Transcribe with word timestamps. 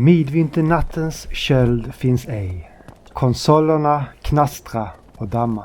Midvinternattens 0.00 1.26
köld 1.30 1.94
finns 1.94 2.28
ej. 2.28 2.70
Konsolerna 3.12 4.04
knastra 4.22 4.88
och 5.16 5.28
damma. 5.28 5.64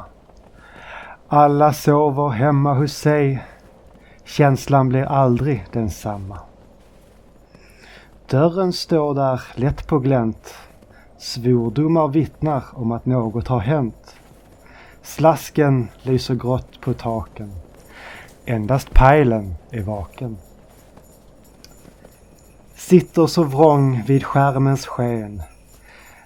Alla 1.27 1.73
sover 1.73 2.29
hemma 2.29 2.73
hos 2.73 2.93
sig. 2.93 3.43
Känslan 4.25 4.89
blir 4.89 5.03
aldrig 5.03 5.65
densamma. 5.71 6.39
Dörren 8.29 8.73
står 8.73 9.15
där 9.15 9.41
lätt 9.55 9.87
på 9.87 9.99
glänt. 9.99 10.55
Svordomar 11.17 12.07
vittnar 12.07 12.63
om 12.71 12.91
att 12.91 13.05
något 13.05 13.47
har 13.47 13.59
hänt. 13.59 14.15
Slasken 15.01 15.87
lyser 16.01 16.35
grått 16.35 16.81
på 16.81 16.93
taken. 16.93 17.51
Endast 18.45 18.93
pejlen 18.93 19.55
är 19.71 19.81
vaken. 19.81 20.37
Sitter 22.93 23.27
så 23.27 23.43
vrång 23.43 24.03
vid 24.07 24.23
skärmens 24.23 24.87
sken. 24.87 25.41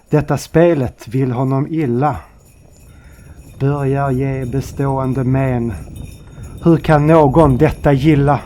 Detta 0.09 0.37
spelet 0.37 1.07
vill 1.07 1.31
honom 1.31 1.67
illa. 1.69 2.15
Börjar 3.59 4.11
ge 4.11 4.45
bestående 4.45 5.23
men. 5.23 5.73
Hur 6.63 6.77
kan 6.77 7.07
någon 7.07 7.57
detta 7.57 7.93
gilla? 7.93 8.39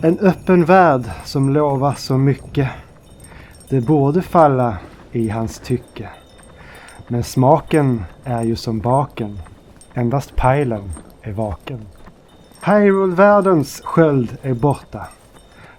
En 0.00 0.18
öppen 0.18 0.64
värld 0.64 1.02
som 1.24 1.50
lovar 1.50 1.94
så 1.96 2.18
mycket. 2.18 2.68
Det 3.68 3.80
borde 3.80 4.22
falla 4.22 4.78
i 5.12 5.28
hans 5.28 5.58
tycke. 5.58 6.08
Men 7.08 7.22
smaken 7.22 8.04
är 8.24 8.42
ju 8.42 8.56
som 8.56 8.78
baken. 8.78 9.38
Endast 9.94 10.36
pajlen 10.36 10.92
är 11.22 11.32
vaken. 11.32 11.80
Hyrule-världens 12.64 13.80
sköld 13.84 14.36
är 14.42 14.54
borta. 14.54 15.08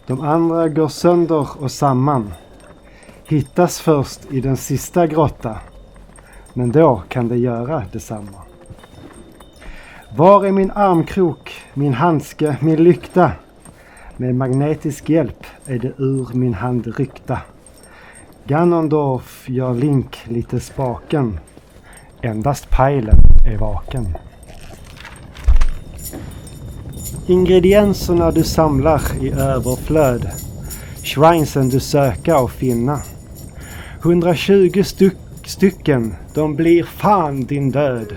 De 0.07 0.21
andra 0.21 0.69
går 0.69 0.87
sönder 0.87 1.47
och 1.59 1.71
samman. 1.71 2.33
Hittas 3.25 3.79
först 3.79 4.31
i 4.31 4.41
den 4.41 4.57
sista 4.57 5.07
grotta. 5.07 5.57
Men 6.53 6.71
då 6.71 7.03
kan 7.07 7.27
det 7.27 7.37
göra 7.37 7.83
detsamma. 7.91 8.37
Var 10.15 10.45
är 10.45 10.51
min 10.51 10.71
armkrok, 10.71 11.51
min 11.73 11.93
handske, 11.93 12.57
min 12.61 12.83
lykta? 12.83 13.31
Med 14.17 14.35
magnetisk 14.35 15.09
hjälp 15.09 15.45
är 15.65 15.79
det 15.79 15.93
ur 15.97 16.27
min 16.33 16.53
hand 16.53 16.87
ryckta. 16.97 17.39
Ganondorf 18.45 19.49
gör 19.49 19.73
Link 19.73 20.19
lite 20.23 20.59
spaken. 20.59 21.39
Endast 22.21 22.69
Pajlen 22.69 23.17
är 23.47 23.57
vaken. 23.57 24.17
Ingredienserna 27.27 28.31
du 28.31 28.43
samlar 28.43 29.01
i 29.21 29.31
överflöd. 29.31 30.29
Shrinesen 31.03 31.69
du 31.69 31.79
söka 31.79 32.39
och 32.39 32.51
finna. 32.51 32.99
120 34.01 34.83
styck, 34.83 35.17
stycken, 35.45 36.15
de 36.33 36.55
blir 36.55 36.83
fan 36.83 37.45
din 37.45 37.71
död. 37.71 38.15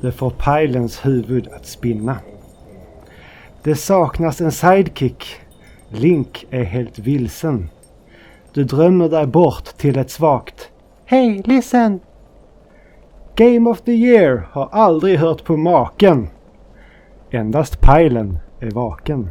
Det 0.00 0.12
får 0.12 0.30
pajlens 0.30 1.06
huvud 1.06 1.48
att 1.48 1.66
spinna. 1.66 2.16
Det 3.62 3.74
saknas 3.74 4.40
en 4.40 4.52
sidekick. 4.52 5.24
Link 5.88 6.46
är 6.50 6.64
helt 6.64 6.98
vilsen. 6.98 7.68
Du 8.52 8.64
drömmer 8.64 9.08
dig 9.08 9.26
bort 9.26 9.64
till 9.76 9.98
ett 9.98 10.10
svagt 10.10 10.70
Hej, 11.04 11.42
listen! 11.44 12.00
Game 13.36 13.70
of 13.70 13.80
the 13.80 13.92
year 13.92 14.48
har 14.52 14.68
aldrig 14.72 15.18
hört 15.18 15.44
på 15.44 15.56
maken. 15.56 16.28
Endast 17.36 17.80
pajlen 17.80 18.38
är 18.60 18.70
vaken. 18.70 19.30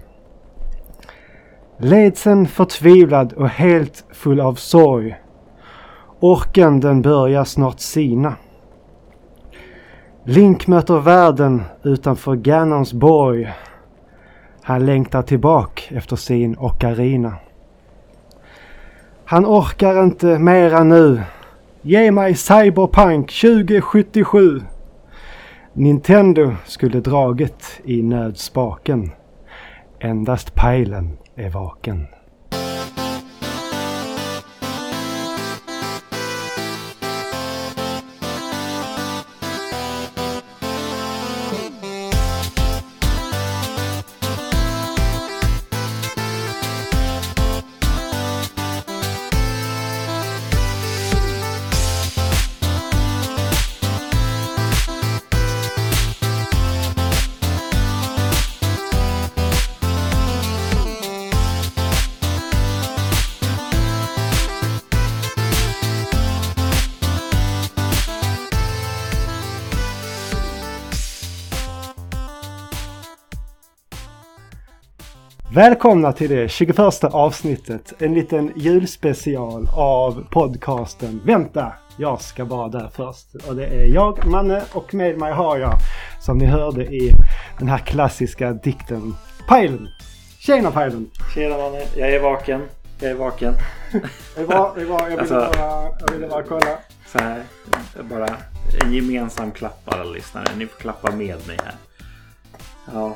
Ledsen 1.78 2.48
förtvivlad 2.48 3.34
och 3.34 3.50
helt 3.50 4.04
full 4.12 4.40
av 4.42 4.54
sorg. 4.54 5.16
Orken 6.20 6.80
den 6.80 7.02
börjar 7.02 7.44
snart 7.44 7.80
sina. 7.80 8.36
Link 10.24 10.68
möter 10.68 11.00
världen 11.00 11.64
utanför 11.84 12.36
Ganons 12.36 12.94
borg. 12.94 13.54
Han 14.62 14.86
längtar 14.86 15.22
tillbaka 15.22 15.96
efter 15.96 16.16
sin 16.16 16.58
ocarina. 16.58 17.34
Han 19.26 19.46
orkar 19.46 20.04
inte 20.04 20.40
mera 20.40 20.84
nu. 20.84 21.22
Ge 21.82 22.12
mig 22.12 22.36
Cyberpunk 22.36 23.32
2077. 23.32 24.62
Nintendo 25.78 26.54
skulle 26.66 27.00
draget 27.00 27.82
i 27.84 28.02
nödspaken. 28.02 29.12
Endast 30.00 30.56
pejlen 30.56 31.18
är 31.36 31.50
vaken. 31.50 32.08
Välkomna 75.56 76.12
till 76.14 76.30
det 76.30 76.50
21 76.52 77.04
avsnittet. 77.04 77.94
En 78.02 78.14
liten 78.14 78.52
julspecial 78.56 79.68
av 79.76 80.28
podcasten 80.32 81.22
Vänta! 81.26 81.74
Jag 81.98 82.22
ska 82.22 82.46
vara 82.46 82.68
där 82.70 82.90
först. 82.94 83.36
Och 83.48 83.56
det 83.56 83.66
är 83.66 83.86
jag, 83.86 84.28
Manne, 84.28 84.64
och 84.74 84.94
med 84.94 85.18
mig 85.18 85.34
har 85.34 85.58
jag, 85.58 85.74
som 86.22 86.38
ni 86.38 86.46
hörde 86.46 86.86
i 86.86 87.12
den 87.60 87.68
här 87.68 87.78
klassiska 87.78 88.54
dikten, 88.54 89.16
Pajlen. 89.48 89.88
Tjena 90.40 90.72
Pajlen! 90.72 91.10
Tjena 91.36 91.58
Manne, 91.58 91.82
jag 91.96 92.10
är 92.10 92.20
vaken. 92.20 92.62
Jag 93.00 93.12
är 93.12 93.16
vaken. 93.16 93.54
det 94.36 94.42
är 94.42 94.48
bra, 94.48 94.74
det 94.76 94.82
är 94.82 94.86
bra. 94.86 95.00
Jag 95.02 95.10
ville, 95.10 95.22
Alltså- 95.22 95.36
bara, 95.60 95.90
jag 96.00 96.12
ville 96.14 96.28
bara 96.28 96.44
kolla. 96.44 96.78
Så 97.12 97.20
här, 97.20 97.44
bara 98.02 98.28
en 98.84 98.94
gemensam 98.94 99.52
klapp 99.52 99.82
alla 99.86 100.04
lyssnare. 100.04 100.46
Ni 100.58 100.68
får 100.68 100.80
klappa 100.80 101.12
med 101.12 101.48
mig 101.48 101.58
här. 101.64 101.76
Ja, 102.94 103.16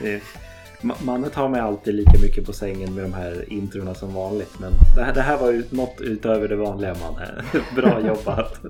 det, 0.00 0.16
Ma- 0.16 0.49
Manne 0.82 1.28
tar 1.28 1.48
mig 1.48 1.60
alltid 1.60 1.94
lika 1.94 2.18
mycket 2.22 2.46
på 2.46 2.52
sängen 2.52 2.94
med 2.94 3.04
de 3.04 3.12
här 3.12 3.52
introna 3.52 3.94
som 3.94 4.14
vanligt. 4.14 4.58
Men 4.60 4.72
det 4.96 5.02
här, 5.04 5.14
det 5.14 5.20
här 5.22 5.36
var 5.38 5.50
ju 5.50 5.64
något 5.70 6.00
utöver 6.00 6.48
det 6.48 6.56
vanliga 6.56 6.94
Manne. 6.94 7.44
Bra 7.74 8.00
jobbat. 8.00 8.60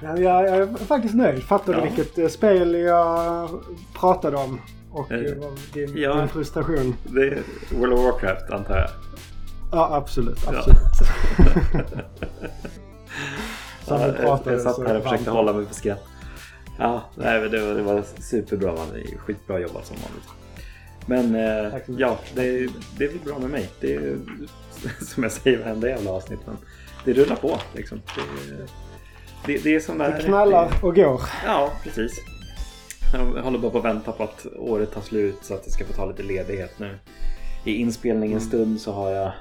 Ja, 0.00 0.18
Jag, 0.18 0.44
jag 0.44 0.56
är 0.56 0.66
faktiskt 0.86 1.14
nöjd. 1.14 1.42
Fattar 1.42 1.72
du 1.72 1.78
Ja. 1.78 1.84
vilket 1.84 2.18
eh, 2.18 2.28
spel 2.28 2.74
jag 2.74 3.48
pratade 3.94 4.36
om? 4.36 4.60
Och 4.92 5.12
Eh, 5.12 5.18
eh, 5.20 5.32
din, 5.74 5.96
ja. 5.96 6.14
din 6.14 6.28
frustration. 6.28 6.94
Det 7.04 7.26
är 7.28 7.38
World 7.78 7.92
of 7.92 8.00
Warcraft 8.00 8.50
antar 8.50 8.76
jag. 8.78 8.88
Ja, 9.72 9.88
absolut. 9.96 10.48
Absolut. 10.48 10.78
Ja, 13.88 13.98
pratade 14.20 14.52
jag 14.56 14.60
satt 14.60 14.86
här 14.88 14.96
och 14.96 15.02
försökte 15.02 15.30
hålla 15.30 15.52
mig 15.52 15.66
för 15.66 15.74
skratt. 15.74 16.04
Ja, 16.82 17.02
nej, 17.16 17.40
men 17.40 17.50
det, 17.50 17.66
var, 17.66 17.74
det 17.74 17.82
var 17.82 18.02
superbra. 18.20 18.76
Skitbra 19.18 19.58
jobbat 19.60 19.86
som 19.86 19.96
vanligt. 19.96 20.28
Men 21.06 21.34
eh, 21.34 21.80
ja, 21.98 22.18
det, 22.34 22.68
det 22.98 23.04
är 23.04 23.08
väl 23.08 23.18
bra 23.24 23.38
med 23.38 23.50
mig. 23.50 23.70
Det 23.80 23.94
är 23.94 24.18
som 25.04 25.22
jag 25.22 25.32
säger 25.32 25.58
varenda 25.58 25.88
jävla 25.88 26.10
avsnitt. 26.10 26.40
Men 26.46 26.56
det 27.04 27.12
rullar 27.12 27.36
på 27.36 27.58
liksom. 27.74 28.02
Det, 28.16 28.66
det, 29.46 29.64
det 29.64 29.74
är 29.74 29.80
som 29.80 29.98
det 29.98 30.08
Det 30.18 30.22
knallar 30.22 30.72
och 30.82 30.94
går. 30.94 31.20
Ja, 31.44 31.72
precis. 31.82 32.20
Jag 33.12 33.42
håller 33.42 33.58
bara 33.58 33.70
på 33.70 33.78
att 33.78 33.84
vänta 33.84 34.12
på 34.12 34.22
att 34.22 34.46
året 34.56 34.92
tar 34.94 35.00
slut 35.00 35.36
så 35.42 35.54
att 35.54 35.62
jag 35.64 35.72
ska 35.72 35.84
få 35.84 35.92
ta 35.92 36.06
lite 36.06 36.22
ledighet 36.22 36.78
nu. 36.78 36.98
I 37.64 37.74
inspelningens 37.74 38.42
Mm. 38.44 38.48
stund 38.64 38.80
så 38.80 38.92
har 38.92 39.10
jag 39.10 39.32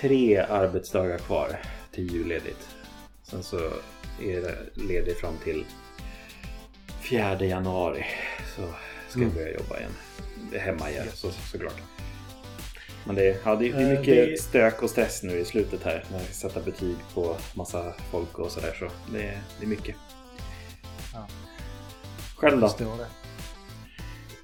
tre 0.00 0.38
arbetsdagar 0.38 1.18
kvar 1.18 1.48
till 1.92 2.12
julledigt. 2.12 2.68
Sen 3.22 3.42
så 3.42 3.56
är 4.22 4.56
ledig 4.74 5.16
fram 5.16 5.34
till 5.44 5.64
4 7.02 7.44
januari. 7.44 8.04
Så 8.56 8.62
ska 9.08 9.20
jag 9.20 9.22
Mm. 9.22 9.34
börja 9.34 9.52
jobba 9.54 9.78
igen. 9.78 9.90
Hemma 10.60 10.90
igen 10.90 11.06
så, 11.14 11.30
såklart. 11.30 11.74
Men 13.06 13.16
det, 13.16 13.40
ja, 13.44 13.56
det, 13.56 13.68
det 13.72 13.82
är 13.82 13.92
Eh, 13.92 13.98
mycket 14.00 14.14
det- 14.28 14.42
stök 14.42 14.82
och 14.82 14.90
stress 14.90 15.22
nu 15.22 15.38
i 15.38 15.44
slutet 15.44 15.82
här. 15.82 16.04
När 16.10 16.18
jag 16.18 16.26
ska 16.26 16.48
sätta 16.48 16.60
betyg 16.60 16.96
på 17.14 17.36
massa 17.54 17.92
folk 18.10 18.38
och 18.38 18.50
sådär. 18.50 18.76
Så 18.78 18.84
det, 19.12 19.18
det 19.58 19.64
är 19.64 19.68
mycket. 19.68 19.96
Ja. 21.14 21.26
Själv 22.36 22.60
då? 22.60 22.68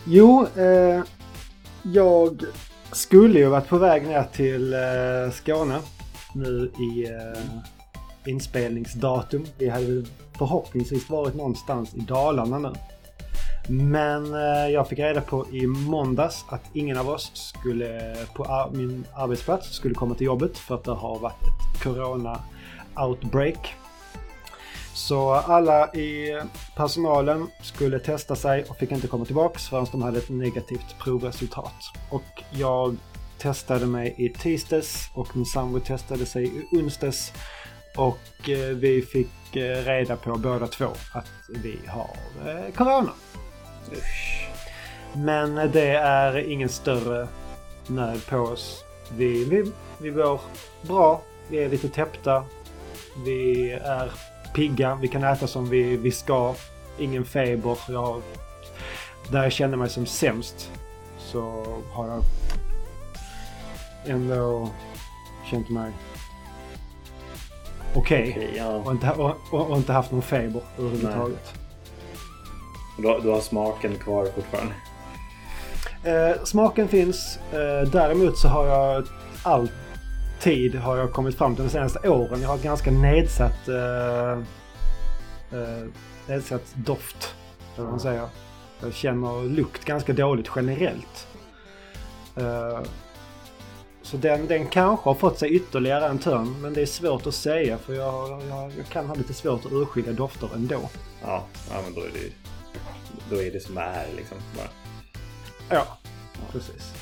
Jo, 0.05 0.47
eh, 0.57 1.03
jag 1.83 2.43
skulle 2.93 3.39
ju 3.39 3.47
varit 3.47 3.69
på 3.69 3.79
väg 3.79 4.07
ner 4.07 4.25
till 4.33 4.73
eh, 4.75 5.31
Skåne 5.33 5.81
nu 6.35 6.73
i 6.79 7.05
eh, 7.11 7.43
inspelningsdatum. 8.25 9.47
Vi 9.59 9.69
hade 9.69 10.05
förhoppningsvis 10.39 11.11
varit 11.11 11.35
någonstans 11.35 11.95
i 11.95 12.01
Dalarna 12.01 12.59
nu. 12.59 12.73
Men 13.69 14.35
eh, 14.35 14.73
jag 14.73 14.89
fick 14.89 14.99
reda 14.99 15.21
på 15.21 15.47
i 15.53 15.67
måndags 15.67 16.45
att 16.49 16.63
ingen 16.73 16.99
av 16.99 17.09
oss 17.09 17.33
skulle 17.35 18.17
på 18.35 18.71
min 18.73 19.05
arbetsplats 19.15 19.75
skulle 19.75 19.95
komma 19.95 20.15
till 20.15 20.27
jobbet 20.27 20.59
för 20.59 20.75
att 20.75 20.85
det 20.85 20.93
har 20.93 21.19
varit 21.19 21.43
ett 21.43 21.83
corona 21.83 22.41
outbreak. 22.97 23.75
Så 24.95 25.33
alla 25.33 25.95
i 25.95 26.41
personalen 26.77 27.47
skulle 27.63 27.99
testa 27.99 28.37
sig 28.37 28.65
och 28.65 28.77
fick 28.77 28.93
inte 28.93 29.07
komma 29.07 29.25
tillbaks 29.25 29.69
förrän 29.69 29.87
de 29.93 30.03
hade 30.03 30.19
ett 30.19 30.29
negativt 30.29 30.99
provresultat. 30.99 31.75
Och 32.11 32.43
jag 32.51 32.97
testade 33.39 33.87
mig 33.87 34.15
i 34.19 34.29
tisdags 34.29 35.11
och 35.15 35.37
min 35.37 35.47
sambo 35.47 35.81
testade 35.81 36.27
sig 36.27 36.45
i 36.45 36.77
onsdags. 36.77 37.33
Och 37.97 38.49
eh, 38.49 38.77
vi 38.77 39.03
fick 39.03 39.57
eh, 39.57 39.85
reda 39.85 40.17
på 40.17 40.39
båda 40.39 40.67
två 40.67 40.89
att 41.13 41.31
vi 41.49 41.79
har 41.87 42.17
eh, 42.47 42.75
corona. 42.75 43.13
Usch. 43.93 44.49
Men 45.13 45.55
det 45.73 45.91
är 45.97 46.37
ingen 46.37 46.69
större 46.69 47.29
nöd 47.87 48.27
på 48.29 48.37
oss. 48.37 48.85
Vi, 49.13 49.45
vi, 49.45 49.73
vi 49.99 50.11
mår 50.11 50.41
bra. 50.83 51.23
Vi 51.49 51.59
är 51.59 51.69
lite 51.69 51.89
täppta. 51.89 52.45
Vi 53.25 53.71
är 53.71 54.13
pigga. 54.55 54.99
Vi 55.03 55.09
kan 55.09 55.25
äta 55.25 55.47
som 55.47 55.69
vi, 55.69 55.97
vi 55.97 56.11
ska. 56.11 56.55
Ingen 56.99 57.25
feber. 57.25 57.79
Jag, 57.89 58.23
där 59.31 59.43
jag 59.43 59.53
känner 59.53 59.77
mig 59.77 59.91
som 59.91 60.07
sämst 60.07 60.71
så 61.19 61.65
har 61.93 62.09
jag 62.09 62.23
ändå 64.07 64.71
känt 65.51 65.69
mig 65.69 65.93
okej. 67.95 68.33
Okej, 68.37 68.55
ja. 68.57 68.67
Och, 68.69 68.93
inte, 68.93 69.11
och, 69.11 69.37
och, 69.51 69.71
och 69.71 69.77
inte 69.77 69.93
haft 69.93 70.13
någon 70.13 70.23
feber 70.23 70.63
överhuvudtaget. 70.79 71.55
Och 72.97 73.03
Du, 73.03 73.21
du 73.23 73.29
har 73.29 73.41
smaken 73.41 73.95
kvar 73.99 74.27
fortfarande? 74.35 74.75
Eh, 76.05 76.45
smaken 76.45 76.89
finns. 76.89 77.39
Eh, 77.53 77.91
däremot 77.91 78.39
så 78.39 78.49
har 78.49 78.67
jag 78.67 79.05
alltid 79.43 80.75
har 80.75 80.97
jag 80.97 81.13
kommit 81.13 81.39
fram 81.39 81.55
till 81.55 81.65
de 81.65 81.71
senaste 81.71 82.09
åren. 82.09 82.43
Jag 82.43 82.49
har 82.49 82.59
ganska 82.59 82.91
nedsatt, 82.91 83.69
eh, 83.69 84.33
eh, 85.61 85.87
nedsatt 86.27 86.75
doft. 86.75 87.35
Eller 87.75 87.85
vad 87.85 87.91
man 87.91 88.01
säger. 88.01 88.29
Jag 88.83 88.95
känner 88.95 89.43
lukt 89.49 89.85
ganska 89.85 90.13
dåligt 90.13 90.51
generellt. 90.57 91.27
Så 94.11 94.17
den, 94.17 94.47
den 94.47 94.67
kanske 94.67 95.09
har 95.09 95.15
fått 95.15 95.39
sig 95.39 95.51
ytterligare 95.51 96.07
en 96.09 96.19
törn. 96.19 96.61
Men 96.63 96.75
det 96.75 96.83
är 96.83 96.87
svårt 96.87 97.27
att 97.27 97.35
säga 97.35 97.79
för 97.79 97.95
jag, 97.95 98.43
jag, 98.49 98.73
jag 98.79 98.87
kan 98.93 99.07
ha 99.07 99.15
lite 99.15 99.35
svårt 99.35 99.67
att 99.67 99.73
urskilja 99.73 100.13
dofter 100.13 100.49
ändå. 100.55 100.81
Ja, 101.23 101.45
ja 101.71 101.81
men 101.85 101.95
då 101.95 102.01
är 102.01 102.11
det 102.15 102.33
då 103.31 103.43
är 103.43 103.51
det 103.51 103.61
som 103.61 103.75
det 103.75 103.81
är 103.81 104.07
liksom. 104.17 104.37
Bara. 104.57 104.69
Ja, 105.69 105.99
precis. 106.53 106.93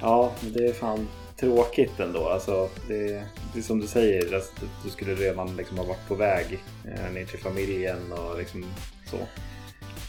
Ja, 0.00 0.32
det 0.40 0.66
är 0.66 0.72
fan 0.72 1.08
tråkigt 1.40 2.00
ändå. 2.00 2.28
Alltså, 2.28 2.68
det, 2.88 3.24
det 3.52 3.58
är 3.58 3.62
som 3.62 3.80
du 3.80 3.86
säger, 3.86 4.34
alltså, 4.34 4.52
du 4.84 4.90
skulle 4.90 5.14
redan 5.14 5.56
liksom 5.56 5.78
ha 5.78 5.84
varit 5.84 6.08
på 6.08 6.14
väg 6.14 6.62
eh, 6.84 7.12
ner 7.12 7.24
till 7.24 7.38
familjen 7.40 8.12
och 8.12 8.38
liksom 8.38 8.64
så. 9.10 9.16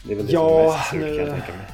Det 0.06 0.12
är 0.12 0.16
väl 0.16 0.26
det 0.26 0.32
Ja, 0.32 0.80
som 0.90 0.98
är 0.98 1.02
mest 1.02 1.14
surt 1.14 1.18
nu- 1.18 1.18
kan 1.18 1.26
jag 1.26 1.34
tänka 1.36 1.52
mig. 1.52 1.66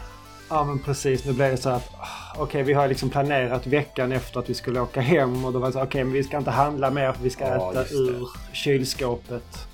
Ja 0.50 0.64
men 0.64 0.78
precis, 0.78 1.24
nu 1.24 1.32
blev 1.32 1.50
det 1.50 1.56
så 1.56 1.68
att 1.70 1.90
ah, 1.98 2.42
okej 2.42 2.62
vi 2.62 2.72
har 2.72 2.88
liksom 2.88 3.10
planerat 3.10 3.66
veckan 3.66 4.12
efter 4.12 4.40
att 4.40 4.50
vi 4.50 4.54
skulle 4.54 4.80
åka 4.80 5.00
hem 5.00 5.44
och 5.44 5.52
då 5.52 5.58
var 5.58 5.66
det 5.66 5.72
så 5.72 5.82
okej 5.82 6.04
men 6.04 6.12
vi 6.12 6.22
ska 6.24 6.36
inte 6.38 6.50
handla 6.50 6.90
mer 6.90 7.12
för 7.12 7.22
vi 7.22 7.30
ska 7.30 7.44
Ja, 7.46 7.70
äta 7.72 7.84
ur 7.94 8.28
kylskåpet. 8.52 9.66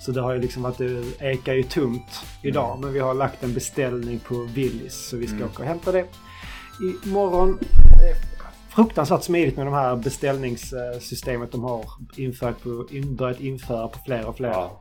Så 0.00 0.12
det 0.12 0.20
har 0.20 0.32
ju 0.32 0.40
liksom 0.40 0.62
varit, 0.62 0.78
det 0.78 1.02
ekar 1.20 1.54
ju 1.54 1.62
tomt 1.62 2.24
idag 2.42 2.68
Mm. 2.70 2.80
men 2.80 2.92
vi 2.92 2.98
har 3.00 3.14
lagt 3.14 3.42
en 3.44 3.54
beställning 3.54 4.18
på 4.18 4.34
Willys 4.54 5.08
så 5.08 5.16
vi 5.16 5.26
ska 5.26 5.36
Mm. 5.36 5.48
åka 5.48 5.62
och 5.62 5.68
hämta 5.68 5.92
det 5.92 6.04
imorgon. 7.06 7.58
Fruktansvärt 8.68 9.22
smidigt 9.22 9.56
med 9.56 9.66
de 9.66 9.74
här 9.74 9.96
beställningssystemet 9.96 11.52
de 11.52 11.64
har 11.64 11.84
infört 12.16 12.62
på, 12.62 12.86
in, 12.90 13.16
börjat 13.16 13.40
införa 13.40 13.88
på 13.88 13.98
fler 14.06 14.26
och 14.26 14.36
fler 14.36 14.48
Ja, 14.48 14.80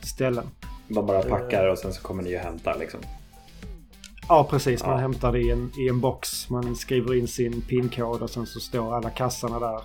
ställen. 0.00 0.44
man 0.88 1.06
bara 1.06 1.22
packar 1.22 1.66
och 1.66 1.78
sen 1.78 1.92
så 1.92 2.02
kommer 2.02 2.22
ni 2.22 2.36
och 2.36 2.40
hämtar 2.40 2.76
liksom. 2.78 3.00
Ja 4.28 4.46
precis, 4.50 4.82
man 4.82 4.90
Ja. 4.92 4.96
hämtar 4.98 5.32
det 5.32 5.38
i 5.40 5.50
en, 5.50 5.70
i 5.78 5.88
en 5.88 6.00
box. 6.00 6.50
Man 6.50 6.76
skriver 6.76 7.14
in 7.14 7.28
sin 7.28 7.62
pinkod 7.62 8.22
och 8.22 8.30
sen 8.30 8.46
så 8.46 8.60
står 8.60 8.94
alla 8.96 9.10
kassarna 9.10 9.58
där 9.58 9.80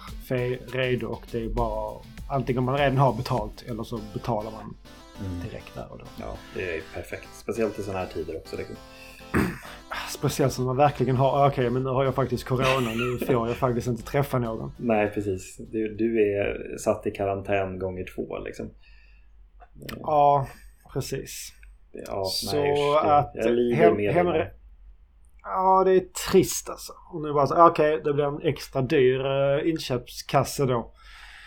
redo 0.77 1.07
och 1.07 1.23
det 1.31 1.43
är 1.43 1.49
bara 1.49 1.99
antingen 2.29 2.63
man 2.63 2.77
redan 2.77 2.97
har 2.97 3.13
betalt 3.13 3.61
eller 3.67 3.83
så 3.83 3.99
betalar 4.13 4.51
man 4.51 4.75
direkt 5.49 5.75
där 5.75 5.91
och 5.91 5.97
då. 5.97 6.05
Ja, 6.19 6.33
det 6.55 6.77
är 6.77 6.81
perfekt. 6.93 7.27
Speciellt 7.33 7.79
i 7.79 7.83
sådana 7.83 7.99
här 7.99 8.07
tider 8.07 8.37
också. 8.37 8.57
Liksom. 8.57 8.75
Speciellt 10.09 10.53
som 10.53 10.65
man 10.65 10.77
verkligen 10.77 11.15
har, 11.15 11.27
"Ah, 11.43 11.47
okej 11.47 11.69
men 11.69 11.83
nu 11.83 11.89
har 11.89 12.03
jag 12.03 12.15
faktiskt 12.15 12.43
corona, 12.43 12.89
nu 12.95 13.25
får 13.25 13.47
jag 13.47 13.57
faktiskt 13.57 13.87
inte 13.87 14.03
träffa 14.03 14.39
någon. 14.39 14.71
Nej, 14.79 15.11
precis. 15.11 15.57
Du, 15.71 15.95
du 15.95 16.21
är 16.21 16.77
satt 16.77 17.07
i 17.07 17.11
karantän 17.11 17.79
gånger 17.79 18.05
två 18.15 18.39
liksom. 18.39 18.69
Ja, 20.01 20.47
precis. 20.93 21.53
Ja, 22.07 22.23
så 22.25 22.55
nej, 22.57 22.97
att 23.03 23.31
jag 23.33 23.51
lider 23.51 24.11
hem, 24.11 24.25
med. 24.25 24.51
Ja, 25.43 25.83
det 25.85 25.91
är 25.95 26.05
trist 26.31 26.69
alltså. 26.69 26.93
Och 27.13 27.21
nu 27.21 27.33
bara 27.33 27.47
så, 27.47 27.67
okej 27.67 28.01
det 28.03 28.13
blir 28.13 28.25
en 28.25 28.41
extra 28.41 28.81
dyr 28.81 29.19
uh, 29.25 29.69
inköpskasse 29.69 30.65
då. 30.65 30.93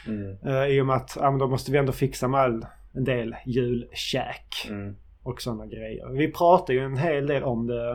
Mm, 0.06 0.36
Eh, 0.46 0.66
I 0.66 0.80
och 0.80 0.86
med 0.86 0.96
att 0.96 1.16
ja, 1.20 1.30
men 1.30 1.38
då 1.38 1.48
måste 1.48 1.72
vi 1.72 1.78
ändå 1.78 1.92
fixa 1.92 2.28
med 2.28 2.40
all, 2.40 2.66
en 2.94 3.04
del 3.04 3.36
julkäk 3.46 4.66
mm, 4.68 4.96
och 5.22 5.42
sådana 5.42 5.66
grejer. 5.66 6.08
Vi 6.18 6.32
pratade 6.32 6.72
ju 6.78 6.84
en 6.84 6.96
hel 6.96 7.26
del 7.26 7.42
om 7.44 7.66
det 7.66 7.92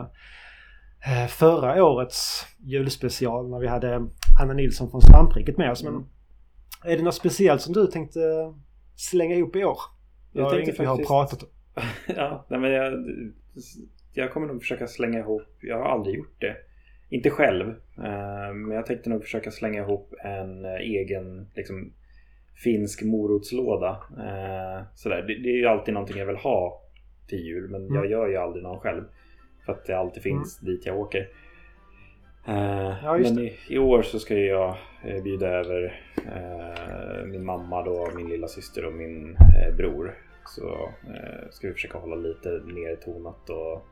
eh, 1.06 1.26
förra 1.28 1.84
årets 1.84 2.46
julspecial 2.58 3.50
när 3.50 3.58
vi 3.58 3.66
hade 3.66 3.96
Anna 4.40 4.52
Nilsson 4.52 4.90
från 4.90 5.02
Svampriket 5.02 5.58
med 5.58 5.70
oss. 5.70 5.82
Men 5.82 5.92
Mm. 5.94 6.06
är 6.84 6.96
det 6.96 7.02
något 7.02 7.14
speciellt 7.14 7.60
som 7.62 7.72
du 7.72 7.86
tänkte 7.86 8.20
slänga 8.96 9.34
ihop 9.34 9.56
i 9.56 9.64
år? 9.64 9.78
Jag 10.32 10.42
Jag 10.44 10.50
tänkte 10.50 10.70
inget 10.70 10.80
vi 10.80 10.84
har 10.84 10.94
faktiskt- 10.96 11.08
pratat 11.10 11.42
om. 11.42 11.48
ja, 12.16 12.44
nej, 12.48 12.60
men 12.60 12.70
jag, 12.70 13.04
jag 14.14 14.32
kommer 14.32 14.46
nog 14.46 14.60
försöka 14.60 14.86
slänga 14.86 15.18
ihop, 15.18 15.48
jag 15.60 15.78
har 15.78 15.84
aldrig 15.84 16.16
gjort 16.16 16.40
det. 16.40 16.56
Inte 17.08 17.30
själv, 17.30 17.68
eh, 17.98 18.52
men 18.54 18.70
jag 18.70 18.86
tänkte 18.86 19.10
nog 19.10 19.22
försöka 19.22 19.50
slänga 19.50 19.80
ihop 19.82 20.14
en 20.24 20.64
eh, 20.64 20.74
egen 20.80 21.46
liksom, 21.54 21.92
finsk 22.64 23.02
morotslåda. 23.02 23.90
Eh, 24.18 24.82
sådär. 24.94 25.22
Det, 25.22 25.34
det 25.42 25.48
är 25.48 25.56
ju 25.56 25.66
alltid 25.66 25.94
någonting 25.94 26.18
jag 26.18 26.26
vill 26.26 26.36
ha 26.36 26.82
till 27.28 27.38
jul, 27.46 27.68
men 27.70 27.82
Mm. 27.82 27.94
jag 27.94 28.10
gör 28.10 28.28
ju 28.28 28.36
aldrig 28.36 28.62
någon 28.62 28.80
själv. 28.80 29.04
För 29.66 29.72
att 29.72 29.84
det 29.86 29.98
alltid 29.98 30.22
finns 30.22 30.58
dit 30.58 30.86
jag 30.86 30.98
åker. 31.00 31.28
Eh, 32.48 32.94
Ja, 33.04 33.18
men 33.18 33.38
i, 33.38 33.52
i 33.68 33.78
år 33.78 34.02
så 34.02 34.18
ska 34.18 34.34
jag 34.38 34.76
eh, 35.04 35.22
bjuda 35.22 35.48
över 35.48 36.00
eh, 36.26 37.24
min 37.26 37.44
mamma 37.44 37.82
då, 37.82 38.10
min 38.16 38.28
lilla 38.28 38.48
syster 38.48 38.84
och 38.84 38.92
min 38.92 39.36
eh, 39.36 39.76
bror. 39.76 40.14
Så 40.44 40.92
eh, 41.06 41.50
ska 41.50 41.66
vi 41.66 41.72
försöka 41.72 41.98
hålla 41.98 42.16
lite 42.16 42.48
nertonat 42.48 43.50
och 43.50 43.86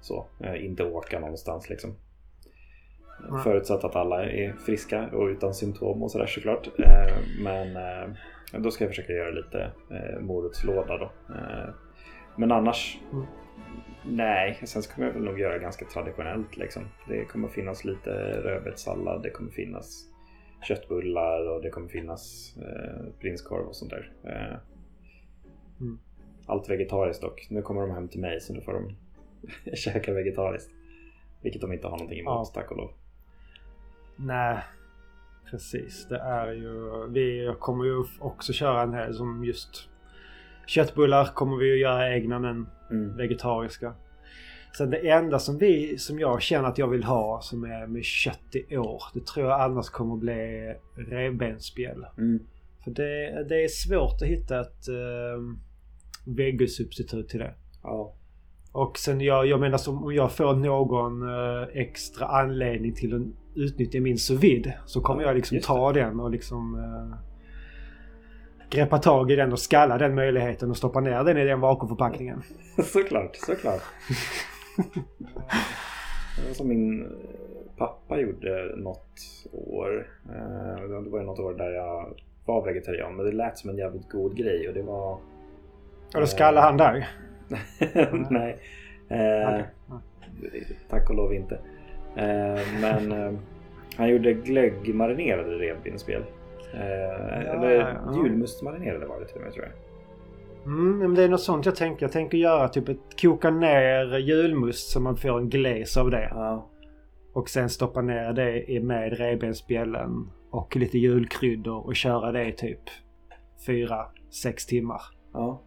så. 0.00 0.26
Eh, 0.40 0.64
inte 0.64 0.84
åka 0.84 1.20
någonstans 1.20 1.68
liksom. 1.70 1.94
Nej. 3.30 3.42
Förutsatt 3.42 3.84
att 3.84 3.96
alla 3.96 4.24
är 4.24 4.52
friska 4.52 5.08
och 5.12 5.26
utan 5.26 5.54
symptom 5.54 6.02
och 6.02 6.10
sådär 6.10 6.26
såklart. 6.26 6.66
Eh, 6.78 7.16
men 7.40 7.76
eh, 7.76 8.14
då 8.52 8.70
ska 8.70 8.84
jag 8.84 8.90
försöka 8.90 9.12
göra 9.12 9.30
lite 9.30 9.72
eh, 9.90 10.20
morotslåda 10.20 10.98
då. 10.98 11.34
Eh, 11.34 11.74
men 12.36 12.52
annars 12.52 12.98
Mm. 13.12 13.26
Nej, 14.08 14.60
sen 14.64 14.82
så 14.82 14.94
kommer 14.94 15.06
jag 15.06 15.14
väl 15.14 15.24
nog 15.24 15.40
göra 15.40 15.58
ganska 15.58 15.84
traditionellt 15.84 16.56
liksom. 16.56 16.82
Det 17.08 17.24
kommer 17.24 17.48
finnas 17.48 17.84
lite 17.84 18.10
rödbetssallad, 18.42 19.22
det 19.22 19.30
kommer 19.30 19.50
finnas 19.50 20.04
köttbullar 20.62 21.50
och 21.50 21.62
det 21.62 21.70
kommer 21.70 21.88
finnas 21.88 22.54
eh, 22.56 23.12
prinskorv 23.20 23.66
och 23.66 23.76
sånt 23.76 23.90
där. 23.90 24.12
Eh, 24.24 24.58
Mm. 25.80 25.98
Allt 26.46 26.70
vegetariskt 26.70 27.22
dock. 27.22 27.46
Nu 27.50 27.62
kommer 27.62 27.80
de 27.80 27.90
hem 27.90 28.08
till 28.08 28.20
mig 28.20 28.40
så 28.40 28.52
nu 28.52 28.60
får 28.60 28.72
de 28.72 28.96
käka 29.76 30.12
vegetariskt. 30.12 30.70
Vilket 31.42 31.60
de 31.60 31.72
inte 31.72 31.86
har 31.86 31.96
någonting 31.96 32.20
emot, 32.20 32.54
tack 32.54 32.70
och 32.70 32.76
lov. 32.76 32.90
Nej, 34.16 34.58
precis. 35.50 36.06
Det 36.08 36.18
är 36.18 36.52
ju... 36.52 37.06
Vi 37.08 37.54
kommer 37.58 37.84
ju 37.84 38.04
också 38.20 38.52
köra 38.52 38.82
en 38.82 38.92
här 38.92 39.12
som 39.12 39.44
just... 39.44 39.88
Köttbullar 40.66 41.24
kommer 41.24 41.56
vi 41.56 41.66
ju 41.66 41.78
göra 41.78 42.14
egna 42.14 42.38
men 42.38 42.66
Mm. 42.90 43.16
vegetariska. 43.16 43.94
Sen 44.76 44.90
det 44.90 45.10
enda 45.10 45.38
som 45.38 45.58
vi, 45.58 45.98
som 45.98 46.18
jag 46.20 46.42
känner 46.42 46.68
att 46.68 46.78
jag 46.78 46.88
vill 46.88 47.04
ha 47.04 47.40
som 47.40 47.64
är 47.64 47.86
med 47.86 48.04
kött 48.04 48.54
i 48.68 48.76
år. 48.76 49.02
Det 49.14 49.26
tror 49.26 49.46
jag 49.46 49.60
annars 49.60 49.88
kommer 49.88 50.16
bli 50.16 50.74
revbensspjäll. 50.94 52.06
Mm. 52.18 52.46
För 52.84 52.90
det, 52.90 53.44
det 53.48 53.64
är 53.64 53.68
svårt 53.68 54.22
att 54.22 54.28
hitta 54.28 54.60
ett 54.60 54.88
eh, 54.88 55.42
vegosubstitut 56.26 57.28
till 57.28 57.40
det. 57.40 57.54
Ja. 57.82 58.12
Och 58.72 58.98
sen 58.98 59.20
jag, 59.20 59.46
jag 59.46 59.60
menar 59.60 59.78
som 59.78 60.04
om 60.04 60.14
jag 60.14 60.32
får 60.32 60.54
någon 60.54 61.22
eh, 61.22 61.68
extra 61.72 62.26
anledning 62.26 62.94
till 62.94 63.14
att 63.14 63.22
utnyttja 63.56 64.00
min 64.00 64.18
sous 64.18 64.66
så 64.86 65.00
kommer 65.00 65.22
Ja, 65.22 65.28
jag 65.28 65.36
liksom 65.36 65.60
ta 65.60 65.92
den 65.92 66.20
och 66.20 66.30
liksom 66.30 66.74
eh, 66.74 67.18
greppa 68.70 68.98
tag 68.98 69.30
i 69.30 69.36
den 69.36 69.52
och 69.52 69.58
skalla 69.58 69.98
den 69.98 70.14
möjligheten 70.14 70.70
och 70.70 70.76
stoppa 70.76 71.00
ner 71.00 71.24
den 71.24 71.36
i 71.38 71.44
den 71.44 71.60
vakuumförpackningen. 71.60 72.42
såklart, 72.84 73.36
såklart. 73.36 73.82
Det 76.36 76.46
var 76.46 76.54
som 76.54 76.68
min 76.68 77.02
eh, 77.02 77.08
pappa 77.76 78.20
gjorde 78.20 78.76
något 78.76 79.20
år. 79.52 80.08
Eh, 80.28 80.88
Det 80.88 81.10
var 81.10 81.18
ju 81.18 81.26
något 81.26 81.38
år 81.38 81.54
där 81.54 81.70
jag 81.70 82.14
var 82.46 82.64
vegetarian. 82.64 83.16
Men 83.16 83.26
det 83.26 83.32
lät 83.32 83.58
som 83.58 83.70
en 83.70 83.76
jävligt 83.76 84.08
god 84.10 84.36
grej 84.36 84.68
och 84.68 84.74
det 84.74 84.82
var... 84.82 85.18
Och 86.14 86.20
då 86.20 86.26
skallar 86.26 86.62
han 86.62 86.76
där. 86.76 87.08
Nej. 88.30 88.58
Eh. 89.08 89.64
Tack 90.88 91.10
och 91.10 91.16
lov 91.16 91.34
inte. 91.34 91.54
Eh, 92.16 92.60
men 92.80 93.12
eh, 93.12 93.32
han 93.96 94.08
gjorde 94.08 94.32
glöggmarinerade 94.32 95.50
revbensspel. 95.50 96.22
Eh, 96.74 97.54
eller 97.54 97.70
ja, 97.70 97.88
ja. 98.06 98.22
julmustmarinerade 98.22 99.06
var 99.06 99.20
det 99.20 99.26
till 99.26 99.36
och 99.36 99.42
med 99.42 99.52
tror 99.52 99.64
jag. 99.64 99.72
Mm, 100.64 100.98
men 100.98 101.14
det 101.14 101.22
är 101.22 101.28
något 101.28 101.40
sånt 101.40 101.66
jag 101.66 101.76
tänker. 101.76 102.04
Jag 102.04 102.12
tänker 102.12 102.38
göra 102.38 102.68
typ 102.68 102.88
ett 102.88 103.20
koka 103.20 103.50
ner 103.50 104.18
julmust 104.18 104.90
så 104.90 105.00
man 105.00 105.16
får 105.16 105.38
en 105.38 105.48
gles 105.48 105.96
av 105.96 106.10
det. 106.10 106.28
Ja, 106.30 106.70
Och 107.32 107.48
sen 107.48 107.70
stoppa 107.70 108.02
ner 108.02 108.32
det 108.32 108.82
med 108.82 109.18
revbensspjällen 109.18 110.30
och 110.50 110.76
lite 110.76 110.98
julkryddor 110.98 111.86
och 111.86 111.96
köra 111.96 112.32
det 112.32 112.44
i 112.44 112.52
typ 112.52 112.80
4-6 113.66 114.68
timmar. 114.68 115.00
ja. 115.32 115.62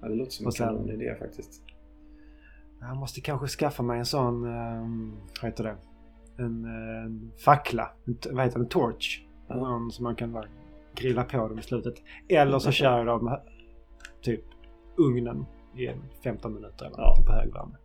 Ja 0.00 0.08
det 0.08 0.14
låter 0.14 0.30
som 0.32 0.46
en 0.46 0.52
kanonidé 0.52 1.14
faktiskt. 1.18 1.62
Jag 2.80 2.96
måste 2.96 3.20
kanske 3.20 3.46
skaffa 3.46 3.82
mig 3.82 3.98
en 3.98 4.06
sån, 4.06 4.44
um, 4.44 5.16
vad 5.42 5.50
heter 5.50 5.64
det? 5.64 5.76
En, 6.42 6.64
eh, 6.64 7.04
en 7.04 7.32
fackla. 7.44 7.92
En, 8.06 8.18
vad 8.30 8.44
heter 8.44 8.58
det? 8.58 8.64
En 8.64 8.68
torch. 8.68 9.24
Ja. 9.48 9.54
Någon 9.56 9.90
som 9.90 10.02
man 10.02 10.16
kan 10.16 10.32
bara 10.32 10.44
grilla 10.94 11.24
på 11.24 11.48
dem 11.48 11.58
i 11.58 11.62
slutet. 11.62 11.94
Eller 12.28 12.58
så 12.58 12.70
kör 12.70 12.98
jag 12.98 13.06
dem 13.06 13.36
typ 14.22 14.44
ugnen 14.96 15.46
i 15.76 15.86
en 15.86 16.02
15 16.24 16.54
minuter 16.54 16.86
eller 16.86 16.98
Ja. 16.98 17.16
på 17.26 17.32
högvärme. 17.32 17.76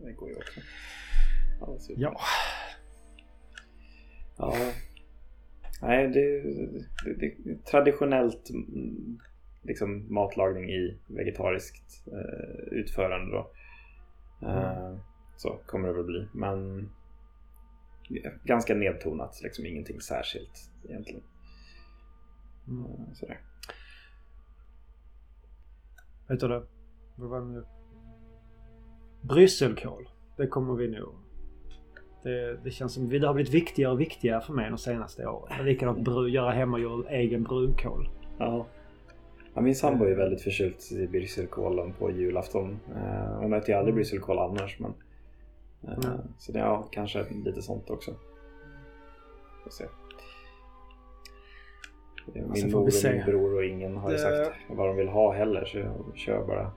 Det 0.00 0.12
går 0.12 0.28
ju 0.28 0.36
också. 0.36 0.60
Ja, 1.60 1.78
super. 1.78 2.02
Ja. 2.02 2.20
Ja. 4.36 4.54
Nej, 5.82 6.08
det, 6.08 6.42
det, 7.20 7.34
det 7.44 7.64
traditionellt 7.64 8.50
mm, 8.50 9.18
liksom 9.62 10.14
matlagning 10.14 10.70
i 10.70 10.98
vegetariskt 11.06 12.06
eh, 12.06 12.78
utförande 12.78 13.32
då. 13.32 13.50
Eh, 14.46 14.96
så 15.36 15.58
kommer 15.66 15.88
det 15.88 15.94
väl 15.94 16.04
bli. 16.04 16.28
Men 16.32 16.90
ganska 18.44 18.74
nedtonat, 18.74 19.40
liksom 19.42 19.66
ingenting 19.66 20.00
särskilt 20.00 20.70
egentligen. 20.84 21.22
Mm. 22.68 22.84
Eh, 22.84 23.12
sådär. 23.12 23.40
Vet 26.28 26.40
du 26.40 26.48
det? 26.48 26.62
Vad 27.16 27.30
var 27.30 27.40
det 27.40 27.46
nu? 27.46 27.64
Brysselkål. 29.20 30.08
Det 30.36 30.46
kommer 30.46 30.74
vi 30.74 30.88
nog... 30.88 31.14
Det, 32.22 32.56
det 32.64 32.70
känns 32.70 32.94
som 32.94 33.08
det 33.08 33.26
har 33.26 33.34
blivit 33.34 33.54
viktigare 33.54 33.92
och 33.92 34.00
viktigare 34.00 34.40
för 34.40 34.52
mig 34.52 34.70
de 34.70 34.78
senaste 34.78 35.26
åren. 35.26 35.64
Likadant 35.64 36.08
göra 36.32 36.50
hemmagjord 36.50 37.06
egen 37.08 37.42
brunkål. 37.42 38.08
Ja. 38.38 38.66
Ja. 39.54 39.60
Min 39.60 39.74
sambo 39.74 40.04
är 40.04 40.14
väldigt 40.14 40.42
förtjust 40.42 40.92
i 40.92 41.06
brysselkålen 41.08 41.92
på 41.92 42.10
julafton. 42.10 42.80
Eh, 42.96 43.38
hon 43.40 43.52
äter 43.52 43.68
ju 43.70 43.74
aldrig 43.74 43.92
Mm. 43.92 43.94
brysselkål 43.94 44.38
annars. 44.38 44.78
Men, 44.80 44.90
eh, 45.82 45.98
Nej. 46.02 46.18
Så 46.38 46.52
det, 46.52 46.58
ja, 46.58 46.88
kanske 46.90 47.24
lite 47.44 47.62
sånt 47.62 47.90
också. 47.90 48.10
Får 49.64 49.70
se. 49.70 49.84
Min 52.34 52.44
Alltså, 52.50 52.66
mor 52.66 52.86
och 52.86 52.92
min 53.14 53.24
bror 53.24 53.54
och 53.54 53.64
ingen 53.64 53.96
har 53.96 54.10
ju 54.10 54.16
Det- 54.16 54.22
sagt 54.22 54.56
vad 54.68 54.88
de 54.88 54.96
vill 54.96 55.08
ha 55.08 55.32
heller 55.32 55.64
så 55.64 55.78
jag 55.78 55.92
kör 56.14 56.44
bara. 56.46 56.72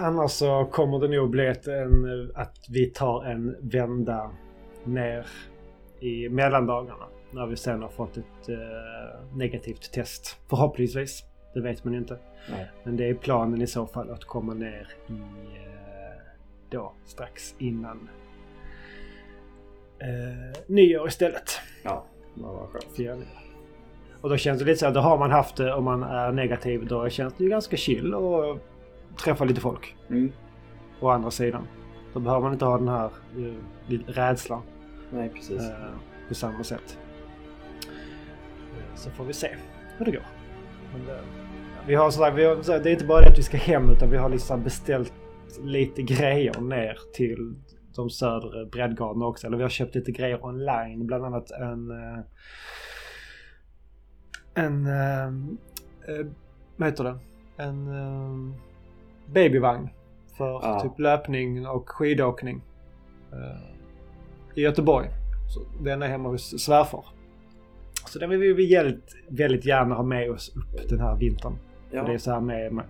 Annars 0.00 0.30
så 0.30 0.64
kommer 0.72 0.98
det 0.98 1.08
nog 1.08 1.30
bli 1.30 1.46
ett, 1.46 1.66
en, 1.66 2.30
att 2.34 2.56
vi 2.70 2.90
tar 2.90 3.24
en 3.24 3.56
vända 3.60 4.30
ner 4.84 5.26
i 6.00 6.28
mellandagarna. 6.28 7.06
När 7.34 7.46
vi 7.46 7.56
sen 7.56 7.82
har 7.82 7.88
fått 7.88 8.16
ett 8.16 8.48
eh, 8.48 9.36
negativt 9.36 9.92
test. 9.92 10.38
Förhoppningsvis. 10.48 11.24
Det 11.54 11.60
vet 11.60 11.84
man 11.84 11.92
ju 11.92 11.98
inte. 11.98 12.18
Nej. 12.50 12.70
Men 12.84 12.96
det 12.96 13.08
är 13.08 13.14
planen 13.14 13.62
i 13.62 13.66
så 13.66 13.86
fall 13.86 14.10
att 14.10 14.24
komma 14.24 14.54
ner 14.54 14.88
i 15.08 15.12
eh, 15.12 16.22
då 16.70 16.92
strax 17.04 17.54
innan 17.58 18.08
eh, 19.98 20.60
nyår 20.66 21.08
istället. 21.08 21.50
Ja, 21.82 22.04
var 22.34 22.66
skönt. 22.66 23.26
Och 24.20 24.30
då 24.30 24.36
känns 24.36 24.58
det 24.58 24.64
lite 24.64 24.78
så 24.78 24.86
här, 24.86 24.94
då 24.94 25.00
har 25.00 25.18
man 25.18 25.30
haft 25.30 25.56
det 25.56 25.74
om 25.74 25.84
man 25.84 26.02
är 26.02 26.32
negativ. 26.32 26.86
Då 26.86 27.08
känns 27.08 27.34
det 27.34 27.44
ju 27.44 27.50
ganska 27.50 27.76
chill 27.76 28.14
och 28.14 28.58
träffa 29.24 29.44
lite 29.44 29.60
folk. 29.60 29.96
Mm. 30.10 30.32
Å 31.00 31.08
andra 31.08 31.30
sidan. 31.30 31.66
Då 32.12 32.20
behöver 32.20 32.42
man 32.42 32.52
inte 32.52 32.64
ha 32.64 32.78
den 32.78 32.88
här 32.88 33.10
lite 33.86 34.12
rädslan 34.12 34.62
Nej, 35.10 35.28
precis. 35.28 35.62
eh, 35.62 35.76
på 36.28 36.34
samma 36.34 36.64
sätt. 36.64 36.98
Eh, 38.94 38.98
Så 38.98 39.10
får 39.10 39.24
vi 39.24 39.32
se 39.32 39.48
hur 39.98 40.04
det 40.04 40.10
går. 40.12 40.22
Det, 41.06 41.20
vi 41.86 41.94
har, 41.94 42.24
här, 42.24 42.30
vi 42.32 42.44
har, 42.44 42.56
det 42.82 42.90
är 42.90 42.92
inte 42.92 43.04
bara 43.06 43.20
det 43.20 43.28
att 43.28 43.38
vi 43.38 43.42
ska 43.42 43.56
hem 43.56 43.90
utan 43.90 44.10
vi 44.10 44.16
har 44.16 44.28
liksom 44.28 44.62
beställt 44.62 45.12
lite 45.62 46.02
grejer 46.02 46.60
ner 46.60 46.98
till 47.14 47.54
de 47.96 48.10
södra 48.10 48.64
breddgraderna 48.72 49.26
också. 49.26 49.46
Eller 49.46 49.56
vi 49.56 49.62
har 49.62 49.70
köpt 49.70 49.94
lite 49.94 50.12
grejer 50.12 50.44
online. 50.44 51.06
Bland 51.06 51.24
annat 51.24 51.50
en... 51.50 51.90
eh, 51.90 52.18
En... 54.54 54.86
eh, 54.86 55.26
eh, 56.08 56.26
Vad 56.76 56.88
heter 56.88 57.04
det? 57.04 57.18
En 57.56 57.88
eh, 57.88 58.54
babyvagn. 59.32 59.88
För 60.36 60.44
Ja. 60.62 60.80
typ 60.80 60.98
löpning 60.98 61.66
och 61.66 61.88
skidåkning. 61.90 62.62
eh, 63.32 63.60
I 64.54 64.62
Göteborg. 64.62 65.08
Så 65.48 65.60
den 65.84 66.02
är 66.02 66.08
hemma 66.08 66.28
hos 66.28 66.62
svärfar. 66.64 67.04
Så 68.08 68.18
den 68.18 68.30
vill 68.30 68.54
vi 68.54 68.74
väldigt, 68.74 69.16
väldigt 69.28 69.64
gärna 69.64 69.94
ha 69.94 70.02
med 70.02 70.30
oss 70.30 70.56
upp 70.56 70.88
den 70.88 71.00
här 71.00 71.16
vintern. 71.16 71.58
ja. 71.90 72.02
Det 72.02 72.12
är 72.12 72.18
så 72.18 72.30
här 72.30 72.40
med, 72.40 72.82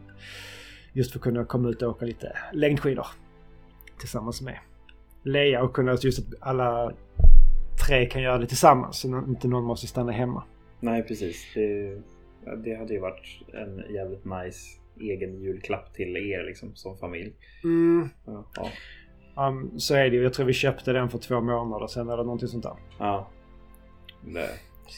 just 0.92 1.12
för 1.12 1.18
att 1.18 1.22
kunna 1.22 1.44
komma 1.44 1.68
ut 1.68 1.82
och 1.82 1.90
åka 1.90 2.04
lite 2.04 2.36
längdskidor. 2.52 3.06
Tillsammans 3.98 4.42
med 4.42 4.58
Lea 5.22 5.62
och 5.62 5.74
kunna 5.74 5.96
just 6.00 6.18
att 6.18 6.34
alla 6.40 6.92
tre 7.86 8.06
kan 8.06 8.22
göra 8.22 8.38
det 8.38 8.46
tillsammans. 8.46 8.98
Så 8.98 9.08
inte 9.08 9.48
någon 9.48 9.64
måste 9.64 9.86
stanna 9.86 10.12
hemma. 10.12 10.42
Nej, 10.80 11.02
precis. 11.02 11.46
Det, 11.54 12.00
det 12.64 12.74
hade 12.74 12.94
ju 12.94 13.00
varit 13.00 13.42
en 13.52 13.94
jävligt 13.94 14.24
nice 14.24 14.80
egen 15.00 15.42
julklapp 15.42 15.94
till 15.94 16.16
er 16.16 16.44
liksom 16.46 16.74
som 16.74 16.98
familj. 16.98 17.32
Mm. 17.64 18.08
Ja. 18.26 18.70
Um, 19.48 19.78
så 19.78 19.94
är 19.94 20.10
det 20.10 20.16
ju. 20.16 20.22
Jag 20.22 20.34
tror 20.34 20.46
vi 20.46 20.52
köpte 20.52 20.92
den 20.92 21.08
för 21.10 21.18
två 21.18 21.40
månader 21.40 21.86
sedan 21.86 22.08
eller 22.08 22.24
någonting 22.24 22.48
sånt 22.48 22.62
där. 22.64 22.76
ja. 22.98 23.30
Så 24.24 24.38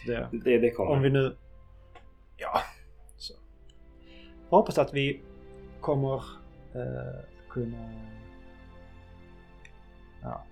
det, 0.07 0.28
det, 0.33 0.59
det 0.59 0.71
kommer. 0.71 0.93
om 0.93 1.02
vi 1.02 1.11
nu... 1.11 1.37
Ja. 2.37 2.61
Så. 3.16 3.35
Jag 4.50 4.57
hoppas 4.57 4.78
att 4.78 4.95
vi 4.95 5.21
kommer 5.81 6.14
eh, 6.75 7.21
kunna 7.49 7.90
ja, 10.23 10.45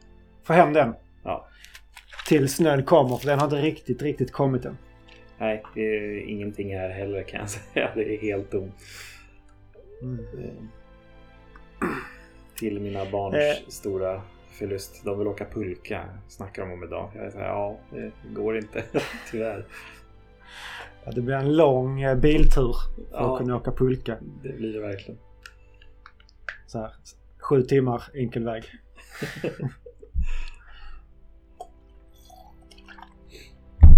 få 0.43 0.53
hem 0.53 0.73
den. 0.73 0.95
Ja. 1.23 1.49
Till 2.29 2.49
snön 2.49 2.85
kommer 2.85 3.17
för 3.17 3.27
den 3.27 3.39
har 3.39 3.47
inte 3.47 3.63
riktigt, 3.63 4.03
riktigt 4.03 4.33
kommit 4.33 4.65
än. 4.65 4.79
Nej, 5.39 5.63
det 5.75 5.81
är 5.81 6.29
ingenting 6.29 6.75
här 6.79 6.89
heller 6.91 7.23
kan 7.23 7.41
jag 7.41 7.51
säga. 7.51 7.91
Det 7.95 8.15
är 8.15 8.21
helt 8.21 8.51
tomt. 8.51 8.75
Eh, 10.03 10.65
Till 12.59 12.81
mina 12.81 13.05
barns 13.11 13.35
Eh. 13.35 13.69
stora 13.69 14.23
förlust. 14.55 15.05
De 15.05 15.19
vill 15.19 15.29
åka 15.29 15.45
pulka, 15.45 16.05
snackar 16.29 16.63
de 16.67 16.73
om 16.73 16.85
idag. 16.85 17.11
Jag 17.15 17.33
säger 17.33 17.47
ja, 17.47 17.79
det 17.91 18.13
går 18.35 18.57
inte 18.59 18.85
tyvärr. 19.31 19.67
Ja, 21.05 21.13
det 21.13 21.21
blir 21.21 21.35
en 21.35 21.57
lång 21.57 22.03
eh, 22.03 22.17
biltur 22.17 22.75
för 23.11 23.17
Ja. 23.19 23.33
att 23.33 23.39
kunna 23.39 23.57
åka 23.57 23.73
pulka. 23.73 24.17
Det 24.43 24.53
blir 24.53 24.73
det 24.73 24.81
verkligen. 24.81 25.21
Så 26.67 26.79
här, 26.79 26.91
sju 27.39 27.63
timmar 27.63 28.03
enkel 28.15 28.45
väg. 28.45 28.65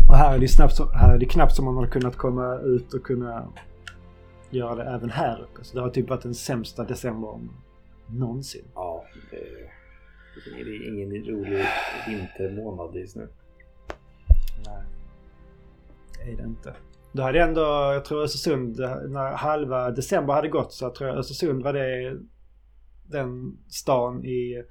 Och 0.08 0.16
här 0.16 0.34
är 0.34 0.38
det, 0.38 0.48
snabbt, 0.48 0.80
här 0.94 1.14
är 1.14 1.18
det 1.18 1.26
knappt 1.26 1.54
som 1.54 1.64
man 1.64 1.76
har 1.76 1.86
kunnat 1.86 2.16
komma 2.16 2.54
ut 2.58 2.94
och 2.94 3.02
kunna 3.02 3.48
göra 4.50 4.74
det 4.74 4.84
även 4.84 5.10
här 5.10 5.40
uppe. 5.42 5.64
Så 5.64 5.76
det 5.76 5.82
har 5.82 5.90
typ 5.90 6.08
varit 6.10 6.22
den 6.22 6.34
sämsta 6.34 6.84
decembern 6.84 7.50
någonsin. 8.06 8.64
Ja, 8.74 8.85
det 10.44 10.60
är 10.60 10.88
ingen 10.88 11.24
rolig 11.24 11.64
vintermånad 12.08 12.96
just 12.96 13.16
nu. 13.16 13.28
Nej. 14.66 14.82
Det 16.24 16.32
är 16.32 16.36
det 16.36 16.42
inte. 16.42 16.74
Då 17.12 17.22
hade 17.22 17.42
ändå, 17.42 17.60
jag 17.62 18.04
tror 18.04 18.22
Östersund, 18.22 18.78
när 19.08 19.32
halva 19.36 19.90
december 19.90 20.34
hade 20.34 20.48
gått 20.48 20.72
så 20.72 20.90
tror 20.90 21.08
jag 21.10 21.18
Östersund 21.18 21.62
var 21.62 21.72
det 21.72 22.18
den 23.10 23.58
stan 23.68 24.24
i 24.24 24.64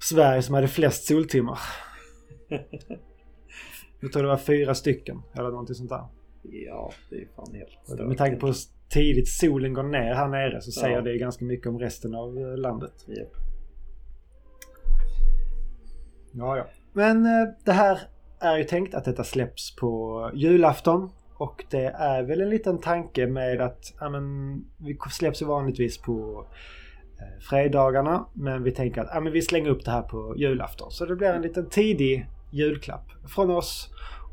Sverige 0.00 0.42
som 0.42 0.54
hade 0.54 0.68
flest 0.68 1.06
soltimmar. 1.06 1.58
Jag 4.00 4.12
tror 4.12 4.22
det 4.22 4.28
var 4.28 4.36
fyra 4.36 4.74
stycken 4.74 5.22
eller 5.34 5.48
någonting 5.50 5.74
sånt 5.74 5.90
där. 5.90 6.04
Ja, 6.42 6.92
det 7.10 7.16
är 7.16 7.28
fan 7.36 7.54
helt 7.54 7.70
stört. 7.84 8.08
Med 8.08 8.18
tanke 8.18 8.36
på 8.36 8.46
hur 8.46 8.54
tidigt 8.90 9.28
solen 9.28 9.74
går 9.74 9.82
ner 9.82 10.14
här 10.14 10.28
nere 10.28 10.60
så 10.60 10.70
säger 10.72 10.96
Ja. 10.96 11.02
det 11.02 11.18
ganska 11.18 11.44
mycket 11.44 11.66
om 11.66 11.78
resten 11.78 12.14
av 12.14 12.34
landet. 12.56 12.92
Japp. 13.06 13.32
Ja, 16.32 16.56
ja. 16.56 16.66
Men 16.92 17.26
eh, 17.26 17.48
det 17.64 17.72
här 17.72 17.98
är 18.40 18.56
ju 18.56 18.64
tänkt 18.64 18.94
att 18.94 19.04
detta 19.04 19.24
släpps 19.24 19.76
på 19.76 20.30
julafton. 20.34 21.10
Och 21.34 21.64
det 21.70 21.84
är 21.84 22.22
väl 22.22 22.40
en 22.40 22.50
liten 22.50 22.80
tanke 22.80 23.26
med 23.26 23.60
att 23.60 23.94
ja, 24.00 24.08
men, 24.08 24.54
vi 24.76 24.98
släpps 25.10 25.42
ju 25.42 25.46
vanligtvis 25.46 25.98
på 25.98 26.46
eh, 27.18 27.40
fredagarna. 27.40 28.26
Men 28.32 28.62
vi 28.62 28.70
tänker 28.70 29.00
att 29.00 29.10
ja, 29.14 29.20
men 29.20 29.32
vi 29.32 29.42
slänger 29.42 29.70
upp 29.70 29.84
det 29.84 29.90
här 29.90 30.02
på 30.02 30.34
julafton. 30.36 30.90
Så 30.90 31.06
det 31.06 31.16
blir 31.16 31.28
en 31.28 31.42
liten 31.42 31.68
tidig 31.68 32.26
julklapp 32.50 33.06
från 33.34 33.50
oss. 33.50 33.90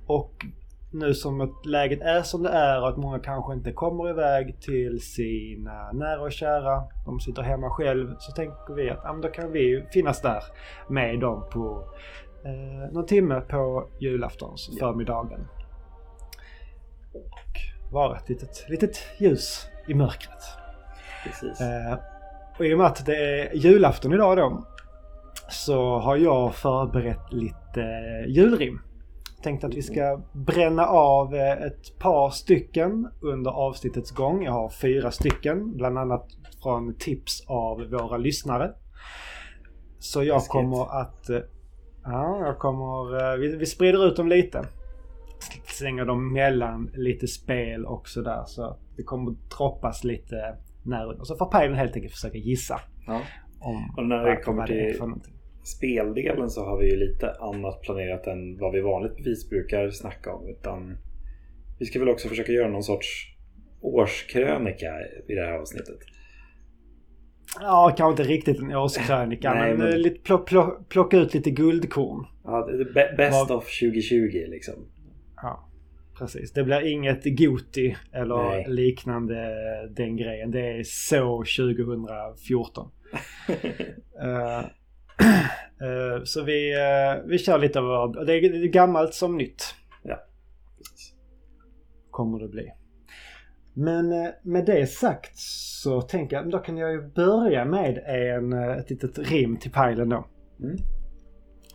Och 0.08 0.46
nu 0.96 1.14
som 1.14 1.42
att 1.42 1.66
läget 1.66 2.02
är 2.02 2.22
som 2.22 2.44
det 2.44 2.50
är 2.50 2.82
och 2.82 2.90
att 2.90 2.98
många 2.98 3.20
kanske 3.20 3.54
inte 3.54 3.72
kommer 3.72 4.10
iväg 4.10 4.62
till 4.62 5.02
sina 5.02 5.92
nära 5.92 6.22
och 6.22 6.32
kära. 6.32 6.84
De 7.06 7.20
sitter 7.20 7.42
hemma 7.42 7.70
själv. 7.70 8.16
Så 8.20 8.32
tänker 8.32 8.74
vi 8.74 8.90
att 8.90 9.00
ja, 9.04 9.20
då 9.22 9.28
kan 9.28 9.52
vi 9.52 9.86
finnas 9.94 10.22
där 10.22 10.44
med 10.90 11.20
dem 11.20 11.46
på 11.52 11.90
eh, 12.46 12.94
någon 12.94 13.06
timme 13.06 13.42
på 13.42 13.90
julaftons 14.00 14.70
Ja. 14.72 14.88
förmiddagen. 14.88 15.48
Och 17.14 17.92
vara 17.92 18.18
ett 18.18 18.30
litet, 18.30 18.66
litet 18.70 18.98
ljus 19.18 19.68
i 19.88 19.94
mörkret. 19.94 20.44
Precis. 21.24 21.62
Eh, 21.62 21.98
och 22.60 22.66
i 22.66 22.74
och 22.74 22.78
med 22.78 22.88
att 22.88 23.06
det 23.06 23.16
är 23.16 23.56
julafton 23.56 24.14
idag 24.14 24.38
då 24.38 24.66
så 25.50 26.00
har 26.00 26.16
jag 26.18 26.56
förberett 26.56 27.32
lite 27.34 27.82
eh, 27.82 28.28
julrim. 28.32 28.80
Tänkt 29.46 29.64
att 29.64 29.74
vi 29.76 29.82
ska 29.82 30.22
bränna 30.34 30.86
av 30.88 31.36
eh, 31.36 31.52
ett 31.52 32.00
par 32.00 32.30
stycken 32.30 33.08
under 33.22 33.52
avsnittets 33.52 34.12
gång. 34.12 34.44
Jag 34.44 34.52
har 34.52 34.70
fyra 34.70 35.12
stycken, 35.12 35.78
bland 35.78 35.98
annat 35.98 36.28
från 36.64 36.96
tips 36.96 37.44
av 37.48 37.78
våra 37.92 38.18
lyssnare. 38.18 38.72
Så 40.00 40.24
jag 40.24 40.42
kommer 40.42 41.02
att... 41.02 41.30
eh, 41.30 41.38
Ja, 42.04 42.40
jag 42.46 42.58
kommer... 42.60 43.34
eh, 43.34 43.38
Vi, 43.40 43.56
vi 43.58 43.66
sprider 43.66 44.08
ut 44.08 44.16
dem 44.16 44.28
lite. 44.28 44.66
Slänger 45.66 46.06
dem 46.06 46.34
mellan 46.34 46.92
lite 46.94 47.28
spel 47.28 47.86
och 47.86 48.08
sådär. 48.08 48.44
Så 48.46 48.78
det 48.98 49.04
kommer 49.04 49.36
droppas 49.58 50.04
lite 50.04 50.56
när 50.84 51.06
under. 51.12 51.24
Så 51.24 51.36
får 51.36 51.46
Pajlen 51.46 51.76
helt 51.78 51.96
enkelt 51.96 52.14
försöka 52.14 52.38
gissa 52.38 52.80
Ja. 53.08 53.22
om 53.60 53.94
Och 53.98 54.06
när 54.06 54.18
det 54.18 54.24
vad- 54.36 54.44
kommer 54.44 54.68
till-. 54.68 55.00
Speldelen 55.66 56.50
så 56.50 56.66
har 56.66 56.78
vi 56.78 56.90
ju 56.92 56.98
lite 56.98 57.32
annat 57.32 57.82
planerat 57.82 58.28
än 58.28 58.58
vad 58.58 58.74
vi 58.74 58.82
vanligtvis 58.82 59.50
brukar 59.50 59.90
snacka 59.90 60.34
om. 60.34 60.48
Utan 60.50 60.98
vi 61.80 61.86
ska 61.86 62.00
väl 62.00 62.10
också 62.10 62.28
försöka 62.30 62.52
göra 62.52 62.70
någon 62.70 62.84
sorts 62.84 63.36
årskrönika 63.82 64.88
i 65.28 65.36
det 65.36 65.46
här 65.46 65.52
avsnittet. 65.54 65.98
Ja, 67.60 67.94
kanske 67.98 68.22
inte 68.24 68.34
riktigt 68.34 68.60
en 68.60 68.76
årskrönika, 68.76 69.54
Nej, 69.54 69.70
men, 69.70 69.78
men- 69.78 69.88
eh, 69.94 69.98
lite, 69.98 70.20
plock, 70.20 70.48
plock, 70.50 70.90
plocka 70.90 71.18
ut 71.18 71.34
lite 71.34 71.52
guldkorn. 71.52 72.26
Ja, 72.44 72.70
best 73.18 73.34
Vad- 73.50 73.58
of 73.58 73.80
2020 73.80 74.46
liksom. 74.48 74.74
Ja, 75.36 75.70
precis. 76.18 76.52
Det 76.54 76.64
blir 76.64 76.86
inget 76.88 77.24
Goti 77.38 77.96
eller 78.14 78.36
Nej. 78.50 78.66
liknande 78.68 79.36
den 79.96 80.18
grejen. 80.18 80.52
Det 80.52 80.60
är 80.70 80.84
så 80.84 81.44
2014. 81.58 82.92
Eh, 84.22 84.58
eh, 84.58 84.66
så 86.24 86.44
vi, 86.44 86.74
eh, 86.74 87.24
vi 87.26 87.38
kör 87.38 87.60
lite 87.60 87.80
av 87.80 88.12
det 88.12 88.34
är, 88.34 88.42
det 88.42 88.58
är 88.58 88.68
gammalt 88.68 89.14
som 89.14 89.38
nytt. 89.38 89.76
Kommer 92.12 92.40
det 92.40 92.48
bli. 92.48 92.72
Men 93.74 94.12
eh, 94.12 94.30
med 94.44 94.66
det 94.66 94.88
sagt 94.88 95.38
så 95.38 96.02
tänker 96.02 96.36
jag, 96.36 96.50
då 96.50 96.60
kan 96.60 96.78
jag 96.78 96.92
ju 96.92 97.02
börja 97.02 97.66
med 97.66 97.98
en, 98.06 98.54
eh, 98.54 98.78
ett 98.78 98.90
litet 98.90 99.20
rim 99.20 99.58
till 99.58 99.72
pajlen 99.72 100.10
då. 100.10 100.26
Mm. 100.64 100.78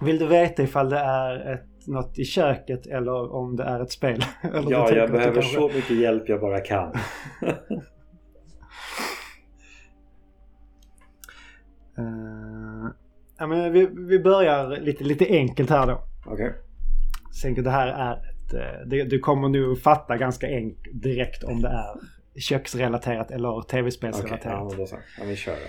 Vill 0.00 0.18
du 0.18 0.26
veta 0.26 0.62
ifall 0.62 0.90
det 0.90 0.98
är 0.98 1.54
ett, 1.54 1.86
något 1.86 2.18
i 2.18 2.24
köket 2.24 2.86
eller 2.86 3.34
om 3.34 3.56
det 3.56 3.64
är 3.64 3.80
ett 3.80 3.90
spel? 3.90 4.24
Ja, 4.68 4.90
jag 4.92 5.10
behöver 5.10 5.42
så 5.42 5.68
mycket 5.68 5.96
hjälp 5.96 6.28
jag 6.28 6.40
bara 6.40 6.60
kan. 6.60 6.92
Eh, 11.98 12.59
ja, 13.40 13.46
men 13.46 13.72
vi, 13.72 13.86
vi 13.86 14.18
börjar 14.18 14.68
lite, 14.80 15.04
lite 15.04 15.26
enkelt 15.28 15.70
här 15.70 15.86
då. 15.86 16.02
Okej. 16.26 16.54
Tänker 17.42 17.62
det 17.62 17.70
här 17.70 17.86
är 17.86 18.12
ett... 18.12 18.54
eh, 18.54 18.86
det, 18.86 19.04
du 19.04 19.18
kommer 19.18 19.48
nog 19.48 19.82
fatta 19.82 20.16
ganska 20.16 20.46
enkelt 20.46 21.02
direkt 21.02 21.44
om 21.44 21.62
det 21.62 21.68
är 21.68 22.40
köksrelaterat 22.40 23.30
eller 23.30 23.48
Okej, 23.58 23.68
tv-spelsrelaterat. 23.70 24.44
ja, 24.44 24.68
men 24.68 24.78
då 24.78 24.86
så. 24.86 24.96
Ja, 25.18 25.24
vi 25.24 25.36
kör 25.36 25.52
då. 25.56 25.68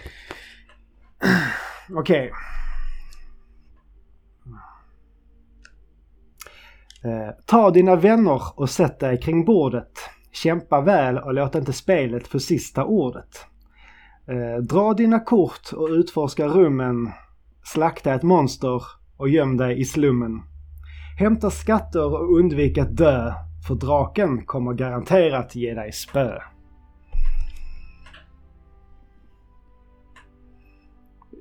Okej. 1.99 2.31
Eh, 7.03 7.29
ta 7.45 7.71
dina 7.71 7.95
vänner 7.95 8.41
och 8.55 8.69
sätt 8.69 8.99
dig 8.99 9.19
kring 9.19 9.45
bordet. 9.45 9.91
Kämpa 10.31 10.81
väl 10.81 11.17
och 11.17 11.33
låt 11.33 11.55
inte 11.55 11.73
spelet 11.73 12.27
få 12.27 12.39
sista 12.39 12.85
ordet. 12.85 13.45
Eh, 14.27 14.61
dra 14.63 14.93
dina 14.93 15.19
kort 15.19 15.73
och 15.73 15.89
utforska 15.89 16.47
rummen. 16.47 17.11
Slakta 17.63 18.13
ett 18.13 18.23
monster 18.23 18.83
och 19.17 19.29
göm 19.29 19.57
dig 19.57 19.79
i 19.79 19.85
slummen. 19.85 20.41
Hämta 21.19 21.49
skatter 21.49 22.05
och 22.05 22.37
undvik 22.39 22.77
att 22.77 22.97
dö. 22.97 23.33
För 23.67 23.75
draken 23.75 24.45
kommer 24.45 24.73
garanterat 24.73 25.55
ge 25.55 25.73
dig 25.73 25.91
spö. 25.91 26.39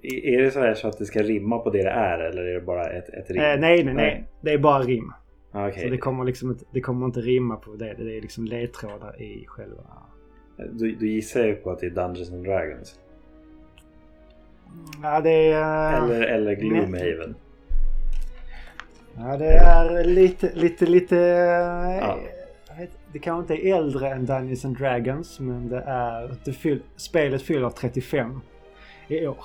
Är 0.02 0.42
det 0.42 0.50
så 0.50 0.60
här 0.60 0.74
så 0.74 0.88
att 0.88 0.98
det 0.98 1.04
ska 1.04 1.22
rimma 1.22 1.58
på 1.58 1.70
det 1.70 1.82
det 1.82 1.90
är 1.90 2.18
eller 2.18 2.42
är 2.42 2.54
det 2.54 2.60
bara 2.60 2.86
ett, 2.86 3.08
ett 3.08 3.30
rim? 3.30 3.42
Eh, 3.42 3.60
nej, 3.60 3.84
nej, 3.84 3.94
nej. 3.94 4.24
Det 4.40 4.50
är 4.52 4.58
bara 4.58 4.82
rim. 4.82 5.12
Ah, 5.52 5.68
Okej. 5.68 5.82
Så 5.82 5.88
det 5.88 5.98
kommer 5.98 6.24
liksom 6.24 6.50
inte, 6.50 6.64
det 6.72 6.80
kommer 6.80 7.06
inte 7.06 7.20
rimma 7.20 7.56
på 7.56 7.76
det. 7.76 7.94
Det 7.98 8.16
är 8.16 8.20
liksom 8.20 8.44
ledtrådar 8.44 9.22
i 9.22 9.44
själva... 9.46 9.82
Då, 10.56 10.86
då 11.00 11.06
gissar 11.06 11.46
ju 11.46 11.54
på 11.54 11.70
att 11.70 11.78
det 11.78 11.86
är 11.86 11.90
Dungeons 11.90 12.32
and 12.32 12.44
Dragons. 12.44 13.00
Ja, 15.02 15.20
det 15.20 15.52
är... 15.52 16.02
Eller, 16.02 16.22
eller 16.22 16.54
Gloomhaven. 16.54 17.34
Ja, 19.16 19.36
det 19.36 19.52
är 19.52 20.04
lite, 20.04 20.54
lite, 20.54 20.86
lite... 20.86 21.16
Ja. 21.16 22.18
jag 22.68 22.76
vet, 22.76 22.98
det 23.12 23.18
kanske 23.18 23.40
inte 23.54 23.66
är 23.66 23.76
äldre 23.76 24.10
än 24.10 24.26
Dungeons 24.26 24.64
and 24.64 24.78
Dragons, 24.78 25.40
men 25.40 25.68
det 25.68 25.80
är... 25.86 26.36
Det 26.44 26.52
fyll, 26.52 26.82
spelet 26.96 27.42
fyller 27.42 27.70
35 27.70 28.40
i 29.08 29.26
år. 29.26 29.44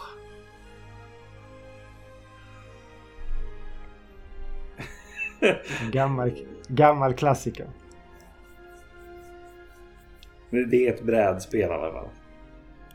En 5.82 5.92
gammal, 5.92 6.32
gammal 6.68 7.14
klassiker. 7.14 7.68
Det 10.50 10.88
är 10.88 10.94
ett 10.94 11.04
brädspel 11.04 11.60
i 11.60 11.64
alla 11.64 11.92
fall. 11.92 12.08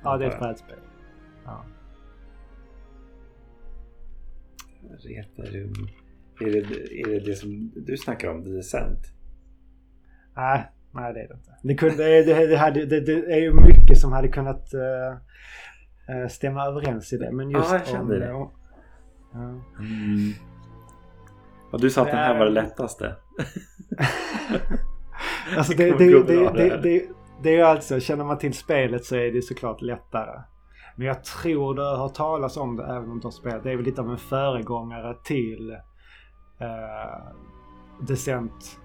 Ja, 0.02 0.16
det 0.16 0.24
är 0.24 0.28
ett 0.28 0.38
brädspel. 0.38 0.76
Retarum. 4.98 5.72
Är 6.40 6.50
det, 6.50 6.58
är 7.00 7.08
det 7.08 7.20
det 7.20 7.34
som 7.34 7.72
du 7.76 7.96
snackar 7.96 8.28
om? 8.28 8.44
The 8.44 8.50
Descent? 8.50 8.98
Nej, 10.36 10.70
nej 10.94 11.12
det 11.14 11.20
är 11.20 11.28
det 11.28 11.34
inte. 11.34 11.50
Det, 11.62 11.74
kunde, 11.74 12.22
det, 12.22 12.46
det, 12.46 12.56
hade, 12.56 12.86
det, 12.86 13.00
det 13.00 13.12
är 13.32 13.40
ju 13.40 13.52
mycket 13.52 13.98
som 13.98 14.12
hade 14.12 14.28
kunnat 14.28 14.74
eh, 14.74 16.16
eh, 16.16 16.28
stämma 16.28 16.66
överens 16.66 17.12
i 17.12 17.16
det. 17.16 17.32
Men 17.32 17.50
just 17.50 17.70
Ja, 17.70 17.76
jag 17.78 17.86
kände 17.86 18.14
om, 18.14 18.20
det. 18.20 18.32
om- 18.32 18.50
ja. 19.32 19.60
Ja, 21.72 21.78
du 21.78 21.90
sa 21.90 22.00
att 22.02 22.06
den 22.08 22.16
här 22.16 22.38
var 22.38 22.44
det 22.44 22.50
lättaste. 22.52 23.16
Alltså 25.56 25.72
Det 25.76 25.84
det, 25.98 25.98
det, 25.98 26.22
det, 26.22 26.52
det, 26.52 26.80
det, 26.82 27.02
det 27.42 27.48
är 27.50 27.56
ju 27.56 27.62
alltså, 27.62 28.00
känner 28.00 28.24
man 28.24 28.38
till 28.38 28.54
spelet 28.54 29.04
så 29.04 29.16
är 29.16 29.32
det 29.32 29.42
såklart 29.42 29.82
lättare. 29.82 30.40
Men 30.96 31.06
jag 31.06 31.24
tror 31.24 31.74
du 31.74 31.82
har 31.82 32.08
talas 32.08 32.56
om 32.56 32.76
det 32.76 32.84
även 32.84 33.10
om 33.10 33.20
du 33.20 33.26
har 33.26 33.32
spelat. 33.32 33.62
Det 33.62 33.72
är 33.72 33.76
väl 33.76 33.84
lite 33.84 34.00
av 34.00 34.10
en 34.10 34.18
föregångare 34.18 35.16
till 35.24 35.70
uh, 36.60 37.32
Descent. 38.00 38.80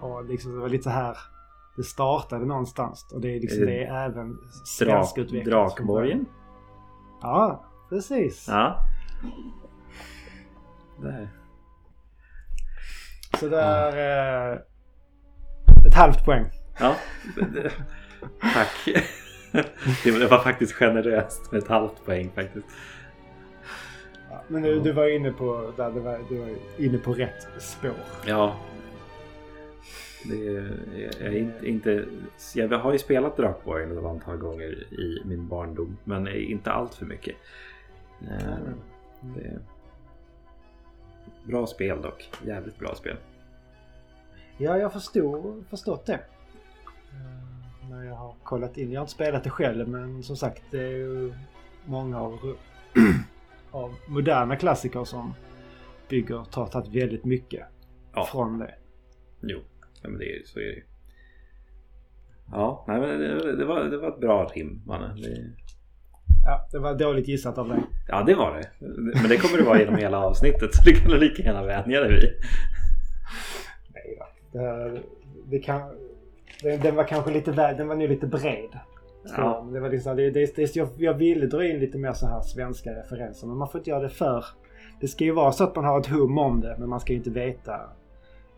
Och 0.00 0.24
liksom 0.24 0.54
det 0.54 0.60
var 0.60 0.68
lite 0.68 0.84
så 0.84 0.90
här 0.90 1.16
det 1.76 1.82
startade 1.82 2.46
någonstans. 2.46 3.12
Och 3.12 3.20
det 3.20 3.36
är 3.36 3.40
liksom 3.40 3.66
det 3.66 3.84
är 3.84 4.06
även 4.06 4.28
Drak, 4.28 4.66
svenskutvecklat. 4.66 5.76
Drakborgen? 5.76 6.26
Ja, 7.22 7.64
precis. 7.88 8.46
Ja. 8.48 8.78
Där. 11.00 11.28
Så 13.40 13.48
det 13.48 13.60
är 13.60 14.52
eh, 14.52 14.58
ett 15.86 15.94
halvt 15.94 16.24
poäng. 16.24 16.44
Ja. 16.80 16.94
Tack. 18.54 19.04
Det 20.04 20.26
var 20.30 20.38
faktiskt 20.38 20.72
generöst 20.72 21.52
med 21.52 21.58
ett 21.62 21.68
halvt 21.68 22.04
poäng 22.04 22.30
faktiskt. 22.34 22.66
Ja, 24.30 24.42
men 24.48 24.62
du, 24.62 24.80
du 24.80 24.92
var 24.92 25.06
inne 25.16 25.32
på 25.32 25.72
där, 25.76 25.90
du, 25.90 26.00
var, 26.00 26.20
du 26.28 26.38
var 26.38 26.48
inne 26.78 26.98
på 26.98 27.12
rätt 27.12 27.46
spår. 27.58 27.94
Ja. 28.26 28.56
Det 30.24 30.46
är, 30.46 30.78
jag, 31.20 31.34
är 31.34 31.36
inte, 31.36 31.68
inte, 31.68 32.04
jag 32.54 32.68
har 32.68 32.92
ju 32.92 32.98
spelat 32.98 33.36
Drakborgen 33.36 33.98
ett 33.98 34.04
antal 34.04 34.36
gånger 34.36 34.92
i 34.94 35.22
min 35.24 35.48
barndom. 35.48 35.96
Men 36.04 36.28
inte 36.28 36.70
allt 36.72 36.94
för 36.94 37.06
mycket. 37.06 37.36
Eh, 38.22 38.56
Det 39.34 39.40
är 39.46 39.58
bra 41.44 41.66
spel 41.66 42.02
dock. 42.02 42.30
Jävligt 42.44 42.78
bra 42.78 42.94
spel. 42.94 43.16
Ja, 44.58 44.78
jag 44.78 44.92
förstod, 44.92 45.64
förstått 45.70 46.06
det. 46.06 46.20
När 47.90 48.04
jag 48.04 48.14
har 48.14 48.34
kollat 48.42 48.76
in. 48.76 48.92
Jag 48.92 49.00
har 49.00 49.04
inte 49.04 49.12
spelat 49.12 49.44
det 49.44 49.50
själv 49.50 49.88
men 49.88 50.22
som 50.22 50.36
sagt 50.36 50.62
det 50.70 50.78
är 50.82 50.88
ju 50.96 51.32
många 51.84 52.20
av, 52.20 52.38
av 53.70 53.94
moderna 54.08 54.56
klassiker 54.56 55.04
som 55.04 55.34
bygger, 56.08 56.44
tar 56.44 56.66
tagit 56.66 57.02
väldigt 57.02 57.24
mycket 57.24 57.66
Ja. 58.14 58.24
från 58.32 58.58
det. 58.58 58.74
Jo, 59.42 59.58
ja, 60.02 60.08
men 60.08 60.18
det 60.18 60.24
är, 60.36 60.42
så 60.44 60.58
är 60.58 60.64
det 60.64 60.70
ju. 60.74 60.82
Ja, 62.52 62.84
nej, 62.88 63.00
men 63.00 63.08
det, 63.20 63.56
det, 63.56 63.64
var, 63.64 63.84
det 63.84 63.98
var 63.98 64.08
ett 64.08 64.20
bra 64.20 64.44
rim 64.54 64.82
mannen. 64.86 65.20
Det, 65.22 65.52
Ja, 66.48 66.68
det 66.72 66.78
var 66.78 66.94
dåligt 66.94 67.28
gissat 67.28 67.58
av 67.58 67.68
dig. 67.68 67.78
ja 68.08 68.22
det 68.22 68.34
var 68.34 68.54
det. 68.56 68.70
Men 69.20 69.28
det 69.28 69.36
kommer 69.36 69.58
det 69.58 69.64
vara 69.64 69.78
genom 69.80 69.96
hela 69.96 70.18
avsnittet 70.18 70.74
så 70.74 70.82
det 70.84 70.92
kan 70.92 71.10
du 71.10 71.18
lika 71.18 71.42
gärna 71.42 71.62
vänja 71.64 72.00
dig 72.00 72.10
vid. 72.12 72.30
Nej 73.94 74.18
då. 74.52 74.58
Det, 74.58 75.02
det 75.46 75.58
kan, 75.58 75.80
den, 76.62 76.80
den 76.80 76.94
var 76.96 77.04
kanske 77.04 77.30
lite 77.30 77.52
väl, 77.52 77.76
den 77.76 77.88
var 77.88 77.94
nu 77.94 78.08
lite 78.08 78.26
bred. 78.26 78.78
Så, 79.24 79.34
Ja. 79.36 79.68
det 79.72 79.80
var 79.80 79.90
liksom, 79.90 80.16
det, 80.16 80.30
det, 80.30 80.56
det, 80.56 80.76
jag, 80.76 80.88
jag 80.96 81.14
ville 81.14 81.46
dra 81.46 81.66
in 81.66 81.78
lite 81.80 81.98
mer 81.98 82.12
så 82.12 82.26
här 82.26 82.40
svenska 82.40 82.90
referenser 82.90 83.46
men 83.46 83.56
man 83.56 83.68
får 83.68 83.78
inte 83.78 83.90
göra 83.90 84.02
det 84.02 84.08
för... 84.08 84.44
Det 85.00 85.08
ska 85.08 85.24
ju 85.24 85.32
vara 85.32 85.52
så 85.52 85.64
att 85.64 85.76
man 85.76 85.84
har 85.84 86.00
ett 86.00 86.06
hum 86.06 86.38
om 86.38 86.60
det 86.60 86.76
men 86.78 86.88
man 86.88 87.00
ska 87.00 87.12
ju 87.12 87.18
inte 87.18 87.30
veta 87.30 87.80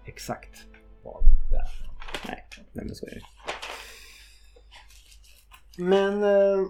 exakt 0.05 0.67
vad 1.05 1.23
det 1.51 1.57
är. 1.57 1.89
Nej, 2.29 2.45
nej 2.73 2.85
men 2.85 2.95
så 2.95 3.07
är 3.07 3.11
det. 3.15 3.21
Men 5.79 6.23
eh, 6.23 6.67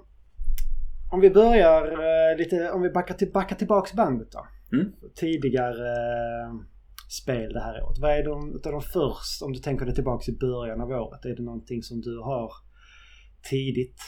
om 1.12 1.20
vi 1.20 1.30
börjar 1.30 1.82
eh, 1.86 2.36
lite, 2.38 2.70
om 2.70 2.82
vi 2.82 2.90
backar, 2.90 3.14
till, 3.14 3.32
backar 3.32 3.56
tillbaks 3.56 3.92
bandet 3.92 4.32
då. 4.32 4.46
Mm. 4.72 4.92
Tidigare 5.14 5.88
eh, 5.88 6.54
spel 7.08 7.52
det 7.52 7.60
här 7.60 7.82
året. 7.82 7.98
Vad 7.98 8.10
är 8.10 8.24
de, 8.24 8.56
utav 8.56 8.72
de 8.72 8.80
först, 8.80 9.42
om 9.42 9.52
du 9.52 9.58
tänker 9.58 9.86
dig 9.86 9.94
tillbaks 9.94 10.28
i 10.28 10.38
början 10.38 10.80
av 10.80 10.90
året, 10.90 11.24
är 11.24 11.36
det 11.36 11.42
någonting 11.42 11.82
som 11.82 12.00
du 12.00 12.18
har 12.18 12.52
tidigt 13.50 14.00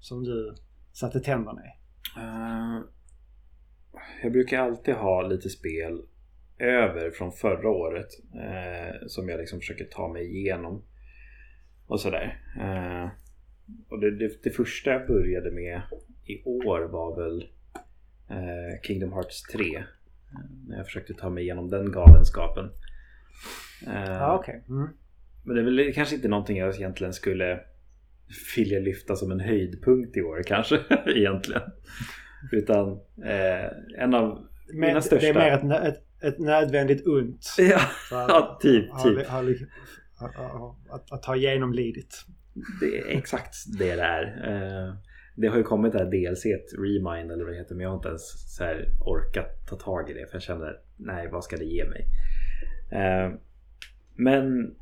som 0.00 0.24
du 0.24 0.54
satte 0.92 1.20
tänderna 1.20 1.60
i? 1.60 1.70
Uh, 2.20 2.84
jag 4.22 4.32
brukar 4.32 4.58
alltid 4.58 4.94
ha 4.94 5.22
lite 5.22 5.48
spel 5.48 6.02
över 6.58 7.10
från 7.10 7.32
förra 7.32 7.68
året 7.68 8.08
uh, 8.34 9.06
som 9.06 9.28
jag 9.28 9.40
liksom 9.40 9.58
försöker 9.58 9.84
ta 9.84 10.12
mig 10.12 10.36
igenom. 10.36 10.84
Och 11.86 12.00
sådär. 12.00 12.42
Uh, 12.56 13.10
och 13.88 14.00
det, 14.00 14.18
det, 14.18 14.42
det 14.42 14.50
första 14.50 14.90
jag 14.90 15.06
började 15.06 15.50
med 15.50 15.82
i 16.24 16.44
år 16.44 16.80
var 16.80 17.16
väl 17.16 17.48
Kingdom 18.82 19.12
Hearts 19.12 19.42
3. 19.42 19.84
Eh, 20.44 20.68
när 20.68 20.76
jag 20.76 20.86
försökte 20.86 21.14
ta 21.14 21.30
mig 21.30 21.44
igenom 21.44 21.68
den 21.70 21.92
galenskapen. 21.92 22.64
Eh, 23.86 24.10
Ja, 24.12 24.38
okej. 24.40 24.64
Mm. 24.68 24.88
men 25.44 25.54
det 25.56 25.60
är 25.62 25.64
väl 25.64 25.92
kanske 25.94 26.14
inte 26.14 26.28
någonting 26.28 26.56
jag 26.56 26.74
egentligen 26.74 27.12
skulle 27.12 27.60
vilja 28.56 28.78
lyfta 28.80 29.16
som 29.16 29.30
en 29.30 29.40
höjdpunkt 29.40 30.16
i 30.16 30.22
år 30.22 30.42
kanske 30.46 30.80
egentligen. 31.06 31.62
Utan 32.52 32.92
eh, 33.24 34.02
en 34.02 34.14
av 34.14 34.46
Men 34.68 34.80
mina 34.80 34.94
det 34.94 35.02
största... 35.02 35.26
är 35.28 35.34
mer 35.34 35.80
ett, 35.82 35.94
ett, 35.96 36.02
ett 36.22 36.38
nödvändigt 36.38 37.06
ont. 37.06 37.54
Ja, 37.58 37.76
att- 37.76 37.80
ja 38.28 38.58
typ. 38.62 38.90
ha- 38.90 39.02
typ. 39.04 39.28
ha- 39.28 40.48
ha- 40.48 40.76
Att, 40.90 41.12
att 41.12 41.24
ha 41.24 41.36
genomlidit. 41.36 42.24
Det 42.80 42.98
är 42.98 43.18
exakt 43.18 43.54
det 43.78 43.96
det 43.96 44.02
är. 44.02 44.22
Eh, 44.86 44.94
det 45.36 45.46
har 45.46 45.56
ju 45.56 45.62
kommit 45.62 45.92
det 45.92 45.98
här 45.98 46.06
DLC, 46.06 46.44
Remind 46.78 47.32
eller 47.32 47.44
vad 47.44 47.52
det 47.52 47.58
heter, 47.58 47.74
men 47.74 47.82
jag 47.82 47.90
har 47.90 47.96
inte 47.96 48.08
ens 48.08 48.56
så 48.56 48.64
här 48.64 48.88
orkat 49.00 49.66
ta 49.66 49.76
tag 49.76 50.10
i 50.10 50.14
det 50.14 50.26
för 50.26 50.34
jag 50.34 50.42
känner 50.42 50.80
nej, 50.96 51.28
vad 51.32 51.44
ska 51.44 51.56
det 51.56 51.64
ge 51.64 51.84
mig? 51.84 52.06
Eh, 52.90 53.32
men 54.14 54.74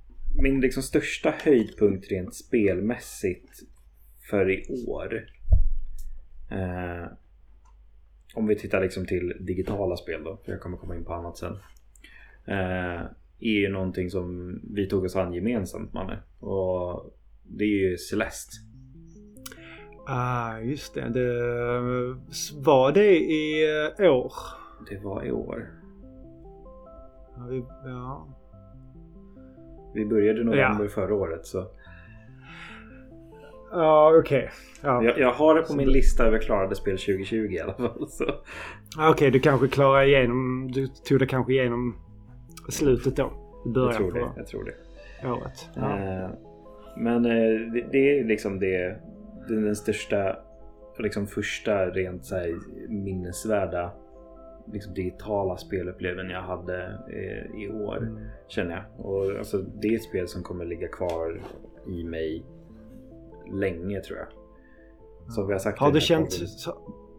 min 0.43 0.61
liksom 0.61 0.83
största 0.83 1.35
höjdpunkt 1.45 2.11
rent 2.11 2.35
spelmässigt 2.35 3.63
för 4.31 4.51
i 4.51 4.85
år. 4.87 5.27
Eh, 6.51 7.07
om 8.35 8.47
vi 8.47 8.57
tittar 8.57 8.81
liksom 8.81 9.07
till 9.07 9.37
digitala 9.41 9.97
spel 9.97 10.25
då, 10.25 10.37
för 10.45 10.53
jag 10.53 10.61
kommer 10.61 10.77
komma 10.77 10.97
in 10.97 11.05
på 11.05 11.15
annat 11.15 11.39
sen. 11.39 11.57
Eh, 12.47 13.03
är 13.41 13.61
ju 13.61 13.69
någonting 13.69 14.11
som 14.11 14.61
vi 14.75 14.89
tog 14.89 15.05
oss 15.05 15.17
an 15.17 15.35
gemensamt 15.35 15.93
Manne. 15.93 16.19
Och 16.41 17.15
det 17.43 17.65
är 17.65 17.91
ju 17.91 17.97
Celeste. 17.99 18.57
Ah, 20.07 20.59
just 20.59 20.95
det. 20.95 21.09
det. 21.09 21.35
Var 22.65 22.93
det 22.93 23.17
i 23.17 23.65
eh, 23.99 24.13
år? 24.15 24.33
Det 24.91 25.05
var 25.05 25.25
i 25.25 25.33
år. 25.33 25.71
Ja, 27.37 27.47
vi, 27.51 27.65
ja. 27.85 28.29
Vi 29.95 30.07
började 30.07 30.45
november 30.45 30.85
Ja. 30.85 30.91
förra 30.91 31.15
året 31.15 31.47
så 31.47 31.67
Ja, 33.73 34.17
okej. 34.19 34.51
Ja. 34.83 35.03
jag, 35.05 35.19
jag 35.19 35.33
har 35.33 35.55
det 35.55 35.63
på 35.63 35.75
min 35.75 35.89
lista 35.89 36.25
över 36.27 36.39
klarade 36.39 36.75
spel 36.75 36.99
2020 36.99 37.37
i 37.37 37.61
alla 37.61 37.73
fall. 37.75 38.09
Så. 38.09 38.25
Ah, 38.99 39.11
Okej, 39.11 39.31
du 39.31 39.41
kanske 39.41 39.69
klarade 39.69 40.07
igenom... 40.07 40.71
Du 40.73 40.87
tog 40.87 41.19
det 41.19 41.27
kanske 41.27 41.53
igenom 41.53 41.97
slutet 42.69 43.17
då? 43.17 43.33
Början 43.65 43.89
Jag 43.91 43.97
tror 43.97 44.11
på 44.11 44.17
det. 44.19 44.33
Jag 44.37 44.47
tror 44.47 44.65
det. 44.65 44.75
året. 45.29 45.69
Ja. 45.75 45.99
Eh, 45.99 46.29
Men 46.97 47.25
eh, 47.25 47.73
det, 47.73 47.87
det 47.93 48.19
är 48.19 48.25
liksom 48.25 48.59
det, 48.61 48.97
den 49.49 49.77
största, 49.77 50.37
liksom 50.99 51.27
första 51.27 51.91
rent 51.91 52.25
så 52.25 52.35
här 52.35 52.59
minnesvärda 52.89 53.93
liksom 54.73 54.95
digitala 54.95 55.57
spelupplevelsen 55.57 56.31
jag 56.31 56.43
hade 56.43 56.99
eh, 57.09 57.63
i 57.63 57.69
år. 57.69 57.97
Mm. 57.97 58.19
Känner 58.49 58.73
jag. 58.75 59.07
Och 59.07 59.39
alltså, 59.39 59.59
det 59.59 59.89
är 59.89 59.95
ett 59.95 60.03
spel 60.03 60.29
som 60.29 60.43
kommer 60.43 60.65
ligga 60.65 60.89
kvar 60.89 61.41
i 61.87 62.05
mig 62.05 62.45
länge 63.53 64.01
tror 64.01 64.19
jag. 64.19 64.29
Som 65.33 65.47
vi 65.47 65.53
har 65.53 65.61
sagt 65.61 65.79
Har 65.79 65.93
du 65.93 66.01
känt... 66.01 66.29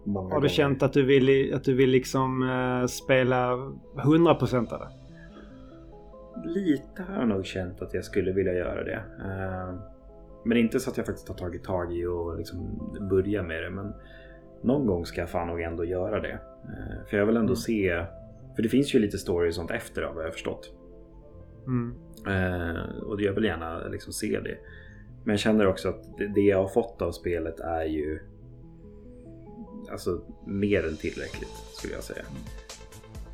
Har 0.05 0.41
du 0.41 0.49
känt 0.49 0.83
att 0.83 0.93
du 0.93 1.05
vill, 1.05 1.53
att 1.53 1.63
du 1.63 1.75
vill 1.75 1.89
liksom 1.89 2.43
eh, 2.43 2.87
spela 2.87 3.51
100% 3.95 4.73
av 4.73 4.79
det? 4.79 4.89
Lite 6.49 7.03
har 7.03 7.15
jag 7.15 7.27
nog 7.27 7.45
känt 7.45 7.81
att 7.81 7.93
jag 7.93 8.03
skulle 8.03 8.31
vilja 8.31 8.53
göra 8.53 8.83
det. 8.83 9.03
Eh, 9.25 9.94
Men 10.45 10.57
inte 10.57 10.79
så 10.79 10.89
att 10.89 10.97
jag 10.97 11.05
faktiskt 11.05 11.27
har 11.27 11.35
tagit 11.35 11.63
tag 11.63 11.93
i 11.97 12.05
och 12.05 12.37
liksom 12.37 12.77
börja 13.09 13.43
med 13.43 13.63
det. 13.63 13.69
Men 13.69 13.93
någon 14.63 14.85
gång 14.85 15.05
ska 15.05 15.21
jag 15.21 15.29
fan 15.29 15.47
nog 15.47 15.61
ändå 15.61 15.85
göra 15.85 16.19
det. 16.21 16.39
Eh, 16.63 17.05
För 17.09 17.17
jag 17.17 17.25
vill 17.25 17.37
ändå 17.37 17.53
Mm. 17.53 17.55
se... 17.55 18.05
För 18.55 18.63
det 18.63 18.69
finns 18.69 18.95
ju 18.95 18.99
lite 18.99 19.17
story 19.17 19.49
och 19.49 19.53
sånt 19.53 19.71
efter 19.71 20.01
av 20.01 20.15
vad 20.15 20.23
jag 20.23 20.27
har 20.27 20.33
förstått. 20.33 20.73
Mm. 21.67 21.95
Eh, 22.27 22.81
Och 23.03 23.21
jag 23.21 23.33
vill 23.33 23.43
gärna 23.43 23.87
liksom 23.87 24.13
se 24.13 24.39
det. 24.39 24.57
Men 25.23 25.33
jag 25.33 25.39
känner 25.39 25.67
också 25.67 25.89
att 25.89 26.17
det- 26.17 26.27
det 26.35 26.41
jag 26.41 26.57
har 26.61 26.67
fått 26.67 27.01
av 27.01 27.11
spelet 27.11 27.59
är 27.59 27.85
ju 27.85 28.19
Alltså 29.91 30.21
mer 30.45 30.87
än 30.87 30.97
tillräckligt 30.97 31.53
skulle 31.73 31.93
jag 31.93 32.03
säga. 32.03 32.23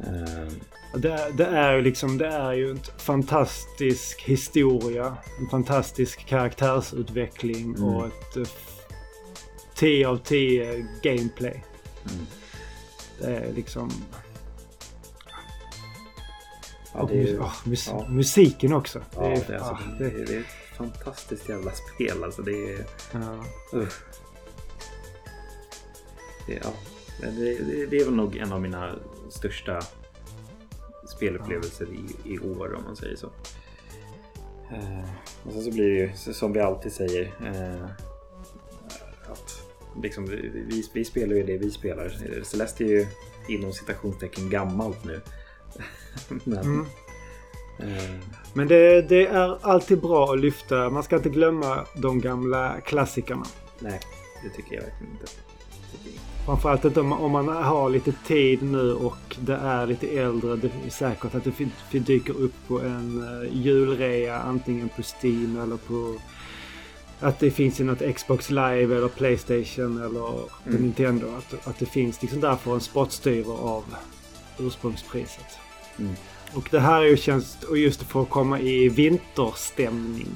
Eh, 0.04 0.54
Det, 0.94 1.32
det 1.34 1.46
är 1.46 1.74
ju 1.76 1.82
liksom, 1.82 2.18
det 2.18 2.28
är 2.28 2.54
ju 2.54 2.70
en 2.72 2.80
fantastisk 2.98 4.22
historia. 4.22 5.18
En 5.40 5.50
fantastisk 5.50 6.26
karaktärsutveckling 6.26 7.76
Mm. 7.76 7.84
och 7.84 8.06
ett 8.06 8.38
eh, 8.38 8.44
10 9.76 10.08
av 10.08 10.18
10 10.18 10.88
gameplay. 11.04 11.64
Mm. 12.14 12.26
Det 13.20 13.26
är 13.48 13.54
liksom... 13.54 13.92
Ja, 16.94 17.06
det 17.12 17.18
är 17.20 17.28
ju- 17.28 17.40
åh, 17.40 17.54
mus- 17.66 17.88
ja. 17.90 18.08
Musiken 18.10 18.74
också. 18.74 19.02
Det 19.12 19.20
är, 19.26 19.30
det, 19.48 19.54
är 19.54 19.58
alltså, 19.58 19.74
ah, 19.74 19.80
det, 20.00 20.10
det, 20.10 20.34
är, 20.36 20.40
ett 20.40 20.78
fantastiskt 20.78 21.50
jävla 21.50 21.72
spel. 21.72 22.24
Alltså, 22.24 22.42
det 22.42 22.52
är... 22.52 22.86
ja. 23.14 23.46
Uff. 23.74 24.04
Det, 26.48 26.60
ja, 26.64 26.70
det, 27.22 27.30
det, 27.32 27.86
det 27.86 27.98
är 27.98 28.06
väl 28.06 28.16
nog 28.16 28.38
en 28.38 28.52
av 28.54 28.62
mina 28.62 28.96
största 29.32 29.80
spelupplevelser 31.16 31.88
i, 32.26 32.34
i 32.34 32.40
år 32.40 32.76
om 32.76 32.84
man 32.84 32.96
säger 32.96 33.16
så. 33.16 33.28
Eh, 34.72 35.00
och 35.44 35.52
sen 35.54 35.64
så 35.64 35.72
blir 35.72 35.90
det 35.90 35.96
ju 35.96 36.34
som 36.34 36.54
vi 36.54 36.60
alltid 36.60 36.92
säger 36.94 37.24
eh, 37.46 37.86
att 39.32 39.62
liksom, 40.04 40.26
vi, 40.26 40.36
vi, 40.70 40.84
vi 40.94 41.06
spelar 41.06 41.36
ju 41.36 41.44
det 41.44 41.58
vi 41.58 41.72
spelar. 41.72 42.10
Celeste 42.44 42.84
är 42.84 42.88
ju 42.88 43.08
inom 43.48 43.74
citationstecken 43.74 44.50
gammalt 44.50 45.06
nu. 45.06 45.22
Men, 46.44 46.86
Mm. 47.80 47.96
eh, 47.96 48.20
Men 48.54 48.68
det, 48.68 49.02
det 49.02 49.28
är 49.28 49.58
alltid 49.66 50.02
bra 50.02 50.34
att 50.34 50.40
lyfta. 50.40 50.90
Man 50.90 51.04
ska 51.04 51.16
inte 51.16 51.30
glömma 51.30 51.86
de 51.96 52.22
gamla 52.22 52.82
klassikerna. 52.82 53.46
nej, 53.80 54.00
det 54.44 54.50
tycker 54.50 54.76
jag 54.76 54.82
verkligen 54.82 55.12
inte. 55.14 55.26
Framförallt 56.46 56.86
inte 56.86 57.00
om, 57.00 57.14
om 57.14 57.32
man 57.32 57.48
har 57.48 57.90
lite 57.90 58.12
tid 58.28 58.64
nu 58.64 58.94
och 58.94 59.38
det 59.40 59.56
är 59.56 59.88
lite 59.88 60.08
äldre. 60.08 60.56
Det 60.56 60.72
är 60.86 60.90
säkert 60.90 61.36
att 61.36 61.44
det 61.92 62.00
dyker 62.00 62.34
upp 62.34 62.54
på 62.68 62.80
en 62.82 63.24
uh, 63.24 63.58
julrea 63.58 64.40
antingen 64.40 64.90
på 64.90 65.02
Steam 65.02 65.60
eller 65.64 65.78
på 65.78 66.16
att 67.20 67.40
det 67.40 67.52
finns 67.52 67.80
i 67.80 67.84
något 67.84 68.16
Xbox 68.16 68.50
Live 68.50 68.96
eller 68.96 69.08
Playstation 69.08 70.02
eller 70.02 70.52
Mm. 70.66 70.82
Nintendo. 70.82 71.28
Att, 71.38 71.68
att 71.68 71.80
det 71.80 71.86
finns 71.86 72.22
liksom 72.22 72.40
därför 72.42 72.74
en 72.74 72.82
spottstyver 72.82 73.54
av 73.54 73.84
ursprungspriset. 74.60 75.46
Mm. 76.00 76.14
Och 76.54 76.68
det 76.72 76.80
här 76.80 77.02
är 77.02 77.06
ju 77.06 77.18
känns, 77.18 77.58
och 77.70 77.78
just 77.78 78.04
för 78.04 78.22
att 78.22 78.30
komma 78.30 78.60
i 78.60 78.90
vinterstämning 78.90 80.28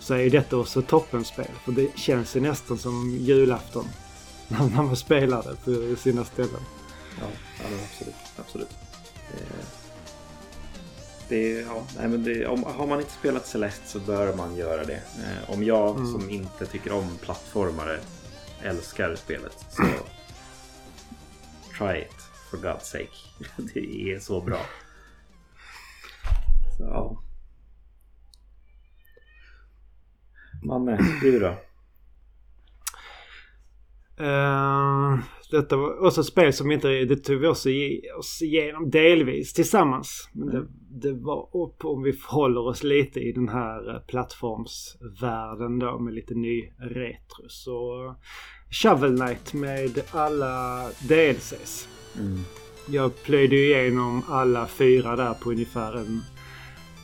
så 0.00 0.14
är 0.14 0.18
ju 0.18 0.30
detta 0.30 0.56
också 0.56 0.82
toppenspel. 0.82 1.50
För 1.64 1.72
det 1.72 1.98
känns 1.98 2.36
ju 2.36 2.40
nästan 2.40 2.78
som 2.78 3.16
julafton 3.20 3.84
när 4.48 4.68
man 4.82 4.96
spelar 4.96 5.42
det 5.42 5.56
på 5.92 5.96
sina 6.00 6.24
ställen. 6.24 6.60
Ja, 7.20 7.26
ja 7.58 7.64
absolut. 7.90 8.14
absolut. 8.36 8.68
Det, 9.32 9.44
det, 11.28 11.60
ja, 11.60 11.82
nej, 11.98 12.08
men 12.08 12.24
det, 12.24 12.46
om, 12.46 12.64
har 12.64 12.86
man 12.86 13.00
inte 13.00 13.12
spelat 13.12 13.46
Celeste 13.46 13.88
så 13.88 13.98
bör 14.00 14.34
man 14.36 14.56
göra 14.56 14.84
det. 14.84 14.94
Eh, 15.18 15.50
om 15.50 15.62
jag 15.64 15.96
Mm. 15.96 16.12
som 16.12 16.30
inte 16.30 16.66
tycker 16.66 16.92
om 16.92 17.18
plattformare 17.22 18.00
älskar 18.62 19.16
spelet 19.16 19.66
så 19.70 19.82
try 21.78 21.98
it 21.98 22.14
for 22.50 22.56
God's 22.56 22.80
sake. 22.80 23.08
Det 23.74 24.12
är 24.12 24.20
så 24.20 24.40
bra. 24.40 24.60
Så. 26.78 27.18
Manne, 30.62 30.98
du 31.22 31.38
då? 31.38 31.56
Eh, 34.20 35.18
detta 35.50 35.76
var 35.76 36.06
också 36.06 36.20
ett 36.20 36.26
spel 36.26 36.52
som 36.52 36.70
inte, 36.70 36.88
det 36.88 37.16
tog 37.16 37.40
vi 37.40 37.46
också 37.46 37.68
oss 38.18 38.42
igenom 38.42 38.90
delvis 38.90 39.52
tillsammans. 39.52 40.30
Men 40.32 40.46
det, 40.48 40.66
det 41.08 41.12
var 41.12 41.48
upp 41.64 41.84
om 41.84 42.02
vi 42.02 42.18
håller 42.28 42.60
oss 42.60 42.82
lite 42.82 43.20
i 43.20 43.32
den 43.32 43.48
här 43.48 43.94
eh, 43.94 44.00
plattformsvärlden 44.00 45.78
då 45.78 45.98
med 45.98 46.14
lite 46.14 46.34
ny 46.34 46.72
retro. 46.78 47.48
Så 47.48 48.14
Shovel 48.70 49.16
Knight 49.16 49.54
med 49.54 50.00
alla 50.10 50.84
DLCs. 51.08 51.88
Mm. 52.18 52.38
Jag 52.90 53.22
plöjde 53.22 53.56
ju 53.56 53.64
igenom 53.64 54.22
alla 54.28 54.66
fyra 54.66 55.16
där 55.16 55.34
på 55.34 55.50
ungefär 55.50 55.96
en 55.96 56.20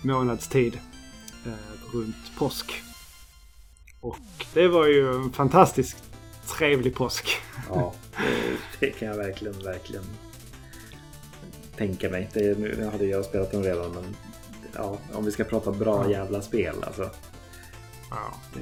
månads 0.03 0.49
tid. 0.49 0.79
Eh, 1.47 1.97
runt 1.97 2.39
påsk. 2.39 2.73
Och 4.01 4.47
det 4.55 4.69
var 4.69 4.87
ju 4.87 5.15
en 5.15 5.31
fantastiskt 5.31 6.14
trevlig 6.49 6.95
påsk. 6.95 7.37
Ja, 7.69 7.95
det, 8.81 8.91
kan 8.91 9.09
jag 9.09 9.17
verkligen, 9.17 9.59
verkligen 9.65 10.05
tänka 11.77 12.11
mig. 12.11 12.31
Det, 12.33 12.59
nu 12.59 12.89
hade 12.93 13.07
jag 13.07 13.25
spelat 13.25 13.53
dem 13.53 13.63
redan, 13.63 13.93
men 13.93 14.17
ja, 14.75 14.99
om 15.13 15.25
vi 15.25 15.31
ska 15.33 15.45
prata 15.45 15.73
bra 15.73 16.11
jävla 16.11 16.43
spel 16.43 16.75
alltså. 16.87 17.11
Det, 18.55 18.61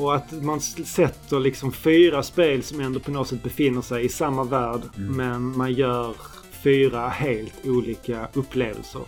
Och 0.00 0.14
att 0.14 0.32
man 0.32 0.60
sätter 0.60 1.40
liksom 1.40 1.72
fyra 1.72 2.22
spel 2.22 2.62
som 2.62 2.80
ändå 2.80 3.00
på 3.00 3.10
något 3.10 3.28
sätt 3.28 3.42
befinner 3.42 3.82
sig 3.82 4.04
i 4.04 4.08
samma 4.08 4.44
värld. 4.44 4.80
Mm. 4.96 5.16
Men 5.16 5.56
man 5.58 5.72
gör 5.72 6.16
fyra 6.62 7.08
helt 7.08 7.54
olika 7.66 8.28
upplevelser 8.32 9.02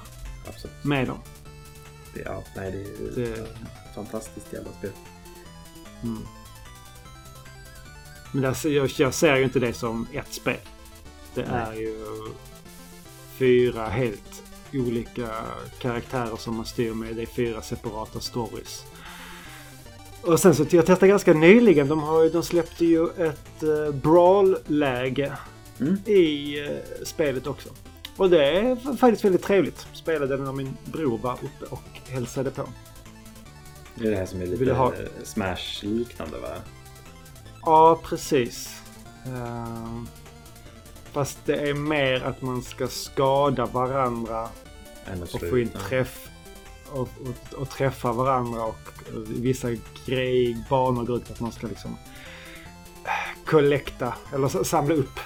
absolut. 0.49 0.85
med 0.85 1.07
dem. 1.07 1.19
Det, 2.15 2.21
ja, 2.21 2.43
nej, 2.57 2.87
det 3.15 3.23
är 3.23 3.27
Det- 3.27 3.47
fantastiskt 3.95 4.53
jävla 4.53 4.71
spel. 4.79 4.91
Mm. 6.03 6.19
Men 8.37 8.43
där, 8.43 8.69
jag, 8.71 8.91
jag 8.99 9.15
ser 9.15 9.37
ju 9.37 9.45
inte 9.45 9.59
det 9.59 9.73
som 9.73 10.07
ett 10.13 10.33
spel. 10.33 10.57
Det 11.35 11.49
Nej. 11.53 11.61
är 11.61 11.73
ju 11.81 11.99
fyra 13.39 13.87
helt 13.89 14.43
olika 14.73 15.29
karaktärer 15.79 16.37
som 16.37 16.57
man 16.57 16.67
styr 16.67 16.93
med. 16.95 17.17
Det 17.17 17.23
är 17.23 17.27
fyra 17.27 17.63
separata 17.63 18.21
stories. 18.21 18.85
Och 20.23 20.41
sen 20.41 20.55
så 20.55 20.67
jag 20.71 20.87
testade 20.87 21.09
ganska 21.09 21.33
nyligen. 21.33 21.89
De, 21.89 21.99
har, 22.03 22.23
ju- 22.23 22.31
de 22.31 22.43
släppte 22.43 22.85
ju 22.87 23.09
ett 23.09 23.63
uh, 23.63 23.91
brawl-läge 23.91 25.33
Mm. 25.81 25.97
i 26.07 26.59
eh, 26.65 27.05
spelet 27.05 27.47
också. 27.47 27.69
Och 28.17 28.31
det 28.31 28.47
är 28.59 28.97
faktiskt 28.97 29.25
väldigt 29.25 29.43
trevligt. 29.43 29.87
Spelade 29.93 30.37
när 30.37 30.53
min 30.53 30.77
bror 30.85 31.19
var 31.19 31.33
uppe 31.33 31.65
och 31.71 31.83
hälsade 32.11 32.51
på. 32.51 32.69
Det 33.95 34.07
är 34.07 34.11
det 34.11 34.17
här 34.17 34.27
som 34.27 34.41
är 34.43 34.47
lite 34.47 34.73
ha- 34.73 34.93
Smash-liknande 35.25 36.39
va? 36.39 36.49
Ja, 37.67 38.01
precis. 38.05 38.83
Uh, 39.27 40.03
fast 41.13 41.39
det 41.45 41.57
är 41.71 41.75
mer 41.75 42.25
att 42.25 42.43
man 42.43 42.63
ska 42.63 42.89
skada 42.89 43.67
varandra 43.67 44.49
och 45.33 45.41
få 45.41 45.59
in 45.59 45.69
träff 45.89 46.29
och, 46.91 46.99
och, 47.01 47.59
och 47.61 47.71
träffa 47.71 48.13
varandra. 48.13 48.65
Och 48.65 48.77
i 49.37 49.41
vissa 49.41 49.69
grej, 50.07 50.65
banor 50.71 51.05
går 51.05 51.17
ut 51.17 51.31
att 51.31 51.41
man 51.41 51.53
ska 51.53 51.67
liksom 51.67 51.97
eh, 53.05 53.45
kollekta 53.47 54.15
eller 54.35 54.47
s- 54.47 54.69
samla 54.69 54.95
upp 54.95 55.21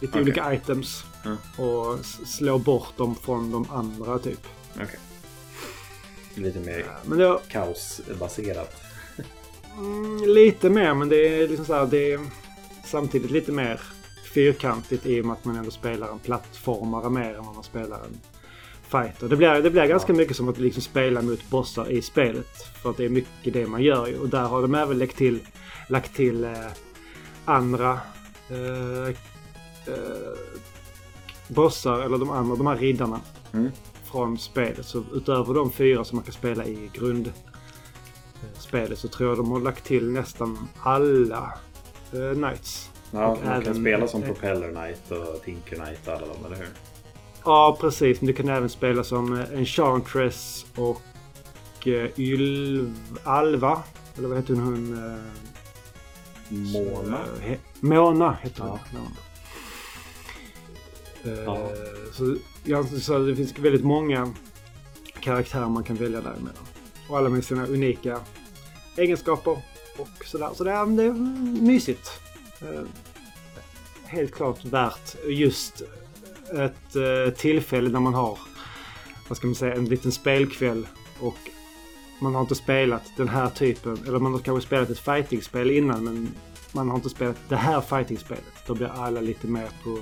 lite 0.00 0.12
Okej. 0.12 0.22
olika 0.22 0.54
items 0.54 1.04
Mm. 1.26 1.36
och 1.58 2.04
slå 2.04 2.58
bort 2.58 2.96
dem 2.96 3.14
från 3.14 3.50
de 3.50 3.70
andra 3.70 4.18
typ. 4.18 4.46
Okej. 4.74 4.98
Lite 6.34 6.58
mer 6.60 6.86
Men 7.04 7.18
det, 7.18 7.38
kaosbaserat. 7.48 8.83
Mm, 9.78 10.28
lite 10.34 10.70
mer, 10.70 10.94
men 10.94 11.08
det 11.08 11.28
är 11.42 11.48
liksom 11.48 11.66
så 11.66 11.74
här, 11.74 11.86
det 11.86 12.12
är 12.12 12.20
samtidigt 12.84 13.30
lite 13.30 13.52
mer 13.52 13.80
fyrkantigt 14.34 15.06
i 15.06 15.20
och 15.20 15.24
med 15.24 15.32
att 15.32 15.44
man 15.44 15.56
ändå 15.56 15.70
spelar 15.70 16.08
en 16.12 16.18
plattformare 16.18 17.10
mer 17.10 17.34
än 17.34 17.44
vad 17.46 17.54
man 17.54 17.64
spelar 17.64 17.96
en 17.98 18.20
fighter. 18.88 19.28
Det 19.28 19.36
blir, 19.36 19.62
det 19.62 19.70
blir 19.70 19.86
ganska 19.86 20.12
Ja. 20.12 20.16
mycket 20.16 20.36
som 20.36 20.48
att 20.48 20.58
liksom 20.58 20.82
spela 20.82 21.22
mot 21.22 21.50
bossar 21.50 21.90
i 21.90 22.02
spelet. 22.02 22.56
För 22.82 22.90
att 22.90 22.96
det 22.96 23.04
är 23.04 23.08
mycket 23.08 23.52
det 23.52 23.66
man 23.66 23.82
gör 23.82 24.06
ju. 24.06 24.18
Och 24.18 24.28
där 24.28 24.42
har 24.44 24.62
de 24.62 24.74
även 24.74 24.98
lagt 24.98 25.16
till, 25.16 25.38
lagt 25.88 26.14
till 26.16 26.44
eh, 26.44 26.50
andra 27.44 27.92
eh, 28.50 29.08
eh, 29.86 30.38
bossar, 31.48 32.00
eller 32.00 32.18
de 32.18 32.30
andra, 32.30 32.56
de 32.56 32.66
här 32.66 32.76
riddarna 32.76 33.20
Mm. 33.52 33.70
från 34.04 34.38
spelet. 34.38 34.86
Så 34.86 35.04
utöver 35.14 35.54
de 35.54 35.72
fyra 35.72 36.04
som 36.04 36.16
man 36.16 36.24
kan 36.24 36.32
spela 36.32 36.66
i 36.66 36.90
grund 36.92 37.32
spelet 38.58 38.98
så 38.98 39.08
tror 39.08 39.28
jag 39.28 39.38
de 39.38 39.50
har 39.50 39.60
lagt 39.60 39.84
till 39.84 40.10
nästan 40.10 40.68
alla 40.82 41.52
eh, 42.12 42.32
Knights. 42.34 42.90
Ja, 43.10 43.26
Och 43.26 43.36
man 43.44 43.52
kan 43.52 43.62
även- 43.62 43.74
spela 43.80 44.08
som 44.08 44.22
eh, 44.22 44.26
Propeller 44.28 44.70
Knight 44.72 45.10
och 45.10 45.42
Tinker 45.44 45.76
Knight 45.76 46.08
och 46.08 46.12
alla 46.14 46.26
dem, 46.26 46.44
eller 46.46 46.56
hur? 46.56 46.68
Ja, 47.44 47.76
precis. 47.80 48.20
Men 48.20 48.26
du 48.26 48.32
kan 48.32 48.48
även 48.48 48.68
spela 48.68 49.04
som 49.04 49.40
eh, 49.40 49.58
Enchantress 49.58 50.66
och 50.76 51.02
Ylv... 52.18 52.94
Alva. 53.24 53.82
Eller 54.18 54.28
vad 54.28 54.36
heter 54.36 54.54
hon? 54.54 54.94
Mona. 56.48 57.18
he, 57.40 57.56
Mona 57.80 58.36
heter 58.42 58.62
hon. 58.62 58.78
Ja. 58.92 59.00
Ja. 61.44 61.68
Så, 62.12 62.36
jag, 62.64 62.86
så 62.88 63.18
det 63.18 63.36
finns 63.36 63.58
väldigt 63.58 63.84
många 63.84 64.34
karaktärer 65.20 65.68
man 65.68 65.84
kan 65.84 65.96
välja 65.96 66.20
däremellan. 66.20 66.54
Och 67.14 67.20
alla 67.20 67.30
med 67.30 67.44
sina 67.44 67.66
unika 67.66 68.20
egenskaper 68.96 69.58
och 69.98 70.24
sådär. 70.24 70.50
Så 70.54 70.64
det 70.64 70.70
är, 70.70 70.86
det 70.86 71.04
är 71.04 71.12
mysigt. 71.62 72.10
Eh, 72.60 72.82
helt 74.04 74.34
klart 74.34 74.64
värt 74.64 75.16
just 75.28 75.82
ett 76.52 76.96
eh, 76.96 77.34
tillfälle 77.34 77.90
när 77.90 78.00
man 78.00 78.14
har 78.14 78.38
vad 79.28 79.36
ska 79.36 79.46
man 79.46 79.54
säga, 79.54 79.74
en 79.74 79.84
liten 79.84 80.12
spelkväll 80.12 80.86
och 81.20 81.36
man 82.20 82.34
har 82.34 82.40
inte 82.40 82.54
spelat 82.54 83.02
den 83.16 83.28
här 83.28 83.50
typen, 83.50 83.98
eller 84.06 84.18
man 84.18 84.32
har 84.32 84.40
kanske 84.40 84.66
spelat 84.66 84.90
ett 84.90 84.98
fightingspel 84.98 85.70
innan 85.70 86.04
men 86.04 86.34
man 86.72 86.88
har 86.88 86.96
inte 86.96 87.10
spelat 87.10 87.36
det 87.48 87.56
här 87.56 87.80
fightingspelet. 87.80 88.66
Då 88.66 88.74
blir 88.74 88.88
alla 88.88 89.20
lite 89.20 89.46
mer 89.46 89.68
på 89.84 89.98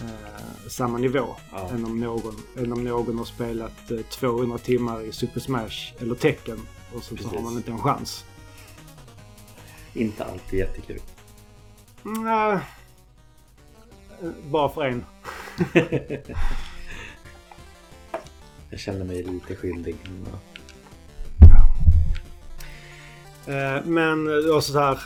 eh, 0.00 0.68
samma 0.68 0.98
nivå 0.98 1.36
Ja. 1.52 1.68
än, 1.70 1.84
om 1.84 2.00
någon, 2.00 2.36
än 2.56 2.72
om 2.72 2.84
någon 2.84 3.18
har 3.18 3.24
spelat 3.24 3.90
eh, 3.90 3.98
200 3.98 4.58
timmar 4.58 5.00
i 5.02 5.12
Super 5.12 5.40
Smash 5.40 5.94
eller 5.98 6.14
Tekken 6.14 6.60
och 6.94 7.02
så, 7.02 7.16
så 7.16 7.28
har 7.28 7.40
man 7.42 7.52
inte 7.56 7.70
en 7.70 7.78
chans. 7.78 8.24
Inte 9.94 10.24
alltid 10.24 10.58
jättekul. 10.58 11.00
Nej. 12.02 12.58
Eh, 14.22 14.28
Bara 14.50 14.68
för 14.68 14.82
en. 14.84 15.04
Jag 18.70 18.80
känner 18.80 19.04
mig 19.04 19.22
lite 19.22 19.56
skyldig. 19.56 19.96
Eh, 23.46 23.84
Men 23.84 24.26
eh, 24.28 24.56
också 24.56 24.72
så 24.72 24.78
här. 24.80 25.00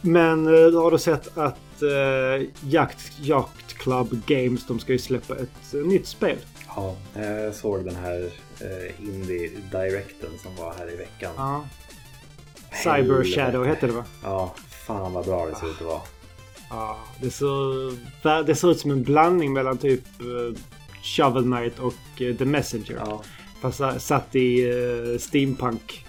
Men 0.00 0.46
eh, 0.46 0.82
har 0.82 0.90
du 0.90 0.98
sett 0.98 1.38
att 1.38 1.82
eh, 1.82 2.46
Jakt, 2.68 3.12
Jakt 3.20 3.78
Club 3.78 4.20
Games, 4.26 4.66
de 4.66 4.78
ska 4.78 4.92
ju 4.92 4.98
släppa 4.98 5.36
ett 5.36 5.74
eh, 5.74 5.80
nytt 5.80 6.06
spel. 6.06 6.36
Ja, 6.76 6.96
jag 7.14 7.54
såg 7.54 7.84
den 7.84 7.96
här 7.96 8.30
eh, 8.60 9.04
Indie-directen 9.04 10.30
som 10.42 10.56
var 10.56 10.74
här 10.74 10.92
i 10.92 10.96
veckan. 10.96 11.32
Ja. 11.36 11.64
Cyber. 12.82 13.24
Shadow 13.24 13.64
hette 13.64 13.86
det 13.86 13.92
va? 13.92 14.04
Ja, 14.22 14.54
fan 14.86 15.12
vad 15.12 15.24
bra 15.24 15.46
det 15.46 15.54
ser 15.54 15.70
ut 15.70 15.80
att 15.80 15.86
vara. 15.86 16.00
Ja, 16.70 16.98
det 17.20 17.30
ser, 17.30 18.42
det 18.42 18.54
ser 18.54 18.70
ut 18.70 18.80
som 18.80 18.90
en 18.90 19.02
blandning 19.02 19.52
mellan 19.52 19.78
typ 19.78 20.04
uh, 20.20 20.56
Shovel 21.02 21.42
Knight 21.42 21.78
och 21.78 22.20
uh, 22.20 22.36
The 22.36 22.44
Messenger. 22.44 23.02
Ja. 23.06 23.22
Fast 23.60 24.06
satt 24.06 24.34
i 24.34 24.72
uh, 24.72 25.18
steampunk 25.18 26.05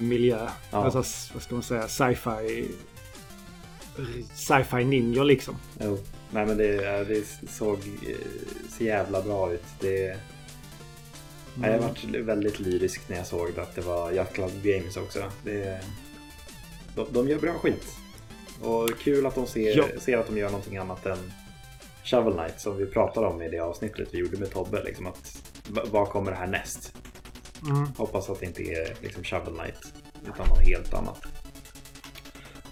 miljö. 0.00 0.48
Ja. 0.70 0.84
Alltså, 0.84 1.30
vad 1.34 1.42
ska 1.42 1.54
man 1.54 1.62
säga? 1.62 1.88
Sci-fi. 1.88 2.70
Sci-fi 4.34 4.84
ninja 4.84 5.22
liksom. 5.22 5.56
Jo. 5.80 5.98
Nej 6.30 6.46
men 6.46 6.56
det, 6.56 7.04
det 7.04 7.24
såg 7.50 7.78
så 8.78 8.84
jävla 8.84 9.22
bra 9.22 9.52
ut. 9.52 9.64
Det... 9.80 10.16
Mm. 11.56 11.72
Jag 11.72 11.78
varit 11.78 12.04
väldigt 12.04 12.60
lyrisk 12.60 13.08
när 13.08 13.16
jag 13.16 13.26
såg 13.26 13.58
att 13.58 13.74
det 13.74 13.80
var 13.80 14.12
Yacht 14.12 14.32
Club 14.32 14.50
Games 14.62 14.96
också. 14.96 15.24
Det... 15.44 15.80
De, 16.94 17.06
de 17.10 17.28
gör 17.28 17.38
bra 17.38 17.52
skit. 17.52 17.86
Och 18.62 18.90
kul 18.98 19.26
att 19.26 19.34
de 19.34 19.46
ser, 19.46 19.76
ja. 19.76 19.84
ser 20.00 20.18
att 20.18 20.26
de 20.26 20.38
gör 20.38 20.50
någonting 20.50 20.76
annat 20.76 21.06
än 21.06 21.32
Shovel 22.04 22.32
Knight 22.32 22.60
som 22.60 22.76
vi 22.76 22.86
pratade 22.86 23.26
om 23.26 23.42
i 23.42 23.48
det 23.48 23.58
avsnittet 23.58 24.08
vi 24.12 24.18
gjorde 24.18 24.36
med 24.36 24.50
Tobbe. 24.50 24.82
Liksom 24.84 25.06
att, 25.06 25.52
vad 25.68 26.08
kommer 26.08 26.30
det 26.30 26.36
här 26.36 26.46
näst? 26.46 26.94
Mm. 27.66 27.86
Hoppas 27.96 28.30
att 28.30 28.40
det 28.40 28.46
inte 28.46 28.62
är 28.62 28.96
liksom 29.02 29.24
Shovel 29.24 29.54
Knight 29.54 29.94
utan 30.26 30.48
något 30.48 30.66
helt 30.66 30.94
annat. 30.94 31.22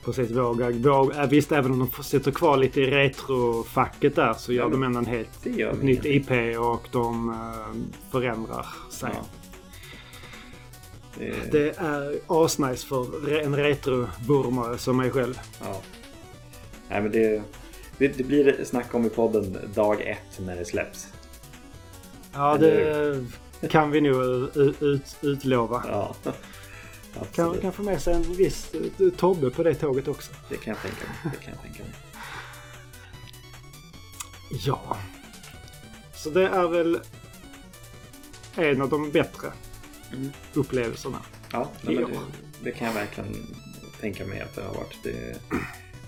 Precis, 0.05 0.31
våga, 0.31 0.70
våga, 0.70 1.26
visst 1.26 1.52
även 1.52 1.72
om 1.72 1.78
de 1.78 2.02
sitter 2.02 2.31
kvar 2.31 2.57
lite 2.57 2.81
i 2.81 2.90
retrofacket 2.90 4.16
där 4.16 4.35
så 4.35 4.52
gör 4.52 4.64
ja, 4.64 4.68
de 4.68 4.83
ändå 4.83 4.98
en 4.98 5.07
helt 5.07 5.46
ett 5.46 5.83
nytt 5.83 6.05
IP 6.05 6.31
och 6.59 6.88
de 6.92 7.28
uh, 7.28 7.74
förändrar 8.11 8.66
sig. 8.90 9.11
Ja. 9.14 9.24
Det... 11.18 11.52
det 11.52 11.78
är 11.78 12.18
asnice 12.26 12.87
för 12.87 13.38
en 13.40 13.57
retro-burmare 13.57 14.78
som 14.78 14.96
mig 14.96 15.11
själv. 15.11 15.40
Ja. 15.61 15.81
Nej, 16.88 17.02
men 17.02 17.12
det, 17.12 17.42
det, 17.98 18.09
det, 18.09 18.24
blir 18.24 18.64
snack 18.64 18.94
om 18.94 19.07
i 19.07 19.11
podden 19.11 19.59
dag 19.74 20.00
ett 20.00 20.40
när 20.40 20.57
det 20.57 20.64
släpps. 20.64 21.09
Ja, 22.33 22.57
det 22.57 23.24
kan 23.70 23.90
vi 23.90 24.01
nog 24.01 24.22
ut, 24.57 24.83
ut, 24.83 25.16
utlova. 25.20 25.85
Ja. 25.88 26.14
Kan, 27.33 27.59
kan 27.61 27.72
få 27.72 27.83
med 27.83 28.03
sig 28.03 28.14
en 28.14 28.22
viss 28.22 28.75
eh, 28.75 29.11
Tobbe 29.16 29.51
på 29.51 29.62
det 29.62 29.75
tåget 29.75 30.09
också. 30.09 30.33
Det 30.48 30.57
kan 30.57 30.75
jag 30.75 30.83
tänka 30.83 31.05
mig. 31.07 31.33
Det 31.33 31.44
kan 31.44 31.55
jag 31.55 31.62
tänka 31.62 31.83
mig. 31.83 31.92
Ja. 34.66 34.96
Så 36.14 36.31
det 36.31 36.48
är 36.48 36.68
väl 36.68 37.01
en 38.57 38.83
av 38.83 38.88
de 38.88 39.11
bättre 39.11 39.53
mm. 40.12 40.31
upplevelserna. 40.55 41.18
Ja, 41.53 41.70
nej, 41.81 41.96
det, 41.96 42.07
det, 42.62 42.70
kan 42.70 42.87
jag 42.87 42.94
verkligen 42.94 43.37
tänka 44.01 44.27
mig 44.27 44.40
att 44.40 44.55
det 44.55 44.62
har 44.62 44.75
varit. 44.75 44.98
Det, 45.03 45.40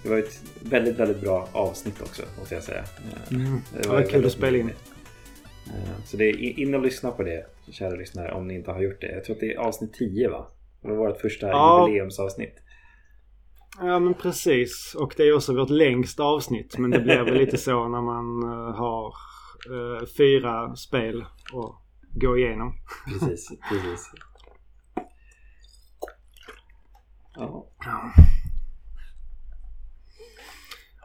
det 0.02 0.08
var 0.08 0.18
ett 0.18 0.42
väldigt, 0.60 0.96
väldigt 0.96 1.20
bra 1.20 1.48
avsnitt 1.52 2.00
också 2.00 2.22
måste 2.38 2.54
jag 2.54 2.64
säga. 2.64 2.84
Mm. 3.30 3.60
Det 3.72 3.88
var, 3.88 3.96
det 3.96 4.02
var 4.02 4.10
kul 4.10 4.26
att 4.26 4.32
spela 4.32 4.58
in. 4.58 4.70
Eh, 5.66 6.04
så 6.04 6.16
det 6.16 6.24
är 6.24 6.58
in 6.58 6.74
och 6.74 6.82
lyssna 6.82 7.10
på 7.10 7.22
det 7.22 7.46
kära 7.70 7.94
lyssnare 7.94 8.32
om 8.32 8.48
ni 8.48 8.54
inte 8.54 8.70
har 8.70 8.80
gjort 8.80 9.00
det. 9.00 9.12
Jag 9.12 9.24
tror 9.24 9.36
att 9.36 9.40
det 9.40 9.54
är 9.54 9.58
avsnitt 9.58 9.92
10 9.92 10.28
va? 10.28 10.46
Det 10.82 10.88
var 10.88 10.96
vårt 10.96 11.20
första 11.20 11.48
ja. 11.48 11.86
jubileumsavsnitt. 11.88 12.54
Ja 13.78 13.98
men 13.98 14.14
precis. 14.14 14.96
Och 14.98 15.14
det 15.16 15.22
är 15.22 15.34
också 15.34 15.56
vårt 15.56 15.70
längsta 15.70 16.22
avsnitt. 16.22 16.78
Men 16.78 16.90
det 16.90 17.00
blir 17.00 17.24
väl 17.24 17.34
lite 17.34 17.58
så 17.58 17.88
när 17.88 18.02
man 18.02 18.44
uh, 18.44 18.74
har 18.76 19.14
uh, 19.70 20.06
fyra 20.18 20.76
spel 20.76 21.22
att 21.22 21.74
gå 22.20 22.38
igenom. 22.38 22.72
Precis, 23.06 23.48
precis. 23.68 24.10
Ja. 27.36 27.66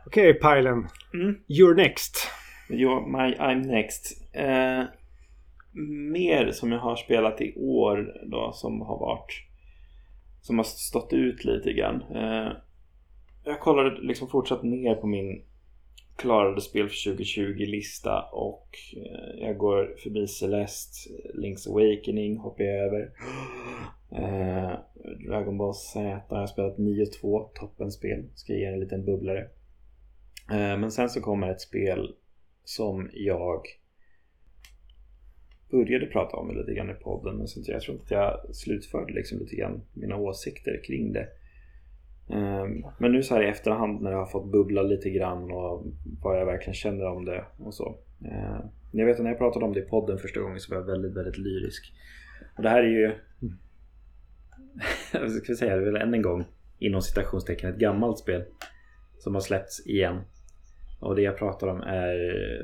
Okej, 0.06 0.30
okay, 0.30 0.34
Pilen. 0.34 0.88
Mm. 1.14 1.36
You're 1.48 1.76
next. 1.76 2.28
You're 2.70 3.06
my, 3.08 3.36
I'm 3.36 3.68
next. 3.68 4.19
Eh, 4.40 4.84
mer 6.12 6.52
som 6.52 6.72
jag 6.72 6.80
har 6.80 6.96
spelat 6.96 7.42
i 7.42 7.54
år 7.56 8.28
då 8.32 8.52
som 8.54 8.82
har 8.82 9.00
varit 9.00 9.50
som 10.42 10.58
har 10.58 10.64
stått 10.64 11.14
ut 11.14 11.46
lite 11.46 11.74
grann. 11.74 12.02
Eh, 12.02 12.52
jag 13.44 13.60
kollade 13.60 14.02
liksom 14.02 14.28
fortsatt 14.28 14.64
ner 14.64 14.96
på 14.96 15.08
min 15.08 15.44
klarade 16.16 16.62
spel 16.62 16.90
för 16.90 16.96
2020-lista 16.96 18.22
och 18.22 18.68
eh, 18.98 19.46
jag 19.46 19.58
går 19.58 19.96
förbi 20.04 20.28
Celeste, 20.28 21.10
Link's 21.34 21.70
Awakening 21.70 22.38
hoppar 22.38 22.64
jag 22.64 22.86
över. 22.86 23.12
Eh, 24.12 24.80
Dragon 25.28 25.58
Ball 25.58 25.74
Z 25.74 26.22
har 26.30 26.40
jag 26.40 26.50
spelat 26.50 26.78
9-2, 26.78 27.50
toppenspel. 27.54 28.30
Ska 28.36 28.54
ge 28.54 28.66
en 28.66 28.80
liten 28.80 29.06
bubblare. 29.06 29.42
Eh, 30.52 30.78
men 30.78 30.92
sen 30.92 31.10
så 31.10 31.22
kommer 31.22 31.52
ett 31.52 31.62
spel 31.62 32.16
som 32.64 33.10
jag 33.14 33.62
började 35.72 36.06
prata 36.06 36.38
om 36.38 36.48
det 36.48 36.60
lite 36.60 36.74
grann 36.74 36.90
i 36.90 36.94
podden 36.94 37.38
men 37.38 37.48
sen, 37.48 37.64
jag 37.68 37.82
tror 37.82 37.98
inte 37.98 38.06
att 38.06 38.46
jag 38.46 38.56
slutförde 38.56 39.14
liksom 39.14 39.40
lite 39.40 39.56
grann 39.56 39.82
mina 39.94 40.16
åsikter 40.16 40.82
kring 40.86 41.14
det. 41.14 41.28
Ehm, 42.30 42.86
men 42.98 43.12
nu 43.12 43.24
så 43.24 43.36
här 43.36 43.44
i 43.44 43.48
efterhand 43.48 44.02
när 44.02 44.12
jag 44.12 44.18
har 44.18 44.26
fått 44.26 44.52
bubbla 44.52 44.82
lite 44.82 45.10
grann 45.10 45.52
och 45.52 45.86
vad 46.22 46.40
jag 46.40 46.46
verkligen 46.46 46.74
känner 46.74 47.06
om 47.06 47.26
det 47.26 47.46
och 47.58 47.74
så. 47.74 47.98
Ehm, 48.26 48.62
jag 48.92 49.06
vet 49.06 49.16
att 49.16 49.24
när 49.24 49.32
jag 49.32 49.38
pratade 49.38 49.66
om 49.66 49.74
det 49.74 49.80
i 49.80 49.86
podden 49.90 50.18
första 50.18 50.40
gången 50.40 50.60
så 50.60 50.76
var 50.76 50.82
jag 50.82 50.88
väldigt, 50.88 51.18
väldigt 51.18 51.38
lyrisk. 51.38 51.94
Och 52.58 52.64
det 52.64 52.70
här 52.70 52.84
är 52.84 52.88
ju... 52.88 53.12
Jag 55.14 55.32
ska 55.32 55.56
säga 55.56 55.76
det 55.76 55.86
väl 55.86 55.96
än 55.96 56.14
en 56.14 56.22
gång 56.22 56.46
inom 56.80 57.02
citationstecken 57.02 57.70
ett 57.70 57.80
gammalt 57.80 58.20
spel 58.20 58.44
som 59.18 59.34
har 59.34 59.42
släppts 59.42 59.88
igen 59.88 60.22
och 61.00 61.16
det 61.16 61.22
jag 61.22 61.38
pratar 61.38 61.68
om 61.68 61.82
är 61.82 62.18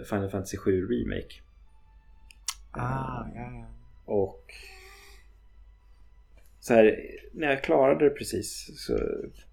Final 0.10 0.30
Fantasy 0.30 0.58
7 0.58 0.88
Remake. 0.88 1.45
Ah, 2.78 3.26
ja, 3.36 3.52
ja. 3.54 3.66
Och 4.06 4.54
så 6.60 6.74
här, 6.74 7.00
när 7.32 7.50
jag 7.50 7.64
klarade 7.64 8.06
det 8.06 8.10
precis 8.10 8.72
så 8.76 9.00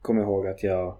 kom 0.03 0.17
jag 0.17 0.25
ihåg 0.25 0.47
att 0.47 0.63
jag 0.63 0.97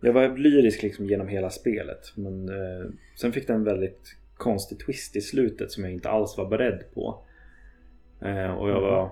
jag 0.00 0.12
var 0.12 0.36
lyrisk 0.36 0.82
liksom 0.82 1.06
genom 1.06 1.28
hela 1.28 1.50
spelet 1.50 2.12
men 2.14 2.48
eh, 2.48 2.90
sen 3.16 3.32
fick 3.32 3.46
det 3.46 3.52
en 3.52 3.64
väldigt 3.64 4.16
konstig 4.36 4.78
twist 4.78 5.16
i 5.16 5.20
slutet 5.20 5.70
som 5.70 5.84
jag 5.84 5.92
inte 5.92 6.10
alls 6.10 6.36
var 6.38 6.46
beredd 6.46 6.84
på. 6.94 7.24
Eh, 8.20 8.50
och 8.54 8.70
jag 8.70 8.80
var 8.80 9.10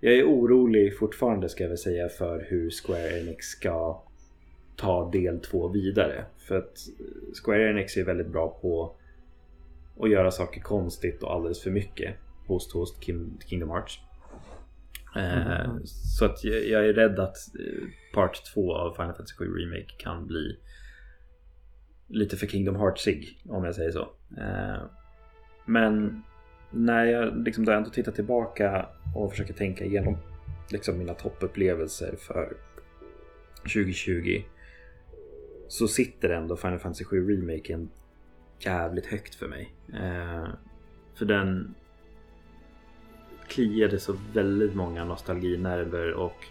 Jag 0.00 0.14
är 0.14 0.24
orolig 0.24 0.98
fortfarande 0.98 1.48
ska 1.48 1.64
jag 1.64 1.68
väl 1.68 1.78
säga 1.78 2.08
för 2.08 2.46
hur 2.48 2.70
Square 2.70 3.20
Enix 3.20 3.46
ska 3.46 4.02
ta 4.76 5.10
del 5.10 5.40
två 5.40 5.68
vidare. 5.68 6.24
För 6.38 6.58
att 6.58 6.78
Square 7.44 7.70
Enix 7.70 7.96
är 7.96 8.04
väldigt 8.04 8.28
bra 8.28 8.58
på 8.62 8.96
att 10.00 10.10
göra 10.10 10.30
saker 10.30 10.60
konstigt 10.60 11.22
och 11.22 11.32
alldeles 11.32 11.62
för 11.62 11.70
mycket. 11.70 12.16
Host 12.46 12.72
Host 12.72 13.02
Kingdom 13.46 13.70
Hearts. 13.70 14.00
Eh, 15.16 15.60
mm. 15.60 15.80
Så 15.86 16.24
att 16.24 16.44
jag 16.44 16.88
är 16.88 16.92
rädd 16.92 17.18
att 17.18 17.36
eh, 17.36 17.88
Part 18.14 18.44
2 18.54 18.74
av 18.74 18.94
Final 18.94 19.14
Fantasy 19.14 19.34
7 19.34 19.44
Remake 19.44 19.94
kan 19.98 20.26
bli 20.26 20.58
lite 22.08 22.36
för 22.36 22.46
Kingdom 22.46 22.76
Heartsig 22.76 23.42
om 23.48 23.64
jag 23.64 23.74
säger 23.74 23.90
så. 23.90 24.08
Eh, 24.38 24.82
men 25.66 26.22
när 26.70 27.04
jag 27.04 27.44
liksom 27.44 27.64
då 27.64 27.72
ändå 27.72 27.90
tittar 27.90 28.12
tillbaka 28.12 28.86
och 29.14 29.30
försöker 29.30 29.54
tänka 29.54 29.84
igenom 29.84 30.16
liksom 30.70 30.98
mina 30.98 31.14
toppupplevelser 31.14 32.16
för 32.18 32.56
2020 33.62 34.42
så 35.68 35.88
sitter 35.88 36.30
ändå 36.30 36.56
Final 36.56 36.78
Fantasy 36.78 37.04
7 37.04 37.30
Remaken 37.30 37.90
jävligt 38.58 39.06
högt 39.06 39.34
för 39.34 39.48
mig. 39.48 39.72
Eh, 39.94 40.48
för 41.14 41.24
den 41.24 41.74
kliade 43.48 43.98
så 43.98 44.16
väldigt 44.32 44.74
många 44.74 45.04
nostalginerver 45.04 46.12
och 46.12 46.46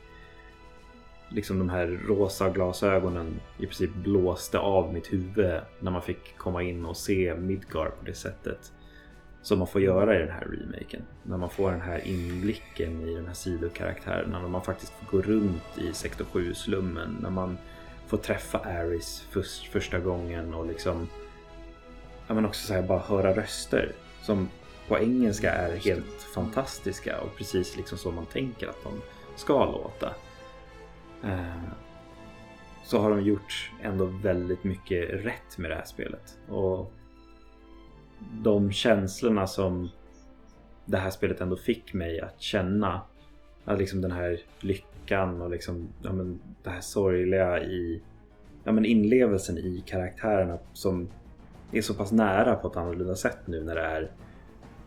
liksom 1.29 1.59
de 1.59 1.69
här 1.69 1.87
rosa 2.07 2.49
glasögonen 2.49 3.39
i 3.57 3.65
princip 3.65 3.93
blåste 3.93 4.59
av 4.59 4.93
mitt 4.93 5.13
huvud 5.13 5.61
när 5.79 5.91
man 5.91 6.01
fick 6.01 6.37
komma 6.37 6.63
in 6.63 6.85
och 6.85 6.97
se 6.97 7.35
Midgar 7.35 7.89
på 7.89 8.05
det 8.05 8.13
sättet 8.13 8.71
som 9.41 9.59
man 9.59 9.67
får 9.67 9.81
göra 9.81 10.15
i 10.15 10.19
den 10.19 10.31
här 10.31 10.45
remaken. 10.45 11.01
När 11.23 11.37
man 11.37 11.49
får 11.49 11.71
den 11.71 11.81
här 11.81 12.07
inblicken 12.07 13.01
i 13.01 13.15
de 13.15 13.25
här 13.25 13.33
sidokaraktärerna, 13.33 14.41
när 14.41 14.49
man 14.49 14.61
faktiskt 14.61 14.93
får 14.93 15.17
gå 15.17 15.23
runt 15.23 15.77
i 15.77 15.93
sektor 15.93 16.25
7-slummen, 16.25 17.17
när 17.21 17.29
man 17.29 17.57
får 18.07 18.17
träffa 18.17 18.57
Aris 18.57 19.27
först, 19.31 19.67
första 19.67 19.99
gången 19.99 20.53
och 20.53 20.65
liksom 20.65 21.07
men 22.27 22.45
också 22.45 22.67
så 22.67 22.73
här, 22.73 22.81
bara 22.81 22.99
höra 22.99 23.33
röster 23.33 23.91
som 24.21 24.49
på 24.87 24.99
engelska 24.99 25.51
är 25.51 25.75
helt 25.75 26.21
fantastiska 26.35 27.21
och 27.21 27.35
precis 27.37 27.77
liksom 27.77 27.97
så 27.97 28.11
man 28.11 28.25
tänker 28.25 28.67
att 28.67 28.83
de 28.83 29.01
ska 29.35 29.65
låta. 29.65 30.13
Eh, 31.23 31.63
så 32.83 32.99
har 32.99 33.09
de 33.09 33.21
gjort 33.21 33.71
ändå 33.81 34.05
väldigt 34.05 34.63
mycket 34.63 35.25
rätt 35.25 35.57
med 35.57 35.71
det 35.71 35.75
här 35.75 35.85
spelet. 35.85 36.37
Och 36.49 36.91
de 38.31 38.71
känslorna 38.71 39.47
som 39.47 39.89
det 40.85 40.97
här 40.97 41.09
spelet 41.09 41.41
ändå 41.41 41.55
fick 41.55 41.93
mig 41.93 42.21
att 42.21 42.41
känna. 42.41 43.01
Att 43.65 43.79
liksom 43.79 44.01
den 44.01 44.11
här 44.11 44.39
lyckan 44.59 44.93
lyckan 45.03 45.41
och 45.41 45.49
liksom, 45.49 45.89
ja, 46.01 46.13
men, 46.13 46.39
det 46.63 46.69
här 46.69 46.81
sorgliga 46.81 47.63
i 47.63 48.01
ja, 48.63 48.71
men 48.71 48.85
inlevelsen 48.85 49.57
i 49.57 49.83
karaktärerna 49.85 50.59
som 50.73 51.09
är 51.77 51.81
så 51.81 51.93
pass 51.93 52.11
nära 52.11 52.55
på 52.55 52.67
ett 52.67 52.77
annorlunda 52.77 53.15
sätt 53.15 53.37
nu 53.45 53.63
när 53.63 53.75
det 53.75 53.81
är 53.81 54.11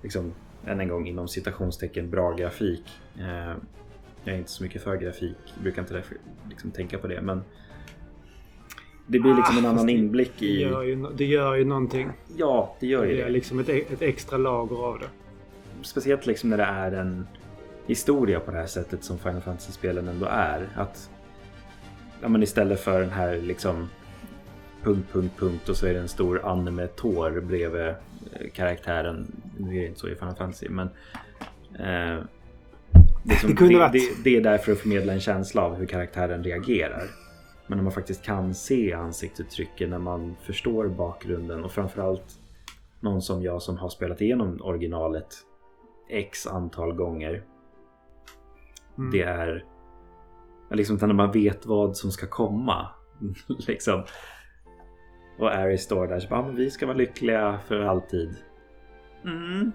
liksom, 0.02 0.32
än 0.66 0.80
en 0.80 0.88
gång 0.88 1.06
inom 1.08 1.28
citationstecken 1.28 2.10
bra 2.10 2.32
grafik. 2.32 2.84
Eh, 3.18 3.54
jag 4.24 4.34
är 4.34 4.38
inte 4.38 4.50
så 4.50 4.62
mycket 4.62 4.82
för 4.82 4.96
grafik, 4.96 5.36
brukar 5.62 5.82
inte 5.82 5.94
därför, 5.94 6.16
liksom, 6.50 6.70
tänka 6.70 6.98
på 6.98 7.06
det 7.06 7.20
men 7.20 7.42
det 9.06 9.18
blir 9.20 9.34
liksom 9.34 9.58
en 9.58 9.64
Ah, 9.64 9.68
annan 9.68 9.76
fast 9.76 9.86
det 9.86 9.92
inblick 9.92 10.32
Det 10.38 10.46
i... 10.46 10.60
gör 10.62 10.82
ju, 10.82 11.06
det 11.16 11.24
gör 11.24 11.54
ju 11.54 11.64
någonting. 11.64 12.10
Ja, 12.36 12.76
det 12.80 12.86
gör 12.86 13.04
ju 13.04 13.14
Det 13.16 13.20
är 13.22 13.24
det. 13.26 13.30
liksom 13.32 13.58
ett, 13.58 13.68
ett 13.68 14.02
extra 14.02 14.36
lager 14.38 14.76
av 14.76 14.98
det. 14.98 15.06
Speciellt 15.82 16.26
liksom 16.26 16.50
när 16.50 16.56
det 16.56 16.64
är 16.64 16.92
en 16.92 17.26
historia 17.86 18.40
på 18.40 18.50
det 18.50 18.56
här 18.56 18.66
sättet 18.66 19.04
som 19.04 19.18
Final 19.18 19.40
Fantasy-spelen 19.40 20.08
ändå 20.08 20.26
är. 20.30 20.68
Att 20.76 21.10
ja, 22.22 22.28
men 22.28 22.42
istället 22.42 22.80
för 22.80 23.00
den 23.00 23.10
här 23.10 23.36
liksom 23.36 23.88
punkt, 24.86 25.08
punkt, 25.12 25.34
punkt 25.38 25.68
och 25.68 25.76
så 25.76 25.86
är 25.86 25.94
det 25.94 26.00
en 26.00 26.08
stor 26.08 26.40
anime-tår 26.44 27.40
bredvid 27.40 27.86
eh, 27.86 27.94
karaktären. 28.52 29.26
Nu 29.58 29.76
är 29.76 29.80
det 29.80 29.86
inte 29.86 30.00
så 30.00 30.08
i 30.08 30.14
Final 30.14 30.36
Fantasy 30.36 30.68
men 30.68 30.86
eh, 31.74 32.24
det, 33.22 33.34
är 33.34 33.38
som, 33.38 33.54
Det 33.54 33.68
det, 33.68 33.88
det, 33.92 34.24
det 34.24 34.36
är 34.36 34.40
där 34.40 34.58
för 34.58 34.72
att 34.72 34.78
förmedla 34.78 35.12
en 35.12 35.20
känsla 35.20 35.62
av 35.62 35.74
hur 35.74 35.86
karaktären 35.86 36.44
reagerar. 36.44 37.04
Men 37.66 37.78
när 37.78 37.82
man 37.82 37.92
faktiskt 37.92 38.22
kan 38.22 38.54
se 38.54 38.92
ansiktsuttrycken, 38.92 39.90
när 39.90 39.98
man 39.98 40.36
förstår 40.42 40.88
bakgrunden 40.88 41.64
och 41.64 41.72
framförallt 41.72 42.38
någon 43.00 43.22
som 43.22 43.42
jag 43.42 43.62
som 43.62 43.76
har 43.76 43.88
spelat 43.88 44.20
igenom 44.20 44.58
originalet 44.62 45.34
x 46.10 46.46
antal 46.46 46.92
gånger. 46.92 47.42
Mm. 48.98 49.10
Det 49.10 49.22
är 49.22 49.64
liksom 50.70 50.96
när 50.96 51.12
man 51.12 51.32
vet 51.32 51.66
vad 51.66 51.96
som 51.96 52.10
ska 52.10 52.26
komma. 52.26 52.88
liksom. 53.66 54.04
Och 55.38 55.54
Aris 55.54 55.82
står 55.82 56.06
där 56.06 56.20
så 56.20 56.28
bara, 56.28 56.40
"Ja, 56.40 56.46
men 56.46 56.56
vi 56.56 56.70
ska 56.70 56.86
vara 56.86 56.96
lyckliga 56.96 57.58
för 57.68 57.80
alltid. 57.80 58.36
Mm. 59.24 59.72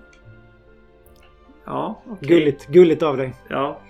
Ja, 1.66 2.01
okej. 2.07 2.28
Gulligt, 2.30 2.68
gulligt 2.68 3.03
av 3.03 3.18
dig. 3.18 3.34
Ja. 3.49 3.82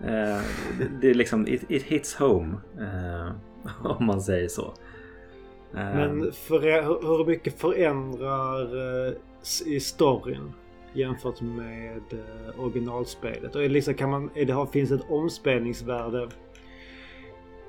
Eh, 0.00 0.40
det, 0.78 0.88
det 1.00 1.10
är 1.10 1.14
liksom, 1.14 1.48
it, 1.48 1.64
it 1.68 1.82
hits 1.82 2.14
home. 2.14 2.54
Eh, 2.80 3.32
om 3.98 4.06
man 4.06 4.20
säger 4.20 4.48
så. 4.48 4.74
Eh, 5.74 5.94
Men 5.94 6.32
för, 6.32 6.60
hur, 6.82 7.24
mycket 7.26 7.60
förändrar 7.60 8.62
eh, 9.06 9.14
i 9.66 9.80
storyn 9.80 10.52
jämfört 10.92 11.40
med 11.40 12.02
eh, 12.12 12.60
originalspelet? 12.60 13.54
Och 13.54 13.60
är 13.60 13.68
det 13.68 13.74
liksom, 13.74 13.94
kan 13.94 14.10
man, 14.10 14.30
är 14.34 14.44
det, 14.44 14.52
har, 14.52 14.66
finns 14.66 14.90
ett 14.90 15.10
omspelningsvärde 15.10 16.28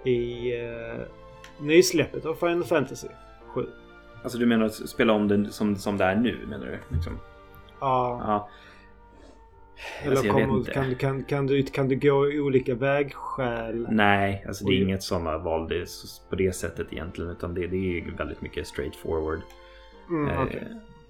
i 0.04 0.54
eh, 0.62 1.02
nysläppet 1.60 2.26
av 2.26 2.34
Final 2.36 2.64
Fantasy 2.64 3.08
7? 3.48 3.66
Alltså 4.24 4.38
du 4.38 4.46
menar 4.46 4.66
att 4.66 4.74
spela 4.90 5.14
om 5.14 5.28
den 5.28 5.52
som, 5.52 5.76
som 5.76 5.98
det 5.98 6.04
är 6.04 6.16
nu 6.16 6.38
menar 6.50 6.66
du? 6.66 6.96
Liksom. 6.96 7.14
Ja. 7.80 8.22
Ja. 8.28 8.50
Eller 10.02 10.12
Alltså, 10.12 10.28
jag 10.28 10.34
vet 10.36 10.46
kommer, 10.48 10.64
kan, 10.74 10.90
du- 10.90 10.96
kan, 10.96 11.24
kan, 11.24 11.48
du, 11.48 11.64
kan 11.64 11.88
du 11.88 11.96
gå 11.96 12.32
i 12.32 12.40
olika 12.40 12.76
vägskäl? 12.76 13.88
Nej, 13.92 14.44
alltså 14.48 14.66
det 14.66 14.74
är 14.74 14.82
inget 14.82 15.04
sådana 15.04 15.38
val 15.38 15.68
det 15.70 15.88
på 16.30 16.36
det 16.36 16.56
sättet 16.56 16.88
egentligen. 16.94 17.32
Utan 17.32 17.54
det, 17.54 17.68
det 17.68 17.98
är 18.00 18.12
väldigt 18.18 18.42
mycket 18.42 18.68
straight 18.68 18.96
forward. 18.96 19.40
Mm, 20.10 20.30
Eh. 20.48 20.62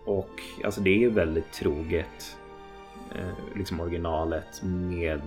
Och 0.05 0.29
alltså 0.63 0.81
det 0.81 1.03
är 1.03 1.09
väldigt 1.09 1.51
troget. 1.53 2.37
Eh, 3.15 3.57
liksom 3.57 3.79
originalet 3.79 4.61
med 4.63 5.21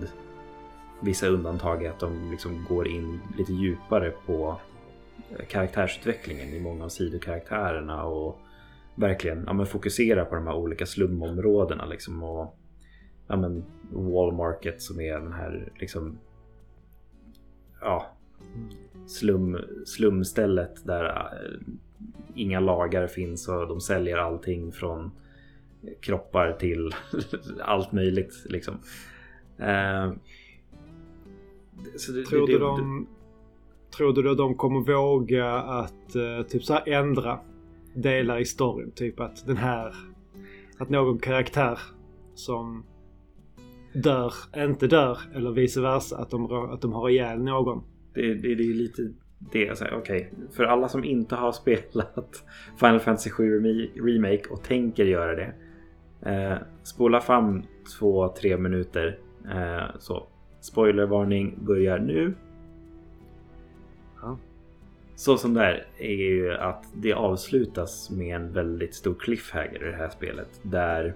vissa 0.99 1.27
undantag 1.27 1.83
är 1.85 1.89
att 1.89 1.99
de 1.99 2.31
liksom 2.31 2.65
går 2.69 2.87
in 2.87 3.21
lite 3.37 3.53
djupare 3.53 4.09
på 4.25 4.59
karaktärsutvecklingen 5.49 6.49
i 6.53 6.59
många 6.59 6.83
av 6.85 6.89
sidokaraktärerna 6.89 8.03
och 8.03 8.39
verkligen 8.95 9.43
ja, 9.47 9.53
men 9.53 9.65
fokusera 9.65 10.25
på 10.25 10.35
de 10.35 10.47
här 10.47 10.55
olika 10.55 10.85
slumområdena 10.85 11.85
liksom 11.85 12.23
och 12.23 12.57
ja, 13.27 13.35
men 13.35 13.63
Wall 13.91 14.33
Market 14.33 14.81
som 14.81 15.01
är 15.01 15.19
den 15.19 15.33
här 15.33 15.71
liksom 15.75 16.17
ja 17.81 18.05
slum, 19.07 19.57
slumstället 19.85 20.85
där 20.85 21.05
eh, 21.05 21.59
inga 22.35 22.59
lagar 22.59 23.07
finns 23.07 23.47
och 23.47 23.67
de 23.67 23.81
säljer 23.81 24.17
allting 24.17 24.71
från 24.71 25.11
kroppar 26.01 26.53
till 26.53 26.91
allt 27.61 27.91
möjligt 27.91 28.33
liksom. 28.45 28.73
Eh, 29.57 30.11
så 31.97 32.11
det- 32.11 32.23
Tror 32.25 32.47
det- 32.47 32.53
du 32.53 32.59
det- 32.59 32.65
de... 32.65 33.07
Tror 33.97 34.13
du 34.13 34.31
att 34.31 34.37
de 34.37 34.55
kommer 34.55 34.93
våga 34.93 35.53
att 35.53 36.15
eh, 36.15 36.45
typ 36.47 36.63
så 36.63 36.73
här 36.73 36.89
ändra 36.89 37.39
delar 37.93 38.39
i 38.39 38.45
storyn? 38.45 38.91
Typ 38.91 39.19
att 39.19 39.47
den 39.47 39.57
här... 39.57 39.95
Att 40.77 40.89
någon 40.89 41.19
karaktär 41.19 41.79
som 42.35 42.83
dör, 43.93 44.33
inte 44.57 44.87
dör 44.87 45.17
eller 45.35 45.51
vice 45.51 45.81
versa. 45.81 46.17
Att 46.17 46.29
de, 46.29 46.51
att 46.51 46.81
de 46.81 46.93
har 46.93 47.09
ihjäl 47.09 47.43
någon. 47.43 47.83
Det, 48.13 48.33
det, 48.33 48.55
det 48.55 48.63
är 48.63 48.73
lite 48.73 49.01
det. 49.51 49.63
jag 49.63 49.77
säger. 49.77 49.97
Okej, 49.97 50.33
för 50.51 50.63
alla 50.63 50.87
som 50.87 51.03
inte 51.03 51.35
har 51.35 51.51
spelat 51.61 52.43
Final 52.79 52.99
Fantasy 52.99 53.29
7 53.29 53.91
Remake 53.95 54.49
och 54.49 54.63
tänker 54.63 55.05
göra 55.05 55.35
det. 55.35 55.53
Eh, 56.31 56.57
spola 56.83 57.21
fram 57.21 57.63
två, 57.99 58.27
tre 58.27 58.57
minuter. 58.57 59.19
Eh, 59.51 59.95
så. 59.99 60.27
Spoilervarning 60.61 61.59
börjar 61.65 61.99
nu. 61.99 62.33
Så 65.21 65.37
som 65.37 65.53
det 65.53 65.63
är 65.63 65.85
är 65.97 66.15
ju 66.15 66.53
att 66.53 66.85
det 66.93 67.13
avslutas 67.13 68.09
med 68.09 68.35
en 68.35 68.53
väldigt 68.53 68.95
stor 68.95 69.15
cliffhanger 69.19 69.87
i 69.87 69.91
det 69.91 69.97
här 69.97 70.09
spelet. 70.09 70.59
Där 70.61 71.13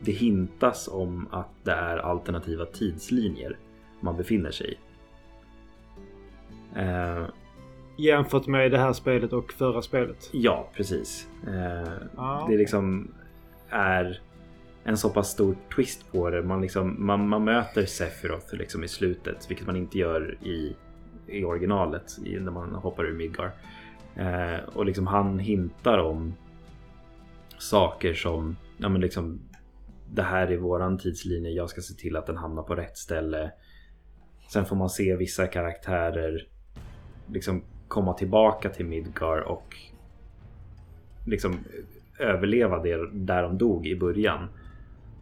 det 0.00 0.12
hintas 0.12 0.88
om 0.88 1.28
att 1.30 1.48
det 1.62 1.72
är 1.72 1.98
alternativa 1.98 2.66
tidslinjer 2.66 3.56
man 4.00 4.16
befinner 4.16 4.50
sig 4.50 4.72
i. 4.72 4.76
Eh, 6.80 7.24
Jämfört 7.96 8.46
med 8.46 8.70
det 8.70 8.78
här 8.78 8.92
spelet 8.92 9.32
och 9.32 9.52
förra 9.52 9.82
spelet. 9.82 10.30
ja, 10.32 10.68
precis. 10.74 11.28
Eh, 11.46 11.92
Ja. 12.16 12.46
Det 12.50 12.56
liksom 12.56 13.14
är 13.68 14.20
en 14.84 14.96
så 14.96 15.10
pass 15.10 15.30
stor 15.30 15.56
twist 15.74 16.12
på 16.12 16.30
det. 16.30 16.42
Man, 16.42 16.60
liksom, 16.60 17.06
man, 17.06 17.28
man 17.28 17.44
möter 17.44 17.86
Sephiroth 17.86 18.54
liksom 18.54 18.84
i 18.84 18.88
slutet, 18.88 19.50
vilket 19.50 19.66
man 19.66 19.76
inte 19.76 19.98
gör 19.98 20.38
i, 20.44 20.76
i 21.26 21.44
originalet 21.44 22.16
när 22.20 22.50
man 22.50 22.74
hoppar 22.74 23.04
ur 23.04 23.16
Midgar. 23.16 23.52
Eh, 24.16 24.68
och 24.74 24.86
liksom 24.86 25.06
han 25.06 25.38
hintar 25.38 25.98
om 25.98 26.34
saker 27.58 28.14
som, 28.14 28.56
ja 28.78 28.88
men 28.88 29.00
liksom 29.00 29.40
det 30.10 30.22
här 30.22 30.46
är 30.46 30.56
våran 30.56 30.98
tidslinje, 30.98 31.50
jag 31.50 31.70
ska 31.70 31.80
se 31.80 31.94
till 31.94 32.16
att 32.16 32.26
den 32.26 32.36
hamnar 32.36 32.62
på 32.62 32.74
rätt 32.74 32.98
ställe. 32.98 33.52
Sen 34.52 34.64
får 34.64 34.76
man 34.76 34.90
se 34.90 35.16
vissa 35.16 35.46
karaktärer 35.46 36.46
liksom 37.26 37.62
komma 37.88 38.14
tillbaka 38.14 38.68
till 38.68 38.86
Midgar 38.86 39.40
och 39.40 39.76
liksom 41.26 41.58
överleva 42.18 42.82
det 42.82 43.10
där 43.12 43.42
de 43.42 43.58
dog 43.58 43.86
i 43.86 43.96
början. 43.96 44.48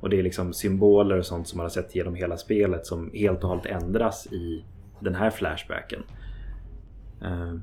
Och 0.00 0.10
det 0.10 0.18
är 0.18 0.22
liksom 0.22 0.52
symboler 0.52 1.18
och 1.18 1.26
sånt 1.26 1.48
som 1.48 1.56
man 1.56 1.64
har 1.64 1.70
sett 1.70 1.94
genom 1.94 2.14
hela 2.14 2.36
spelet 2.36 2.86
som 2.86 3.10
helt 3.14 3.42
och 3.42 3.48
hållet 3.48 3.66
ändras 3.66 4.32
i 4.32 4.64
den 5.00 5.14
här 5.14 5.30
flashbacken. 5.30 6.02
Ehm, 7.22 7.62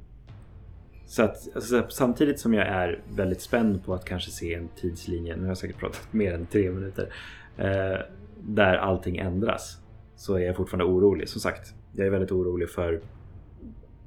så 1.05 1.23
att 1.23 1.55
alltså, 1.55 1.85
samtidigt 1.89 2.39
som 2.39 2.53
jag 2.53 2.67
är 2.67 3.01
väldigt 3.15 3.41
spänd 3.41 3.85
på 3.85 3.93
att 3.93 4.05
kanske 4.05 4.31
se 4.31 4.53
en 4.53 4.67
tidslinje, 4.75 5.35
nu 5.35 5.41
har 5.41 5.47
jag 5.47 5.57
säkert 5.57 5.77
pratat 5.77 6.13
mer 6.13 6.33
än 6.33 6.45
tre 6.45 6.71
minuter, 6.71 7.13
eh, 7.57 7.99
där 8.41 8.77
allting 8.77 9.17
ändras. 9.17 9.77
Så 10.15 10.35
är 10.35 10.39
jag 10.39 10.55
fortfarande 10.55 10.85
orolig. 10.85 11.29
Som 11.29 11.41
sagt, 11.41 11.73
jag 11.93 12.07
är 12.07 12.11
väldigt 12.11 12.31
orolig 12.31 12.69
för 12.69 13.01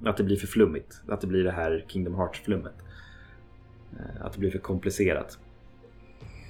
att 0.04 0.16
det 0.16 0.24
blir 0.24 0.36
för 0.36 0.46
flummigt. 0.46 1.02
Att 1.08 1.20
det 1.20 1.26
blir 1.26 1.44
det 1.44 1.50
här 1.50 1.84
Kingdom 1.88 2.14
Hearts-flummet. 2.14 2.74
Eh, 3.92 4.26
att 4.26 4.32
det 4.32 4.38
blir 4.38 4.50
för 4.50 4.58
komplicerat. 4.58 5.38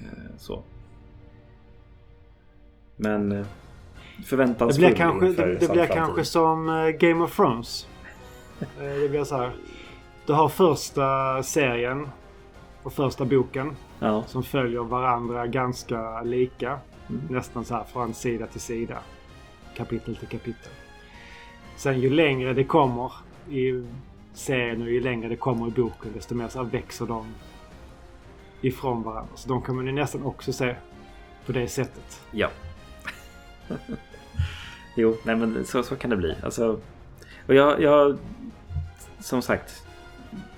Eh, 0.00 0.36
så. 0.36 0.62
Men 2.96 3.44
eh, 4.20 4.22
Det 4.22 4.26
förväntansfull 4.28 4.84
blir 4.86 4.96
kanske, 4.96 5.26
det, 5.26 5.54
det 5.54 5.72
blir 5.72 5.86
kanske 5.86 6.24
som 6.24 6.68
eh, 6.68 6.88
Game 6.88 7.24
of 7.24 7.36
Thrones. 7.36 7.86
Eh, 8.60 8.66
Det 9.02 9.08
blir 9.10 9.24
så 9.24 9.36
här. 9.36 9.52
Du 10.26 10.32
har 10.32 10.48
första 10.48 11.42
serien 11.42 12.08
och 12.82 12.92
första 12.92 13.24
boken 13.24 13.76
Ja. 13.98 14.24
som 14.26 14.42
följer 14.42 14.80
varandra 14.80 15.46
ganska 15.46 16.22
lika. 16.22 16.78
Mm. 17.08 17.22
Nästan 17.30 17.64
så 17.64 17.74
här 17.74 17.84
från 17.84 18.14
sida 18.14 18.46
till 18.46 18.60
sida. 18.60 18.98
Kapitel 19.76 20.16
till 20.16 20.28
kapitel. 20.28 20.72
Sen 21.76 22.00
ju 22.00 22.10
längre 22.10 22.52
det 22.52 22.64
kommer 22.64 23.12
i 23.50 23.84
serien 24.34 24.82
och 24.82 24.90
ju 24.90 25.00
längre 25.00 25.28
det 25.28 25.36
kommer 25.36 25.68
i 25.68 25.70
boken 25.70 26.12
desto 26.14 26.34
mer 26.34 26.48
så 26.48 26.58
här 26.62 26.70
växer 26.70 27.06
de 27.06 27.26
ifrån 28.60 29.02
varandra. 29.02 29.32
Så 29.34 29.48
de 29.48 29.62
kommer 29.62 29.82
ni 29.82 29.92
nästan 29.92 30.22
också 30.22 30.52
se 30.52 30.74
på 31.46 31.52
det 31.52 31.68
sättet. 31.68 32.20
Ja. 32.30 32.48
Jo, 34.94 35.16
nej 35.24 35.36
men 35.36 35.64
så, 35.64 35.82
så 35.82 35.96
kan 35.96 36.10
det 36.10 36.16
bli. 36.16 36.36
Alltså, 36.42 36.80
och 37.46 37.54
jag, 37.54 37.82
jag, 37.82 38.18
som 39.20 39.42
sagt, 39.42 39.82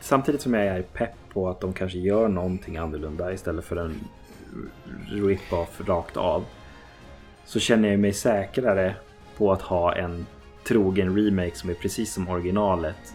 samtidigt 0.01 0.41
som 0.41 0.55
jag 0.55 0.67
är 0.67 0.83
pepp 0.83 1.15
på 1.33 1.49
att 1.49 1.61
de 1.61 1.73
kanske 1.73 1.99
gör 1.99 2.29
någonting 2.29 2.77
annorlunda 2.77 3.33
istället 3.33 3.65
för 3.65 3.77
en 3.77 4.01
rip-off 5.11 5.81
rakt 5.87 6.17
av. 6.17 6.45
Så 7.45 7.61
känner 7.61 7.89
jag 7.89 8.01
mig 8.01 8.13
säkrare 8.13 8.95
på 9.37 9.53
att 9.53 9.63
ha 9.63 9.95
en 9.95 10.27
trogen 10.65 11.17
remake 11.17 11.55
som 11.55 11.71
är 11.71 11.75
precis 11.75 12.13
som 12.13 12.29
originalet. 12.29 13.15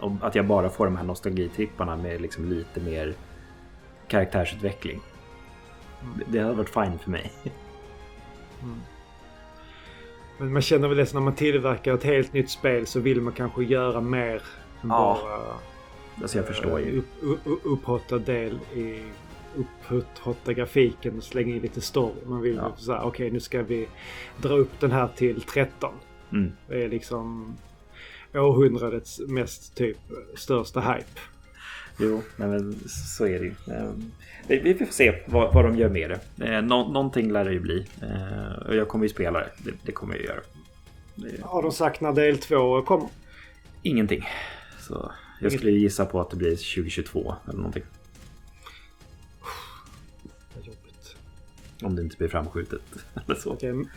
Och 0.00 0.12
att 0.20 0.34
jag 0.34 0.46
bara 0.46 0.70
får 0.70 0.84
de 0.84 0.96
här 0.96 1.04
nostalgitripparna 1.04 1.96
med 1.96 2.20
liksom 2.20 2.48
lite 2.48 2.80
mer 2.80 3.14
karaktärsutveckling. 4.08 5.00
Det 6.26 6.38
hade 6.38 6.54
varit 6.54 6.68
fine 6.68 6.98
för 6.98 7.10
mig. 7.10 7.32
Mm. 8.62 8.80
Men 10.38 10.52
man 10.52 10.62
känner 10.62 10.88
väl 10.88 10.96
det 10.96 11.14
när 11.14 11.20
man 11.20 11.34
tillverkar 11.34 11.94
ett 11.94 12.04
helt 12.04 12.32
nytt 12.32 12.50
spel 12.50 12.86
så 12.86 13.00
vill 13.00 13.20
man 13.20 13.32
kanske 13.32 13.64
göra 13.64 14.00
mer 14.00 14.34
än 14.82 14.88
Ja. 14.88 15.18
bara 15.22 15.56
Alltså 16.22 16.38
jag 16.38 16.46
förstår 16.46 16.80
ju. 16.80 16.98
upp, 16.98 17.06
upp, 17.44 17.58
upphotta 17.64 18.18
del 18.18 18.58
i 18.74 19.02
upphotta 19.88 20.52
grafiken 20.52 21.16
och 21.16 21.24
slänga 21.24 21.54
in 21.56 21.62
lite 21.62 21.80
story. 21.80 22.14
Man 22.26 22.40
vill 22.40 22.56
Ja. 22.56 22.72
ja. 22.76 22.84
säga 22.84 23.02
okej 23.02 23.30
nu 23.30 23.40
ska 23.40 23.62
vi 23.62 23.88
dra 24.42 24.54
upp 24.54 24.80
den 24.80 24.92
här 24.92 25.08
till 25.16 25.40
13. 25.40 25.94
Mm. 26.32 26.52
Det 26.68 26.84
är 26.84 26.88
liksom 26.88 27.54
århundradets 28.34 29.20
mest 29.28 29.74
typ 29.76 29.98
största 30.36 30.80
hype. 30.80 31.20
Jo, 31.98 32.22
nej 32.36 32.48
men 32.48 32.88
så 32.88 33.26
är 33.26 33.38
det 33.38 33.44
ju. 33.44 33.54
Ehm, 33.74 34.10
Vi 34.48 34.74
får 34.74 34.84
se 34.86 35.22
vad, 35.26 35.54
vad 35.54 35.64
de 35.64 35.76
gör 35.76 35.88
med 35.88 36.20
det. 36.36 36.46
Eh, 36.54 36.62
Nå, 36.62 36.88
någonting 36.92 37.32
lär 37.32 37.44
det 37.44 37.52
ju 37.52 37.60
bli. 37.60 37.86
Eh, 38.02 38.66
Och 38.68 38.76
jag 38.76 38.88
kommer 38.88 39.04
ju 39.04 39.08
spela 39.08 39.38
det. 39.38 39.50
Det, 39.64 39.70
det 39.82 39.92
kommer 39.92 40.14
jag 40.14 40.20
ju 40.22 40.28
göra. 40.28 40.40
Det, 41.14 41.42
Har 41.42 41.62
de 41.62 41.72
sagt 41.72 42.00
när 42.00 42.12
del 42.12 42.38
2 42.38 42.82
kommer? 42.82 43.08
ingenting. 43.82 44.24
Så 44.80 45.12
jag 45.40 45.52
skulle 45.52 45.70
gissa 45.72 46.06
på 46.06 46.20
att 46.20 46.30
det 46.30 46.36
blir 46.36 46.50
2022 46.50 47.34
eller 47.48 47.56
någonting. 47.56 47.82
Vad 50.54 50.64
jobbigt. 50.66 51.16
Om 51.82 51.96
det 51.96 52.02
inte 52.02 52.16
blir 52.16 52.28
framskjutet 52.28 52.80
eller 53.26 53.34
så. 53.40 53.56
M- 53.62 53.88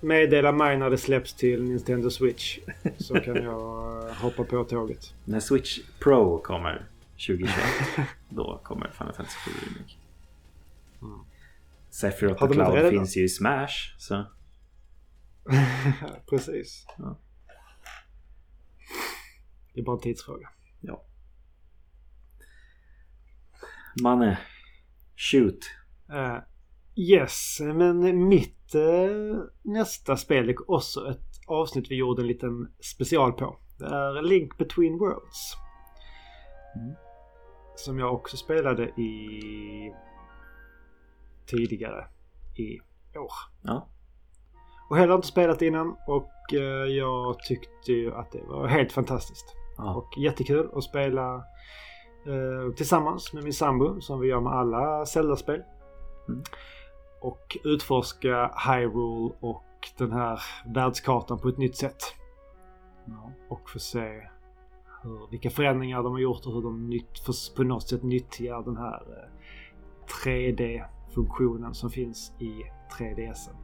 meddela 0.00 0.52
mig 0.52 0.76
när 0.78 0.90
det 0.90 0.98
släpps 0.98 1.34
till 1.34 1.62
Nintendo 1.62 2.10
Switch. 2.10 2.58
Så 2.98 3.14
kan 3.20 3.36
jag 3.42 4.08
hoppa 4.14 4.44
på 4.44 4.64
tåget. 4.64 5.14
När 5.24 5.40
Switch 5.40 5.78
Pro 5.98 6.38
kommer 6.38 6.82
2021 7.26 8.08
då 8.28 8.60
kommer 8.64 8.90
Final 8.90 9.12
Fantasy 9.14 9.38
7 9.38 9.50
Remake. 9.66 9.94
Sephiroth 11.90 12.40
Har 12.40 12.48
och 12.48 12.54
Cloud 12.54 12.90
finns 12.90 13.16
ju 13.16 13.24
i 13.24 13.28
Smash. 13.28 13.94
Så 13.98 14.24
Precis. 16.30 16.86
Ja. 16.98 17.18
Det 19.74 19.80
är 19.80 19.84
bara 19.84 19.96
en 19.96 20.02
tidsfråga. 20.02 20.48
ja. 20.80 21.04
Manne. 24.02 24.38
Shoot. 25.16 25.70
Eh, 26.12 26.38
yes, 26.96 27.58
men 27.60 28.28
mitt 28.28 28.74
eh, 28.74 29.42
nästa 29.62 30.16
spel 30.16 30.48
är 30.48 30.70
också 30.70 31.10
ett 31.10 31.40
avsnitt 31.46 31.90
vi 31.90 31.94
gjorde 31.94 32.22
en 32.22 32.28
liten 32.28 32.74
special 32.80 33.32
på. 33.32 33.58
Det 33.78 33.86
är 33.86 34.22
Link 34.22 34.58
Between 34.58 34.98
Worlds. 34.98 35.54
Mm. 36.76 36.94
Som 37.84 37.98
jag 37.98 38.14
också 38.14 38.36
spelade 38.36 38.82
i 38.84 39.94
tidigare 41.46 42.06
i 42.56 42.80
år. 43.18 43.32
Ja. 43.62 43.86
Och 44.90 44.96
heller 44.96 45.14
inte 45.14 45.26
spelat 45.26 45.62
innan 45.62 45.96
och 46.06 46.54
eh, 46.54 46.86
jag 46.86 47.38
tyckte 47.38 47.92
ju 47.92 48.14
att 48.14 48.32
det 48.32 48.42
var 48.48 48.66
helt 48.66 48.92
fantastiskt. 48.92 49.56
ja. 49.76 49.94
Och 49.94 50.18
jättekul 50.18 50.70
att 50.74 50.84
spela 50.84 51.34
eh, 52.26 52.74
tillsammans 52.76 53.32
med 53.32 53.44
min 53.44 53.52
sambo 53.52 54.00
som 54.00 54.20
vi 54.20 54.28
gör 54.28 54.40
med 54.40 54.52
alla 54.52 55.06
Zelda-spel. 55.06 55.62
Mm. 56.28 56.42
Och 57.20 57.58
utforska 57.64 58.50
Hyrule 58.66 59.34
och 59.40 59.64
den 59.98 60.12
här 60.12 60.40
världskartan 60.66 61.38
på 61.38 61.48
ett 61.48 61.58
nytt 61.58 61.76
sätt. 61.76 62.14
Ja. 63.04 63.32
Och 63.48 63.70
få 63.70 63.78
se 63.78 64.28
hur, 65.02 65.30
vilka 65.30 65.50
förändringar 65.50 66.02
de 66.02 66.12
har 66.12 66.18
gjort 66.18 66.46
och 66.46 66.54
hur 66.54 66.62
de 66.62 66.90
nytt, 66.90 67.26
på 67.56 67.62
något 67.62 67.88
sätt 67.88 68.02
nyttjar 68.02 68.62
den 68.62 68.76
här 68.76 69.02
eh, 69.08 69.28
3D-funktionen 70.24 71.74
som 71.74 71.90
finns 71.90 72.32
i 72.38 72.62
3DSen. 72.98 73.54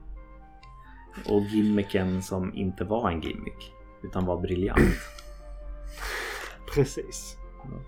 Och 1.28 1.42
gimmicken 1.42 2.22
som 2.22 2.54
inte 2.54 2.84
var 2.84 3.10
en 3.10 3.20
gimmick. 3.20 3.72
Utan 4.02 4.26
var 4.26 4.40
briljant. 4.40 4.78
Precis. 6.74 7.36
Ja. 7.64 7.80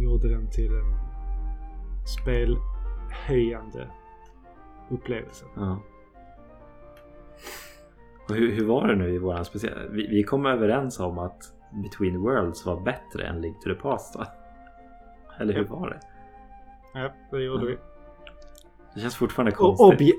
Gjorde 0.00 0.28
den 0.28 0.50
till 0.50 0.72
en 0.74 0.94
spelhöjande 2.06 3.90
upplevelse. 4.90 5.44
Ja. 5.56 5.78
Och 8.28 8.34
hur, 8.34 8.52
hur 8.52 8.66
var 8.66 8.88
det 8.88 8.96
nu 8.96 9.14
i 9.14 9.18
våran 9.18 9.44
speciella... 9.44 9.88
Vi, 9.90 10.06
vi 10.06 10.22
kom 10.22 10.46
överens 10.46 11.00
om 11.00 11.18
att 11.18 11.55
Between 11.82 12.20
Worlds 12.20 12.66
var 12.66 12.80
bättre 12.80 13.26
än 13.26 13.40
Link 13.40 13.60
to 13.60 13.68
the 13.68 13.74
Past 13.74 14.16
va? 14.16 14.26
Eller 15.40 15.54
hur 15.54 15.64
var 15.64 15.88
det? 15.90 16.00
Ja, 17.00 17.12
det 17.30 17.42
gjorde 17.42 17.62
Ja. 17.64 17.66
vi. 17.68 17.76
Det 18.94 19.00
känns 19.00 19.16
fortfarande 19.16 19.52
konstigt. 19.52 20.00
vi, 20.00 20.12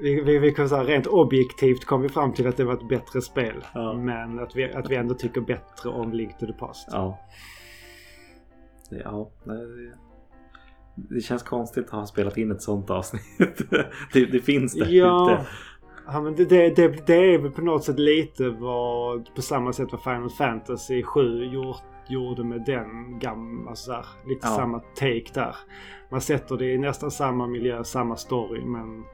vi, 0.00 0.20
vi, 0.24 0.38
vi 0.38 0.52
kan 0.52 0.68
säga 0.68 0.84
rent 0.84 1.06
objektivt 1.06 1.84
kom 1.84 2.02
vi 2.02 2.08
fram 2.08 2.32
till 2.32 2.46
att 2.46 2.56
det 2.56 2.64
var 2.64 2.74
ett 2.74 2.88
bättre 2.88 3.20
spel. 3.20 3.64
Ja. 3.74 3.92
Men 3.92 4.38
att 4.38 4.56
vi, 4.56 4.72
att 4.72 4.90
vi 4.90 4.96
ändå 4.96 5.14
tycker 5.14 5.40
bättre 5.40 5.88
om 5.88 6.12
Link 6.12 6.38
to 6.38 6.46
the 6.46 6.52
Past. 6.52 6.88
Ja. 6.92 7.18
Ja, 8.90 9.30
det, 9.44 9.94
det 11.14 11.20
känns 11.20 11.42
konstigt 11.42 11.84
att 11.84 11.90
ha 11.90 12.06
spelat 12.06 12.36
in 12.36 12.50
ett 12.50 12.62
sånt 12.62 12.90
avsnitt. 12.90 13.22
det, 14.12 14.24
det 14.26 14.40
finns 14.40 14.74
där 14.74 14.86
Ja, 14.86 15.32
ute. 15.32 15.46
Ja 16.06 16.20
men 16.20 16.34
det, 16.34 16.44
det, 16.44 16.76
det, 16.76 17.06
det 17.06 17.34
är 17.34 17.38
väl 17.38 17.50
på 17.50 17.62
något 17.62 17.84
sätt 17.84 17.98
lite 17.98 18.48
vad 18.50 19.34
på 19.34 19.42
samma 19.42 19.72
sätt 19.72 19.92
vad 19.92 20.02
Final 20.02 20.30
Fantasy 20.30 21.02
7 21.02 21.44
gjort, 21.44 21.82
gjorde 22.08 22.44
med 22.44 22.62
den 22.66 23.18
gamla, 23.18 23.70
alltså 23.70 23.92
så 23.92 24.28
lite 24.28 24.46
Ja. 24.46 24.56
samma 24.56 24.78
take 24.80 25.24
där. 25.34 25.56
Man 26.10 26.20
sätter 26.20 26.56
det 26.56 26.64
i 26.72 26.78
nästan 26.78 27.10
samma 27.10 27.46
miljö, 27.46 27.84
samma 27.84 28.16
story 28.16 28.64
men 28.64 29.04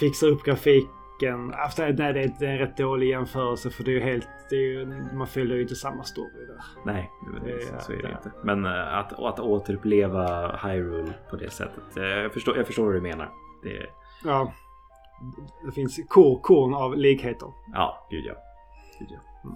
fixar 0.00 0.26
upp 0.28 0.42
grafiken. 0.42 1.52
Alltså, 1.54 1.82
nej, 1.82 1.92
det 1.92 2.04
är, 2.04 2.12
det 2.38 2.46
är 2.46 2.50
en 2.52 2.58
rätt 2.58 2.76
dålig 2.76 3.08
jämförelse 3.08 3.70
för 3.70 3.84
det 3.84 3.90
är 3.90 3.94
ju 3.94 4.00
helt, 4.00 4.28
det 4.50 4.56
är 4.56 4.60
ju, 4.60 4.86
man 5.14 5.26
följer 5.26 5.56
ju 5.56 5.62
inte 5.62 5.74
samma 5.74 6.02
story 6.04 6.46
där. 6.46 6.64
Nej, 6.84 7.10
det, 7.44 7.50
Det 7.50 7.52
är- 7.56 7.78
så 7.78 7.92
är 7.92 7.96
det 7.96 8.02
det 8.02 8.08
är- 8.08 8.12
inte. 8.12 8.32
Men 8.44 8.64
eh, 8.66 8.98
att, 8.98 9.12
att 9.12 9.40
återuppleva 9.40 10.56
Hyrule 10.56 11.12
på 11.30 11.36
det 11.36 11.50
sättet. 11.50 11.96
eh, 11.96 12.02
Jag 12.04 12.32
förstår, 12.32 12.56
jag 12.56 12.66
förstår 12.66 12.84
vad 12.84 12.94
du 12.94 13.00
menar. 13.00 13.28
Det, 13.62 13.86
Ja, 14.24 14.52
det 15.66 15.72
finns 15.72 16.00
kor, 16.08 16.40
korn 16.40 16.74
av 16.74 16.96
likheter. 16.96 17.48
ja, 17.72 18.06
gud 18.10 18.24
ja. 18.26 18.34
Gud 18.98 19.08
ja. 19.10 19.50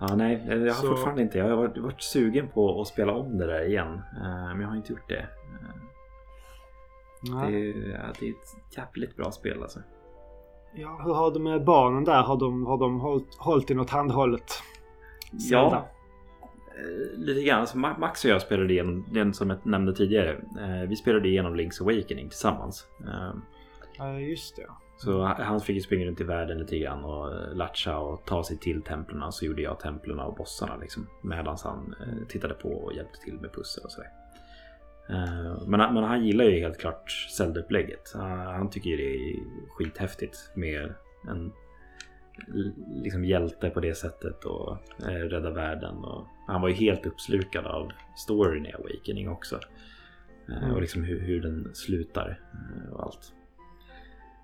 Ja, 0.00 0.14
nej, 0.16 0.44
jag 0.48 0.58
har 0.58 0.70
Så- 0.70 0.86
fortfarande 0.88 1.22
inte. 1.22 1.38
Jag 1.38 1.48
har 1.48 1.56
varit, 1.56 1.78
varit 1.78 2.02
sugen 2.02 2.48
på 2.48 2.80
att 2.80 2.86
spela 2.88 3.12
om 3.12 3.38
det 3.38 3.46
där 3.46 3.64
igen. 3.68 3.92
eh, 4.16 4.22
Men 4.48 4.60
jag 4.60 4.68
har 4.68 4.76
inte 4.76 4.92
gjort 4.92 5.08
det. 5.08 5.18
Eh, 5.18 5.26
Det, 7.22 7.56
är- 7.56 7.90
ja, 7.92 8.12
det 8.20 8.26
är 8.26 8.30
ett 8.30 8.76
jävligt 8.76 9.16
bra 9.16 9.30
spel 9.30 9.62
alltså. 9.62 9.80
Ja, 10.74 11.00
hur 11.04 11.14
har 11.14 11.30
du 11.30 11.40
med 11.40 11.64
barnen 11.64 12.04
där? 12.04 12.22
Har 12.22 12.36
de, 12.36 12.66
har 12.66 12.78
de 12.78 13.00
hållit, 13.00 13.34
hållit 13.38 13.70
i 13.70 13.74
något 13.74 13.90
handhållet? 13.90 14.52
Ja, 15.32 15.86
eh, 16.76 17.18
lite 17.18 17.42
grann. 17.42 17.60
Alltså, 17.60 17.76
Ma- 17.78 17.98
Max 17.98 18.24
och 18.24 18.30
jag 18.30 18.42
spelade 18.42 18.72
igenom, 18.72 19.04
den 19.10 19.34
som 19.34 19.50
jag 19.50 19.66
nämnde 19.66 19.94
tidigare. 19.94 20.40
Vi 20.88 20.96
spelade 20.96 21.28
igenom 21.28 21.54
Link's 21.56 21.82
Awakening 21.82 22.28
tillsammans. 22.28 22.86
Ja, 23.98 24.12
just 24.18 24.56
det. 24.56 24.66
Så 24.96 25.22
han 25.24 25.60
fick 25.60 25.74
ju 25.76 25.80
springa 25.82 26.06
runt 26.06 26.20
i 26.20 26.24
världen 26.24 26.58
lite 26.58 26.78
grann 26.78 27.04
och 27.04 27.34
eh, 27.34 27.54
latcha 27.54 27.98
och 27.98 28.24
ta 28.26 28.44
sig 28.44 28.58
till 28.58 28.82
templen. 28.82 29.32
Så 29.32 29.44
gjorde 29.44 29.62
jag 29.62 29.80
templen 29.80 30.18
och 30.20 30.34
bossarna 30.34 30.76
liksom. 30.76 31.06
Medan 31.22 31.56
han 31.64 31.94
eh, 32.00 32.26
tittade 32.28 32.54
på 32.54 32.68
och 32.68 32.92
hjälpte 32.94 33.18
till 33.18 33.34
med 33.40 33.52
pussel 33.52 33.84
och 33.84 33.90
sådär. 33.92 34.10
Eh, 35.08 35.62
Men, 35.66 35.80
han- 35.80 35.94
men 35.94 36.04
han 36.04 36.24
gillar 36.24 36.44
ju 36.44 36.60
helt 36.60 36.78
klart 36.78 37.10
Zelda-upplägget. 37.36 38.14
Eh, 38.14 38.20
Han 38.52 38.70
tycker 38.70 38.90
ju 38.90 38.96
det 38.96 39.14
är 39.16 39.36
skithäftigt 39.68 40.50
med 40.54 40.94
en 41.28 41.52
liksom 43.02 43.24
hjälte 43.24 43.70
på 43.70 43.80
det 43.80 43.94
sättet 43.94 44.44
och 44.44 44.76
rädda 45.06 45.50
världen. 45.50 45.96
Och 45.96 46.26
han 46.46 46.60
var 46.60 46.68
ju 46.68 46.74
helt 46.74 47.06
uppslukad 47.06 47.66
av 47.66 47.92
storyn 48.16 48.66
i 48.66 48.72
Awakening 48.72 49.28
också. 49.28 49.56
Eh, 49.56 49.62
Mm. 50.62 50.74
Och 50.74 50.80
liksom 50.80 51.04
hur, 51.04 51.20
hur 51.20 51.42
den 51.42 51.74
slutar 51.74 52.40
och 52.92 53.02
allt. 53.02 53.32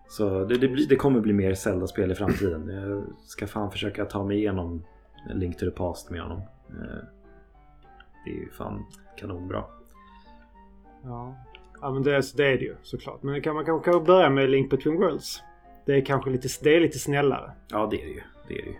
Så 0.08 0.44
det, 0.44 0.58
det, 0.58 0.86
det 0.88 0.96
kommer 0.96 1.20
bli 1.20 1.32
mer 1.32 1.54
Zelda-spel 1.54 2.12
i 2.12 2.14
framtiden. 2.14 2.68
Jag 2.68 3.04
ska 3.26 3.46
fan 3.46 3.70
försöka 3.70 4.04
ta 4.04 4.24
mig 4.24 4.36
igenom 4.38 4.84
Link 5.34 5.56
to 5.58 5.64
the 5.64 5.70
Past 5.70 6.10
med 6.10 6.20
honom. 6.22 6.38
Eh, 6.68 7.04
Det 8.24 8.30
är 8.30 8.34
ju 8.34 8.50
fan 8.50 8.84
kanonbra. 9.16 9.64
Ja, 11.04 11.36
ja 11.80 11.90
men 11.92 12.02
det, 12.02 12.14
är- 12.16 12.36
det 12.36 12.44
är 12.46 12.58
det 12.58 12.64
ju 12.64 12.76
såklart. 12.82 13.22
Men 13.22 13.42
kan 13.42 13.54
man 13.54 13.64
kan, 13.64 13.80
kan 13.80 14.04
börja 14.04 14.30
med 14.30 14.50
Link 14.50 14.70
Between 14.70 14.96
Worlds. 14.96 15.42
det 15.86 15.92
är 15.96 16.04
kanske 16.04 16.30
lite, 16.30 16.48
det 16.62 16.76
är 16.76 16.80
lite 16.80 16.98
snällare. 16.98 17.50
Ja, 17.68 17.88
det 17.90 18.02
är 18.02 18.06
det 18.06 18.12
ju. 18.12 18.22
Det 18.48 18.54
är 18.58 18.62
det 18.64 18.70
ju. 18.70 18.76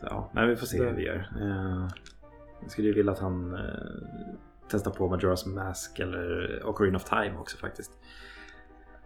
Så, 0.00 0.06
ja, 0.10 0.30
men 0.32 0.48
vi 0.48 0.56
får 0.56 0.66
se 0.66 0.78
Det- 0.78 0.84
hur 0.84 0.92
vi 0.96 1.02
gör. 1.06 1.28
Eh, 1.40 1.88
jag 2.62 2.70
skulle 2.70 2.88
ju 2.88 2.94
vilja 2.94 3.12
att 3.12 3.18
han 3.18 3.54
eh, 3.54 3.60
testar 4.70 4.90
på 4.90 5.08
Majora's 5.16 5.48
Mask 5.54 5.98
eller 5.98 6.60
Ocarina 6.66 6.96
of 6.96 7.04
Time 7.04 7.36
också 7.38 7.56
faktiskt. 7.58 7.92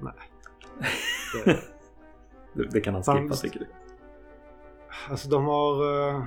Nej. 0.00 0.14
Det, 1.44 1.56
Det, 2.52 2.66
det 2.70 2.80
kan 2.80 2.94
han 2.94 3.02
skippa 3.02 3.20
just- 3.20 3.42
tycker 3.42 3.58
du? 3.58 3.66
alltså 5.10 5.28
de 5.28 5.44
har... 5.44 6.08
eh, 6.14 6.22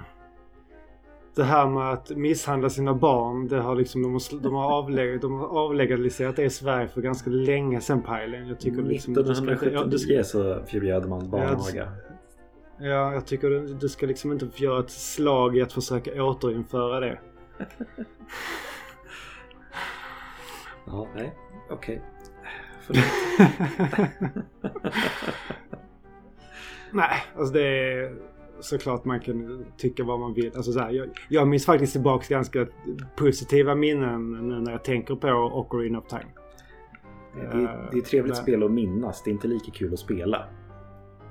det 1.35 1.43
här 1.43 1.67
med 1.67 1.91
att 1.91 2.09
misshandla 2.09 2.69
sina 2.69 2.93
barn. 2.93 3.47
Det 3.47 3.59
har 3.61 3.75
liksom, 3.75 4.01
de 4.03 4.13
har, 4.13 4.39
de 4.41 4.53
har, 4.55 4.71
avleg, 4.71 5.21
de 5.21 5.33
har 5.39 5.47
avlegaliserat 5.47 6.35
det 6.35 6.43
i 6.43 6.49
Sverige 6.49 6.87
för 6.87 7.01
ganska 7.01 7.29
länge 7.29 7.81
sedan 7.81 8.01
Pajlen. 8.01 8.47
Jag 8.47 8.59
tycker 8.59 8.81
liksom... 8.81 9.13
du 9.13 9.35
ska 9.35 9.51
inte- 9.53 9.69
ja, 9.69 9.83
du 9.83 9.99
ska- 9.99 10.13
1979 10.13 10.23
så 10.23 10.65
förbjöd 10.71 11.09
man 11.09 11.29
barnaga. 11.29 11.91
Ja, 12.79 13.13
jag 13.13 13.25
tycker 13.25 13.49
du, 13.49 13.73
du 13.73 13.89
ska 13.89 14.05
liksom 14.05 14.31
inte 14.31 14.49
göra 14.63 14.79
ett 14.79 14.91
slag 14.91 15.57
i 15.57 15.61
att 15.61 15.73
försöka 15.73 16.23
återinföra 16.23 16.99
det. 16.99 17.19
Ja, 20.85 21.07
nej, 21.15 21.33
okej. 21.69 22.01
Förlåt. 22.85 23.03
Nej, 26.93 27.23
alltså 27.37 27.53
det 27.53 27.61
är 27.67 28.15
såklart 28.59 29.05
man 29.05 29.19
kan 29.19 29.65
tycka 29.77 30.03
vad 30.03 30.19
man 30.19 30.33
vill. 30.33 30.51
Alltså 30.55 30.71
så 30.71 30.79
här, 30.79 30.91
jag, 30.91 31.07
jag 31.29 31.47
minns 31.47 31.65
faktiskt 31.65 31.93
tillbaka 31.93 32.25
ganska 32.29 32.67
positiva 33.15 33.75
minnen 33.75 34.31
nu 34.49 34.59
när 34.61 34.71
jag 34.71 34.83
tänker 34.83 35.15
på 35.15 35.27
Ocarina 35.29 35.99
of 35.99 36.07
Time. 36.07 36.25
Det, 37.35 37.41
är- 37.41 37.87
det 37.91 37.97
är 37.97 38.01
ett 38.01 38.05
trevligt 38.05 38.33
Eh, 38.37 38.41
spel 38.41 38.63
att 38.63 38.71
minnas. 38.71 39.23
Det 39.23 39.29
är 39.29 39.33
inte 39.33 39.47
lika 39.47 39.71
kul 39.71 39.93
att 39.93 39.99
spela. 39.99 40.43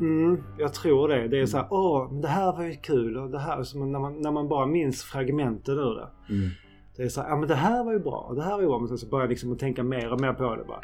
Mm, 0.00 0.42
jag 0.58 0.74
tror 0.74 1.08
det. 1.08 1.28
Det 1.28 1.40
är 1.40 1.46
så 1.46 1.56
här, 1.56 1.66
åh, 1.70 2.12
men 2.12 2.20
det 2.20 2.28
här 2.28 2.52
var 2.52 2.64
ju 2.64 2.72
kul. 2.74 3.16
Och 3.16 3.30
det 3.30 3.38
här, 3.38 3.62
som 3.62 3.92
när, 3.92 3.98
man, 3.98 4.20
när 4.20 4.30
man 4.32 4.48
bara 4.48 4.66
minns 4.66 5.02
fragmenten 5.02 5.78
ur 5.78 5.94
det. 5.94 6.08
Mm. 6.34 6.50
Det 6.96 7.02
är 7.02 7.08
så 7.08 7.20
här, 7.22 7.28
ja 7.28 7.36
men 7.36 7.48
det 7.48 7.54
här 7.54 7.84
var 7.84 7.92
ju 7.92 7.98
bra. 7.98 8.32
Det 8.36 8.42
här 8.42 8.50
var 8.52 8.60
ju 8.60 8.66
bra. 8.66 8.78
Men 8.78 8.88
sen 8.88 8.98
så 8.98 9.06
börjar 9.08 9.24
jag 9.24 9.30
liksom 9.30 9.52
att 9.52 9.58
tänka 9.58 9.82
mer 9.82 10.12
och 10.12 10.20
mer 10.20 10.32
på 10.32 10.56
det 10.56 10.64
bara. 10.64 10.80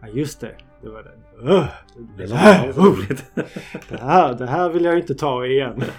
Ja 0.00 0.08
just 0.08 0.40
det. 0.40 0.54
Det 0.82 0.88
var 0.88 1.02
det. 1.02 1.12
Öh, 1.52 1.66
Det 2.16 2.26
det, 2.26 2.34
här, 2.34 2.68
uh, 2.68 2.98
det, 3.88 4.00
här, 4.00 4.34
det 4.34 4.46
här 4.46 4.68
vill 4.68 4.84
jag 4.84 4.98
inte 4.98 5.14
ta 5.14 5.46
igen. 5.46 5.82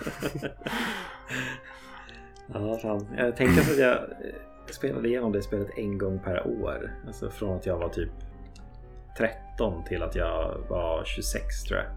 Ja, 2.53 2.77
fan. 2.77 3.07
Jag 3.17 3.35
tänkte 3.35 3.61
att 3.61 3.77
jag 3.77 3.99
spelade 4.73 5.07
igenom 5.07 5.31
det 5.31 5.41
spelet 5.41 5.77
en 5.77 5.97
gång 5.97 6.19
per 6.19 6.47
år. 6.47 6.91
Alltså 7.07 7.29
från 7.29 7.57
att 7.57 7.65
jag 7.65 7.77
var 7.77 7.89
typ 7.89 8.09
13 9.17 9.83
till 9.83 10.03
att 10.03 10.15
jag 10.15 10.57
var 10.69 11.03
26 11.05 11.63
tror 11.63 11.79
jag. 11.79 11.87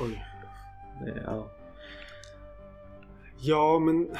Oj. 0.00 0.24
Ja. 1.24 1.48
Ja 3.40 3.78
men 3.78 4.10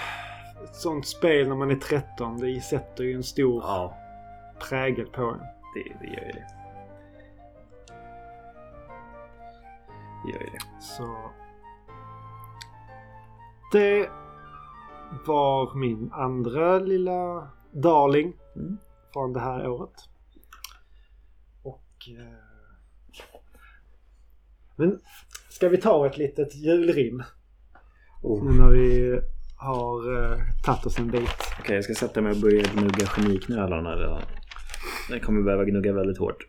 ett 0.65 0.75
sånt 0.75 1.07
spel 1.07 1.49
när 1.49 1.57
man 1.57 1.71
är 1.71 1.77
13 1.77 2.41
det 2.41 2.61
sätter 2.61 3.05
ju 3.05 3.15
en 3.15 3.23
stor 3.23 3.63
ja, 3.63 3.97
prägel 4.69 5.07
på 5.07 5.23
en. 5.23 5.39
det, 5.75 6.07
det 6.07 6.07
gör 6.07 6.27
ju 6.27 6.33
det. 6.33 6.62
Det 10.25 10.33
gör 10.33 10.41
ju 10.41 10.47
det. 10.47 10.61
Så... 10.81 11.31
Det 13.73 14.11
var 15.27 15.75
min 15.75 16.13
andra 16.13 16.79
lilla 16.79 17.49
darling 17.73 18.33
Mm. 18.57 18.79
från 19.13 19.33
det 19.33 19.41
här 19.41 19.69
året. 19.69 19.95
Och... 21.63 22.09
Eh... 22.19 22.39
Men 24.77 25.01
ska 25.49 25.69
vi 25.69 25.77
ta 25.77 26.07
ett 26.07 26.19
litet 26.19 26.55
julrim 26.55 27.23
Oh. 28.23 28.45
nu 28.45 28.59
när 28.59 28.71
vi 28.71 29.21
har 29.57 30.23
eh, 30.23 30.39
tagit 30.65 30.87
oss 30.87 30.99
en 30.99 31.11
bit? 31.11 31.31
Okej, 31.61 31.75
jag 31.75 31.85
ska 31.85 31.95
sätta 31.95 32.21
mig 32.21 32.33
och 32.33 32.41
börja 32.41 32.63
gnugga 32.75 33.07
geniknölarna 33.07 33.97
redan. 33.97 34.23
Jag 35.11 35.23
kommer 35.23 35.43
behöva 35.43 35.65
gnugga 35.65 35.93
väldigt 35.93 36.19
hårt. 36.19 36.47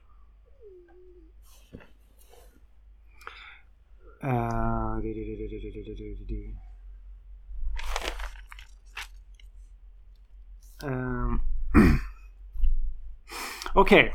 Eh, 10.84 11.34
okej. 13.76 14.14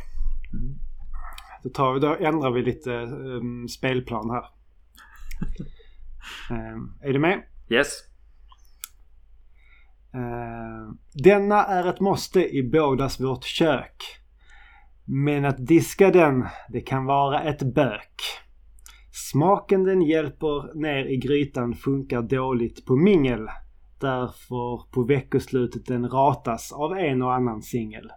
Då, 1.62 1.70
tar 1.70 1.94
vi, 1.94 2.00
då 2.00 2.14
ändrar 2.14 2.50
vi 2.50 2.62
lite 2.62 2.90
um, 2.90 3.68
spelplan 3.68 4.30
här. 4.30 4.44
um, 6.50 6.98
är 7.02 7.12
du 7.12 7.18
med? 7.18 7.42
Yes. 7.68 8.09
Ehm, 10.14 10.98
denna 11.12 11.64
är 11.64 11.88
ett 11.88 12.00
måste 12.00 12.56
i 12.56 12.62
bådas 12.62 13.20
vårt 13.20 13.44
kök. 13.44 14.02
Men 15.04 15.44
att 15.44 15.66
diska 15.66 16.11
den, 16.11 16.48
det 16.68 16.80
kan 16.80 17.04
vara 17.04 17.42
ett 17.42 17.62
bök. 17.62 18.22
Smaken 19.11 19.84
den 19.84 20.02
hjälper 20.02 20.74
ner 20.74 21.04
i 21.04 21.16
grytan 21.16 21.74
funkar 21.74 22.22
dåligt 22.22 22.86
på 22.86 22.96
mingel. 22.96 23.48
Därför 24.00 24.90
på 24.92 25.02
veckoslutet 25.02 25.86
den 25.86 26.09
ratas 26.09 26.72
av 26.72 26.98
en 26.98 27.22
och 27.22 27.34
annan 27.34 27.62
singel. 27.62 28.11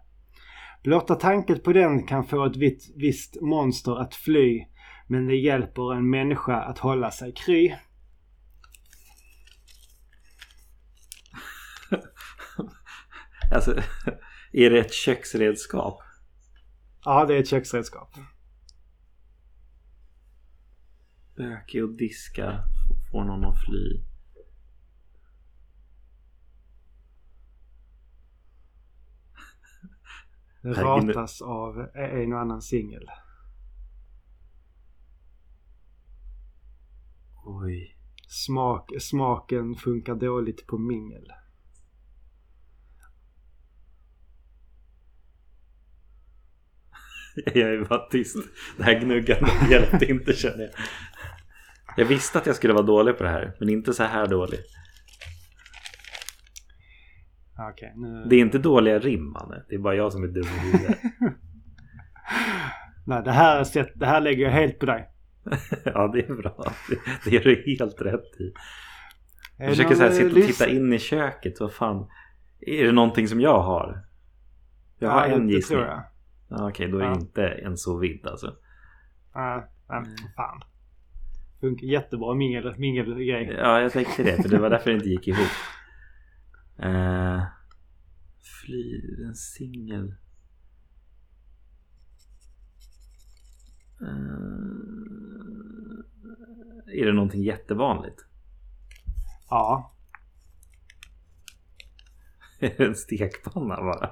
Blotta 0.84 1.16
tanken 1.16 1.60
på 1.60 1.74
den 1.74 2.08
kan 2.08 2.24
få 2.24 2.46
ett 2.46 2.56
vitt, 2.56 2.94
visst 2.96 3.42
monster 3.42 4.02
att 4.02 4.16
fly. 4.16 4.66
Men 5.08 5.28
det 5.28 5.36
hjälper 5.36 5.94
en 5.94 6.10
människa 6.10 6.62
att 6.62 6.78
hålla 6.78 7.12
sig 7.12 7.34
kry. 7.34 7.76
Alltså, 13.54 13.76
är 14.52 14.70
det 14.70 14.80
ett 14.80 14.94
köksredskap? 14.94 16.00
Ja, 17.06 17.26
det 17.26 17.36
är 17.36 17.40
ett 17.40 17.48
köksredskap. 17.48 18.10
Bökig 21.36 21.84
och 21.84 21.90
diska 21.90 22.64
får 23.12 23.24
någon 23.24 23.46
att 23.46 23.66
fly. 23.66 24.04
Ratas 30.64 31.42
av 31.42 31.90
en 31.96 32.34
och 32.34 32.40
annan 32.40 32.62
singel. 32.62 33.10
Oj. 37.46 37.98
Smak, 38.28 38.92
smaken 39.00 39.76
funkar 39.76 40.16
dåligt 40.16 40.68
på 40.68 40.78
mingel. 40.78 41.32
Jag 47.46 47.74
är 47.74 47.86
bara 47.86 48.10
tyst. 48.10 48.38
Det 48.78 48.84
här 48.84 49.00
gnuggandet 49.00 49.70
hjälpte 49.72 50.06
inte 50.06 50.34
känner 50.34 50.62
jag. 50.62 50.72
Jag 51.98 52.06
visste 52.06 52.38
att 52.38 52.46
jag 52.46 52.56
skulle 52.56 52.74
vara 52.74 52.86
dålig 52.86 53.18
på 53.18 53.24
det 53.24 53.30
här, 53.30 53.56
men 53.60 53.70
inte 53.70 53.94
så 53.94 54.04
här 54.04 54.28
dålig. 54.28 54.60
Okej, 57.72 57.94
nu... 57.96 58.26
Det 58.30 58.36
är 58.36 58.40
inte 58.40 58.58
dåliga 58.58 59.00
rim, 59.00 59.32
Manne. 59.32 59.66
Det 59.70 59.76
är 59.76 59.80
bara 59.80 59.96
jag 59.96 60.14
som 60.14 60.24
är 60.24 60.28
dum 60.28 60.44
i 60.44 60.72
huvudet. 60.72 60.98
Nej, 63.06 63.22
det 63.24 63.32
här, 63.32 63.64
sätt, 63.64 63.92
det 63.96 64.06
här 64.06 64.22
lägger 64.22 64.44
jag 64.44 64.52
helt 64.52 64.80
på 64.80 64.86
dig. 64.86 65.08
Ja, 65.86 66.08
det 66.14 66.20
är 66.30 66.34
bra. 66.42 66.64
Det, 66.90 67.30
det 67.30 67.36
gör 67.36 67.44
du 67.44 67.64
helt 67.80 68.02
rätt 68.02 68.42
i. 68.42 68.54
Jag 69.58 69.70
försöker 69.70 69.96
så 69.96 70.04
här, 70.04 70.12
sitta 70.12 70.32
och 70.32 70.38
eh, 70.38 70.46
titta 70.46 70.68
in 70.68 70.94
i 70.94 71.00
köket. 71.00 71.60
Vad 71.60 71.74
fan. 71.74 72.08
Är 72.60 72.84
det 72.86 72.92
någonting 72.92 73.28
som 73.28 73.42
jag 73.42 73.62
har? 73.62 74.04
Jag 75.00 75.10
har 75.10 75.28
Ja, 75.28 75.36
en 75.36 75.50
gissning. 75.50 75.78
tror 75.80 75.90
jag. 75.90 76.04
Ja, 76.50 76.70
Okej, 76.70 76.88
då 76.88 76.98
är 77.00 77.04
Ja. 77.04 77.14
inte 77.14 77.48
en 77.48 77.78
så 77.78 77.98
vidd 77.98 78.28
alltså. 78.28 78.56
Nej, 79.36 79.64
nej, 79.90 80.04
fan. 80.36 80.62
Funkar 81.62 81.88
jättebra 81.88 82.34
mingel, 82.34 82.74
mingelgrej. 82.78 83.56
Ja, 83.58 83.82
jag 83.82 83.92
tänkte 83.92 84.24
det. 84.24 84.42
För 84.42 84.50
det 84.50 84.60
var 84.60 84.70
därför 84.70 84.90
det 84.90 84.96
inte 84.96 85.10
gick 85.10 85.28
ihop. 85.28 85.48
Uh, 86.84 87.44
fly, 88.66 89.02
en 89.26 89.36
singel. 89.36 90.16
Eh, 94.02 94.08
är 97.02 97.06
det 97.06 97.14
någonting 97.14 97.44
jättevanligt? 97.44 98.26
Ja. 99.50 99.96
En 102.78 102.96
stekpanna 102.96 103.76
bara? 103.76 104.12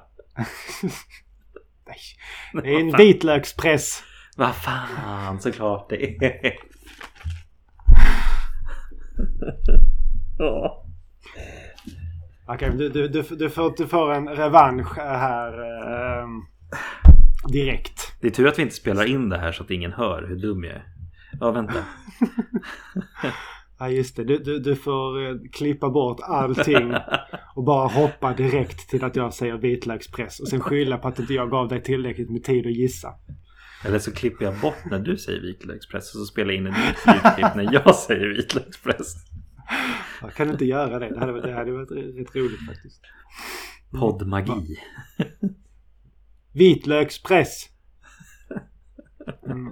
Nej. 1.86 2.62
Det 2.62 2.74
är 2.74 2.80
en 2.80 2.96
vitlökspress. 2.96 4.02
Vad 4.36 4.54
fan, 4.54 5.40
såklart 5.40 5.90
det 5.90 6.24
är. 6.26 6.69
Ja. 10.38 10.86
Okej, 12.46 12.70
du, 12.76 12.88
du, 12.88 13.08
du, 13.08 13.22
du, 13.22 13.50
får, 13.50 13.74
du 13.76 13.86
får 13.86 14.12
en 14.12 14.28
revansch 14.28 14.98
här 14.98 15.52
ehm, 15.52 16.42
direkt. 17.52 18.12
Det 18.20 18.26
är 18.26 18.30
tur 18.30 18.46
att 18.46 18.58
vi 18.58 18.62
inte 18.62 18.74
spelar 18.74 19.04
in 19.04 19.28
det 19.28 19.38
här 19.38 19.52
så 19.52 19.62
att 19.62 19.70
ingen 19.70 19.92
hör 19.92 20.26
hur 20.28 20.36
dum 20.36 20.64
jag 20.64 20.72
är. 20.72 20.84
Ja, 21.40 21.50
vänta. 21.50 21.74
Ja 23.82 23.88
just 23.88 24.16
det, 24.16 24.24
du, 24.24 24.38
du, 24.38 24.58
du 24.58 24.76
får 24.76 25.26
eh, 25.26 25.34
klippa 25.52 25.90
bort 25.90 26.20
allting 26.22 26.94
och 27.54 27.64
bara 27.64 27.88
hoppa 27.88 28.32
direkt 28.32 28.88
till 28.90 29.04
att 29.04 29.16
jag 29.16 29.34
säger 29.34 29.56
vitlökspress 29.56 30.40
och 30.40 30.48
sen 30.48 30.60
skylla 30.60 30.98
på 30.98 31.08
att 31.08 31.18
inte 31.18 31.34
jag 31.34 31.50
gav 31.50 31.68
dig 31.68 31.82
tillräckligt 31.82 32.30
med 32.30 32.44
tid 32.44 32.66
att 32.66 32.72
gissa. 32.72 33.08
Eller 33.84 33.98
så 33.98 34.12
klipper 34.12 34.44
jag 34.44 34.54
bort 34.60 34.84
när 34.90 34.98
du 34.98 35.16
säger 35.18 35.40
vitlökspress 35.40 36.14
och 36.14 36.20
så 36.20 36.24
spelar 36.26 36.50
jag 36.52 36.56
in 36.56 36.66
en 36.66 36.72
nytt 36.72 37.06
ljudklipp 37.06 37.54
när 37.56 37.72
jag 37.74 37.94
säger 37.96 38.26
vitlökspress. 38.28 39.14
Jag 40.22 40.34
kan 40.34 40.50
inte 40.50 40.64
göra 40.64 40.98
det, 40.98 41.08
det 41.08 41.18
hade, 41.20 41.32
varit- 41.32 41.42
det 41.44 41.52
hade 41.54 41.72
varit 41.72 41.90
rätt 41.90 42.36
roligt 42.36 42.66
faktiskt. 42.66 43.00
Poddmagi. 43.90 44.76
Vitlökspress! 46.52 47.68
Mm. 49.46 49.66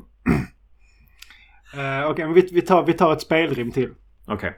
Eh, 1.75 2.11
Okej, 2.11 2.25
men 2.25 2.35
vi, 2.35 2.49
vi, 2.53 2.63
tar, 2.63 2.85
vi 2.87 2.93
tar 2.93 3.13
ett 3.13 3.21
spelrim 3.23 3.71
till. 3.73 3.95
Okej. 4.27 4.53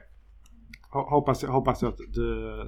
Ho- 0.93 1.09
Hoppas, 1.09 1.43
hoppas 1.43 1.83
att 1.83 1.97
du 1.97 2.65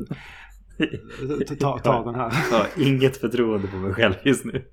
tar 1.47 1.55
ta, 1.59 1.79
ta 1.79 2.03
den 2.05 2.15
här. 2.15 2.33
Jag 2.51 2.57
har 2.57 2.67
inget 2.77 3.17
förtroende 3.17 3.67
på 3.67 3.75
mig 3.77 3.93
själv 3.93 4.13
just 4.23 4.45
nu. 4.45 4.65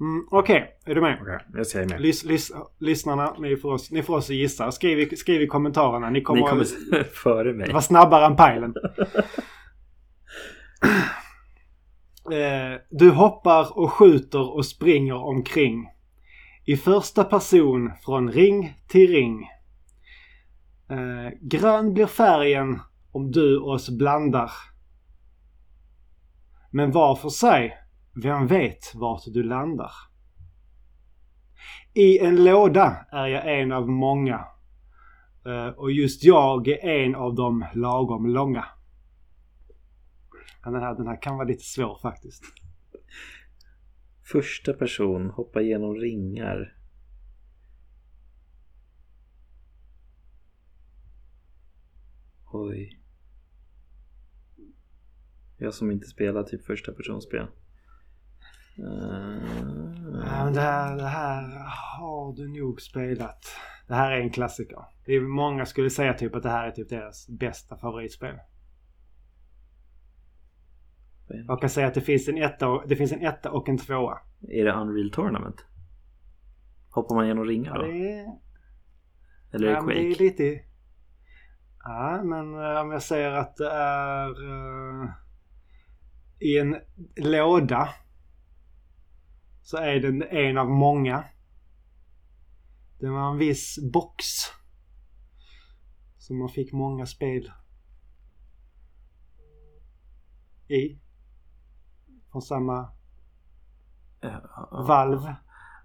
Mm, 0.00 0.26
Okej, 0.30 0.78
är 0.86 0.94
du 0.94 1.00
med? 1.00 1.18
Okej, 1.22 1.38
jag 1.54 1.66
säger 1.66 1.88
med. 1.88 2.00
Lys, 2.00 2.24
lys, 2.24 2.52
lyssnarna, 2.78 3.34
ni 3.38 3.56
får, 3.56 3.72
oss, 3.72 3.90
ni 3.90 4.02
får 4.02 4.18
att 4.18 4.28
gissa. 4.28 4.72
Skriv, 4.72 4.98
i- 5.00 5.16
skriv 5.16 5.42
i 5.42 5.46
kommentarerna. 5.46 6.10
Ni 6.10 6.20
kommer, 6.22 6.40
Ni 6.42 6.48
kommer 6.48 6.64
före 7.14 7.52
mig. 7.52 7.72
vara 7.72 7.82
snabbare 7.82 8.26
än 8.26 8.36
pajlen. 8.36 8.74
Eh, 12.32 12.80
du 12.90 13.10
hoppar 13.10 13.78
och 13.78 13.92
skjuter 13.92 14.54
och 14.54 14.66
springer 14.66 15.14
omkring. 15.14 15.88
I 16.64 16.76
första 16.76 17.24
person 17.24 17.92
från 18.04 18.32
ring 18.32 18.76
till 18.88 19.10
ring. 19.10 19.42
Eh, 20.90 21.32
grön 21.40 21.94
blir 21.94 22.06
färgen 22.06 22.80
om 23.12 23.30
du 23.30 23.58
oss 23.58 23.90
blandar. 23.90 24.50
Men 26.70 26.90
var 26.90 27.16
för 27.16 27.28
sig, 27.28 27.76
vem 28.22 28.46
vet 28.46 28.94
vart 28.94 29.22
du 29.26 29.42
landar? 29.42 29.92
I 31.94 32.18
en 32.18 32.44
låda 32.44 33.06
är 33.12 33.26
jag 33.26 33.60
en 33.60 33.72
av 33.72 33.88
många. 33.88 34.46
Eh, 35.46 35.68
och 35.68 35.92
just 35.92 36.24
jag 36.24 36.68
är 36.68 37.04
en 37.04 37.14
av 37.14 37.34
de 37.34 37.64
lagom 37.74 38.26
långa. 38.26 38.64
Den 40.64 40.74
här, 40.74 40.94
den 40.94 41.06
här 41.06 41.22
kan 41.22 41.36
vara 41.36 41.48
lite 41.48 41.64
svår 41.64 41.98
faktiskt. 42.02 42.44
Första 44.22 44.72
person, 44.72 45.30
hoppa 45.30 45.60
genom 45.60 45.94
ringar. 45.94 46.74
Oj. 52.52 53.00
Jag 55.56 55.74
som 55.74 55.90
inte 55.90 56.06
spelar 56.06 56.42
typ 56.42 56.64
första 56.64 56.92
personspel. 56.92 57.46
Ja, 58.78 58.84
Uh, 58.84 60.44
men 60.44 60.52
det, 60.54 60.60
här, 60.60 60.96
det 60.96 61.06
här 61.06 61.64
har 62.00 62.32
du 62.32 62.48
nog 62.48 62.80
spelat. 62.80 63.46
Det 63.88 63.94
här 63.94 64.12
är 64.12 64.20
en 64.20 64.30
klassiker. 64.30 64.84
Det 65.04 65.12
är, 65.12 65.20
många 65.20 65.66
skulle 65.66 65.90
säga 65.90 66.14
typ 66.14 66.34
att 66.34 66.42
det 66.42 66.50
här 66.50 66.66
är 66.66 66.70
typ 66.70 66.88
deras 66.88 67.28
bästa 67.28 67.76
favoritspel. 67.76 68.34
Jag 71.46 71.60
kan 71.60 71.70
säga 71.70 71.86
att 71.86 71.94
det 71.94 72.00
finns 72.00 72.28
en 72.28 72.38
etta 72.38 72.68
och, 72.68 72.84
det 72.88 72.96
finns 72.96 73.12
en 73.12 73.26
etta 73.26 73.50
och 73.50 73.68
en 73.68 73.78
tvåa. 73.78 74.18
är 74.48 74.64
det 74.64 74.72
Unreal 74.72 75.10
Tournament? 75.10 75.64
Hoppar 76.90 77.14
man 77.14 77.26
genom 77.26 77.44
ringar 77.44 77.74
Ja, 77.74 77.82
då? 77.82 77.86
det 77.86 78.12
är, 78.12 78.26
Eller 79.52 79.66
är 79.66 79.70
det 79.70 79.76
ja, 79.76 79.82
men 79.82 79.88
det 79.88 79.94
Quake? 79.94 80.24
är 80.24 80.24
lite... 80.24 80.60
Ja, 81.84 82.22
men 82.24 82.54
eh, 82.54 82.80
om 82.80 82.90
jag 82.90 83.02
säger 83.02 83.30
att 83.30 83.56
det 83.56 83.70
är 83.70 84.28
eh, 84.28 85.10
i 86.38 86.58
en 86.58 86.76
låda 87.16 87.88
så 89.68 89.76
är 89.76 90.00
den 90.00 90.22
en 90.22 90.58
av 90.58 90.70
många. 90.70 91.24
Det 93.00 93.08
var 93.08 93.30
en 93.30 93.38
viss 93.38 93.78
box 93.92 94.24
som 96.18 96.38
man 96.38 96.48
fick 96.48 96.72
många 96.72 97.06
spel 97.06 97.52
i. 100.68 100.98
Från 102.32 102.42
samma 102.42 102.90
valv. 104.70 105.20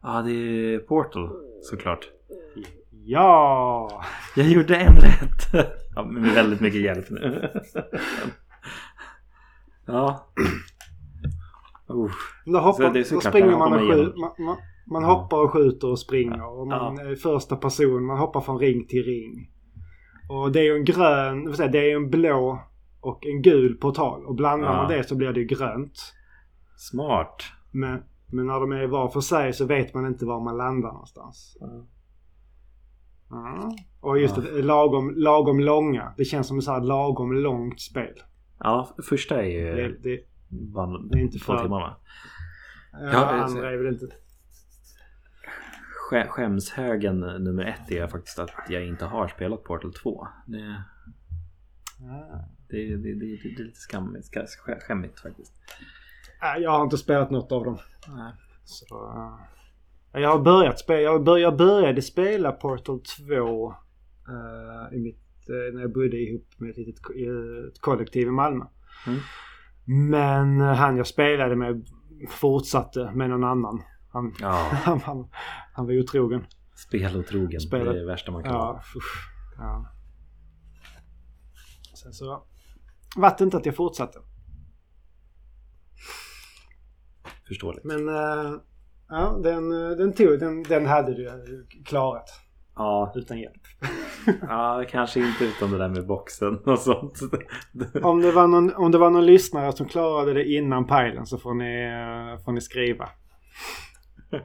Ja, 0.02 0.22
det 0.22 0.32
är 0.32 0.80
Portal 0.80 1.30
såklart. 1.62 2.12
Ja! 2.92 4.04
Jag 4.36 4.50
gjorde 4.50 4.78
en 4.78 4.96
rätt. 4.96 5.70
Ja, 5.96 6.04
med 6.04 6.34
väldigt 6.34 6.62
mycket 6.62 6.82
hjälp 6.82 7.10
nu. 7.10 7.52
Ja. 9.86 10.28
Uh. 11.92 12.12
Då, 12.46 12.60
hoppar, 12.60 12.88
Så 12.88 12.94
det 12.94 13.00
är 13.00 13.14
då 13.14 13.22
springer 13.22 13.58
man 13.58 13.74
och 13.74 13.80
skjuter. 13.80 14.20
Man, 14.20 14.32
man, 14.46 14.58
man 14.92 15.04
hoppar 15.04 15.38
och 15.38 15.52
skjuter 15.52 15.88
och 15.88 16.00
springer. 16.00 16.60
Och 16.60 16.68
man 16.68 16.98
är 17.00 17.16
första 17.16 17.56
person. 17.56 18.06
Man 18.06 18.18
hoppar 18.18 18.42
från 18.42 18.60
ring 18.60 18.88
till 18.88 19.04
ring. 19.04 19.50
Och 20.30 20.52
det 20.52 20.60
är 20.60 20.64
ju 20.64 20.76
en 20.76 20.86
grön, 20.86 21.46
det 21.72 21.80
är 21.80 21.84
ju 21.90 21.96
en 21.96 22.10
blå 22.10 22.60
och 23.02 23.26
en 23.26 23.42
gul 23.42 23.78
portal. 23.78 24.26
Och 24.26 24.36
blandar 24.36 24.68
Ja. 24.68 24.76
man 24.76 24.92
det 24.92 25.04
så 25.04 25.16
blir 25.16 25.34
det 25.34 25.44
grönt. 25.44 26.14
Smart. 26.78 27.44
Men, 27.72 28.04
men 28.28 28.48
när 28.48 28.60
de 28.60 28.72
är 28.72 28.88
var 28.88 29.08
för 29.10 29.22
sig 29.22 29.54
så 29.54 29.66
vet 29.66 29.94
man 29.94 30.06
inte 30.08 30.26
var 30.26 30.40
man 30.40 30.58
landar 30.58 30.92
någonstans. 30.92 31.58
Ja. 33.30 33.72
Och 34.02 34.20
just 34.20 34.38
Ja. 34.38 34.44
det, 34.44 34.62
lagom, 34.62 35.14
lagom 35.16 35.60
långa. 35.60 36.14
Det 36.18 36.26
känns 36.26 36.48
som 36.48 36.58
ett 36.58 36.64
så 36.64 36.72
här 36.72 36.82
lagom 36.82 37.34
långt 37.34 37.82
spel. 37.82 38.14
Ja, 38.60 38.96
första 39.10 39.42
är 39.42 39.48
ju 39.48 39.76
Det, 39.76 39.98
det, 40.04 40.20
van, 40.74 41.08
det 41.08 41.18
är 41.18 41.22
inte 41.22 41.38
två 41.40 41.54
för- 41.54 41.64
timmar 41.64 41.80
va? 41.80 41.98
ja, 42.92 43.00
Ja, 43.12 43.26
andra 43.44 43.72
är 43.72 43.78
väl 43.78 43.94
inte... 43.94 44.06
Skä, 46.10 46.28
skämshögen 46.30 47.20
nummer 47.20 47.64
ett 47.66 47.92
är 47.92 48.08
faktiskt 48.08 48.40
att 48.40 48.52
jag 48.70 48.86
inte 48.88 49.06
har 49.06 49.28
spelat 49.28 49.64
Portal 49.64 49.94
2. 49.94 50.28
Det, 50.46 50.76
Ja. 52.00 52.46
det, 52.70 52.78
det, 52.78 52.96
det, 52.98 53.14
det 53.14 53.26
är 53.26 53.64
lite 53.66 53.80
skammigt, 53.80 54.26
ska- 54.26 54.42
skä- 54.46 54.80
skämmigt 54.80 55.20
faktiskt. 55.20 55.54
Nej, 56.42 56.62
Jag 56.62 56.72
har 56.72 56.84
inte 56.84 56.98
spelat 56.98 57.32
något 57.32 57.52
av 57.52 57.64
dem. 57.66 57.78
Nej. 58.08 58.32
Så, 58.64 59.12
eh, 60.14 60.22
jag 60.22 60.30
har 60.30 60.40
börjat 60.40 60.80
spela. 60.80 61.00
Jag, 61.02 61.24
bör, 61.24 61.38
jag 61.38 61.58
började 61.58 62.02
spela 62.02 62.52
Portal 62.52 63.00
2 63.28 63.72
eh, 63.72 64.98
i 64.98 65.00
mitt, 65.00 65.50
eh, 65.50 65.74
när 65.76 65.82
jag 65.82 65.94
bodde 65.94 66.18
ihop 66.18 66.48
med 66.58 66.70
ett 66.70 66.78
litet 66.78 67.12
i 67.16 67.26
ett 67.68 67.82
kollektiv 67.82 68.28
i 68.28 68.32
Malmö. 68.32 68.66
Mm. 69.08 69.20
Men 69.86 70.60
han 70.60 70.98
jag 70.98 71.08
spelade 71.08 71.56
med 71.56 71.86
fortsatte 72.30 73.12
med 73.16 73.30
någon 73.30 73.44
annan. 73.44 73.84
Han, 74.10 74.34
Ja, 74.40 74.70
han, 74.72 75.00
han, 75.02 75.28
han 75.74 75.86
var 75.86 76.00
otrogen. 76.00 76.46
spelotrogen. 76.76 77.60
Spelat- 77.62 77.86
Det 77.86 78.00
är 78.00 78.02
det 78.02 78.06
värsta 78.06 78.32
man 78.32 78.44
kan. 78.44 78.52
Ja, 78.54 78.82
ja. 79.58 79.86
Sen 82.04 82.14
så 82.14 82.44
vart 83.16 83.38
det 83.38 83.44
inte 83.44 83.58
att 83.58 83.66
jag 83.66 83.76
fortsatte. 83.76 84.20
Förståeligt. 87.48 87.86
Men 87.86 88.08
eh, 88.10 88.54
ja, 89.10 89.40
den, 89.44 89.72
eh, 89.72 89.98
den, 89.98 90.14
tog, 90.14 90.40
den, 90.40 90.64
den 90.64 90.86
hade 90.86 91.14
du 91.14 91.68
klarat 91.86 92.30
Ja, 92.76 93.14
utan 93.16 93.40
hjälp. 93.40 93.62
ja, 94.42 94.86
kanske 94.90 95.20
inte 95.20 95.46
utan 95.46 95.72
det 95.72 95.78
där 95.78 95.90
med 95.90 96.08
boxen 96.08 96.58
och 96.58 96.80
sånt. 96.80 97.20
Om 98.04 98.22
det, 98.22 98.32
var 98.32 98.48
någon, 98.48 98.76
om 98.76 98.92
det 98.92 98.98
var 98.98 99.10
någon 99.10 99.26
lyssnare 99.26 99.74
som 99.74 99.88
klarade 99.88 100.34
det 100.34 100.46
innan 100.46 100.88
pajlen 100.88 101.26
så 101.26 101.38
får 101.38 101.54
ni, 101.54 101.90
får 102.46 102.52
ni 102.52 102.62
skriva. 102.62 103.10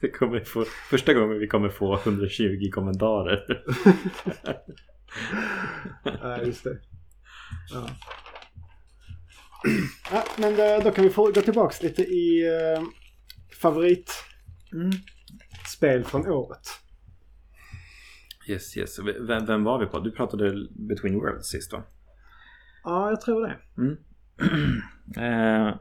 Det 0.00 0.10
kommer 0.10 0.40
få, 0.40 0.64
första 0.64 1.14
gången 1.14 1.38
vi 1.38 1.46
kommer 1.46 1.68
få 1.68 1.96
120 1.96 2.70
kommentarer. 2.72 3.64
Ja, 6.04 6.42
just 6.42 6.64
det. 6.64 6.78
Ja. 7.72 7.88
Ja, 10.12 10.24
men 10.36 10.56
då, 10.56 10.80
då 10.84 10.90
kan 10.90 11.04
vi 11.04 11.10
få 11.10 11.32
gå 11.32 11.40
tillbaks 11.40 11.82
lite 11.82 12.02
i 12.02 12.46
eh, 12.46 12.82
favoritspel 13.60 16.04
från 16.04 16.26
året. 16.26 16.68
Yes, 18.48 18.76
yes. 18.76 18.98
Vem, 19.20 19.46
vem 19.46 19.64
var 19.64 19.78
vi 19.78 19.86
på? 19.86 19.98
Du 20.00 20.10
pratade 20.10 20.66
Between 20.70 21.14
Worlds 21.14 21.46
sist 21.48 21.72
va? 21.72 21.82
Ja, 22.84 23.10
jag 23.10 23.20
tror 23.20 23.46
det. 23.46 23.56
Mm. 23.78 23.96
eh, 25.68 25.74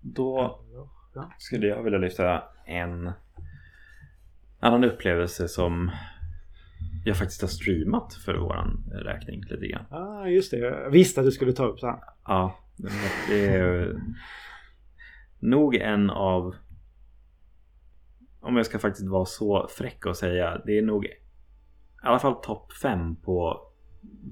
då 0.00 0.58
Ja. 1.14 1.32
skulle 1.38 1.66
jag 1.66 1.82
vilja 1.82 1.98
lyfta 1.98 2.42
en 2.66 3.12
annan 4.60 4.84
upplevelse 4.84 5.48
som 5.48 5.90
jag 7.04 7.16
faktiskt 7.16 7.40
har 7.40 7.48
streamat 7.48 8.14
för 8.14 8.34
våran 8.34 8.84
räkning 8.92 9.40
lite 9.50 9.66
grann. 9.66 9.84
Ah, 9.90 10.26
just 10.26 10.50
det. 10.50 10.58
Jag 10.58 10.90
visste 10.90 11.20
att 11.20 11.26
du 11.26 11.30
skulle 11.32 11.52
ta 11.52 11.64
upp 11.66 11.80
det 11.80 11.86
här. 11.86 12.00
Ja, 12.26 12.58
det 13.28 13.46
är 13.46 14.00
nog 15.40 15.74
en 15.74 16.10
av 16.10 16.54
om 18.40 18.56
jag 18.56 18.66
ska 18.66 18.78
faktiskt 18.78 19.08
vara 19.08 19.24
så 19.24 19.68
fräck 19.70 20.06
och 20.06 20.16
säga, 20.16 20.62
det 20.66 20.78
är 20.78 20.82
nog 20.82 21.06
i 22.02 22.06
alla 22.06 22.18
fall 22.18 22.34
topp 22.34 22.72
5 22.72 23.16
på 23.16 23.60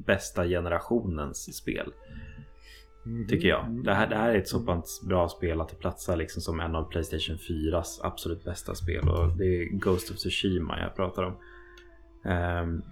bästa 0.07 0.45
generationens 0.45 1.57
spel. 1.57 1.93
Tycker 3.29 3.49
jag. 3.49 3.85
Det 3.85 3.95
här, 3.95 4.07
det 4.07 4.17
här 4.17 4.31
är 4.31 4.39
ett 4.39 4.49
så 4.49 4.61
pass 4.61 5.01
bra 5.09 5.29
spel 5.29 5.61
att 5.61 5.69
det 5.69 5.77
platsar 5.77 6.17
liksom 6.17 6.43
som 6.43 6.61
en 6.61 6.77
av 6.77 6.85
Playstation 6.85 7.37
4s 7.37 8.01
absolut 8.03 8.45
bästa 8.45 8.75
spel. 8.75 9.09
Och 9.09 9.37
det 9.37 9.45
är 9.45 9.65
Ghost 9.65 10.11
of 10.11 10.17
Tsushima 10.17 10.81
jag 10.81 10.97
pratar 10.97 11.23
om. 11.23 11.37
Um, 12.25 12.83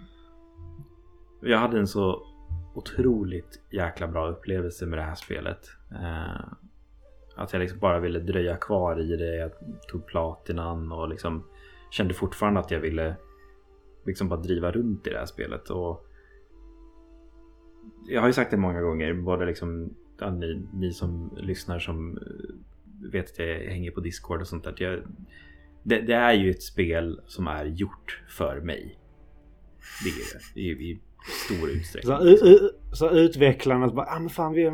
jag 1.42 1.58
hade 1.58 1.78
en 1.78 1.86
så 1.86 2.22
otroligt 2.74 3.62
jäkla 3.70 4.08
bra 4.08 4.28
upplevelse 4.28 4.86
med 4.86 4.98
det 4.98 5.02
här 5.02 5.14
spelet. 5.14 5.70
Uh, 5.92 6.52
att 7.36 7.52
jag 7.52 7.60
liksom 7.60 7.78
bara 7.78 8.00
ville 8.00 8.18
dröja 8.18 8.56
kvar 8.56 9.00
i 9.00 9.16
det. 9.16 9.36
Jag 9.36 9.50
tog 9.88 10.06
platinan 10.06 10.92
och 10.92 11.08
liksom 11.08 11.44
kände 11.90 12.14
fortfarande 12.14 12.60
att 12.60 12.70
jag 12.70 12.80
ville 12.80 13.16
liksom 14.09 14.28
bara 14.28 14.40
driva 14.40 14.70
runt 14.70 15.06
i 15.06 15.11
det 15.11 15.18
här 15.18 15.26
spelet. 15.26 15.70
Och 15.70 16.06
jag 18.06 18.20
har 18.20 18.26
ju 18.26 18.32
sagt 18.32 18.50
det 18.50 18.56
många 18.56 18.80
gånger, 18.80 19.14
både 19.14 19.46
liksom 19.46 19.94
ja, 20.20 20.30
ni, 20.30 20.66
ni 20.74 20.92
som 20.92 21.36
lyssnar 21.36 21.78
som 21.78 22.16
eh, 22.16 23.11
vet 23.12 23.30
att 23.30 23.38
jag 23.38 23.59
hänger 23.59 23.90
på 23.90 24.00
Discord 24.00 24.40
och 24.40 24.46
sånt 24.46 24.64
där. 24.64 24.74
Jag, 24.78 25.02
det, 25.82 26.00
det, 26.00 26.14
är 26.14 26.32
ju 26.32 26.50
ett 26.50 26.62
spel 26.62 27.20
som 27.26 27.46
är 27.46 27.64
gjort 27.64 28.22
för 28.28 28.61
mig. 28.61 28.98
Det 30.04 30.11
är 30.11 30.40
det 30.54 30.61
i, 30.61 30.90
i 30.90 31.00
stor 31.46 31.70
utsträckning. 31.70 32.16
Så, 32.16 32.46
u, 32.46 32.70
så 32.92 33.11
utvecklarna 33.11 33.88
bara, 33.88 34.06
ah, 34.06 34.18
men 34.18 34.30
fan 34.30 34.52
vi, 34.52 34.72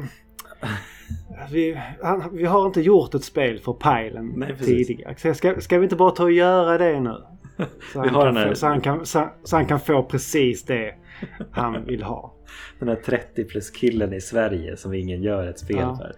vi, 1.53 1.81
han, 2.03 2.37
vi 2.37 2.45
har 2.45 2.67
inte 2.67 2.81
gjort 2.81 3.15
ett 3.15 3.25
spel 3.25 3.59
för 3.59 3.73
pajlen 3.73 4.33
Nej, 4.37 4.57
tidigare. 4.59 5.35
Ska, 5.35 5.61
ska 5.61 5.79
vi 5.79 5.85
inte 5.85 5.97
bara 5.97 6.11
ta 6.11 6.23
och 6.23 6.33
göra 6.33 6.79
det 6.79 7.01
nu? 7.01 7.25
Så 7.93 7.99
han, 8.01 8.09
kan, 8.09 8.49
få, 8.49 8.55
så, 8.55 8.67
han 8.67 8.81
kan, 8.81 9.07
så, 9.07 9.29
så 9.45 9.57
han 9.57 9.67
kan 9.67 9.81
få 9.81 10.03
precis 10.03 10.65
det 10.65 10.95
han 11.51 11.85
vill 11.85 12.03
ha. 12.03 12.35
Den 12.79 12.89
här 12.89 12.97
30 12.97 13.45
plus 13.45 13.71
killen 13.71 14.13
i 14.13 14.21
Sverige 14.21 14.77
som 14.77 14.95
ingen 14.95 15.23
gör 15.23 15.47
ett 15.47 15.59
spel 15.59 15.77
ja. 15.79 15.97
för. 15.97 16.15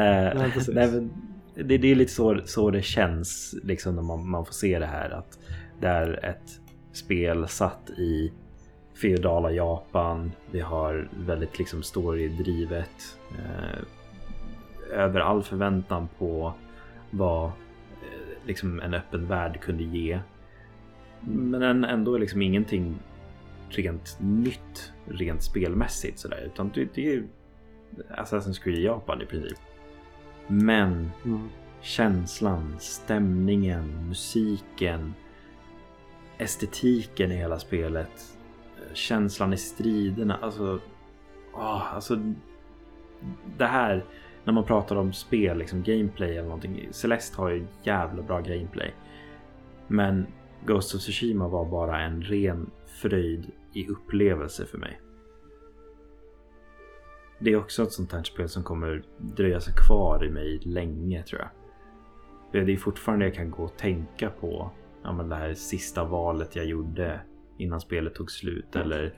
Eh, 0.00 0.50
nej, 0.74 0.90
men 0.90 1.12
det, 1.54 1.78
det, 1.78 1.90
är 1.90 1.94
lite 1.94 2.12
så, 2.12 2.40
så 2.44 2.70
det 2.70 2.82
känns 2.82 3.54
liksom 3.62 3.94
när 3.94 4.02
man, 4.02 4.28
man, 4.28 4.46
får 4.46 4.52
se 4.52 4.78
det 4.78 4.86
här. 4.86 5.10
Att 5.10 5.38
det 5.80 5.88
är 5.88 6.24
ett 6.24 6.60
spel 6.92 7.48
satt 7.48 7.90
i 7.90 8.32
feodala 9.02 9.50
Japan. 9.50 10.32
Vi 10.50 10.60
har 10.60 11.08
väldigt 11.26 11.58
liksom 11.58 11.82
storydrivet. 11.82 13.18
Eh, 13.38 13.78
över 14.92 15.20
all 15.20 15.42
förväntan 15.42 16.08
på 16.18 16.54
vad 17.10 17.46
eh, 17.46 18.46
liksom 18.46 18.80
en 18.80 18.94
öppen 18.94 19.26
värld 19.26 19.60
kunde 19.60 19.84
ge. 19.84 20.18
Men 21.26 21.84
ändå 21.84 22.18
liksom 22.18 22.42
ingenting 22.42 22.98
rent 23.68 24.16
nytt 24.20 24.92
rent 25.06 25.42
spelmässigt 25.42 26.18
sådär. 26.18 26.42
Utan 26.46 26.70
det, 26.74 26.94
det 26.94 27.06
är 27.06 27.12
ju 27.12 27.26
Assassin's 28.10 28.62
Creed 28.62 28.78
Japan 28.78 29.22
i 29.22 29.26
princip. 29.26 29.58
Men 30.46 31.10
mm. 31.24 31.48
känslan, 31.80 32.76
stämningen, 32.78 34.08
musiken, 34.08 35.14
estetiken 36.38 37.32
i 37.32 37.36
hela 37.36 37.58
spelet. 37.58 38.38
Känslan 38.92 39.52
i 39.52 39.56
striderna. 39.56 40.38
Alltså, 40.42 40.80
åh, 41.54 41.94
alltså 41.94 42.34
det 43.58 43.66
här 43.66 44.04
när 44.44 44.52
man 44.52 44.64
pratar 44.64 44.96
om 44.96 45.12
spel, 45.12 45.58
liksom 45.58 45.82
gameplay 45.82 46.30
eller 46.30 46.48
någonting. 46.48 46.88
Celeste 46.90 47.36
har 47.36 47.50
ju 47.50 47.66
jävla 47.82 48.22
bra 48.22 48.40
gameplay. 48.40 48.94
Men 49.86 50.26
Ghost 50.66 50.94
of 50.94 51.00
Tsushima 51.00 51.48
var 51.48 51.64
bara 51.64 52.00
en 52.00 52.22
ren 52.22 52.70
fröjd 52.86 53.50
i 53.72 53.88
upplevelse 53.88 54.66
för 54.66 54.78
mig. 54.78 55.00
Det 57.38 57.52
är 57.52 57.56
också 57.56 57.82
ett 57.82 57.92
sånt 57.92 58.12
här 58.12 58.22
spel 58.22 58.48
som 58.48 58.62
kommer 58.62 59.02
dröja 59.18 59.60
sig 59.60 59.74
kvar 59.86 60.24
i 60.24 60.30
mig 60.30 60.60
länge 60.64 61.22
tror 61.22 61.40
jag. 61.40 61.50
Det 62.66 62.72
är 62.72 62.76
fortfarande 62.76 63.24
jag 63.24 63.34
kan 63.34 63.50
gå 63.50 63.62
och 63.62 63.76
tänka 63.76 64.30
på 64.30 64.70
ja, 65.02 65.12
men 65.12 65.28
det 65.28 65.36
här 65.36 65.54
sista 65.54 66.04
valet 66.04 66.56
jag 66.56 66.66
gjorde 66.66 67.20
innan 67.58 67.80
spelet 67.80 68.14
tog 68.14 68.30
slut. 68.30 68.76
Eller 68.76 69.14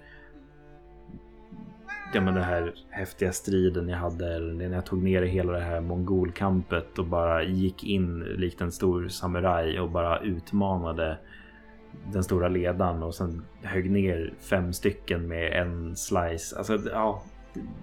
ja, 2.14 2.20
men 2.20 2.34
den 2.34 2.44
här 2.44 2.74
häftiga 2.90 3.32
striden 3.32 3.88
jag 3.88 3.98
hade. 3.98 4.34
Eller 4.34 4.52
när 4.52 4.74
jag 4.74 4.86
tog 4.86 5.02
ner 5.02 5.22
hela 5.22 5.52
det 5.52 5.64
här 5.64 5.80
mongolkampet 5.80 6.98
och 6.98 7.06
bara 7.06 7.42
gick 7.44 7.84
in 7.84 8.18
likt 8.18 8.60
en 8.60 8.72
stor 8.72 9.08
samuraj 9.08 9.80
och 9.80 9.90
bara 9.90 10.20
utmanade 10.20 11.18
den 12.12 12.24
stora 12.24 12.48
ledaren 12.48 13.02
och 13.02 13.14
sen 13.14 13.44
högg 13.62 13.90
ner 13.90 14.34
fem 14.40 14.72
stycken 14.72 15.28
med 15.28 15.52
en 15.52 15.96
slice. 15.96 16.58
Alltså, 16.58 16.78
ja, 16.92 17.22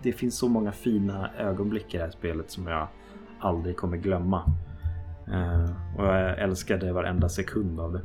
det 0.01 0.11
finns 0.11 0.37
så 0.37 0.47
många 0.49 0.71
fina 0.71 1.29
ögonblick 1.37 1.93
i 1.93 1.97
det 1.97 2.03
här 2.03 2.11
spelet 2.11 2.51
som 2.51 2.67
jag 2.67 2.87
aldrig 3.39 3.77
kommer 3.77 3.97
glömma. 3.97 4.51
Uh, 5.27 5.97
och 5.97 6.05
jag 6.05 6.39
älskade 6.39 6.93
varenda 6.93 7.29
sekund 7.29 7.79
av 7.79 7.93
det. 7.93 8.01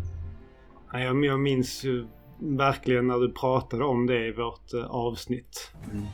Jag, 0.92 1.24
jag 1.24 1.40
minns 1.40 1.84
ju 1.84 2.06
verkligen 2.38 3.06
när 3.06 3.18
du 3.18 3.32
pratade 3.32 3.84
om 3.84 4.06
det 4.06 4.26
i 4.26 4.32
vårt 4.32 4.74
uh, 4.74 4.84
avsnitt. 4.90 5.72
Mm. 5.92 6.06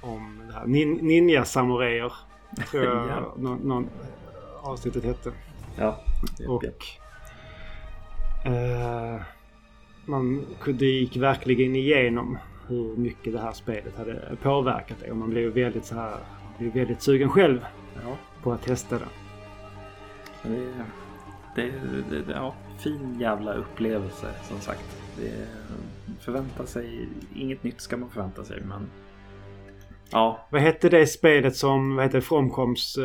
Om 0.00 0.42
det 0.46 0.54
här. 0.54 0.66
Nin 0.66 0.92
ninja 0.92 1.44
samurajer. 1.44 2.12
Tror 2.70 2.84
jag 2.84 2.94
ja. 3.08 3.34
någon, 3.36 3.58
någon 3.58 3.88
avsnittet 4.62 5.04
hette. 5.04 5.32
Ja. 5.76 6.00
Och... 6.48 6.64
Uh, 8.46 9.22
man 10.06 10.46
det 10.66 10.86
gick 10.86 11.16
verkligen 11.16 11.76
igenom 11.76 12.38
hur 12.68 12.96
mycket 12.96 13.32
det 13.32 13.40
här 13.40 13.52
spelet 13.52 13.96
hade 13.96 14.36
påverkat 14.42 15.00
dig. 15.00 15.10
Och 15.10 15.16
man 15.16 15.30
blev 15.30 15.52
väldigt 15.52 15.84
så 15.84 15.94
här, 15.94 16.16
blev 16.58 16.72
väldigt 16.72 17.02
sugen 17.02 17.28
själv 17.28 17.66
ja. 17.94 18.16
på 18.42 18.52
att 18.52 18.62
testa 18.62 18.98
det. 18.98 19.08
Det, 21.56 21.70
det, 22.10 22.24
det, 22.26 22.32
ja, 22.32 22.54
fin 22.78 23.20
jävla 23.20 23.54
upplevelse 23.54 24.26
som 24.42 24.60
sagt. 24.60 25.00
Det, 25.16 25.46
förvänta 26.20 26.66
sig, 26.66 27.08
inget 27.34 27.64
nytt 27.64 27.80
ska 27.80 27.96
man 27.96 28.10
förvänta 28.10 28.44
sig 28.44 28.60
men 28.60 28.90
Ja. 30.10 30.46
Vad 30.50 30.60
hette 30.60 30.88
det 30.88 31.06
spelet 31.06 31.56
som, 31.56 31.96
vad 31.96 32.04
heter 32.04 32.20
Fromkoms... 32.20 32.98
Uh, 32.98 33.04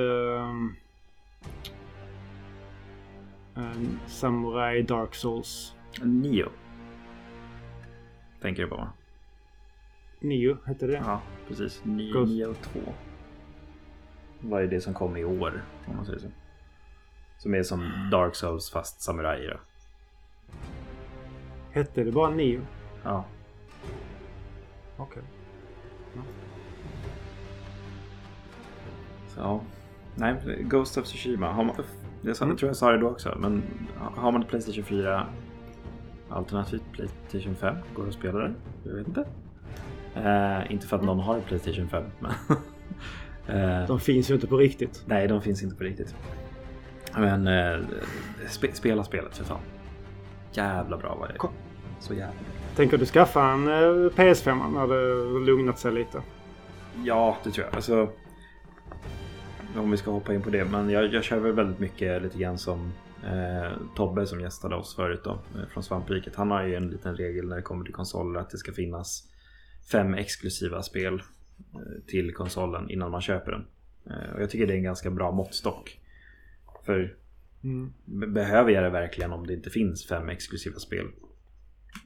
uh, 3.58 3.72
Samurai 4.08 4.82
Dark 4.82 5.16
Souls? 5.16 5.74
Nio. 6.02 6.50
Tänker 8.42 8.64
du 8.64 8.70
på? 8.70 8.88
Nio 10.20 10.58
hette 10.66 10.88
det? 10.88 10.94
Ja, 10.94 11.22
precis. 11.48 11.82
Nio, 11.86 12.26
nio 12.26 12.46
och 12.46 12.62
två. 12.62 12.80
Vad 14.40 14.64
är 14.64 14.68
det 14.68 14.82
som 14.82 14.94
kom 14.94 15.18
i 15.18 15.24
år? 15.24 15.64
Om 15.88 15.96
man 15.96 16.06
säger 16.06 16.20
så. 16.20 16.28
Som 17.38 17.54
är 17.54 17.64
som 17.64 18.10
Dark 18.12 18.36
Souls 18.36 18.72
fast 18.72 19.02
samurai 19.02 19.48
då. 19.48 19.60
Hette 21.72 22.04
det 22.04 22.12
bara 22.12 22.30
Nio? 22.30 22.62
Ja. 23.04 23.26
Okej. 24.98 25.24
Okay. 25.24 25.24
Ja. 26.16 26.22
Så. 29.28 29.62
Nej, 30.16 30.64
Ghost 30.64 30.98
of 30.98 31.06
Tsushima. 31.06 31.52
Har 31.52 31.64
man, 31.64 31.76
jag, 32.22 32.38
tror 32.38 32.64
jag 32.64 32.76
sa 32.76 32.92
det 32.92 32.98
då 32.98 33.10
också. 33.10 33.38
Men 33.40 33.64
har 33.98 34.32
man 34.32 34.42
ett 34.42 34.48
Playstation 34.48 34.84
4 34.84 35.28
Alternativt 36.30 36.84
Playstation 36.92 37.56
5. 37.56 37.76
Går 37.96 38.08
att 38.08 38.14
spela 38.14 38.40
det? 38.40 38.54
Jag 38.84 38.94
vet 38.94 39.08
inte. 39.08 39.26
Uh, 40.18 40.72
inte 40.72 40.88
för 40.88 40.96
att 40.98 41.04
någon 41.04 41.20
har 41.20 41.36
en 41.36 41.42
Playstation 41.42 41.90
5. 41.90 42.04
Men 42.20 42.32
uh, 43.58 43.82
de 43.88 44.00
finns 44.00 44.30
ju 44.30 44.34
inte 44.34 44.48
på 44.48 44.58
riktigt. 44.58 45.04
Nej, 45.06 45.28
de 45.28 45.42
finns 45.42 45.64
inte 45.64 45.76
på 45.76 45.84
riktigt. 45.84 46.16
Men 47.18 47.48
uh, 47.48 47.86
spe 48.48 48.74
spela 48.74 49.04
spelet 49.04 49.38
för 49.38 49.44
fan. 49.44 49.62
Jävla 50.52 50.98
bra 50.98 51.16
var 51.16 51.28
det. 51.28 51.38
Kom. 51.38 51.52
Så 52.00 52.14
jävla 52.14 52.34
Tänker 52.76 52.98
du 52.98 53.06
skaffa 53.06 53.44
en 53.44 53.70
PS5 54.10 54.74
när 54.74 54.88
det 54.88 55.46
lugnat 55.46 55.80
sig 55.80 55.92
lite? 55.92 56.22
Ja, 57.04 57.38
det 57.44 57.52
tror 57.52 57.66
jag. 57.66 57.76
Alltså, 57.76 58.10
om 59.78 59.92
vi 59.92 59.98
ska 59.98 60.12
hoppa 60.12 60.34
in 60.34 60.42
på 60.42 60.50
det. 60.50 60.66
Men 60.66 60.90
jag, 60.90 61.14
jag 61.14 61.24
kör 61.24 61.40
väl 61.40 61.52
väldigt 61.52 61.80
mycket 61.80 62.22
lite 62.22 62.38
grann 62.38 62.58
som 62.58 62.92
Eh, 63.26 63.78
Tobbe 63.96 64.28
som 64.28 64.42
gästade 64.42 64.76
oss 64.76 64.96
förut 64.96 65.22
då, 65.24 65.32
eh, 65.32 65.68
från 65.74 65.84
Svampriket. 65.84 66.36
Han 66.36 66.52
har 66.52 66.64
ju 66.64 66.76
en 66.76 66.90
liten 66.90 67.16
regel 67.16 67.48
när 67.48 67.56
det 67.56 67.62
kommer 67.62 67.86
till 67.86 67.94
konsoler 67.94 68.40
att 68.40 68.50
det 68.50 68.58
ska 68.58 68.72
finnas 68.72 69.28
fem 69.92 70.14
exklusiva 70.14 70.84
spel 70.84 71.14
eh, 71.74 72.04
till 72.08 72.34
konsolen 72.34 72.90
innan 72.90 73.12
man 73.12 73.22
köper 73.22 73.52
den. 73.52 73.66
Eh, 74.06 74.34
och 74.34 74.42
jag 74.42 74.50
tycker 74.50 74.68
det 74.68 74.74
är 74.74 74.78
en 74.78 74.84
ganska 74.84 75.12
bra 75.12 75.32
måttstock. 75.32 76.00
För 76.86 77.18
mm. 77.64 77.94
behöver 78.34 78.72
jag 78.72 78.84
det 78.84 78.90
verkligen 78.90 79.34
om 79.34 79.48
det 79.48 79.54
inte 79.54 79.70
finns 79.70 80.08
fem 80.08 80.30
exklusiva 80.30 80.80
spel? 80.80 81.08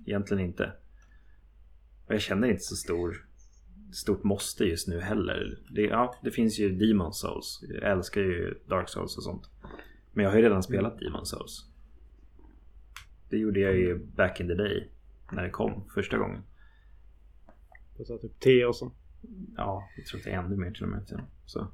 Egentligen 0.05 0.45
inte. 0.45 0.71
Och 2.05 2.13
jag 2.13 2.21
känner 2.21 2.47
inte 2.47 2.63
så 2.63 2.75
stor 2.75 3.25
stort 3.93 4.23
måste 4.23 4.65
just 4.65 4.87
nu 4.87 4.99
heller. 4.99 5.59
Det, 5.69 5.81
ja, 5.81 6.15
det 6.23 6.31
finns 6.31 6.59
ju 6.59 6.69
Demon 6.69 7.13
Souls. 7.13 7.63
Jag 7.69 7.91
älskar 7.91 8.21
ju 8.21 8.53
Dark 8.67 8.89
Souls 8.89 9.17
och 9.17 9.23
sånt. 9.23 9.49
Men 10.13 10.23
jag 10.23 10.31
har 10.31 10.37
ju 10.37 10.43
redan 10.43 10.63
spelat 10.63 10.99
Demon 10.99 11.25
Souls. 11.25 11.69
Det 13.29 13.37
gjorde 13.37 13.59
jag 13.59 13.75
ju 13.75 14.05
back 14.05 14.39
in 14.39 14.47
the 14.47 14.53
day. 14.53 14.89
När 15.31 15.43
det 15.43 15.49
kom 15.49 15.89
första 15.93 16.17
gången. 16.17 16.43
Det 17.97 18.09
var 18.09 18.17
typ 18.17 18.39
10 18.39 18.65
år 18.65 18.73
sedan. 18.73 18.91
Ja, 19.57 19.89
jag 19.97 20.05
tror 20.05 20.19
att 20.19 20.23
det 20.23 20.31
är 20.31 20.39
ännu 20.39 20.55
mer 20.55 20.71
till 20.71 20.83
och 20.83 20.89
med. 20.89 21.21
Så. 21.45 21.67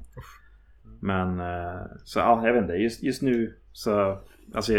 Men 0.99 1.39
eh, 1.39 1.81
så 2.03 2.19
ja, 2.19 2.47
jag 2.47 2.53
vet 2.53 2.61
inte. 2.61 2.73
Just, 2.73 3.03
just 3.03 3.21
nu 3.21 3.55
så 3.71 4.21
Alltså 4.53 4.73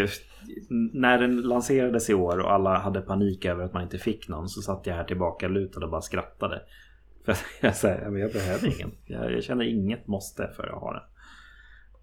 när 0.93 1.17
den 1.17 1.41
lanserades 1.41 2.09
i 2.09 2.13
år 2.13 2.39
och 2.39 2.53
alla 2.53 2.77
hade 2.77 3.01
panik 3.01 3.45
över 3.45 3.63
att 3.63 3.73
man 3.73 3.83
inte 3.83 3.97
fick 3.97 4.27
någon 4.27 4.49
så 4.49 4.61
satt 4.61 4.87
jag 4.87 4.95
här 4.95 5.03
tillbaka 5.03 5.47
lutad 5.47 5.83
och 5.83 5.91
bara 5.91 6.01
skrattade. 6.01 6.61
För 7.25 7.37
jag, 7.61 7.75
säger, 7.75 8.17
jag 8.17 8.31
behöver 8.31 8.75
ingen. 8.75 8.91
Jag, 9.05 9.31
jag 9.31 9.43
känner 9.43 9.65
inget 9.65 10.07
måste 10.07 10.51
för 10.55 10.67
att 10.67 10.81
ha 10.81 10.93
den. 10.93 11.03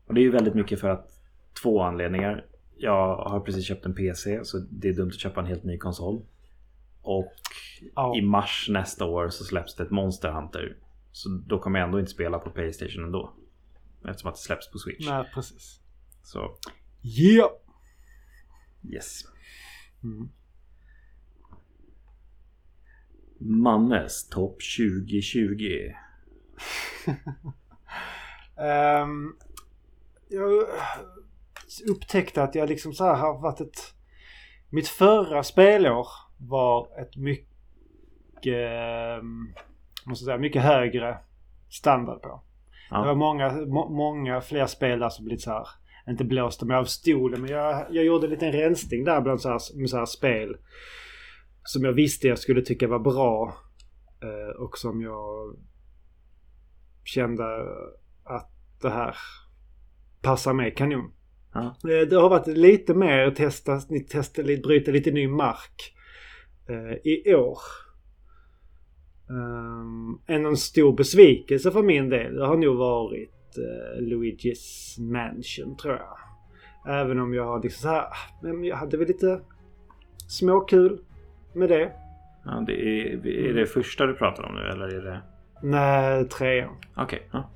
Och 0.06 0.14
det 0.14 0.20
är 0.20 0.22
ju 0.22 0.30
väldigt 0.30 0.54
mycket 0.54 0.80
för 0.80 0.88
att 0.88 1.17
två 1.62 1.82
anledningar. 1.82 2.46
Jag 2.76 3.16
har 3.16 3.40
precis 3.40 3.64
köpt 3.64 3.86
en 3.86 3.94
PC 3.94 4.44
så 4.44 4.58
det 4.70 4.88
är 4.88 4.92
dumt 4.92 5.08
att 5.08 5.20
köpa 5.20 5.40
en 5.40 5.46
helt 5.46 5.64
ny 5.64 5.78
konsol. 5.78 6.22
Och 7.02 7.32
ja. 7.94 8.16
i 8.16 8.22
mars 8.22 8.68
nästa 8.70 9.04
år 9.04 9.28
så 9.28 9.44
släpps 9.44 9.76
det 9.76 9.82
ett 9.82 9.90
Monster 9.90 10.30
Hunter. 10.30 10.76
Så 11.12 11.28
då 11.28 11.58
kommer 11.58 11.78
jag 11.78 11.86
ändå 11.86 12.00
inte 12.00 12.10
spela 12.10 12.38
på 12.38 12.50
Playstation 12.50 13.04
ändå. 13.04 13.32
Eftersom 14.08 14.28
att 14.28 14.34
det 14.34 14.40
släpps 14.40 14.70
på 14.70 14.78
Switch. 14.78 15.08
Nej, 15.08 15.30
precis. 15.34 15.80
Så. 16.22 16.58
Yeah! 17.02 17.50
Yes. 18.94 19.22
Mm. 20.04 20.28
Mannes 23.40 24.28
topp 24.28 24.58
2020. 24.78 25.92
um, 28.56 29.36
jag 30.28 30.66
upptäckte 31.90 32.42
att 32.42 32.54
jag 32.54 32.68
liksom 32.68 32.92
så 32.92 33.04
här 33.04 33.14
har 33.14 33.40
varit 33.40 33.60
ett... 33.60 33.94
Mitt 34.70 34.88
förra 34.88 35.42
spelår 35.42 36.06
var 36.38 37.00
ett 37.00 37.16
mycket, 37.16 38.70
ehm, 38.70 39.54
måste 40.06 40.24
säga, 40.24 40.38
mycket 40.38 40.62
högre 40.62 41.18
standard 41.68 42.22
på. 42.22 42.42
Ja. 42.90 43.00
Det 43.00 43.06
var 43.06 43.14
många, 43.14 43.52
må, 43.52 43.88
många 43.88 44.40
fler 44.40 44.66
spel 44.66 44.98
där 44.98 45.08
som 45.08 45.24
blivit 45.24 45.42
så 45.42 45.50
här, 45.50 45.66
inte 46.08 46.24
blåste 46.24 46.66
mig 46.66 46.76
av 46.76 46.84
stolen 46.84 47.40
men 47.40 47.50
jag, 47.50 47.86
jag 47.90 48.04
gjorde 48.04 48.26
en 48.26 48.30
liten 48.30 48.52
rensning 48.52 49.04
där 49.04 49.20
bland 49.20 49.40
så 49.40 49.48
här, 49.48 49.86
så 49.86 49.96
här 49.96 50.06
spel. 50.06 50.56
Som 51.62 51.84
jag 51.84 51.92
visste 51.92 52.28
jag 52.28 52.38
skulle 52.38 52.62
tycka 52.62 52.88
var 52.88 52.98
bra. 52.98 53.54
Eh, 54.22 54.62
och 54.62 54.78
som 54.78 55.02
jag 55.02 55.56
kände 57.04 57.44
att 58.24 58.50
det 58.82 58.90
här 58.90 59.16
passar 60.22 60.52
mig 60.52 60.74
kanon. 60.74 61.12
Ja. 61.54 61.90
Eh, 61.90 62.08
det 62.08 62.16
har 62.16 62.28
varit 62.28 62.46
lite 62.46 62.94
mer 62.94 63.30
testa, 63.30 63.80
testa 64.10 64.42
bryta 64.42 64.90
lite 64.90 65.10
ny 65.10 65.28
mark 65.28 65.94
eh, 66.68 67.12
i 67.12 67.34
år. 67.34 67.58
Um, 69.30 70.20
en 70.26 70.56
stor 70.56 70.92
besvikelse 70.92 71.70
för 71.70 71.82
min 71.82 72.08
del 72.08 72.34
det 72.34 72.46
har 72.46 72.56
nog 72.56 72.76
varit 72.76 73.58
uh, 73.58 74.02
Luigi's 74.02 75.00
Mansion 75.00 75.76
tror 75.76 75.94
jag. 75.94 76.18
Även 77.00 77.18
om 77.18 77.34
jag 77.34 77.44
har 77.44 77.62
liksom 77.62 77.82
så 77.82 77.88
här, 77.88 78.06
men 78.42 78.64
jag 78.64 78.76
hade 78.76 78.96
väl 78.96 79.08
lite 79.08 79.40
småkul 80.28 81.00
med 81.54 81.68
det. 81.68 81.92
Ja, 82.44 82.64
det 82.66 82.72
är, 82.72 83.26
är 83.26 83.54
det 83.54 83.66
första 83.66 84.06
du 84.06 84.14
pratar 84.14 84.42
om 84.42 84.54
nu 84.54 84.60
eller 84.60 84.88
är 84.88 85.02
det? 85.02 85.20
Nej, 85.62 86.28
trean. 86.28 86.76
Okej. 86.96 87.04
Okay, 87.04 87.18
ja. 87.32 87.50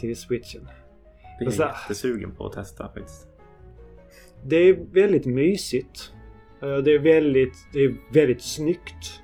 Till 0.00 0.16
switchen. 0.16 0.68
Det 1.38 1.44
är 1.44 1.60
jag 1.60 1.68
jättesugen 1.68 2.34
på 2.34 2.46
att 2.46 2.52
testa 2.52 2.84
faktiskt. 2.84 3.28
Det 4.44 4.56
är 4.56 4.78
väldigt 4.92 5.26
mysigt. 5.26 6.12
Eh, 6.62 6.76
det 6.76 6.94
är 6.94 6.98
väldigt, 6.98 7.56
det 7.72 7.84
är 7.84 7.96
väldigt 8.12 8.42
snyggt. 8.42 9.20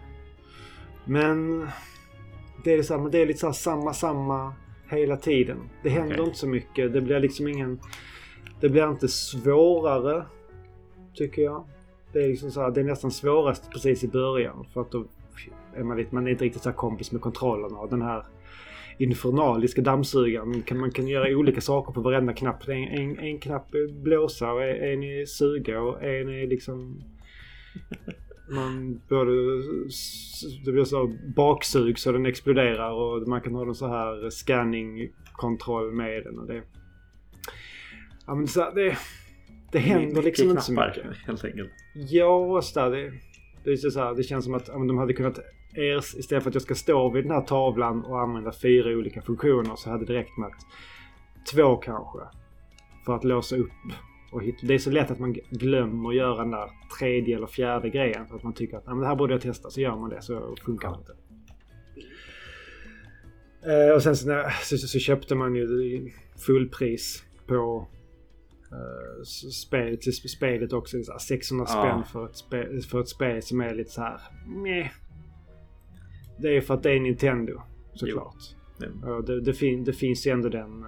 Men 1.05 1.69
det 2.65 2.73
är, 2.73 2.77
liksom, 2.77 3.11
det 3.11 3.19
är 3.19 3.27
lite 3.27 3.39
så 3.39 3.53
samma, 3.53 3.93
samma 3.93 4.55
hela 4.89 5.17
tiden. 5.17 5.59
Det 5.83 5.89
händer 5.89 6.15
okay. 6.15 6.25
inte 6.25 6.39
så 6.39 6.47
mycket. 6.47 6.93
Det 6.93 7.01
blir 7.01 7.21
liksom 7.21 7.49
ingen... 7.49 7.81
Det 8.61 8.69
blir 8.69 8.91
inte 8.91 9.09
svårare, 9.09 10.27
tycker 11.15 11.43
jag. 11.43 11.65
Det 12.13 12.25
är 12.25 12.29
liksom 12.29 12.51
så 12.51 12.61
här, 12.61 12.71
det 12.71 12.81
är 12.81 12.85
nästan 12.85 13.11
svårast 13.11 13.71
precis 13.71 14.05
i 14.05 14.09
början. 14.09 14.67
För 14.73 14.81
att 14.81 14.91
då 14.91 15.05
är 15.75 15.83
man, 15.83 15.97
lite, 15.97 16.15
man 16.15 16.27
är 16.27 16.31
inte 16.31 16.45
riktigt 16.45 16.63
så 16.63 16.73
kompis 16.73 17.13
med 17.13 17.21
kontrollerna. 17.21 17.79
Och 17.79 17.89
den 17.89 18.03
här 18.03 18.25
infernaliska 19.01 19.83
dammsugaren. 19.83 20.63
Kan, 20.63 20.79
man 20.79 20.91
kan 20.91 21.09
göra 21.09 21.37
olika 21.37 21.61
saker 21.61 21.93
på 21.93 22.01
varenda 22.01 22.33
knapp. 22.33 22.69
En, 22.69 22.85
en, 22.85 23.19
en 23.19 23.39
knapp 23.39 23.75
är 23.75 24.03
blåsa 24.03 24.53
och 24.53 24.63
en 24.65 25.03
är 25.03 25.27
suga 25.27 25.81
och 25.81 26.03
en 26.03 26.29
är 26.29 26.47
liksom... 26.47 27.03
Man 28.51 29.01
både... 29.09 29.33
Det 30.65 30.73
blir 30.73 30.85
så 30.85 31.17
baksug 31.37 31.99
så 31.99 32.13
den 32.13 32.27
exploderar 32.27 32.91
och 32.91 33.29
man 33.29 33.41
kan 33.41 33.55
ha 33.55 33.67
en 33.67 33.75
så 33.75 33.89
här 33.89 34.31
scanning-kontroll 34.31 35.93
med 35.93 36.25
den 36.25 36.39
och 36.39 36.47
det... 36.47 36.63
Ja 38.27 38.35
men 38.35 38.47
så 38.47 38.71
det... 38.75 38.99
Det 39.73 39.79
händer 39.79 40.23
liksom 40.23 40.51
inte 40.51 40.63
så 40.63 40.73
mycket. 40.73 41.17
helt 41.27 41.45
enkelt. 41.45 41.71
Ja, 41.95 42.63
så 42.63 42.91
det, 42.91 43.13
det, 43.65 43.71
är 43.71 43.77
så 43.77 44.01
här, 44.01 44.15
det 44.15 44.23
känns 44.23 44.45
som 44.45 44.55
att 44.55 44.69
ja, 44.69 44.75
de 44.75 44.99
hade 44.99 45.13
kunnat 45.13 45.39
er, 45.75 45.97
istället 46.19 46.43
för 46.43 46.51
att 46.51 46.55
jag 46.55 46.63
ska 46.63 46.75
stå 46.75 47.11
vid 47.11 47.25
den 47.25 47.31
här 47.31 47.41
tavlan 47.41 48.05
och 48.05 48.21
använda 48.21 48.53
fyra 48.53 48.91
olika 48.91 49.23
funktioner 49.23 49.77
så 49.77 49.91
hade 49.91 50.05
det 50.05 50.15
räckt 50.15 50.39
med 50.39 50.47
att 50.47 50.67
två 51.55 51.77
kanske. 51.77 52.19
För 53.07 53.17
att 53.17 53.25
låsa 53.25 53.57
upp 53.57 53.71
och 54.33 54.43
hitta. 54.43 54.67
Det 54.67 54.75
är 54.75 54.79
så 54.79 54.91
lätt 54.91 55.11
att 55.11 55.19
man 55.19 55.33
glömmer 55.51 56.09
att 56.09 56.17
göra 56.17 56.37
den 56.37 56.51
där 56.51 56.71
tredje 56.99 57.37
eller 57.37 57.47
fjärde 57.47 57.91
grejen. 57.91 58.27
För 58.27 58.37
att 58.37 58.43
man 58.43 58.55
tycker 58.55 58.77
att 58.77 58.85
det 58.85 59.07
här 59.07 59.17
borde 59.17 59.35
jag 59.35 59.41
testa. 59.41 59.71
Så 59.71 59.81
gör 59.81 59.97
man 59.97 60.11
det 60.11 60.23
så 60.23 60.57
funkar 60.65 60.91
det 60.91 60.97
inte. 60.99 61.13
Eh, 63.63 63.95
och 63.95 64.03
sen 64.03 64.17
så, 64.17 64.45
så, 64.63 64.79
så, 64.79 64.99
köpte 64.99 65.35
man 65.35 65.55
ju 65.55 66.11
fullpris 66.47 67.25
på 67.47 67.89
uh, 68.73 69.23
spelet, 69.53 70.05
spelet 70.15 70.73
också. 70.73 70.97
600 71.21 71.67
ja. 71.69 71.83
spänn 71.83 72.05
för 72.13 72.27
ett, 72.27 72.37
spel, 72.37 72.83
för 72.83 73.01
ett 73.01 73.09
spel 73.09 73.43
som 73.43 73.61
är 73.61 73.75
lite 73.75 73.91
så 73.91 74.01
här. 74.01 74.21
Meh. 74.47 74.91
Det 76.41 76.57
är 76.57 76.61
för 76.61 76.75
att 76.75 76.83
det 76.83 76.91
är 76.91 77.01
Nintendo 77.01 77.63
såklart. 77.95 78.37
Mm. 78.83 79.25
Det, 79.25 79.41
det, 79.41 79.55
fin, 79.55 79.85
det 79.85 79.93
finns 79.93 80.27
ju 80.27 80.31
ändå 80.31 80.49
den... 80.49 80.85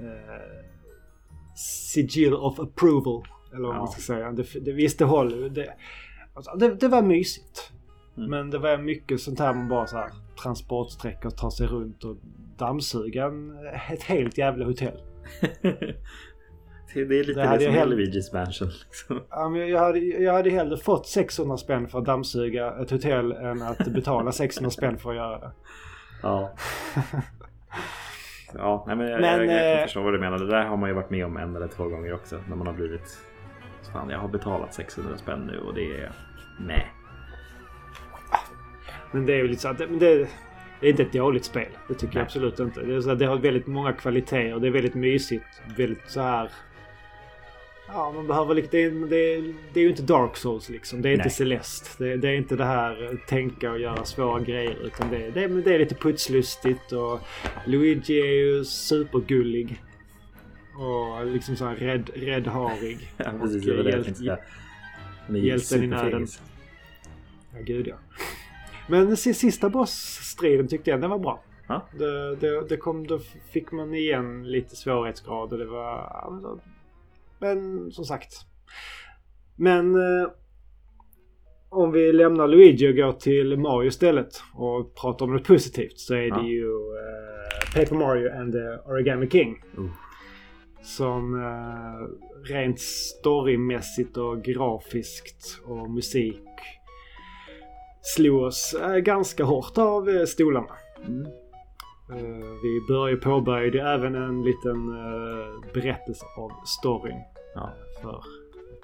Uh, 0.00 0.60
sigil 1.92 2.34
of 2.34 2.60
approval. 2.60 3.22
Eller 3.52 3.68
vad 3.68 3.76
ja. 3.76 3.78
man 3.78 3.88
ska 3.88 4.00
säga. 4.00 4.32
Det, 4.32 4.60
det, 4.60 4.72
visst, 4.72 4.98
det 4.98 5.04
håller 5.04 5.48
det, 5.48 5.74
alltså, 6.34 6.56
det, 6.56 6.74
det 6.74 6.88
var 6.88 7.02
mysigt. 7.02 7.72
Mm. 8.16 8.30
Men 8.30 8.50
det 8.50 8.58
var 8.58 8.78
mycket 8.78 9.20
sånt 9.20 9.38
här 9.38 9.54
man 9.54 9.68
bara 9.68 9.86
så 9.86 9.96
här 9.96 10.10
transportsträckor, 10.42 11.30
ta 11.30 11.50
sig 11.50 11.66
runt 11.66 12.04
och 12.04 12.16
dammsuga 12.58 13.32
ett 13.92 14.02
helt 14.02 14.38
jävla 14.38 14.64
hotell. 14.64 15.00
det 16.94 17.00
är 17.00 17.24
lite 17.24 17.40
det, 17.40 17.56
det 17.58 17.64
som 17.64 17.74
är 17.74 17.86
Luigi's 17.86 18.34
Mansion. 18.34 18.68
Liksom. 18.68 19.20
Ja, 19.30 19.48
men 19.48 19.68
jag, 19.68 19.80
hade, 19.80 19.98
jag 19.98 20.32
hade 20.32 20.50
hellre 20.50 20.76
fått 20.76 21.06
600 21.06 21.56
spänn 21.56 21.88
för 21.88 21.98
att 21.98 22.04
dammsuga 22.04 22.74
ett 22.82 22.90
hotell 22.90 23.32
än 23.32 23.62
att 23.62 23.86
betala 23.86 24.32
600 24.32 24.70
spänn 24.70 24.98
för 24.98 25.10
att 25.10 25.16
göra 25.16 25.38
det. 25.38 25.50
Ja. 26.22 26.52
Ja, 28.54 28.84
nej, 28.86 28.96
men 28.96 29.08
jag, 29.08 29.20
men, 29.20 29.48
jag, 29.48 29.56
jag, 29.56 29.72
jag 29.72 29.82
förstår 29.82 30.02
vad 30.02 30.12
du 30.12 30.18
menar. 30.18 30.38
Det 30.38 30.46
där 30.46 30.64
har 30.64 30.76
man 30.76 30.88
ju 30.88 30.94
varit 30.94 31.10
med 31.10 31.26
om 31.26 31.36
en 31.36 31.56
eller 31.56 31.68
två 31.68 31.88
gånger 31.88 32.14
också. 32.14 32.40
När 32.48 32.56
man 32.56 32.66
har 32.66 32.74
blivit... 32.74 33.18
Fan, 33.92 34.10
jag 34.10 34.18
har 34.18 34.28
betalat 34.28 34.74
600 34.74 35.16
spänn 35.16 35.40
nu 35.40 35.58
och 35.58 35.74
det 35.74 36.00
är... 36.00 36.12
Nej. 36.60 36.92
Men 39.12 39.26
det 39.26 39.32
är 39.32 39.36
ju 39.36 39.48
lite 39.48 39.62
så 39.62 39.68
att 39.68 39.78
det, 39.78 39.86
det, 39.86 40.28
det 40.80 40.86
är 40.86 40.90
inte 40.90 41.02
ett 41.02 41.12
dåligt 41.12 41.44
spel. 41.44 41.68
Det 41.88 41.94
tycker 41.94 42.06
nej. 42.06 42.16
jag 42.16 42.22
absolut 42.22 42.60
inte. 42.60 42.80
Det, 42.80 42.94
är 42.94 43.00
så 43.00 43.10
att 43.10 43.18
det 43.18 43.26
har 43.26 43.36
väldigt 43.36 43.66
många 43.66 43.92
kvaliteter. 43.92 44.60
Det 44.60 44.66
är 44.66 44.72
väldigt 44.72 44.94
mysigt. 44.94 45.62
Väldigt 45.76 46.10
så 46.10 46.20
här 46.20 46.50
Ja, 47.92 48.12
man 48.12 48.26
behöver 48.26 48.54
liksom... 48.54 48.70
Det 48.70 48.78
är, 48.78 49.42
det, 49.42 49.54
det 49.72 49.80
är 49.80 49.84
ju 49.84 49.90
inte 49.90 50.02
Dark 50.02 50.36
Souls 50.36 50.68
liksom. 50.68 51.02
Det 51.02 51.08
är 51.08 51.10
Nej. 51.10 51.18
inte 51.18 51.30
Celeste. 51.30 52.04
Det, 52.04 52.16
det, 52.16 52.28
är 52.28 52.34
inte 52.34 52.56
det 52.56 52.64
här 52.64 53.20
tänka 53.28 53.70
och 53.70 53.80
göra 53.80 54.04
svåra 54.04 54.40
grejer. 54.40 54.76
Utan 54.82 55.10
det, 55.10 55.30
det, 55.30 55.48
det 55.48 55.74
är 55.74 55.78
lite 55.78 55.94
putslustigt 55.94 56.92
och 56.92 57.20
Luigi 57.66 58.20
är 58.20 58.32
ju 58.32 58.64
supergullig. 58.64 59.82
Och 60.78 61.26
liksom 61.26 61.56
så 61.56 61.66
här 61.66 61.76
rädd, 61.76 62.10
räddharig. 62.14 62.98
ja, 63.16 63.32
precis. 63.40 63.64
Det 63.64 63.76
var 63.76 63.84
det 63.84 63.90
jag 63.90 64.04
tänkte 64.04 64.22
säga. 64.22 64.38
Hjälten 65.28 65.82
i 65.82 65.86
nöden. 65.86 66.26
Ja, 67.54 67.60
gud 67.62 67.88
ja. 67.88 67.96
Men 68.88 69.16
sista 69.16 69.70
bossstriden 69.70 70.68
tyckte 70.68 70.90
jag 70.90 71.00
den 71.00 71.10
var 71.10 71.18
bra. 71.18 71.42
Det, 71.98 72.36
det, 72.36 72.68
det 72.68 72.76
kom, 72.76 73.06
då 73.06 73.18
fick 73.50 73.72
man 73.72 73.94
igen 73.94 74.50
lite 74.50 74.76
svårighetsgrad 74.76 75.52
och 75.52 75.58
det 75.58 75.64
var... 75.64 76.60
Men 77.40 77.90
som 77.90 78.04
sagt. 78.04 78.32
Men 79.56 79.94
eh, 79.94 80.28
om 81.68 81.92
vi 81.92 82.12
lämnar 82.12 82.48
Luigi 82.48 82.92
och 82.92 82.96
går 82.96 83.12
till 83.12 83.58
Mario 83.58 83.88
istället 83.88 84.42
och 84.54 84.94
pratar 84.94 85.26
om 85.26 85.32
något 85.32 85.46
positivt 85.46 85.98
så 85.98 86.14
är 86.14 86.28
ja. 86.28 86.36
det 86.36 86.48
ju 86.48 86.66
eh, 86.66 87.74
Paper 87.74 87.96
Mario 87.96 88.40
and 88.40 88.52
the 88.52 88.90
Origami 88.90 89.30
King. 89.30 89.62
Uh. 89.78 89.90
som 90.82 91.34
eh, 91.34 92.52
rent 92.52 92.80
storymässigt 92.80 94.16
och 94.16 94.44
grafiskt 94.44 95.60
och 95.64 95.90
musik 95.90 96.40
slog 98.02 98.42
oss 98.42 98.74
eh, 98.82 98.96
ganska 98.96 99.44
hårt 99.44 99.78
av 99.78 100.08
eh, 100.08 100.24
stolarna. 100.24 100.76
Mm. 101.06 101.26
Eh, 102.12 102.46
vi 102.62 102.80
började 102.88 103.20
påbörjade 103.20 103.82
även 103.82 104.14
en 104.14 104.42
liten 104.42 104.88
eh, 104.88 105.72
berättelse 105.74 106.24
av 106.36 106.50
storyn 106.66 107.16
Ja. 107.54 107.72
för 108.02 108.20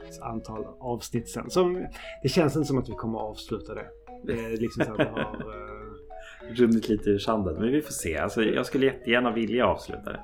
ett 0.09 0.21
antal 0.23 0.65
avsnitt 0.81 1.29
sen. 1.29 1.51
Som, 1.51 1.87
det 2.23 2.29
känns 2.29 2.57
inte 2.57 2.69
som 2.69 2.79
att 2.79 2.89
vi 2.89 2.93
kommer 2.93 3.19
att 3.19 3.25
avsluta 3.31 3.75
det. 3.75 3.87
Det 4.25 4.33
är 4.45 4.57
liksom 4.57 4.85
så 4.85 4.93
att 4.93 4.99
vi 4.99 5.05
har... 5.05 5.21
eh, 5.21 6.51
Runnit 6.57 6.89
lite 6.89 7.11
ur 7.11 7.19
sanden. 7.19 7.55
Men 7.61 7.73
vi 7.73 7.83
får 7.83 7.93
se. 7.93 8.17
Alltså, 8.19 8.43
jag 8.43 8.67
skulle 8.67 8.87
jättegärna 8.87 9.31
vilja 9.31 9.67
avsluta 9.67 10.13
det. 10.13 10.21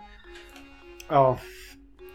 Ja, 1.09 1.39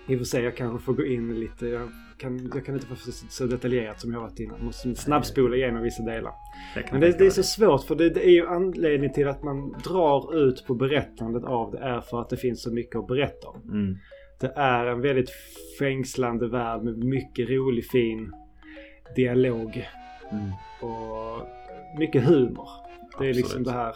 vi 0.07 0.17
får 0.17 0.25
se. 0.25 0.41
Jag 0.41 0.57
kanske 0.57 0.85
får 0.85 0.93
gå 0.93 1.05
in 1.05 1.39
lite. 1.39 1.67
Jag 1.67 1.89
kan, 2.17 2.51
jag 2.53 2.65
kan 2.65 2.75
inte 2.75 2.87
vara 2.87 2.99
så, 3.29 3.45
detaljerat 3.45 4.01
som 4.01 4.13
jag 4.13 4.19
varit 4.21 4.39
innan. 4.39 4.65
Måste 4.65 4.95
snabbspola 4.95 5.55
igenom 5.55 5.83
vissa 5.83 6.03
delar. 6.03 6.31
Kan 6.73 6.83
Men 6.91 7.01
det, 7.01 7.17
det 7.17 7.25
är 7.25 7.29
så 7.29 7.43
svårt 7.43 7.83
för 7.83 7.95
det, 7.95 8.09
det 8.09 8.25
är 8.27 8.31
ju 8.31 8.47
anledningen 8.47 9.13
till 9.13 9.27
att 9.27 9.43
man 9.43 9.71
drar 9.71 10.37
ut 10.47 10.65
på 10.67 10.75
berättandet 10.75 11.43
av 11.43 11.71
det 11.71 11.77
är 11.79 12.01
för 12.01 12.21
att 12.21 12.29
det 12.29 12.37
finns 12.37 12.61
så 12.63 12.73
mycket 12.73 12.95
att 12.95 13.07
berätta 13.07 13.47
om. 13.47 13.61
Mm. 13.71 13.97
Det 14.39 14.53
är 14.55 14.85
en 14.85 15.01
väldigt 15.01 15.29
fängslande 15.79 16.47
värld 16.47 16.83
med 16.83 16.97
mycket 16.97 17.49
rolig 17.49 17.85
fin 17.85 18.33
dialog 19.15 19.87
Mm. 20.31 20.51
och 20.81 21.41
mycket 21.99 22.23
humor. 22.23 22.69
Det 23.19 23.29
är 23.29 23.33
liksom 23.33 23.45
Absolut. 23.61 23.65
det 23.67 23.71
här. 23.71 23.95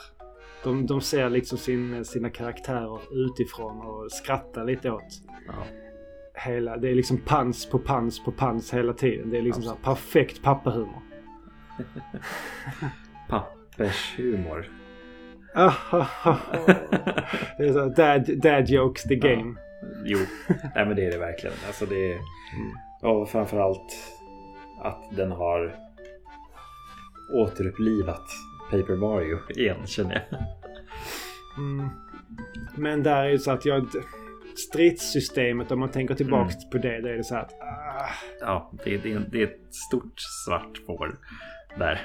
De, 0.64 0.86
de 0.86 1.02
ser 1.02 1.30
liksom 1.30 1.58
sin, 1.58 2.06
sina 2.06 2.30
karaktärer 2.30 3.00
utifrån 3.12 3.82
och 3.82 4.12
skrattar 4.12 4.66
lite 4.66 4.92
åt 4.92 5.04
Ja. 5.48 5.54
Hela. 6.46 6.78
Det 6.78 6.90
är 6.90 6.96
liksom 6.96 7.18
pans 7.18 7.70
på 7.70 7.80
pans 7.80 8.24
på 8.24 8.32
pans 8.32 8.74
hela 8.74 8.94
tiden. 8.94 9.30
Det 9.30 9.38
är 9.38 9.42
liksom 9.42 9.64
så 9.64 9.70
här 9.70 9.76
Absolut. 9.76 9.98
perfekt 9.98 10.44
pappahumor. 10.44 11.02
Pappershumor. 13.30 14.70
det 17.58 17.66
är 17.66 17.74
så 17.74 17.86
dad, 17.86 18.40
dad 18.42 18.70
jokes 18.70 19.04
the 19.04 19.16
game. 19.16 19.56
Jo, 20.06 20.18
nej 20.76 20.86
men 20.86 20.96
det 20.96 21.06
är 21.06 21.12
det 21.12 21.18
verkligen. 21.18 21.56
Alltså 21.68 21.86
det 21.86 22.14
är... 22.14 22.20
Och 23.02 23.30
framförallt 23.30 23.94
att 24.84 25.16
den 25.16 25.32
har 25.32 25.76
återupplivat 27.34 28.26
Paper 28.72 28.96
Mario 28.96 29.40
igen 29.50 29.88
känner 29.88 30.14
jag. 30.14 30.40
Mm. 31.58 31.90
Men 32.76 33.04
där 33.04 33.24
är 33.24 33.32
det 33.32 33.40
så 33.40 33.52
att 33.52 33.66
jag... 33.66 33.88
Stridssystemet 34.56 35.72
om 35.72 35.80
man 35.80 35.90
tänker 35.92 36.16
tillbaks 36.16 36.56
Mm. 36.56 36.70
på 36.72 36.78
det. 36.78 37.02
Det 37.02 37.10
är 37.14 37.18
det 37.18 37.24
så 37.24 37.36
här 37.36 37.42
att... 37.42 37.54
Ah, 37.62 38.10
Ja, 38.40 38.72
det, 38.84 38.98
det, 38.98 39.12
är- 39.14 39.26
det 39.32 39.42
är 39.42 39.48
ett 39.48 39.74
stort 39.90 40.14
svart 40.46 40.78
får 40.86 41.20
där. 41.80 42.02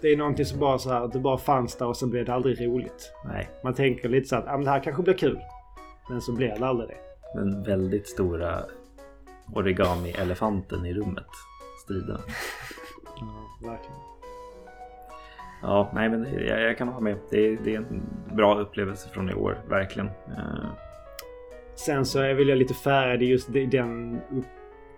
Det 0.00 0.08
är 0.08 0.16
någonting 0.16 0.44
som 0.44 0.58
bara 0.58 0.78
så 0.78 0.90
här, 0.92 1.08
det 1.12 1.18
bara 1.18 1.38
fanns 1.38 1.76
där 1.76 1.86
och 1.86 1.96
sen 1.96 2.10
blev 2.10 2.24
det 2.24 2.34
aldrig 2.34 2.66
roligt. 2.68 3.12
nej, 3.24 3.48
Man 3.64 3.74
tänker 3.74 4.08
lite 4.08 4.28
så 4.28 4.36
att 4.36 4.46
ah, 4.48 4.52
men 4.56 4.64
det 4.64 4.70
här 4.70 4.80
kanske 4.80 5.02
blir 5.02 5.14
kul. 5.14 5.38
Men 6.10 6.20
så 6.20 6.32
blir 6.32 6.48
det 6.58 6.66
aldrig 6.66 6.88
det. 6.88 6.96
den 7.40 7.62
väldigt 7.62 8.08
stora 8.08 8.62
origami-elefanten 9.54 10.86
i 10.86 10.94
rummet. 10.94 11.26
Striderna. 11.84 12.20
Ja, 13.20 13.68
verkligen. 13.70 13.98
Ja, 15.62 15.90
nej 15.94 16.08
men 16.08 16.22
det- 16.22 16.44
jag, 16.44 16.60
jag 16.62 16.78
kan 16.78 16.88
hålla 16.88 17.00
med. 17.00 17.16
Det 17.30 17.36
är, 17.46 17.58
det 17.64 17.74
är 17.74 17.78
en 17.78 18.02
bra 18.36 18.58
upplevelse 18.60 19.08
från 19.08 19.30
i 19.30 19.34
år, 19.34 19.58
verkligen. 19.68 20.06
Eh, 20.08 20.70
Sen 21.74 22.06
så 22.06 22.20
är 22.20 22.34
väl 22.34 22.48
jag 22.48 22.58
lite 22.58 22.74
färdig 22.74 23.28
just 23.28 23.52
den 23.52 24.16
upp, 24.30 24.44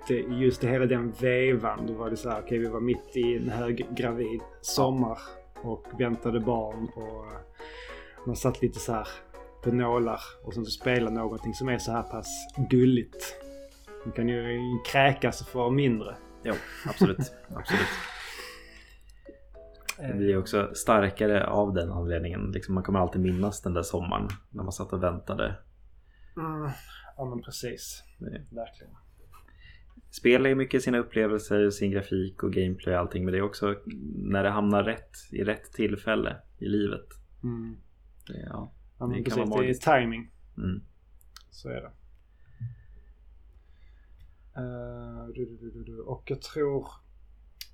det, 0.08 0.14
just 0.14 0.64
i 0.64 0.66
hela 0.68 0.86
den 0.86 1.12
vevan. 1.20 1.86
Då 1.86 1.92
var 1.92 2.10
det 2.10 2.16
så 2.16 2.30
här, 2.30 2.40
okej 2.40 2.58
vi 2.58 2.68
var 2.68 2.80
mitt 2.80 3.16
i 3.16 3.36
en 3.36 3.48
höggravid 3.48 4.40
sommar 4.60 5.18
och 5.62 5.86
väntade 5.98 6.40
barn 6.40 6.88
och 6.96 7.26
eh, 7.26 7.38
man 8.26 8.36
satt 8.36 8.62
lite 8.62 8.78
så 8.78 8.92
här 8.92 9.08
på 9.62 9.70
nålar 9.70 10.20
och 10.44 10.54
sen 10.54 10.64
så 10.64 10.70
spela 10.70 11.10
någonting 11.10 11.54
som 11.54 11.68
är 11.68 11.78
så 11.78 11.92
här 11.92 12.02
pass 12.02 12.26
gulligt. 12.70 13.36
Man 14.04 14.12
kan 14.12 14.28
ju 14.28 14.58
kräkas 14.86 15.40
och 15.40 15.48
få 15.48 15.70
mindre. 15.70 16.14
jo, 16.42 16.54
absolut. 16.88 17.32
absolut. 17.56 17.88
Det 19.98 20.14
blir 20.14 20.36
också 20.38 20.70
starkare 20.74 21.46
av 21.46 21.74
den 21.74 21.90
anledningen. 21.92 22.50
Liksom, 22.52 22.74
man 22.74 22.82
kommer 22.84 22.98
alltid 22.98 23.20
minnas 23.20 23.62
den 23.62 23.74
där 23.74 23.82
sommaren 23.82 24.28
när 24.50 24.62
man 24.62 24.72
satt 24.72 24.92
och 24.92 25.02
väntade. 25.02 25.56
Mm. 26.36 26.70
Ja 27.16 27.24
men 27.24 27.42
precis. 27.42 28.02
Det- 28.18 28.46
Verkligen. 28.56 28.92
Spel 30.10 30.46
är 30.46 30.54
mycket 30.54 30.82
sina 30.82 30.98
upplevelser, 30.98 31.70
sin 31.70 31.90
grafik 31.90 32.42
och 32.42 32.52
gameplay 32.52 32.94
och 32.94 33.00
allting. 33.00 33.24
Men 33.24 33.32
det 33.32 33.38
är 33.38 33.42
också 33.42 33.74
när 34.16 34.42
det 34.42 34.50
hamnar 34.50 34.82
rätt 34.84 35.10
i 35.32 35.44
rätt 35.44 35.72
tillfälle 35.72 36.36
i 36.58 36.68
livet. 36.68 37.06
Mm. 37.42 37.76
Det, 38.26 38.40
ja. 38.48 38.72
Ja, 38.98 39.06
Det 39.06 39.14
kan 39.14 39.24
precis. 39.24 39.50
vara 39.50 39.62
Det 39.62 39.70
är 39.70 40.00
timing. 40.00 40.30
Mm. 40.58 40.80
Så 41.50 41.68
är 41.68 41.74
det. 41.80 41.90
Eh, 44.56 45.26
du. 45.34 45.98
Och 46.00 46.22
jag 46.26 46.42
tror... 46.42 46.86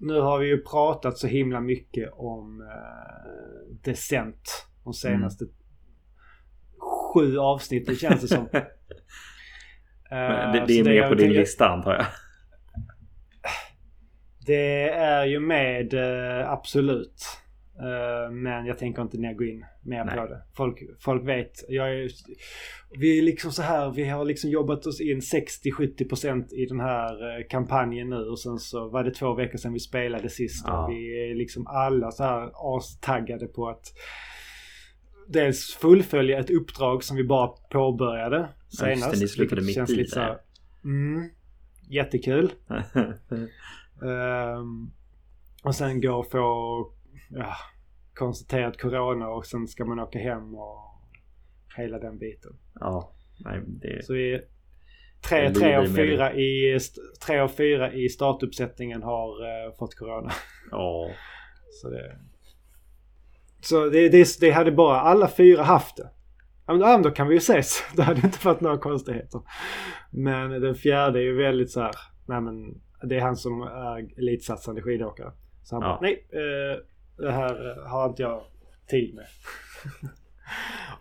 Nu 0.01 0.21
har 0.21 0.39
vi 0.39 0.47
ju 0.47 0.65
pratat 0.65 1.19
så 1.19 1.27
himla 1.27 1.61
mycket 1.61 2.11
om 2.13 2.61
uh, 2.61 3.77
Descent. 3.85 4.67
De 4.85 4.95
senaste 4.95 5.45
sju 7.15 7.39
avsnitten 7.39 7.97
känns 7.97 8.21
det 8.21 8.29
som. 8.29 8.49
Eh, 10.13 10.17
Men 10.17 10.53
det, 10.53 10.65
det 10.67 10.79
är 10.79 10.85
med 10.85 10.95
jag 10.95 11.09
på 11.09 11.15
din 11.15 11.33
lista 11.33 11.69
antar 11.69 11.95
jag. 11.95 12.07
Det 14.47 14.89
är 14.91 15.25
ju 15.25 15.41
med, 15.41 15.95
eh, 15.95 16.51
absolut. 16.51 17.25
Eh, 17.81 18.31
men 18.33 18.67
jag 18.67 18.79
tänker 18.79 19.03
inte 19.03 19.19
ner 19.19 19.35
gå 19.35 19.45
in 19.45 19.65
mer 19.83 20.05
Nej. 20.05 20.17
på 20.17 20.27
det. 20.27 20.43
Folk, 20.57 20.79
folk 21.01 21.29
vet. 21.29 21.53
Jag 21.69 21.95
är, 21.95 22.11
vi 22.99 23.19
är 23.19 23.23
liksom 23.23 23.53
så 23.53 23.63
här, 23.63 23.91
vi 23.91 24.09
har 24.09 24.25
liksom 24.25 24.51
jobbat 24.51 24.87
oss 24.87 25.01
in 25.01 25.21
60-70% 25.21 26.53
i 26.53 26.67
den 26.67 26.81
här 26.81 27.39
eh, 27.39 27.45
kampanjen 27.49 28.09
nu 28.11 28.17
och 28.17 28.39
sen 28.41 28.59
så 28.59 28.89
var 28.89 29.05
det 29.05 29.11
två 29.15 29.35
veckor 29.35 29.59
sedan 29.59 29.73
vi 29.73 29.79
spelade 29.81 30.29
sist 30.29 30.65
Ja. 30.69 30.87
vi 30.91 31.31
är 31.31 31.35
liksom 31.35 31.67
alla 31.67 32.11
så 32.11 32.25
här 32.25 32.51
astaggade 32.77 33.47
på 33.47 33.69
att 33.69 33.85
dels 35.29 35.75
fullfölja 35.75 36.39
ett 36.39 36.51
uppdrag 36.51 37.05
som 37.05 37.17
vi 37.17 37.25
bara 37.25 37.49
påbörjade 37.49 38.37
Ja, 38.37 38.47
just 38.69 38.81
det, 38.81 38.97
senast. 38.97 39.21
ni 39.21 39.29
slutade 39.29 39.63
mitt 39.63 39.75
känns 39.75 39.91
i 39.91 39.97
lite 39.97 40.11
så 40.11 40.21
här, 40.21 40.39
Mm, 40.85 41.31
jättekul. 41.89 42.53
Ehm, 44.03 44.91
och 45.65 45.75
sen 45.75 46.01
gå 46.01 46.13
och 46.15 46.31
få 46.31 46.87
ja, 47.31 47.55
konstaterat 48.15 48.81
corona 48.81 49.29
och 49.29 49.47
sen 49.47 49.67
ska 49.69 49.85
man 49.85 50.01
åka 50.01 50.19
hem 50.19 50.55
och 50.55 50.79
hela 51.77 51.99
den 51.99 52.19
biten. 52.19 52.53
ja, 52.81 53.13
nej, 53.45 53.61
det, 53.67 54.05
Så 54.05 54.13
vi 54.13 54.41
tre, 55.29 55.45
Jag 55.45 55.55
tre, 55.55 55.65
lider 55.67 55.79
av 55.79 55.85
med 55.85 55.97
fyra 55.97 56.35
i, 56.35 56.73
st- 56.75 57.01
tre 57.27 57.39
av 57.39 57.49
fyra 57.49 57.93
i 57.93 58.09
startuppsättningen 58.09 59.03
har 59.03 59.29
eh, 59.67 59.73
fått 59.79 59.95
corona. 59.95 60.31
ja, 60.71 61.11
Så 61.83 61.91
det, 61.91 62.17
så 63.61 63.89
det, 63.89 64.09
det, 64.09 64.41
det 64.41 64.51
hade 64.51 64.73
bara 64.73 65.01
alla 65.01 65.29
fyra 65.29 65.63
haft 65.63 65.97
det. 65.97 66.11
Ja 66.67 66.73
men, 66.73 66.81
ja, 66.83 66.87
men 66.93 67.03
då 67.03 67.11
kan 67.11 67.29
vi 67.29 67.35
ju 67.35 67.39
ses. 67.39 67.83
Det 67.97 68.03
hade 68.03 68.21
inte 68.21 68.47
varit 68.47 68.61
några 68.61 68.79
konstigheter. 68.79 69.41
Men 70.11 70.51
den 70.51 70.75
fjärde 70.75 71.19
är 71.19 71.23
ju 71.23 71.37
väldigt 71.37 71.71
så 71.71 71.81
här. 71.81 71.95
Nej 72.29 72.41
men 72.41 72.81
det 73.09 73.17
är 73.17 73.21
han 73.21 73.37
som 73.37 73.63
är 73.63 74.19
elitsatsande 74.19 74.83
skidåkare. 74.83 75.33
Så 75.63 75.75
han 75.77 75.83
Ja. 75.83 75.89
bara, 75.89 76.01
nej 76.01 76.27
eh, 76.33 76.79
det 77.21 77.33
här 77.33 77.71
eh, 77.71 77.91
har 77.91 78.09
inte 78.09 78.23
jag 78.23 78.43
tid 78.87 79.15
med. 79.15 79.27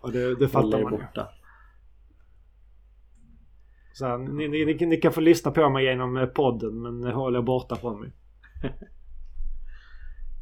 Och 0.00 0.12
det, 0.12 0.34
det 0.34 0.48
fattar 0.48 0.82
man 0.82 0.92
ju. 0.92 0.98
borta. 0.98 1.28
Så 3.92 4.06
här, 4.06 4.18
ni, 4.18 4.48
ni, 4.48 4.86
ni, 4.86 4.96
kan 4.96 5.12
få 5.12 5.20
lyssna 5.20 5.50
på 5.50 5.70
mig 5.70 5.84
genom 5.84 6.16
eh, 6.16 6.26
podden 6.26 6.82
men 6.82 7.12
håll 7.12 7.36
er 7.36 7.42
borta 7.42 7.76
från 7.76 8.00
mig. 8.00 8.12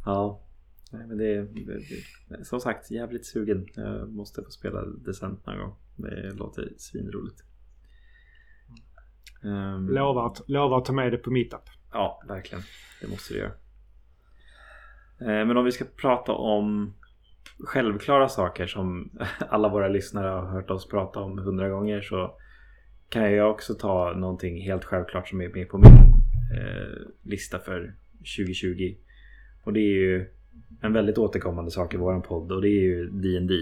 Ja, 0.04 0.40
nej, 0.92 1.06
men 1.06 1.18
det, 1.18 1.42
det, 1.42 1.80
det 2.28 2.44
som 2.44 2.60
sagt 2.60 2.90
jävligt 2.90 3.26
sugen. 3.26 3.66
Jag 3.74 4.08
måste 4.08 4.42
få 4.42 4.50
spela 4.50 4.84
Descent 4.84 5.46
någon 5.46 5.58
gång. 5.58 5.76
Det 5.96 6.30
låter 6.30 6.72
svinroligt. 6.76 7.42
Um, 9.42 9.88
Lovar 9.88 10.26
att, 10.26 10.48
lovar 10.48 10.78
att 10.78 10.84
ta 10.84 10.92
med 10.92 11.12
det 11.12 11.18
på 11.18 11.30
meetup. 11.30 11.60
Ja, 11.92 12.22
verkligen. 12.28 12.62
Det 13.00 13.08
måste 13.08 13.34
vi 13.34 13.40
göra. 13.40 13.52
Eh, 15.20 15.26
Men 15.46 15.56
om 15.56 15.64
vi 15.64 15.72
ska 15.72 15.84
prata 15.84 16.32
om 16.32 16.94
självklara 17.58 18.28
saker 18.28 18.66
som 18.66 19.10
alla 19.48 19.68
våra 19.68 19.88
lyssnare 19.88 20.28
har 20.28 20.46
hört 20.46 20.70
oss 20.70 20.88
prata 20.88 21.20
om 21.20 21.38
hundra 21.38 21.68
gånger 21.68 22.00
så 22.00 22.34
kan 23.08 23.32
jag 23.32 23.50
också 23.50 23.74
ta 23.74 24.12
någonting 24.12 24.62
helt 24.62 24.84
självklart 24.84 25.28
som 25.28 25.40
är 25.40 25.48
med 25.48 25.68
på 25.68 25.78
min 25.78 25.92
eh, 26.56 26.98
lista 27.22 27.58
för 27.58 27.94
2020. 28.36 28.94
Och 29.64 29.72
det 29.72 29.80
är 29.80 29.94
ju 29.94 30.26
en 30.80 30.92
väldigt 30.92 31.18
återkommande 31.18 31.70
sak 31.70 31.94
i 31.94 31.96
våran 31.96 32.22
podd 32.22 32.52
och 32.52 32.62
det 32.62 32.68
är 32.68 32.82
ju 32.82 33.10
D&D. 33.10 33.54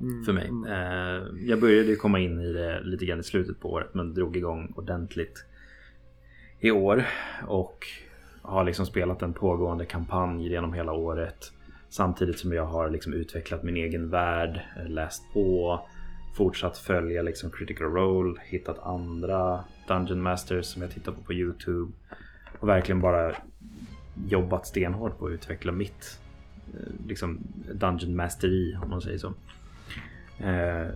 Mm. 0.00 0.24
för 0.24 0.32
mig. 0.32 0.50
Eh, 0.68 1.48
jag 1.48 1.60
började 1.60 1.96
komma 1.96 2.18
in 2.18 2.40
i 2.40 2.52
det 2.52 2.80
lite 2.82 3.04
grann 3.06 3.20
i 3.20 3.22
slutet 3.22 3.60
på 3.60 3.70
året 3.70 3.94
men 3.94 4.14
drog 4.14 4.36
igång 4.36 4.72
ordentligt 4.76 5.44
i 6.60 6.70
år. 6.70 7.04
Och 7.46 7.86
har 8.42 8.64
liksom 8.64 8.86
spelat 8.86 9.22
en 9.22 9.32
pågående 9.32 9.84
kampanj 9.84 10.48
genom 10.48 10.72
hela 10.72 10.92
året. 10.92 11.52
Samtidigt 11.88 12.38
som 12.38 12.52
jag 12.52 12.66
har 12.66 12.90
liksom 12.90 13.12
utvecklat 13.12 13.62
min 13.62 13.76
egen 13.76 14.10
värld, 14.10 14.60
läst 14.86 15.22
på, 15.32 15.80
fortsatt 16.36 16.78
följa 16.78 17.22
liksom 17.22 17.50
Critical 17.50 17.86
Role, 17.86 18.40
hittat 18.44 18.78
andra 18.78 19.64
Dungeon 19.88 20.22
Masters 20.22 20.66
som 20.66 20.82
jag 20.82 20.90
tittar 20.90 21.12
på 21.12 21.22
på 21.22 21.32
YouTube. 21.32 21.92
Och 22.58 22.68
verkligen 22.68 23.00
bara 23.00 23.36
jobbat 24.28 24.66
stenhårt 24.66 25.18
på 25.18 25.26
att 25.26 25.32
utveckla 25.32 25.72
mitt 25.72 26.20
eh, 26.74 27.06
liksom 27.06 27.38
Dungeon 27.72 28.16
Mastery 28.16 28.76
om 28.82 28.90
man 28.90 29.00
säger 29.00 29.18
så. 29.18 29.34
Eh, 30.44 30.88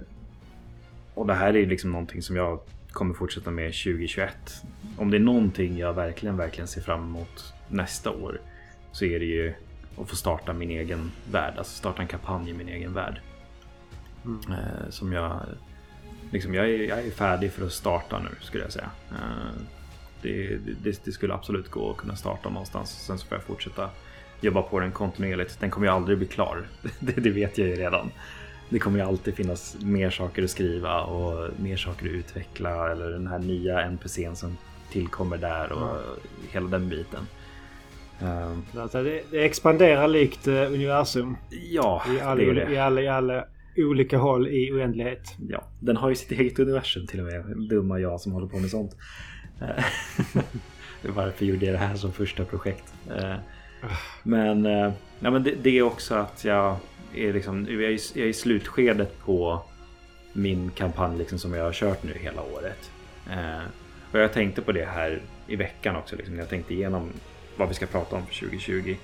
och 1.15 1.27
det 1.27 1.35
här 1.35 1.57
är 1.57 1.67
liksom 1.67 1.93
någonting 1.93 2.23
som 2.23 2.37
jag 2.37 2.61
kommer 2.95 3.15
fortsätta 3.15 3.51
med 3.51 3.73
2021. 3.73 4.63
Om 4.97 5.11
det 5.11 5.17
är 5.17 5.21
någonting 5.21 5.79
jag 5.79 5.95
verkligen, 5.95 6.37
verkligen 6.37 6.69
ser 6.69 6.81
fram 6.81 7.01
emot 7.01 7.55
nästa 7.69 8.11
år 8.11 8.41
så 8.93 9.05
är 9.05 9.19
det 9.19 9.25
ju 9.25 9.55
att 9.99 10.09
få 10.09 10.17
starta 10.17 10.53
min 10.53 10.71
egen 10.71 11.13
värld. 11.31 11.55
Alltså 11.59 11.79
starta 11.79 12.03
en 12.03 12.09
kampanj 12.09 12.51
i 12.51 12.55
min 12.55 12.69
egen 12.69 12.95
värld. 12.95 13.21
Mm. 14.25 14.41
Eh, 14.53 14.91
som 14.91 15.13
jag... 15.13 15.41
Liksom, 16.31 16.55
jag, 16.55 16.71
är, 16.71 16.89
jag 16.89 16.99
är 16.99 17.11
färdig 17.11 17.53
för 17.53 17.67
att 17.67 17.73
starta 17.73 18.19
nu 18.19 18.29
skulle 18.41 18.63
jag 18.63 18.73
säga. 18.73 18.91
Eh, 19.11 19.61
det, 20.23 20.59
det, 20.83 21.05
det 21.05 21.13
skulle 21.13 21.35
absolut 21.35 21.71
gå 21.71 21.91
att 21.91 21.97
kunna 21.97 22.17
starta 22.17 22.49
någonstans. 22.49 22.91
Sen 22.91 23.19
så 23.19 23.27
får 23.27 23.37
jag 23.37 23.45
fortsätta 23.45 23.91
jobba 24.41 24.63
på 24.63 24.81
den 24.81 24.93
kontinuerligt. 24.93 25.61
Den 25.61 25.71
kommer 25.71 25.87
ju 25.87 25.93
aldrig 25.93 26.19
bli 26.19 26.27
klar. 26.27 26.67
Det, 27.01 27.21
det 27.21 27.31
vet 27.31 27.59
jag 27.59 27.69
ju 27.69 27.75
redan. 27.75 28.11
Det 28.75 28.81
kommer 28.81 28.99
ju 28.99 29.05
alltid 29.05 29.35
finnas 29.35 29.77
mer 29.83 30.11
saker 30.11 30.43
att 30.45 30.51
skriva 30.51 31.01
och 31.03 31.51
mer 31.61 31.77
saker 31.77 32.07
att 32.07 32.13
utveckla. 32.13 32.91
Eller 32.93 33.11
den 33.11 33.27
här 33.27 33.39
nya 33.39 33.81
NPCn 33.83 34.35
som 34.35 34.57
tillkommer 34.93 35.37
där 35.37 35.73
och 35.73 35.83
Mm. 35.91 36.03
hela 36.53 36.67
den 36.69 36.89
biten. 36.89 37.27
Eh, 38.21 38.81
Alltså 38.81 39.03
det, 39.03 39.23
det 39.31 39.45
expanderar 39.45 40.09
likt 40.09 40.47
eh, 40.47 40.55
universum. 40.55 41.37
Ja, 41.71 42.03
I 42.17 42.21
alla, 42.21 42.35
det 42.35 42.51
är 42.51 42.55
det. 42.55 42.73
I, 42.73 42.79
alla, 42.79 43.01
I 43.03 43.09
alla 43.09 43.45
olika 43.77 44.19
håll 44.19 44.49
i 44.49 44.73
oändlighet. 44.73 45.35
Ja, 45.49 45.65
den 45.81 45.97
har 45.97 46.09
ju 46.09 46.15
sitt 46.15 46.33
eget 46.33 46.59
universum 46.59 47.07
till 47.07 47.21
och 47.21 47.27
med. 47.27 47.69
Dumma 47.69 47.99
jag 47.99 48.21
som 48.21 48.33
håller 48.33 48.47
på 48.47 48.57
med 48.59 48.71
sånt. 48.71 48.97
Eh, 49.61 49.85
Varför 51.15 51.45
gjorde 51.45 51.67
jag 51.67 51.75
det 51.75 51.79
här 51.79 51.95
som 51.97 52.13
första 52.13 52.45
projekt? 52.45 52.95
Eh, 53.17 53.35
Men, 54.23 54.67
eh, 54.67 54.93
ja, 55.21 55.31
men 55.31 55.43
det, 55.43 55.55
det 55.63 55.79
är 55.79 55.83
också 55.83 56.15
att 56.15 56.45
jag 56.45 56.77
är, 57.17 57.33
liksom, 57.33 57.67
jag 57.71 57.83
är, 57.83 57.91
i- 57.91 57.99
jag 58.15 58.25
är 58.25 58.29
i 58.31 58.33
slutskedet 58.33 59.19
på 59.25 59.63
min 60.33 60.71
kampanj 60.71 61.19
liksom, 61.19 61.39
som 61.39 61.55
jag 61.55 61.65
har 61.65 61.73
kört 61.73 62.03
nu 62.03 62.13
hela 62.21 62.43
året. 62.43 62.91
Eh, 63.31 63.63
Och 64.13 64.21
jag 64.21 64.33
tänkte 64.33 64.63
på 64.63 64.73
det 64.73 64.85
här 64.85 65.23
i 65.47 65.57
veckan 65.57 65.97
också, 65.97 66.17
liksom, 66.17 66.39
jag 66.39 66.49
tänkte 66.49 66.75
igenom 66.75 67.13
vad 67.57 67.69
vi 67.69 67.75
ska 67.75 67.87
prata 67.87 68.17
om 68.17 68.27
för 68.27 68.35
2020. 68.35 68.97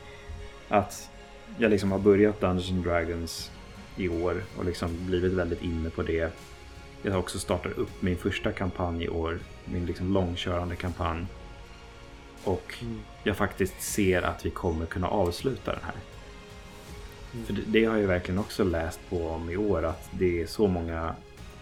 Att 0.69 1.11
jag 1.59 1.71
liksom 1.71 1.93
har 1.93 1.99
börjat 1.99 2.41
Dungeons 2.41 2.71
and 2.71 2.85
Dragons 2.85 3.51
i 3.97 4.09
år 4.09 4.43
och 4.59 4.65
liksom 4.65 5.07
blivit 5.07 5.33
väldigt 5.33 5.63
inne 5.63 5.91
på 5.91 6.03
det. 6.03 6.33
Jag 7.03 7.13
har 7.13 7.19
också 7.19 7.39
startat 7.39 7.73
upp 7.79 7.91
min 8.03 8.17
första 8.17 8.53
kampanj 8.53 9.05
i 9.05 9.09
år, 9.09 9.39
min 9.65 9.87
liksom 9.87 10.13
långkörande 10.13 10.77
kampanj. 10.77 11.27
Och 12.45 12.75
jag 13.25 13.37
faktiskt 13.37 13.83
ser 13.83 14.23
att 14.23 14.47
vi 14.47 14.51
kommer 14.51 14.87
kunna 14.87 15.09
avsluta 15.09 15.73
den 15.73 15.85
här. 15.85 15.95
Mm. 17.35 17.47
För 17.47 17.53
det, 17.53 17.63
det 17.67 17.85
har 17.85 17.97
jag 17.97 18.09
verkligen 18.09 18.39
också 18.39 18.65
läst 18.65 19.01
på 19.09 19.29
om 19.29 19.51
i 19.51 19.57
år 19.57 19.85
att 19.85 20.09
det 20.11 20.43
är 20.43 20.47
så 20.47 20.67
många 20.67 21.15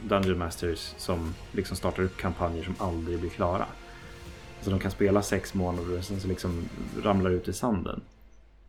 Dungeon 0.02 0.38
Masters 0.38 0.94
som 0.96 1.34
liksom 1.52 1.76
startar 1.76 2.02
upp 2.02 2.16
kampanjer 2.16 2.64
som 2.64 2.74
aldrig 2.78 3.20
blir 3.20 3.30
klara. 3.30 3.66
Alltså 4.56 4.70
de 4.70 4.80
kan 4.80 4.90
spela 4.90 5.22
sex 5.22 5.54
månader 5.54 5.98
och 5.98 6.04
sen 6.04 6.20
så 6.20 6.28
liksom 6.28 6.68
ramlar 7.02 7.30
ut 7.30 7.48
i 7.48 7.52
sanden. 7.52 8.00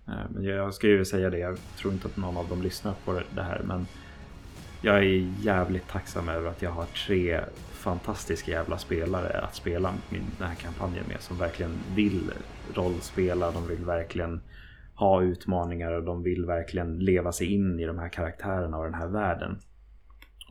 Eh, 0.07 0.13
men 0.30 0.43
jag 0.43 0.73
ska 0.73 0.88
ju 0.88 1.05
säga 1.05 1.30
det, 1.30 1.38
jag 1.38 1.57
tror 1.77 1.93
inte 1.93 2.07
att 2.07 2.17
någon 2.17 2.38
av 2.38 2.49
dem 2.49 2.61
lyssnar 2.61 2.93
på 3.05 3.21
det 3.35 3.41
här 3.41 3.61
men 3.63 3.88
jag 4.81 4.97
är 4.97 5.34
jävligt 5.41 5.88
tacksam 5.88 6.30
över 6.30 6.49
att 6.49 6.61
jag 6.61 6.71
har 6.71 6.85
tre 6.85 7.41
fantastiska 7.71 8.51
jävla 8.51 8.77
spelare 8.77 9.41
att 9.41 9.55
spela 9.55 9.93
min, 10.09 10.26
den 10.38 10.47
här 10.47 10.55
kampanjen 10.55 11.05
med 11.07 11.21
som 11.21 11.38
verkligen 11.38 11.77
vill 11.95 12.31
rollspela, 12.73 13.51
de 13.51 13.67
vill 13.67 13.85
verkligen 13.85 14.41
ha 14.99 15.21
utmaningar 15.21 15.91
och 15.91 16.03
de 16.03 16.23
vill 16.23 16.45
verkligen 16.45 16.99
leva 16.99 17.31
sig 17.31 17.53
in 17.53 17.80
i 17.80 17.85
de 17.85 17.99
här 17.99 18.09
karaktärerna 18.09 18.77
och 18.77 18.84
den 18.85 18.93
här 18.93 19.07
världen. 19.07 19.59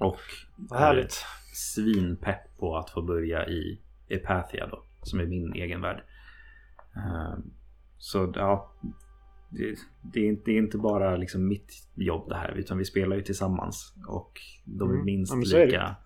Och 0.00 0.18
Vad 0.56 0.80
härligt. 0.80 1.24
svinpepp 1.54 2.58
på 2.58 2.76
att 2.76 2.90
få 2.90 3.02
börja 3.02 3.46
i 3.48 3.80
Epathia 4.08 4.66
då, 4.66 4.82
som 5.02 5.20
är 5.20 5.26
min 5.26 5.52
egen 5.52 5.80
värld. 5.80 6.02
Eh, 6.96 7.38
Så 7.98 8.32
ja, 8.36 8.72
det, 9.50 9.74
det, 10.12 10.20
är 10.20 10.24
inte, 10.28 10.42
det 10.44 10.52
är 10.52 10.58
inte 10.58 10.78
bara 10.78 11.16
liksom 11.16 11.48
mitt 11.48 11.72
jobb 11.94 12.28
det 12.28 12.36
här, 12.36 12.52
utan 12.56 12.78
vi 12.78 12.84
spelar 12.84 13.16
ju 13.16 13.22
tillsammans. 13.22 13.94
Och 14.08 14.32
de 14.64 14.88
är 14.90 14.94
Mm. 14.94 15.04
minst 15.04 15.32
Ja, 15.34 15.58
är 15.58 15.60
det. 15.60 15.66
lika 15.66 15.96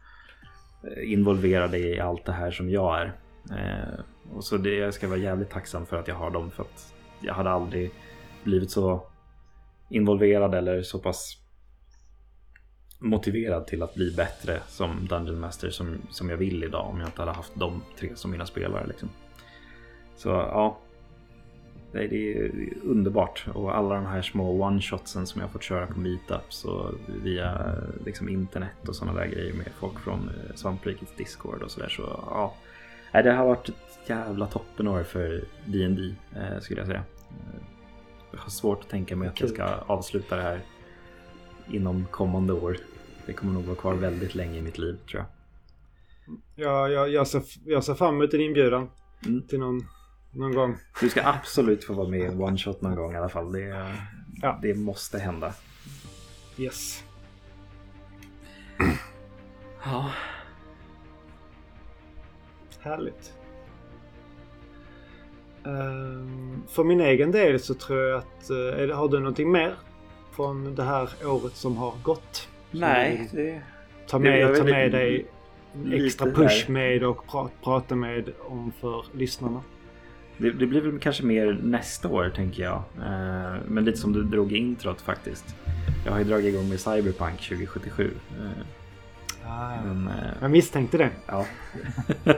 eh, 0.85 1.13
involverade 1.13 1.79
i 1.79 2.01
allt 2.01 2.25
det 2.25 2.33
här 2.33 2.51
som 2.51 2.71
jag 2.71 3.01
är. 3.01 3.07
Eh, 3.51 4.01
Och 4.35 4.45
så 4.45 4.57
det, 4.57 4.75
jag 4.75 4.95
ska 4.95 5.09
vara 5.09 5.19
jävligt 5.19 5.51
tacksam 5.51 5.87
för 5.87 5.97
att 5.97 6.09
jag 6.09 6.15
har 6.15 6.31
dem, 6.31 6.51
för 6.51 6.63
att 6.63 6.95
jag 7.21 7.35
hade 7.35 7.51
aldrig 7.51 7.91
blivit 8.45 8.71
så 8.71 9.07
involverad 9.89 10.55
eller 10.55 10.83
så 10.83 10.99
pass 10.99 11.39
motiverad 12.99 13.67
till 13.67 13.83
att 13.83 13.95
bli 13.95 14.11
bättre 14.17 14.61
som 14.69 15.07
Dungeon 15.07 15.41
Master 15.41 15.71
som, 15.71 15.99
som 16.11 16.31
jag 16.31 16.37
vill 16.37 16.65
idag 16.65 16.89
om 16.89 17.01
jag 17.01 17.09
inte 17.09 17.23
hade 17.23 17.33
haft 17.33 17.53
de 17.55 17.83
tre 17.99 18.11
som 18.15 18.31
mina 18.31 18.47
spelare. 18.47 18.87
Liksom. 18.87 19.09
Så 20.17 20.29
ja, 20.29 20.79
det 21.93 22.07
det 22.07 22.39
är 22.39 22.51
underbart. 22.85 23.47
Och 23.55 23.77
alla 23.77 23.95
de 23.95 24.07
här 24.07 24.23
små 24.23 24.65
one-shotsen 24.65 25.25
som 25.25 25.41
jag 25.41 25.51
fått 25.51 25.63
köra 25.63 25.87
på 25.87 25.99
meetups 25.99 26.65
och 26.65 26.91
via 27.23 27.75
liksom, 28.05 28.29
internet 28.29 28.89
och 28.89 28.97
sådana 28.97 29.21
där 29.21 29.27
grejer 29.27 29.53
med 29.53 29.73
folk 29.79 29.99
från 29.99 30.29
eh, 30.29 30.55
Svamprikets 30.55 31.17
Discord 31.17 31.63
och 31.63 31.71
sådär. 31.71 31.89
Så 31.89 32.03
ja, 32.03 32.55
Nej, 33.13 33.23
det 33.23 33.33
har 33.33 33.47
varit 33.47 33.69
ett 33.69 33.77
jävla 34.07 34.47
toppenår 34.47 35.03
för 35.03 35.45
D&D 35.65 36.15
eh, 36.37 36.61
skulle 36.61 36.81
jag 36.81 36.87
säga. 36.87 37.05
Har 38.39 38.51
svårt 38.51 38.81
att 38.81 38.89
tänka 38.89 39.17
mig 39.17 39.29
att 39.29 39.41
jag 39.41 39.51
ska 39.51 39.65
avsluta 39.65 40.37
det 40.37 40.43
här 40.43 40.61
inom 41.71 42.07
kommande 42.11 42.53
år. 42.53 42.77
Det 43.27 43.33
kommer 43.33 43.53
nog 43.53 43.65
vara 43.65 43.77
kvar 43.77 43.95
väldigt 43.95 44.35
länge 44.35 44.59
i 44.59 44.63
mitt 44.63 44.79
liv 44.79 44.99
tror 45.11 45.25
jag. 45.25 45.27
Jag, 46.67 46.91
jag, 46.93 47.09
jag, 47.11 47.27
ser, 47.29 47.43
jag 47.65 47.85
ser 47.85 47.95
fram 47.95 48.15
emot 48.15 48.35
en 48.35 48.41
inbjudan 48.41 48.91
Mm. 49.27 49.43
till 49.43 49.59
någon, 49.59 49.87
någon 50.31 50.55
gång. 50.55 50.77
Du 51.01 51.09
ska 51.09 51.23
absolut 51.27 51.85
få 51.85 51.93
vara 51.93 52.09
med 52.09 52.21
i 52.21 52.25
en 52.25 52.41
one 52.43 52.59
shot 52.59 52.81
någon 52.81 52.95
gång 52.95 53.13
i 53.15 53.17
alla 53.17 53.29
fall. 53.29 53.53
Det, 53.53 53.95
Ja. 54.43 54.59
det 54.63 54.75
måste 54.75 55.19
hända. 55.19 55.55
Yes. 56.59 57.05
Ja. 59.85 60.11
Härligt. 62.81 63.33
Ehm, 65.67 66.63
för 66.69 66.85
min 66.85 67.01
egen 67.01 67.31
del 67.33 67.61
så 67.61 67.75
tror 67.75 67.99
jag 68.01 68.19
att... 68.19 68.51
eh, 68.51 68.97
har 68.97 69.09
du 69.09 69.19
någonting 69.19 69.53
mer 69.53 69.75
från 70.37 70.75
det 70.75 70.83
här 70.83 71.09
året 71.25 71.57
som 71.57 71.77
har 71.77 71.93
gått? 72.03 72.49
Som 72.71 72.81
Nej, 72.81 73.29
det, 73.33 73.63
Ta 74.07 74.19
med, 74.19 74.57
ta 74.57 74.65
med 74.65 74.93
dig 74.93 75.27
extra 75.93 76.31
push 76.31 76.67
där. 76.67 76.73
med 76.73 77.05
och 77.05 77.27
pra, 77.27 77.49
prata 77.65 77.95
med 77.95 78.31
om 78.41 78.73
för 78.81 79.05
lyssnarna. 79.13 79.61
det, 80.39 80.51
det 80.51 80.67
blir 80.67 80.81
väl 80.81 80.99
kanske 80.99 81.23
mer 81.25 81.59
nästa 81.63 82.09
år 82.09 82.33
tänker 82.37 82.63
jag. 82.63 82.83
Eh, 82.99 83.57
Men 83.67 83.85
lite 83.85 83.99
som 83.99 84.13
du 84.13 84.23
drog 84.23 84.53
i 84.53 84.57
introt 84.57 85.01
faktiskt. 85.01 85.55
Jag 86.07 86.13
har 86.13 86.19
ju 86.19 86.25
dragit 86.25 86.47
igång 86.55 86.69
med 86.69 86.81
Cyberpunk 86.81 87.41
2077. 87.41 88.11
Eh, 88.41 89.85
Men, 89.85 90.09
eh, 90.09 90.15
Jag 90.41 90.51
misstänkte 90.51 90.99
det. 90.99 91.11
Ja. 91.27 91.47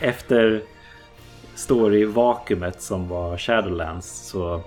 Efter 0.00 0.62
story-vakuumet 1.56 2.82
som 2.82 3.08
var 3.08 3.38
Shadowlands 3.38 4.28
så 4.28 4.62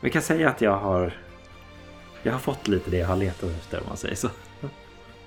vi 0.00 0.10
kan 0.10 0.22
säga 0.22 0.48
att 0.48 0.60
jag 0.60 0.76
har 0.76 1.12
jag 2.22 2.32
har 2.32 2.38
fått 2.38 2.68
lite 2.68 2.90
det 2.90 2.96
jag 2.96 3.06
har 3.06 3.16
letat 3.16 3.50
efter 3.50 3.80
om 3.80 3.84
man 3.88 3.96
säger 3.96 4.14
så. 4.14 4.28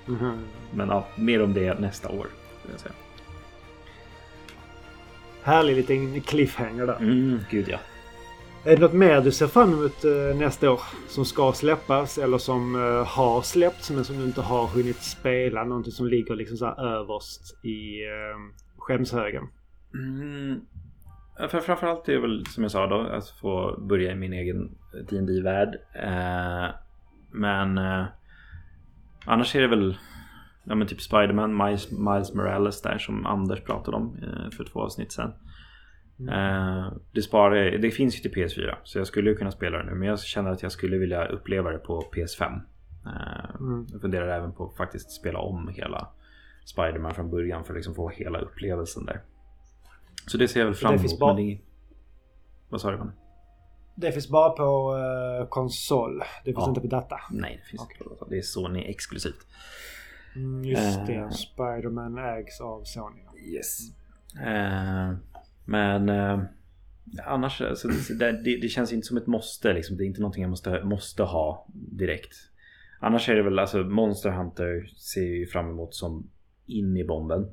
Mhm. 0.06 0.44
Men 0.72 0.88
ja, 0.88 1.06
mer 1.16 1.42
om 1.42 1.54
det 1.54 1.80
nästa 1.80 2.08
år. 2.08 2.26
säga. 2.76 2.92
Härlig 5.42 5.76
liten 5.76 6.20
cliffhanger 6.20 6.86
där. 6.86 6.96
Mm, 6.96 7.40
gud 7.50 7.68
ja. 7.68 7.78
Är 8.64 8.76
det 8.76 8.82
något 8.82 8.92
mer 8.92 9.20
du 9.20 9.32
ser 9.32 9.46
fram 9.46 9.72
emot 9.72 10.04
eh, 10.04 10.36
nästa 10.36 10.70
år? 10.70 10.80
Som 11.08 11.24
ska 11.24 11.52
släppas 11.52 12.18
eller 12.18 12.38
som 12.38 12.74
eh, 12.74 13.06
har 13.06 13.42
släppts 13.42 13.90
men 13.90 14.04
som 14.04 14.18
du 14.18 14.24
inte 14.24 14.40
har 14.40 14.66
hunnit 14.66 15.02
spela? 15.02 15.64
Någonting 15.64 15.92
som 15.92 16.06
ligger 16.06 16.34
liksom 16.34 16.56
så 16.56 16.66
här 16.66 17.00
överst 17.00 17.64
i 17.64 18.04
eh, 18.04 18.54
skämshögen. 18.78 19.48
Mm. 19.94 20.60
För 21.50 21.60
framförallt 21.60 22.08
är 22.08 22.12
det 22.12 22.20
väl 22.20 22.46
som 22.46 22.62
jag 22.62 22.70
sa 22.70 22.86
då 22.86 23.00
att 23.00 23.28
få 23.28 23.80
börja 23.80 24.12
i 24.12 24.14
min 24.14 24.32
egen 24.32 24.74
dd 25.10 25.42
värld 25.42 25.78
eh, 25.94 26.74
Men 27.30 27.78
eh, 27.78 28.04
Annars 29.26 29.56
är 29.56 29.60
det 29.60 29.68
väl 29.68 29.98
ja, 30.64 30.74
men 30.74 30.86
typ 30.86 31.00
Spiderman, 31.00 31.56
Miles, 31.56 31.90
Miles 31.90 32.34
Morales 32.34 32.82
där 32.82 32.98
som 32.98 33.26
Anders 33.26 33.60
pratade 33.60 33.96
om 33.96 34.16
eh, 34.22 34.50
för 34.50 34.64
två 34.64 34.80
avsnitt 34.80 35.12
sedan. 35.12 35.32
Mm. 36.20 36.34
Eh, 36.34 36.92
det, 37.12 37.22
sparar, 37.22 37.78
det 37.78 37.90
finns 37.90 38.16
ju 38.16 38.20
till 38.20 38.42
PS4 38.42 38.74
så 38.84 38.98
jag 38.98 39.06
skulle 39.06 39.30
ju 39.30 39.36
kunna 39.36 39.50
spela 39.50 39.78
det 39.78 39.84
nu 39.84 39.94
men 39.94 40.08
jag 40.08 40.20
känner 40.20 40.50
att 40.50 40.62
jag 40.62 40.72
skulle 40.72 40.98
vilja 40.98 41.26
uppleva 41.26 41.70
det 41.70 41.78
på 41.78 42.10
PS5. 42.14 42.60
Eh, 43.06 43.38
Mm. 43.60 43.86
Jag 43.92 44.00
funderar 44.00 44.28
även 44.28 44.52
på 44.52 44.66
att 44.66 44.76
faktiskt 44.76 45.10
spela 45.10 45.38
om 45.38 45.68
hela 45.68 46.08
Spiderman 46.64 47.14
från 47.14 47.30
början 47.30 47.64
för 47.64 47.72
att 47.72 47.76
liksom 47.76 47.94
få 47.94 48.08
hela 48.08 48.38
upplevelsen 48.38 49.04
där. 49.04 49.20
Så 50.28 50.38
det 50.38 50.48
ser 50.48 50.60
jag 50.60 50.66
väl 50.66 50.74
fram 50.74 50.90
Det 50.92 50.94
emot. 50.94 51.02
finns 51.10 51.18
bara- 51.20 51.34
det. 51.34 51.58
Vad 52.68 52.80
sa 52.80 52.90
du? 52.90 52.96
Manne? 52.98 53.12
Det 53.94 54.12
finns 54.12 54.28
bara 54.28 54.50
på 54.50 54.96
uh, 54.96 55.48
konsol. 55.48 56.18
Det 56.18 56.24
finns 56.52 56.56
Ja. 56.58 56.68
inte 56.68 56.80
på 56.80 56.86
data. 56.86 57.20
Nej, 57.30 57.60
det 57.62 57.70
finns 57.70 57.82
Okej. 57.82 57.96
inte. 58.10 58.24
Det 58.28 58.38
är 58.38 58.42
Sony 58.42 58.84
exklusivt. 58.84 59.46
Mm, 60.36 60.64
just 60.64 61.06
det. 61.06 61.14
Eh. 61.14 61.30
Spiderman 61.30 62.18
ägs 62.18 62.60
av 62.60 62.82
Sony. 62.84 63.20
Yes. 63.54 63.78
Eh, 64.46 65.14
men 65.64 66.08
annars, 67.26 67.60
alltså, 67.60 67.88
det, 68.18 68.32
det, 68.32 68.56
det 68.60 68.68
känns 68.68 68.92
inte 68.92 69.06
som 69.06 69.16
ett 69.16 69.26
måste. 69.26 69.72
Liksom. 69.72 69.96
Det 69.96 70.04
är 70.04 70.06
inte 70.06 70.20
någonting 70.20 70.42
jag 70.42 70.50
måste, 70.50 70.84
måste 70.84 71.22
ha 71.22 71.66
direkt. 71.72 72.32
Annars 73.00 73.28
är 73.28 73.34
det 73.34 73.42
väl, 73.42 73.58
alltså 73.58 73.78
Monster 73.78 74.30
Hunter 74.30 74.86
ser 74.96 75.20
jag 75.20 75.30
ju 75.36 75.46
fram 75.46 75.70
emot 75.70 75.94
som 75.94 76.30
in 76.66 76.96
i 76.96 77.04
bomben. 77.04 77.52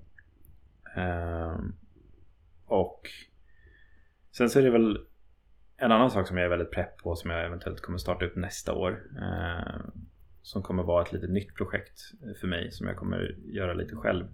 Och 2.66 3.10
sen 4.32 4.50
så 4.50 4.60
är 4.60 4.64
det 4.64 4.70
väl 4.70 5.00
en 5.78 5.92
annan 5.92 6.12
sak 6.12 6.28
som 6.28 6.38
jag 6.38 6.46
är 6.46 6.50
väldigt 6.50 6.72
pepp 6.72 6.98
på 6.98 7.16
som 7.16 7.30
jag 7.30 7.46
eventuellt 7.46 7.82
kommer 7.82 7.98
starta 7.98 8.26
upp 8.26 8.36
nästa 8.36 8.74
år. 8.74 9.04
Eh, 9.22 9.82
som 10.42 10.64
kommer 10.64 10.84
vara 10.84 11.04
ett 11.04 11.14
litet 11.14 11.30
nytt 11.30 11.56
projekt 11.56 12.00
för 12.42 12.48
mig 12.48 12.72
som 12.72 12.88
jag 12.88 12.96
kommer 12.96 13.36
göra 13.46 13.74
lite 13.74 13.96
själv. 13.96 14.26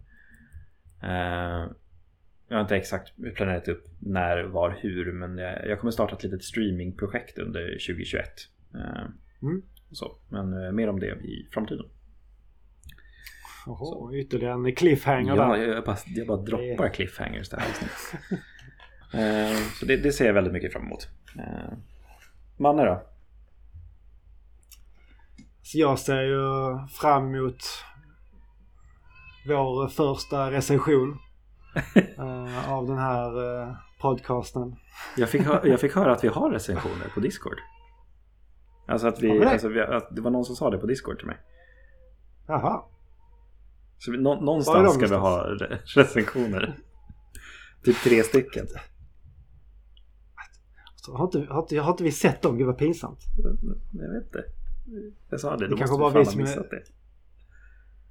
Eh, 1.04 1.68
jag 2.48 2.58
har 2.58 2.62
inte 2.62 2.76
exakt 2.76 3.14
planerat 3.36 3.68
upp 3.68 3.88
när, 4.00 4.44
var, 4.44 4.78
hur 4.82 5.12
men 5.12 5.38
jag, 5.38 5.68
jag 5.68 5.80
kommer 5.80 5.92
starta 5.92 6.16
ett 6.16 6.24
litet 6.24 6.44
streamingprojekt 6.44 7.40
under 7.40 7.68
2021. 7.68 8.28
Eh, 8.76 9.06
Mm. 9.42 9.62
så, 9.92 10.18
men 10.30 10.54
eh, 10.66 10.72
mer 10.72 10.90
om 10.90 11.00
det 11.00 11.08
i 11.08 11.48
framtiden. 11.52 11.86
Oho, 13.68 14.14
ytterligare 14.14 14.54
en 14.54 14.76
cliffhanger 14.76 15.36
Ja, 15.36 15.48
där. 15.48 15.56
jag, 15.68 15.84
bara, 15.86 15.98
jag 16.06 16.28
bara 16.28 16.38
droppar 16.38 16.90
cliffhangers 16.94 17.50
det 17.50 17.60
här 17.60 17.70
avsnittet. 17.70 18.40
Eh, 19.14 19.58
Så 19.80 19.86
det, 19.86 19.98
det 19.98 20.12
ser 20.12 20.26
jag 20.26 20.34
väldigt 20.34 20.54
mycket 20.54 20.74
fram 20.74 20.86
emot. 20.86 21.08
Eh, 21.38 21.74
Manne 22.58 22.86
då? 22.86 23.04
Så 25.62 25.78
jag 25.78 26.00
ser 26.00 26.22
ju 26.22 26.40
fram 26.88 27.36
emot 27.36 27.58
vår 29.48 29.88
första 29.88 30.52
recension 30.52 31.18
eh, 32.18 32.72
av 32.74 32.88
den 32.88 32.98
här 32.98 33.62
eh, 33.64 33.76
podcasten. 34.02 34.76
Jag 35.18 35.30
fick, 35.30 35.42
jag 35.64 35.80
fick 35.80 35.96
höra 35.96 36.12
att 36.12 36.24
vi 36.24 36.28
har 36.28 36.52
recensioner 36.52 37.08
på 37.14 37.20
Discord. 37.20 37.58
Alltså 38.88 39.08
att, 39.08 39.20
vi, 39.22 39.40
det? 39.40 39.50
alltså 39.50 39.68
vi, 39.68 39.82
att 39.82 40.16
det 40.16 40.22
var 40.22 40.32
någon 40.32 40.46
som 40.46 40.56
sa 40.56 40.70
det 40.70 40.78
på 40.78 40.88
Discord 40.88 41.18
till 41.18 41.28
mig. 41.28 41.38
Jaha. 42.48 42.82
Så 44.02 44.12
vi, 44.12 44.18
nå, 44.18 44.36
Var 44.36 44.42
någonstans 44.42 44.94
ska 44.94 45.08
vi 45.08 45.16
ha 45.16 45.48
re- 45.48 45.78
recensioner. 45.96 46.76
Typ 47.84 47.96
tre 48.04 48.24
stycken. 48.24 48.68
Så 50.96 51.16
har, 51.18 51.26
inte, 51.26 51.54
har, 51.54 51.62
inte, 51.62 51.78
har 51.78 51.92
inte 51.92 52.04
vi 52.04 52.12
sett 52.12 52.42
dem? 52.42 52.58
Gud 52.58 52.68
vad 52.68 52.78
pinsamt. 52.78 53.20
Jag 53.92 54.14
vet 54.14 54.26
inte. 54.26 54.44
Jag 55.30 55.40
sa 55.40 55.58
det, 55.58 55.68
Det 55.68 55.78
kanske 55.78 55.98
bara 55.98 56.20
vi 56.20 56.26
som 56.26 56.42
missat 56.42 56.70
det. 56.70 56.84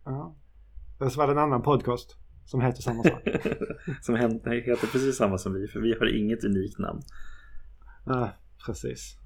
Ja. 0.05 0.35
Det 0.99 1.17
var 1.17 1.29
en 1.29 1.39
annan 1.39 1.62
podcast 1.62 2.17
som 2.45 2.61
heter 2.61 2.83
samma 2.83 3.03
sak. 3.03 3.23
som 4.03 4.17
heter 4.17 4.93
precis 4.93 5.17
samma 5.17 5.39
som 5.39 5.55
vi, 5.55 5.69
för 5.69 5.81
vi 5.81 5.93
har 5.99 6.17
inget 6.17 6.45
unikt 6.45 6.79
namn. 6.79 7.03
Ja, 8.07 8.31
precis. 8.67 9.17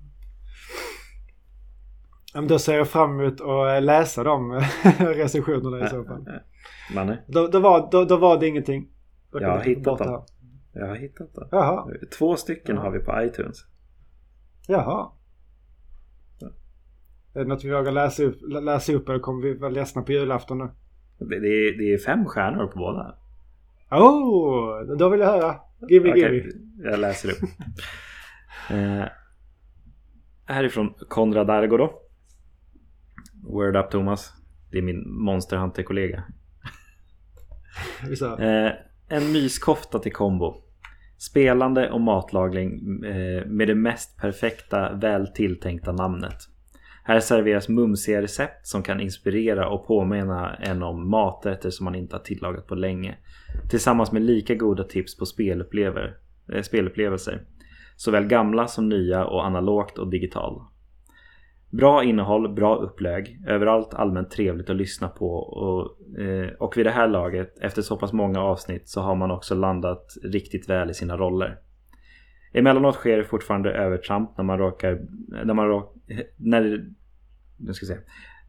Ja, 2.35 2.41
men 2.41 2.49
då 2.49 2.59
ser 2.59 2.77
jag 2.77 2.89
fram 2.89 3.21
emot 3.21 3.41
att 3.41 3.83
läsa 3.83 4.25
de 4.25 4.53
recensionerna 4.99 5.87
i 5.87 5.91
så 5.91 6.05
fall. 6.05 6.29
Manne, 6.95 7.19
Då, 7.27 7.47
då, 7.47 7.61
var, 7.61 7.89
då, 7.93 8.05
då 8.05 8.17
var 8.17 8.41
det 8.41 8.49
ingenting. 8.49 8.89
Då 9.33 9.41
Jag 9.43 9.49
har 9.49 9.59
ta 9.59 9.65
hittat 9.65 9.99
dem. 9.99 10.09
här. 10.09 10.23
jag 10.81 10.89
har 10.89 10.97
hittat 10.97 11.35
det. 11.35 11.49
Jaha, 11.51 11.89
Två 12.19 12.37
stycken 12.37 12.77
Ja. 12.77 12.83
har 12.83 12.91
vi 12.91 12.99
på 12.99 13.23
iTunes. 13.23 13.57
jaha. 14.69 15.11
Är 17.37 17.41
det 17.41 17.45
något 17.45 17.65
vi 17.65 17.71
vågar 17.71 17.93
läsa 17.93 18.23
upp, 18.23 18.37
lä- 18.43 18.61
läsa 18.61 18.93
upp 18.93 19.09
eller 19.09 19.19
kommer 19.19 19.43
vi 19.43 19.55
vara 19.55 19.71
ledsna 19.71 20.03
på 20.03 20.13
julafton 20.13 20.59
nu? 20.59 20.69
Det, 21.19 21.41
det, 21.41 21.49
är, 21.49 21.79
det 21.79 21.93
är 21.95 21.99
fem 21.99 22.25
stjärnor 22.25 22.67
på 22.67 22.79
båda. 22.79 23.17
Oh, 23.91 24.97
då 24.99 25.09
vill 25.09 25.21
jag 25.21 25.27
höra. 25.27 25.57
Give 25.89 26.05
me, 26.13 26.19
give 26.19 26.29
Okej, 26.29 26.53
me. 26.77 26.91
jag 26.91 26.99
läser 27.01 27.29
upp. 27.31 27.49
eh, 28.71 29.05
härifrån 30.47 30.95
Konrad 31.09 31.51
Argo 31.51 31.77
då. 31.77 32.01
Word 33.43 33.77
up 33.77 33.91
Thomas. 33.91 34.33
Det 34.71 34.79
är 34.79 34.83
min 34.83 35.11
Monster 35.25 35.57
Hunter-kollega. 35.57 36.25
Vi 36.27 36.33
sa, 36.33 36.44
Eh, 38.39 38.73
en 39.09 39.33
myskofta 39.33 39.99
till 39.99 40.13
kombo. 40.13 40.55
Spelande 41.19 41.91
och 41.91 42.01
matlagning 42.01 42.73
eh, 43.05 43.47
med 43.47 43.69
det 43.69 43.75
mest 43.75 44.21
perfekta, 44.21 44.93
väl 44.93 45.27
tilltänkta 45.27 45.93
namnet. 45.93 46.37
Här 47.07 47.21
serveras 47.21 47.69
mumsiga 47.69 48.23
recept 48.23 48.67
som 48.67 48.83
kan 48.83 49.01
inspirera 49.01 49.69
och 49.69 49.87
påminna 49.87 50.55
en 50.55 50.83
om 50.83 51.11
maträtter 51.11 51.71
som 51.71 51.85
man 51.85 51.95
inte 51.95 52.17
har 52.17 52.21
tillagat 52.21 52.67
på 52.67 52.75
länge. 52.75 53.17
Tillsammans 53.71 54.13
med 54.13 54.23
lika 54.23 54.55
goda 54.55 54.85
tips 54.85 55.19
på 55.19 55.27
spelupplever, 55.27 56.17
eh, 56.53 56.63
spelupplevelser. 56.63 57.43
Såväl 57.97 58.27
gamla 58.27 58.67
som 58.67 58.89
nya 58.89 59.25
och 59.25 59.47
analogt 59.47 59.99
och 59.99 60.11
digitalt. 60.11 60.74
Bra 61.77 62.05
innehåll, 62.05 62.55
bra 62.55 62.77
upplägg, 62.77 63.41
överallt 63.47 63.95
allmänt 63.95 64.31
trevligt 64.31 64.71
att 64.71 64.77
lyssna 64.77 65.09
på 65.09 65.27
och, 65.37 66.19
eh, 66.21 66.49
och 66.59 66.77
vid 66.77 66.87
det 66.87 66.91
här 66.91 67.09
laget, 67.09 67.59
efter 67.59 67.83
så 67.83 67.97
pass 67.97 68.13
många 68.13 68.41
avsnitt, 68.41 68.89
så 68.89 69.01
har 69.01 69.15
man 69.15 69.31
också 69.31 69.55
landat 69.55 70.07
riktigt 70.23 70.69
väl 70.69 70.91
i 70.91 70.95
sina 70.95 71.17
roller. 71.17 71.59
Emellanåt 72.53 72.95
sker 72.95 73.17
det 73.17 73.25
fortfarande 73.25 73.73
övertramp 73.73 74.37
när 74.37 74.45
man 74.45 74.59
råkar... 74.59 75.01
När 75.45 75.55
man 75.55 75.69
råkar... 75.69 75.97
När... 76.37 76.85
Nu 77.57 77.73
ska 77.73 77.87
jag 77.87 77.97
se. 77.97 78.05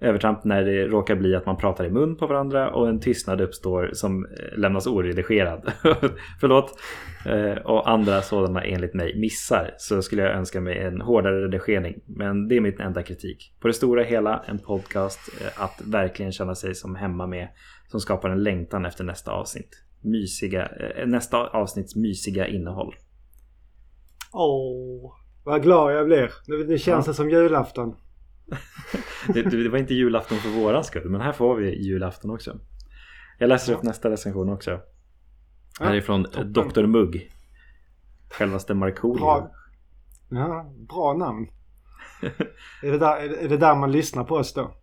Övertramp 0.05 0.43
när 0.43 0.63
det 0.63 0.87
råkar 0.87 1.15
bli 1.15 1.35
att 1.35 1.45
man 1.45 1.57
pratar 1.57 1.85
i 1.85 1.89
mun 1.89 2.15
på 2.15 2.27
varandra 2.27 2.69
och 2.69 2.89
en 2.89 2.99
tystnad 2.99 3.41
uppstår 3.41 3.89
som 3.93 4.25
eh, 4.25 4.57
lämnas 4.57 4.87
oredigerad. 4.87 5.71
Förlåt. 6.39 6.79
Eh, 7.25 7.57
och 7.65 7.89
andra 7.89 8.21
sådana 8.21 8.63
enligt 8.63 8.93
mig 8.93 9.19
missar 9.19 9.71
så 9.77 10.01
skulle 10.01 10.21
jag 10.21 10.31
önska 10.35 10.61
mig 10.61 10.77
en 10.79 11.01
hårdare 11.01 11.43
redigering. 11.47 12.01
Men 12.05 12.47
det 12.47 12.55
är 12.55 12.61
mitt 12.61 12.79
enda 12.79 13.03
kritik. 13.03 13.53
På 13.59 13.67
det 13.67 13.73
stora 13.73 14.03
hela 14.03 14.43
en 14.47 14.59
podcast 14.59 15.19
eh, 15.41 15.63
att 15.63 15.81
verkligen 15.85 16.31
känna 16.31 16.55
sig 16.55 16.75
som 16.75 16.95
hemma 16.95 17.27
med 17.27 17.47
som 17.87 17.99
skapar 17.99 18.29
en 18.29 18.43
längtan 18.43 18.85
efter 18.85 19.03
nästa 19.03 19.31
avsnitt. 19.31 19.81
Mysiga, 20.01 20.69
nästa 21.05 21.37
avsnitts 21.47 21.95
mysiga 21.95 22.47
innehåll. 22.47 22.95
åh, 24.33 25.13
vad 25.45 25.63
glad 25.63 25.93
jag 25.93 26.05
blir. 26.05 26.31
Det, 26.47 26.63
det 26.63 26.77
känns 26.77 27.07
Ja. 27.07 27.13
som 27.13 27.29
julafton. 27.29 27.95
Det, 29.33 29.41
det 29.41 29.69
var 29.69 29.77
inte 29.77 29.93
julafton 29.93 30.37
för 30.37 30.49
våran 30.49 30.83
skull 30.83 31.09
men 31.09 31.21
här 31.21 31.31
får 31.31 31.55
vi 31.55 31.85
julafton 31.85 32.31
också. 32.31 32.59
Jag 33.37 33.47
läser 33.47 33.73
upp 33.73 33.83
nästa 33.83 34.09
recension 34.09 34.49
också. 34.49 34.79
Ja, 35.79 35.85
Härifrån 35.85 36.23
toppen. 36.23 36.53
Dr. 36.53 36.85
Mugg. 36.85 37.31
Självaste 38.29 38.73
Markoolio. 38.73 39.19
Bra. 39.19 39.51
Ja, 40.29 40.73
bra 40.89 41.13
namn. 41.13 41.47
är, 42.81 42.91
det 42.91 42.97
där, 42.97 43.17
är, 43.17 43.29
det, 43.29 43.35
är 43.35 43.49
det 43.49 43.57
där 43.57 43.75
man 43.75 43.91
lyssnar 43.91 44.23
på 44.23 44.35
oss 44.35 44.53
då? 44.53 44.75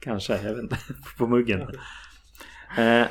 Kanske, 0.00 0.36
jag 0.36 0.54
vet 0.54 0.62
inte. 0.62 0.78
På 1.18 1.26
muggen. 1.26 1.60
Eh, 2.78 3.06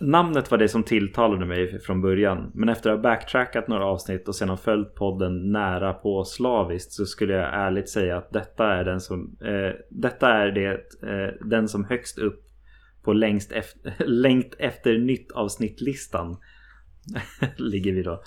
namnet 0.00 0.50
var 0.50 0.58
det 0.58 0.68
som 0.68 0.82
tilltalade 0.82 1.46
mig 1.46 1.80
från 1.80 2.02
början. 2.02 2.50
Men 2.54 2.68
efter 2.68 2.90
att 2.90 2.96
ha 2.96 3.02
backtrackat 3.02 3.68
några 3.68 3.86
avsnitt 3.86 4.28
och 4.28 4.34
sedan 4.34 4.58
följt 4.58 4.94
podden 4.94 5.52
nära 5.52 5.92
på 5.92 6.24
slaviskt 6.24 6.92
så 6.92 7.06
skulle 7.06 7.34
jag 7.34 7.54
ärligt 7.54 7.88
säga 7.88 8.16
att 8.16 8.32
detta 8.32 8.72
är 8.72 8.84
den 8.84 9.00
som 9.00 9.36
eh, 9.44 9.74
Detta 9.90 10.28
är 10.28 10.50
det 10.50 10.72
eh, 11.02 11.46
den 11.46 11.68
som 11.68 11.84
högst 11.84 12.18
upp 12.18 12.42
på 13.02 13.12
längst 13.12 13.52
efter, 13.52 14.06
längt 14.06 14.54
efter 14.58 14.98
nytt 14.98 15.32
avsnittlistan 15.32 16.36
ligger 17.56 17.92
vi 17.92 18.02
då. 18.02 18.22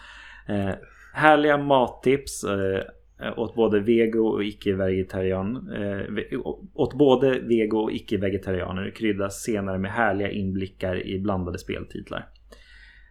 Eh, 0.48 0.76
härliga 1.14 1.58
mattips 1.58 2.44
eh, 2.44 2.84
Eh, 3.22 3.40
åt 3.40 3.56
både 3.56 3.80
vego 3.80 4.28
och 4.28 4.44
icke-vegetarian. 4.44 5.72
Eh, 5.74 6.40
åt 6.74 6.94
både 6.94 7.40
vego 7.40 7.78
och 7.78 7.92
icke-vegetarianer 7.92 8.92
kryddas 8.92 9.44
senare 9.44 9.78
med 9.80 9.92
härliga 9.92 10.32
inblickar 10.32 11.08
i 11.08 11.20
blandade 11.20 11.58
speltitlar. 11.58 12.30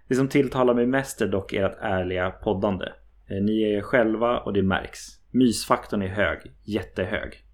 Det 0.08 0.14
som 0.14 0.28
tilltalar 0.28 0.74
mig 0.74 0.86
mest 0.86 1.20
är 1.20 1.28
dock 1.28 1.52
ert 1.52 1.76
ärliga 1.80 2.30
poddande. 2.30 2.86
Eh, 3.30 3.42
ni 3.42 3.62
är 3.62 3.76
er 3.76 3.80
själva 3.80 4.38
och 4.38 4.52
det 4.52 4.62
märks. 4.62 5.00
Mysfaktorn 5.30 6.02
är 6.02 6.08
hög, 6.08 6.38
jättehög. 6.64 7.44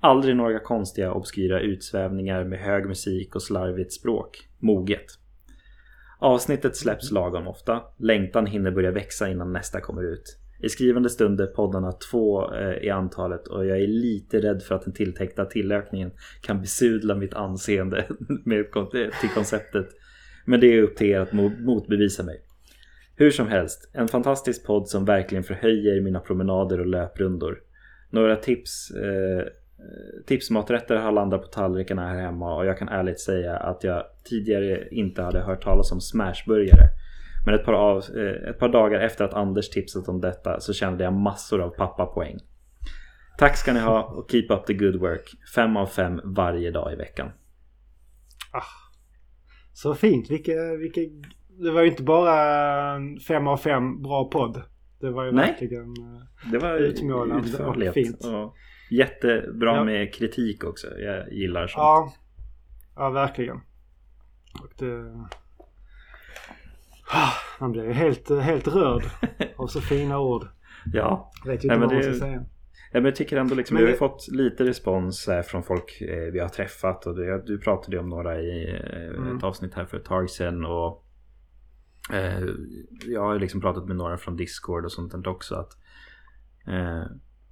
Aldrig 0.00 0.36
några 0.36 0.58
konstiga 0.58 1.12
obskyra 1.12 1.60
utsvävningar 1.60 2.44
med 2.44 2.58
hög 2.58 2.86
musik 2.86 3.34
och 3.34 3.42
slarvigt 3.42 3.92
språk. 3.92 4.48
Moget. 4.58 5.06
Avsnittet 6.18 6.76
släpps 6.76 7.10
lagom 7.10 7.48
ofta. 7.48 7.82
Längtan 7.98 8.46
hinner 8.46 8.70
börja 8.70 8.90
växa 8.90 9.28
innan 9.28 9.52
nästa 9.52 9.80
kommer 9.80 10.02
ut. 10.12 10.39
I 10.62 10.68
skrivande 10.68 11.10
stund 11.10 11.40
är 11.40 11.46
poddarna 11.46 11.92
två 11.92 12.54
eh, 12.54 12.84
i 12.84 12.90
antalet 12.90 13.48
och 13.48 13.66
jag 13.66 13.80
är 13.80 13.86
lite 13.86 14.40
rädd 14.40 14.62
för 14.62 14.74
att 14.74 14.84
den 14.84 14.94
tilltänkta 14.94 15.44
tillökningen 15.44 16.10
kan 16.40 16.60
besudla 16.60 17.14
mitt 17.14 17.34
anseende 17.34 18.06
med, 18.44 18.66
till 19.20 19.30
konceptet. 19.34 19.88
Men 20.44 20.60
det 20.60 20.66
är 20.66 20.82
upp 20.82 20.96
till 20.96 21.06
er 21.06 21.20
att 21.20 21.32
motbevisa 21.60 22.22
mig. 22.22 22.40
Hur 23.16 23.30
som 23.30 23.48
helst, 23.48 23.90
en 23.92 24.08
fantastisk 24.08 24.66
podd 24.66 24.88
som 24.88 25.04
verkligen 25.04 25.44
förhöjer 25.44 26.00
mina 26.00 26.20
promenader 26.20 26.80
och 26.80 26.86
löprundor. 26.86 27.58
Några 28.10 28.36
tips 28.36 28.90
eh, 28.90 29.46
Tipsmaträtter 30.26 30.96
har 30.96 31.12
landat 31.12 31.42
på 31.42 31.48
tallrikarna 31.48 32.08
här 32.08 32.20
hemma 32.20 32.56
och 32.56 32.66
jag 32.66 32.78
kan 32.78 32.88
ärligt 32.88 33.20
säga 33.20 33.56
att 33.56 33.84
jag 33.84 34.04
tidigare 34.24 34.88
inte 34.90 35.22
hade 35.22 35.40
hört 35.40 35.62
talas 35.62 35.92
om 35.92 36.00
smashburgare. 36.00 36.88
Men 37.46 37.54
ett 37.54 37.64
par, 37.64 37.72
av, 37.72 37.98
eh, 38.16 38.50
ett 38.50 38.58
par 38.58 38.68
dagar 38.68 39.00
efter 39.00 39.24
att 39.24 39.34
Anders 39.34 39.70
tipsat 39.70 40.08
om 40.08 40.20
detta 40.20 40.60
så 40.60 40.72
kände 40.72 41.04
jag 41.04 41.12
massor 41.12 41.60
av 41.60 41.70
pappapoäng. 41.70 42.38
Tack 43.38 43.56
ska 43.56 43.72
ni 43.72 43.80
ha 43.80 44.02
och 44.02 44.30
keep 44.30 44.46
up 44.50 44.66
the 44.66 44.74
good 44.74 44.96
work. 44.96 45.30
Fem 45.54 45.76
av 45.76 45.86
fem 45.86 46.20
varje 46.24 46.70
dag 46.70 46.92
i 46.92 46.96
veckan. 46.96 47.30
Ah, 48.52 48.90
så 49.72 49.94
fint. 49.94 50.30
Vilke, 50.30 50.76
vilke, 50.76 51.00
det 51.48 51.70
var 51.70 51.82
ju 51.82 51.88
inte 51.88 52.02
bara 52.02 52.36
fem 53.28 53.46
av 53.46 53.56
fem 53.56 54.02
bra 54.02 54.30
podd. 54.30 54.62
Det 55.00 55.10
var 55.10 55.24
ju 55.24 55.32
Nej, 55.32 55.46
verkligen 55.46 55.94
det 56.52 56.58
var 56.58 56.76
utmålande 56.76 57.64
och 57.64 57.94
fint. 57.94 58.24
Och 58.24 58.54
jättebra 58.90 59.76
ja. 59.76 59.84
med 59.84 60.14
kritik 60.14 60.64
också. 60.64 60.98
Jag 60.98 61.32
gillar 61.32 61.66
sånt. 61.66 61.76
Ja, 61.76 62.12
ja 62.96 63.10
verkligen. 63.10 63.56
Och 64.62 64.72
det... 64.78 65.14
Man 67.60 67.72
blir 67.72 67.92
helt, 67.92 68.30
helt 68.30 68.68
rörd 68.68 69.02
av 69.56 69.66
så 69.66 69.80
fina 69.80 70.18
ord. 70.18 70.46
Ja. 70.92 71.30
Jag 71.44 71.52
vet 71.52 71.64
ju 71.64 71.66
inte 71.66 71.78
Nej, 71.78 71.86
vad 71.86 71.94
man 71.94 72.02
ska 72.02 72.26
säga. 72.26 72.44
Ja, 72.92 73.00
men 73.00 73.04
jag 73.04 73.16
tycker 73.16 73.36
ändå 73.36 73.54
liksom, 73.54 73.74
men 73.74 73.84
vi 73.84 73.90
har 73.90 73.98
fått 73.98 74.28
lite 74.28 74.64
respons 74.64 75.28
från 75.44 75.62
folk 75.62 76.00
eh, 76.00 76.32
vi 76.32 76.38
har 76.38 76.48
träffat. 76.48 77.06
Och 77.06 77.16
det, 77.16 77.46
du 77.46 77.58
pratade 77.58 77.96
ju 77.96 78.02
om 78.02 78.08
några 78.08 78.40
i 78.40 78.80
eh, 78.92 79.18
mm. 79.18 79.36
ett 79.36 79.44
avsnitt 79.44 79.74
här 79.74 79.84
för 79.84 79.96
ett 79.96 80.04
tag 80.04 80.30
sedan. 80.30 80.64
Och, 80.64 81.04
eh, 82.12 82.44
jag 83.06 83.22
har 83.22 83.38
liksom 83.38 83.60
pratat 83.60 83.86
med 83.86 83.96
några 83.96 84.16
från 84.16 84.36
Discord 84.36 84.84
och 84.84 84.92
sånt 84.92 85.26
också. 85.26 85.54
Att, 85.54 85.72
eh, 86.66 87.04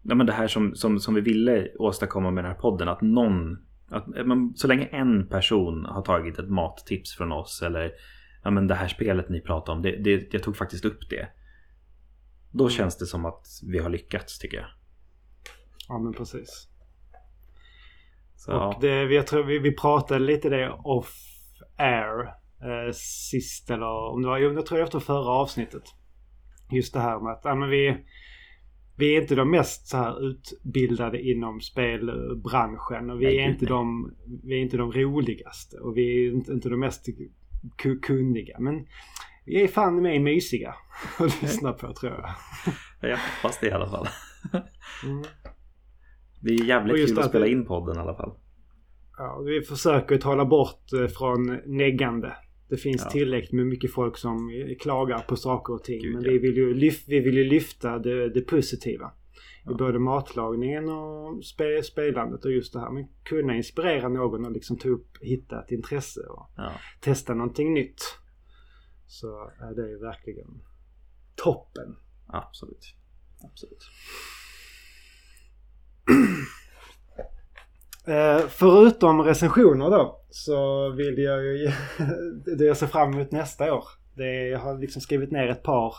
ja, 0.02 0.14
men 0.14 0.26
det 0.26 0.32
här 0.32 0.48
som, 0.48 0.74
som, 0.74 1.00
som 1.00 1.14
vi 1.14 1.20
ville 1.20 1.68
åstadkomma 1.78 2.30
med 2.30 2.44
den 2.44 2.52
här 2.52 2.60
podden. 2.60 2.88
Att 2.88 3.00
någon, 3.00 3.58
att, 3.90 4.06
men, 4.26 4.52
så 4.56 4.68
länge 4.68 4.84
en 4.84 5.28
person 5.28 5.84
har 5.84 6.02
tagit 6.02 6.38
ett 6.38 6.50
mattips 6.50 7.16
från 7.16 7.32
oss. 7.32 7.62
Eller 7.62 7.92
ja, 8.48 8.52
men 8.52 8.66
det 8.66 8.74
här 8.74 8.88
spelet 8.88 9.28
ni 9.28 9.40
pratar 9.40 9.72
om. 9.72 9.82
Det, 9.82 9.96
det, 9.96 10.32
jag 10.32 10.42
tog 10.42 10.56
faktiskt 10.56 10.84
upp 10.84 11.10
det. 11.10 11.28
Då 12.52 12.64
mm. 12.64 12.70
känns 12.70 12.98
det 12.98 13.06
som 13.06 13.24
att 13.24 13.46
vi 13.66 13.78
har 13.78 13.90
lyckats 13.90 14.38
tycker 14.38 14.56
jag. 14.56 14.66
Ja 15.88 15.98
men 15.98 16.12
precis. 16.12 16.68
Så, 18.36 18.52
och 18.52 18.80
det, 18.80 19.02
jag 19.02 19.26
tror 19.26 19.44
vi, 19.44 19.58
vi 19.58 19.76
pratade 19.76 20.24
lite 20.24 20.48
det 20.48 20.70
off 20.84 21.14
air 21.76 22.26
eh, 22.62 22.92
sist 23.30 23.70
eller 23.70 24.12
om 24.12 24.22
det 24.22 24.28
var, 24.28 24.38
jag 24.38 24.66
tror 24.66 24.82
efter 24.82 24.98
förra 24.98 25.30
avsnittet. 25.30 25.84
Just 26.70 26.94
det 26.94 27.00
här 27.00 27.20
med 27.20 27.32
att 27.32 27.40
ja, 27.44 27.54
men 27.54 27.70
vi, 27.70 27.96
vi 28.96 29.16
är 29.16 29.20
inte 29.20 29.34
de 29.34 29.50
mest 29.50 29.88
så 29.88 29.96
här 29.96 30.28
utbildade 30.28 31.20
inom 31.20 31.60
spelbranschen 31.60 33.10
och 33.10 33.20
vi 33.20 33.38
är, 33.38 33.48
inte 33.48 33.66
de, 33.66 34.14
vi 34.44 34.54
är 34.54 34.62
inte 34.62 34.76
de 34.76 34.92
roligaste 34.92 35.76
och 35.78 35.96
vi 35.96 36.26
är 36.26 36.32
inte, 36.32 36.52
inte 36.52 36.68
de 36.68 36.80
mest 36.80 37.04
kunniga. 38.02 38.56
Men 38.58 38.86
vi 39.44 39.62
är 39.62 39.68
fan 39.68 40.02
med 40.02 40.20
mysiga 40.20 40.74
att 41.18 41.42
lyssna 41.42 41.72
på 41.72 41.92
tror 41.92 42.12
jag. 42.12 42.30
Jag 43.10 43.18
hoppas 43.18 43.58
det 43.60 43.66
i 43.66 43.70
alla 43.70 43.90
fall. 43.90 44.08
Mm. 45.04 45.24
Det 46.40 46.50
är 46.50 46.64
jävligt 46.64 47.08
kul 47.08 47.18
att, 47.18 47.28
spela 47.28 47.46
in 47.46 47.66
podden 47.66 47.96
i 47.96 47.98
alla 47.98 48.14
fall. 48.14 48.32
Ja, 49.18 49.42
vi 49.46 49.62
försöker 49.62 50.18
tala 50.18 50.44
bort 50.44 50.92
eh, 50.92 51.06
från 51.06 51.60
neggande. 51.66 52.36
Det 52.68 52.76
finns 52.76 53.02
ja. 53.04 53.10
tillräckligt 53.10 53.52
med 53.52 53.66
mycket 53.66 53.92
folk 53.92 54.16
som 54.16 54.50
klagar 54.80 55.18
på 55.18 55.36
saker 55.36 55.74
och 55.74 55.84
ting. 55.84 56.02
Gud, 56.02 56.14
men 56.14 56.24
ja. 56.24 56.30
vi, 56.30 56.38
vill 56.38 56.56
ju 56.56 56.74
lyf 56.74 57.04
vi 57.08 57.20
vill 57.20 57.36
ju 57.36 57.44
lyfta 57.44 57.98
det, 57.98 58.28
det 58.28 58.40
positiva. 58.40 59.12
I 59.64 59.74
både 59.74 59.98
matlagningen 59.98 60.88
och 60.88 61.44
spe 61.44 61.82
spelandet 61.82 62.44
och 62.44 62.52
just 62.52 62.72
det 62.72 62.80
här. 62.80 62.90
Men 62.90 63.08
kunna 63.22 63.56
inspirera 63.56 64.08
någon 64.08 64.44
och 64.44 64.52
liksom 64.52 64.78
ta 64.78 64.88
upp, 64.88 65.16
hitta 65.20 65.62
ett 65.62 65.70
intresse 65.70 66.20
och 66.20 66.50
ja. 66.56 66.72
testa 67.00 67.34
någonting 67.34 67.74
nytt. 67.74 68.00
Så 69.06 69.50
är 69.60 69.74
det 69.74 69.88
ju 69.88 69.98
verkligen 69.98 70.62
toppen. 71.34 71.96
Absolut. 72.26 72.94
Absolut. 73.44 73.82
Eh, 78.06 78.46
förutom 78.48 79.20
recensioner 79.20 79.90
då 79.90 80.24
så 80.30 80.90
vill 80.90 81.18
jag 81.18 81.44
ju 81.44 81.70
det 82.56 82.64
jag 82.64 82.76
ser 82.76 82.86
fram 82.86 83.12
emot 83.12 83.32
nästa 83.32 83.74
år. 83.74 83.84
Det 84.16 84.24
är, 84.24 84.50
jag 84.50 84.58
har 84.58 84.78
liksom 84.78 85.02
skrivit 85.02 85.30
ner 85.30 85.48
ett 85.48 85.62
par 85.62 85.94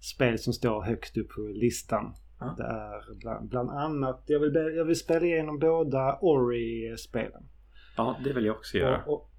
spel 0.00 0.38
som 0.38 0.52
står 0.52 0.82
högst 0.82 1.16
upp 1.16 1.28
på 1.28 1.40
listan. 1.40 2.14
Ja. 2.46 2.54
Det 2.56 2.64
är 2.64 3.14
bland, 3.14 3.48
bland, 3.48 3.70
annat, 3.70 4.22
jag 4.26 4.40
vill, 4.40 4.54
jag 4.54 4.84
vill 4.84 4.98
spela 4.98 5.26
igenom 5.26 5.58
båda 5.58 6.18
Ori-spelen. 6.20 7.48
Ja, 7.96 8.16
det 8.24 8.32
vill 8.32 8.44
jag 8.44 8.56
också 8.56 8.78
göra. 8.78 9.04
Och, 9.04 9.30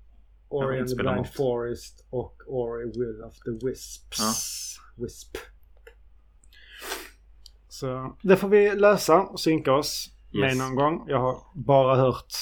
och, 0.47 0.59
Ori 0.63 0.79
and 0.79 0.89
the 0.89 0.95
Blind 0.95 1.17
något. 1.17 1.35
Forest 1.35 2.07
och 2.09 2.41
Ori 2.47 2.85
Will 2.85 3.23
of 3.23 3.39
the 3.39 3.67
Wisps. 3.67 4.19
Ja. 4.19 5.03
Wisp. 5.03 5.37
Så 7.67 8.17
det 8.21 8.37
får 8.37 8.49
vi 8.49 8.75
lösa 8.75 9.21
och 9.21 9.39
synka 9.39 9.73
oss 9.73 10.09
yes. 10.31 10.41
med 10.41 10.57
någon 10.57 10.75
gång. 10.75 11.05
Jag 11.07 11.19
har 11.19 11.37
bara 11.55 11.95
hört 11.95 12.33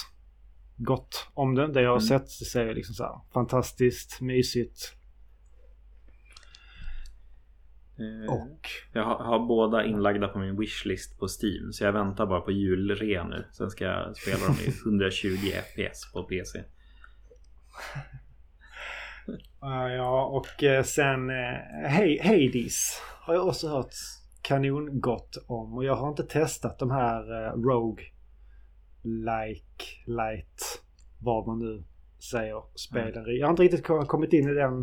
gott 0.77 1.27
om 1.33 1.55
det. 1.55 1.67
Det 1.67 1.81
jag 1.81 1.89
har 1.89 1.97
mm. 1.97 2.07
sett 2.07 2.39
det 2.39 2.45
ser 2.45 2.73
liksom 2.73 2.95
så 2.95 3.03
här 3.03 3.19
fantastiskt 3.33 4.21
mysigt. 4.21 4.95
Eh, 7.90 7.90
och? 8.29 8.67
Jag 8.93 9.03
har, 9.03 9.15
har, 9.15 9.39
båda 9.39 9.85
inlagda 9.85 10.27
på 10.27 10.39
min 10.39 10.59
wishlist 10.59 11.19
på 11.19 11.27
Steam. 11.27 11.71
Så 11.71 11.83
jag 11.83 11.93
väntar 11.93 12.25
bara 12.25 12.41
på 12.41 12.51
julrea 12.51 13.27
nu. 13.27 13.45
Sen 13.51 13.69
ska 13.69 13.85
jag 13.85 14.17
spela 14.17 14.45
dem 14.45 14.55
i 14.65 14.69
120 14.85 15.35
FPS 15.37 16.13
på 16.13 16.23
PC. 16.23 16.63
ja, 19.61 20.25
och 20.25 20.63
eh, 20.63 20.83
sen 20.83 21.29
eh, 21.29 22.21
Hades 22.23 23.01
har 23.21 23.33
jag 23.33 23.47
också 23.47 23.67
hört 23.67 23.93
kanongott 24.41 25.37
om. 25.47 25.73
Och 25.73 25.85
jag 25.85 25.95
har 25.95 26.09
inte 26.09 26.23
testat 26.23 26.79
de 26.79 26.91
här 26.91 27.31
uh, 27.31 27.61
Rogue 27.63 28.05
like 29.03 29.85
light 30.05 30.83
vad 31.19 31.47
man 31.47 31.59
nu 31.59 31.83
säger 32.31 32.63
spelen. 32.75 33.23
Mm. 33.23 33.37
Jag 33.37 33.47
har 33.47 33.51
inte 33.51 33.63
riktigt 33.63 33.85
kommit 33.85 34.33
in 34.33 34.49
i 34.49 34.53
den 34.53 34.73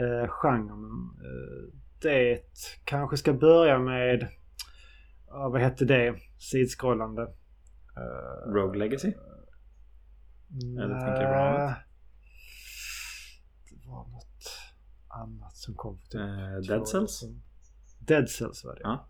uh, 0.00 0.28
genren. 0.28 1.10
Uh, 1.22 1.81
det 2.02 2.42
kanske 2.84 3.16
ska 3.16 3.32
börja 3.32 3.78
med 3.78 4.28
vad 5.32 5.60
hette 5.60 5.84
det? 5.84 6.14
Sidskrollande. 6.38 7.22
Uh, 7.22 8.52
Rogue 8.54 8.78
Legacy? 8.78 9.12
Eller 10.78 11.00
tänker 11.00 11.20
du 11.20 11.26
på 11.26 11.34
annat? 11.34 11.78
Det 13.70 13.88
var 13.88 14.08
något 14.08 14.58
annat 15.08 15.56
som 15.56 15.74
kom 15.74 15.98
typ 15.98 16.20
uh, 16.20 16.60
Dead 16.68 16.88
Cells? 16.88 17.24
Dead 17.98 18.28
Cells 18.28 18.64
var 18.64 18.74
det. 18.74 18.80
Ja. 18.82 19.08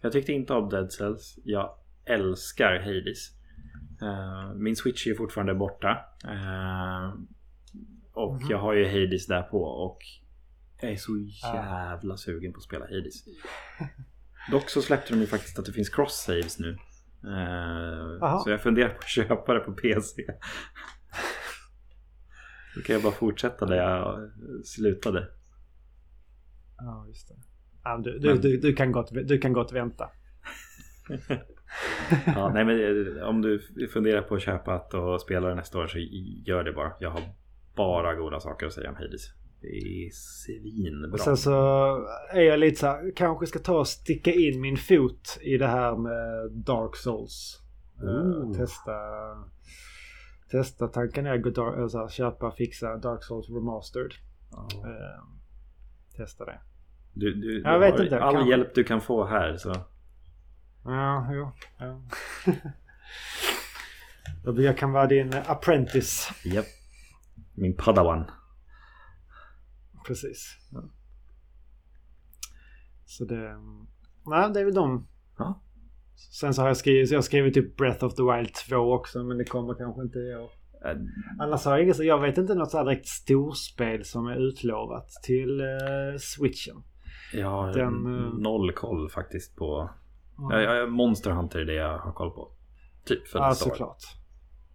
Jag 0.00 0.12
tyckte 0.12 0.32
inte 0.32 0.52
om 0.52 0.68
Dead 0.68 0.92
Cells. 0.92 1.38
Jag 1.44 1.70
älskar 2.04 2.78
Hades. 2.78 3.30
Uh, 4.02 4.54
min 4.54 4.76
Switch 4.76 5.06
är 5.06 5.14
fortfarande 5.14 5.54
borta. 5.54 5.88
Uh, 6.24 7.14
och 8.12 8.34
mm 8.34 8.42
-hmm. 8.42 8.50
jag 8.50 8.58
har 8.58 8.74
ju 8.74 8.84
Hades 8.84 9.26
där 9.26 9.42
på 9.42 9.62
och 9.62 9.98
jag 10.80 10.92
är 10.92 10.96
så 10.96 11.16
jävla 11.52 12.16
sugen 12.16 12.52
på 12.52 12.56
att 12.56 12.62
spela 12.62 12.84
Hades. 12.84 13.24
Dock 14.50 14.70
så 14.70 14.82
släppte 14.82 15.12
de 15.12 15.20
ju 15.20 15.26
faktiskt 15.26 15.58
att 15.58 15.64
det 15.64 15.72
finns 15.72 15.88
cross 15.88 16.24
saves 16.26 16.58
nu. 16.58 16.68
Uh, 17.24 18.38
så 18.44 18.50
jag 18.50 18.62
funderar 18.62 18.88
på 18.88 18.98
att 18.98 19.08
köpa 19.08 19.54
det 19.54 19.60
på 19.60 19.72
PC. 19.72 20.22
Då 22.74 22.82
kan 22.82 22.94
jag 22.94 23.02
bara 23.02 23.12
fortsätta 23.12 23.66
där 23.66 23.76
jag 23.76 24.30
slutade. 24.64 25.28
Ja, 26.78 27.04
just 27.08 27.28
det. 27.28 27.34
Du, 28.02 28.18
du, 28.18 28.34
du, 28.38 28.56
du, 28.56 28.72
kan 28.72 28.92
gott, 28.92 29.10
du 29.12 29.38
kan 29.38 29.52
gott 29.52 29.72
vänta. 29.72 30.10
ja, 32.26 32.50
nej, 32.54 32.64
men 32.64 32.80
eh, 32.80 33.22
om 33.22 33.42
du 33.42 33.60
funderar 33.92 34.22
på 34.22 34.34
att 34.34 34.42
köpa 34.42 34.74
att 34.74 34.94
och 34.94 35.20
spela 35.20 35.48
det 35.48 35.54
nästa 35.54 35.78
år 35.78 35.86
så 35.86 35.98
gör 36.46 36.64
det 36.64 36.72
bara. 36.72 36.92
Jag 37.00 37.10
har 37.10 37.22
bara 37.76 38.14
goda 38.14 38.40
saker 38.40 38.66
att 38.66 38.72
säga 38.72 38.90
om 38.90 38.96
Hades. 38.96 39.37
Det 39.60 39.66
är 39.66 40.10
svinbra. 40.12 41.12
Och 41.12 41.20
sen 41.20 41.36
så 41.36 41.52
är 42.30 42.40
jag 42.40 42.58
lite 42.58 42.80
så 42.80 42.86
här, 42.86 43.12
kanske 43.16 43.46
ska 43.46 43.58
ta 43.58 43.78
och 43.78 43.88
sticka 43.88 44.32
in 44.32 44.60
min 44.60 44.76
fot 44.76 45.38
i 45.40 45.56
det 45.56 45.66
här 45.66 45.96
med 45.96 46.52
Dark 46.52 46.96
Souls. 46.96 47.62
Oh. 48.02 48.56
Testa, 48.56 48.92
testa 50.50 50.88
tanken 50.88 51.26
är 51.26 51.34
att 51.34 51.54
dar- 51.54 51.82
alltså, 51.82 51.98
köpa 51.98 52.10
köpa, 52.10 52.50
fixa 52.50 52.96
Dark 52.96 53.24
Souls 53.24 53.48
Remastered. 53.48 54.12
Oh. 54.50 54.86
Uh, 54.86 55.24
testa 56.16 56.44
det. 56.44 56.60
Du, 57.12 57.34
du, 57.34 57.62
jag 57.62 57.74
du 57.74 57.78
vet 57.78 58.00
inte. 58.00 58.20
All 58.20 58.34
kan... 58.34 58.48
hjälp 58.48 58.74
du 58.74 58.84
kan 58.84 59.00
få 59.00 59.24
här 59.24 59.56
så. 59.56 59.74
Ja, 60.84 61.28
jo. 61.32 61.50
Ja. 61.78 62.02
jag 64.62 64.78
kan 64.78 64.92
vara 64.92 65.06
din 65.06 65.34
apprentice. 65.46 66.32
Japp. 66.44 66.54
Yep. 66.54 66.66
Min 67.54 67.76
padawan. 67.76 68.24
Precis. 70.06 70.56
Ja. 70.72 70.82
Så 73.06 73.24
det... 73.24 73.56
Nej, 74.26 74.50
det 74.54 74.60
är 74.60 74.64
väl 74.64 74.74
de. 74.74 75.06
Ja. 75.38 75.62
Sen 76.18 76.54
så 76.54 76.62
har 76.62 76.68
jag 76.68 76.76
skrivit, 76.76 77.10
jag 77.10 77.24
skrivit 77.24 77.54
typ 77.54 77.76
Breath 77.76 78.04
of 78.04 78.14
the 78.14 78.22
Wild 78.22 78.54
2 78.54 78.76
också 78.76 79.22
men 79.24 79.38
det 79.38 79.44
kommer 79.44 79.74
kanske 79.74 80.02
inte 80.02 80.18
i 80.18 80.34
år. 80.34 80.50
Uh, 80.84 81.02
Annars 81.38 81.64
har 81.64 81.72
jag 81.72 81.82
inget, 81.82 81.98
jag 81.98 82.20
vet 82.20 82.38
inte 82.38 82.54
något 82.54 82.70
sådär 82.70 82.84
direkt 82.84 83.06
storspel 83.06 84.04
som 84.04 84.26
är 84.26 84.36
utlovat 84.36 85.08
till 85.22 85.60
uh, 85.60 86.18
switchen. 86.18 86.82
Jag 87.32 87.50
har 87.50 87.72
Den, 87.72 88.06
uh, 88.06 88.34
noll 88.34 88.72
koll 88.72 89.10
faktiskt 89.10 89.56
på... 89.56 89.90
Mm. 90.38 90.60
Ja, 90.60 90.86
Monster 90.86 91.30
Hunter 91.30 91.58
är 91.58 91.64
det 91.64 91.74
jag 91.74 91.98
har 91.98 92.12
koll 92.12 92.30
på. 92.30 92.52
Typ 93.04 93.28
för 93.28 93.38
Ja, 93.38 93.54
såklart. 93.54 94.02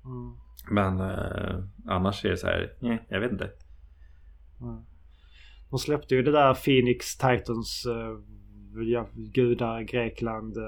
Mm. 0.06 0.38
Men 0.72 1.02
uh, 1.02 1.64
annars 1.88 2.26
är 2.26 2.30
det 2.30 2.38
så 2.38 2.48
här, 2.48 2.78
nej, 2.80 3.06
jag 3.10 3.20
vet 3.20 3.32
inte. 3.32 3.50
Mm. 4.62 4.84
De 5.74 5.80
släppte 5.80 6.16
ju 6.16 6.24
det 6.24 6.32
där 6.32 6.54
Phoenix 6.54 7.18
Titans 7.18 7.86
uh, 7.86 8.84
ja, 8.86 9.10
gudar 9.14 9.82
Grekland 9.82 10.58
uh, 10.58 10.64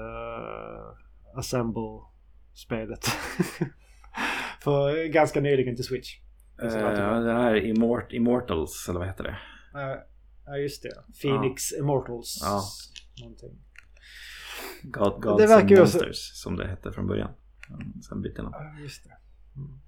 Assemble-spelet. 1.34 3.04
För 4.62 5.04
ganska 5.04 5.40
nyligen 5.40 5.76
till 5.76 5.84
Switch. 5.84 6.18
Uh, 6.62 6.70
det 6.70 7.32
här 7.32 7.56
Immort 7.56 8.12
Immortals 8.12 8.88
eller 8.88 8.98
vad 8.98 9.08
heter 9.08 9.24
det? 9.24 9.38
Ja 10.46 10.56
just 10.56 10.82
det. 10.82 10.90
Phoenix 11.22 11.72
uh. 11.72 11.78
Immortals. 11.78 12.38
Ja. 12.42 12.62
Någonting. 13.20 13.58
God, 14.82 15.22
Gods 15.22 15.42
det 15.42 15.46
verkar 15.46 15.68
and 15.68 15.78
Monsters 15.78 16.08
också... 16.08 16.34
som 16.34 16.56
det 16.56 16.68
hette 16.68 16.92
från 16.92 17.06
början. 17.06 17.30
Sen 18.08 18.22
bytte 18.22 18.42
namn. 18.42 18.54
Ja 18.54 18.82
just 18.82 19.04
det. 19.04 19.16
Mm. 19.56 19.78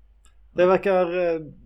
Det 0.53 0.67
verkar 0.67 1.07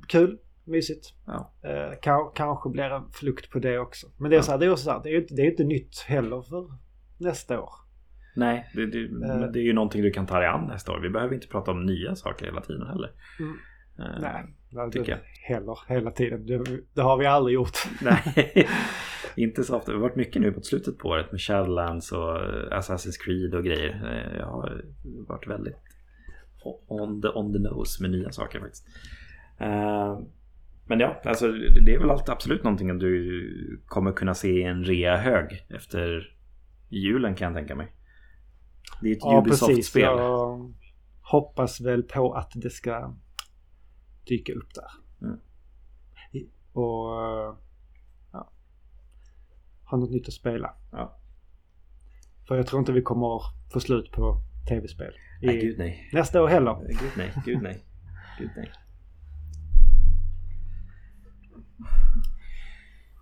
kul 0.09 0.39
mysigt. 0.65 1.15
Ja. 1.27 1.53
Eh, 1.63 1.93
kanske 2.35 2.69
blir 2.69 2.85
en 2.85 3.11
flukt 3.11 3.51
på 3.51 3.59
det 3.59 3.79
också. 3.79 4.07
Men 4.17 4.31
det 4.31 4.37
är, 4.37 4.39
ja. 4.39 4.43
så 4.43 4.51
här, 4.51 4.59
det 4.59 4.67
är 4.67 4.71
också 4.71 4.85
så 4.85 4.91
här, 4.91 5.01
det 5.03 5.09
är 5.09 5.13
ju 5.13 5.21
inte, 5.21 5.35
det 5.35 5.43
är 5.43 5.51
inte 5.51 5.65
nytt 5.65 5.99
heller 5.99 6.43
för 6.43 6.75
nästa 7.19 7.61
år. 7.61 7.71
Nej, 8.37 8.71
det, 8.75 8.87
det, 8.87 8.99
eh. 8.99 9.53
det 9.53 9.59
är 9.59 9.65
ju 9.65 9.73
någonting 9.73 10.03
du 10.03 10.11
kan 10.11 10.27
ta 10.27 10.39
dig 10.39 10.49
an 10.49 10.67
nästa 10.67 10.93
år. 10.93 11.01
Vi 11.01 11.11
behöver 11.11 11.35
inte 11.35 11.49
prata 11.49 11.71
om 11.71 11.87
nya 11.87 12.17
saker 12.17 12.47
hela 12.47 12.61
tiden 12.61 12.87
heller. 12.87 13.11
Mm. 13.41 13.57
Eh, 13.99 14.21
Nej, 14.21 14.91
tycker 14.91 15.13
jag. 15.13 15.19
heller 15.55 15.79
hela 15.89 16.11
tiden. 16.11 16.47
Det, 16.47 16.65
det, 16.95 17.03
har 17.03 17.17
vi 17.17 17.27
aldrig 17.27 17.55
gjort. 17.55 17.79
Nej, 18.03 18.69
inte 19.37 19.65
så 19.65 19.77
ofta. 19.77 19.93
Det 19.93 19.97
har 19.99 20.03
varit 20.03 20.17
mycket 20.17 20.43
nu 20.43 20.53
på 20.53 20.61
slutet 20.61 20.99
på 20.99 21.09
året 21.09 21.33
med 21.33 21.41
Shadowlands 21.41 22.13
och 22.13 22.39
Assassin's 22.71 23.25
Creed 23.25 23.55
och 23.55 23.65
grejer. 23.65 23.91
Eh, 23.91 24.39
jag 24.39 24.47
har 24.47 24.85
varit 25.29 25.47
väldigt 25.47 25.77
on 26.89 27.23
the, 27.23 27.29
on 27.29 27.53
the 27.53 27.59
nose 27.59 28.03
med 28.03 28.11
nya 28.11 28.31
saker 28.31 28.61
faktiskt. 28.61 28.87
Men 30.93 31.01
ja, 31.01 31.21
alltså 31.25 31.53
det 31.85 31.95
är 31.95 31.99
väl 31.99 32.11
allt, 32.11 32.29
absolut 32.29 32.65
någonting 32.65 32.99
du 32.99 33.83
kommer 33.87 34.13
kunna 34.13 34.35
se 34.35 34.49
i 34.49 34.63
en 34.63 34.85
rea 34.85 35.17
hög 35.17 35.67
efter 35.69 36.37
julen 36.89 37.35
kan 37.35 37.47
jag 37.47 37.55
tänka 37.55 37.75
mig. 37.75 37.93
Det 39.03 39.09
är 39.09 39.13
ett 39.13 39.19
ja, 39.23 39.41
Ubisoft-spel. 39.41 40.03
Jag 40.03 40.73
hoppas 41.21 41.81
väl 41.81 42.03
på 42.03 42.33
att 42.35 42.53
det 42.55 42.71
ska 42.71 43.15
dyka 44.27 44.53
upp 44.53 44.75
där. 44.75 44.91
Mm. 45.27 45.39
Och 46.73 47.09
ja, 48.33 48.53
ha 49.85 49.99
något 49.99 50.11
nytt 50.11 50.29
att 50.29 50.35
spela. 50.35 50.75
Ja. 50.91 51.19
För 52.49 52.57
jag 52.57 52.67
tror 52.67 52.81
inte 52.81 52.93
vi 52.93 53.03
kommer 53.03 53.43
få 53.73 53.81
slut 53.81 54.11
på 54.11 54.41
tv-spel. 54.69 55.13
Nej, 55.43 55.61
gud 55.61 55.79
nej. 55.79 56.11
Nästa 56.13 56.43
år 56.43 56.49
heller. 56.49 56.77
Gud 56.89 57.13
nej, 57.17 57.33
gud 57.45 57.63
nej. 57.63 57.85
Gud 58.39 58.51
nej. 58.57 58.71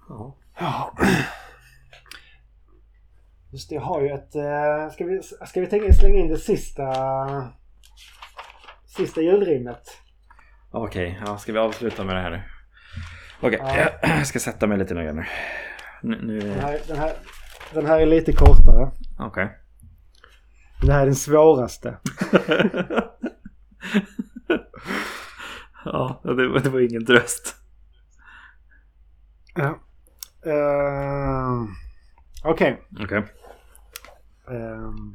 Ja. 0.09 0.37
ja. 0.59 0.95
Just 3.53 3.69
det, 3.69 3.74
jag 3.74 3.82
har 3.82 4.01
ju 4.01 4.09
ett... 4.09 4.37
Uh, 4.37 4.91
ska 4.93 5.05
vi, 5.05 5.23
ska 5.23 5.61
vi 5.61 5.66
tänka, 5.66 5.93
slänga 5.93 6.19
in 6.19 6.28
det 6.28 6.39
sista... 6.39 6.93
Sista 8.87 9.20
julrimmet? 9.20 9.82
Okej, 10.70 11.12
okay, 11.12 11.23
ja, 11.27 11.39
ska 11.39 11.53
vi 11.53 11.59
avsluta 11.59 12.05
med 12.05 12.16
det 12.16 12.20
här 12.20 12.31
nu? 12.31 12.43
Okej, 13.41 13.61
okay, 13.61 13.78
ja. 13.78 13.91
jag 14.03 14.27
ska 14.27 14.39
sätta 14.39 14.66
mig 14.66 14.78
lite 14.78 14.95
nöjd 14.95 15.15
nu. 15.15 15.24
nu. 16.03 16.41
Den, 16.41 16.61
här, 16.61 16.78
den, 16.89 16.99
här, 16.99 17.12
den 17.74 17.87
här 17.87 18.01
är 18.01 18.07
lite 18.07 18.32
kortare. 18.32 18.91
Okej. 19.19 19.45
Okay. 19.45 19.49
Det 20.82 20.93
här 20.93 21.01
är 21.01 21.07
den 21.07 21.15
svåraste. 21.15 21.97
ja, 25.85 26.20
det, 26.24 26.61
det 26.61 26.70
var 26.70 26.81
ingen 26.81 27.07
tröst. 27.07 27.60
Ja. 29.55 29.78
Uh, 30.47 31.66
Okej. 32.44 32.82
Okay. 32.93 33.05
okay. 33.05 33.18
Uh, 33.18 33.27
ehm, 34.56 35.14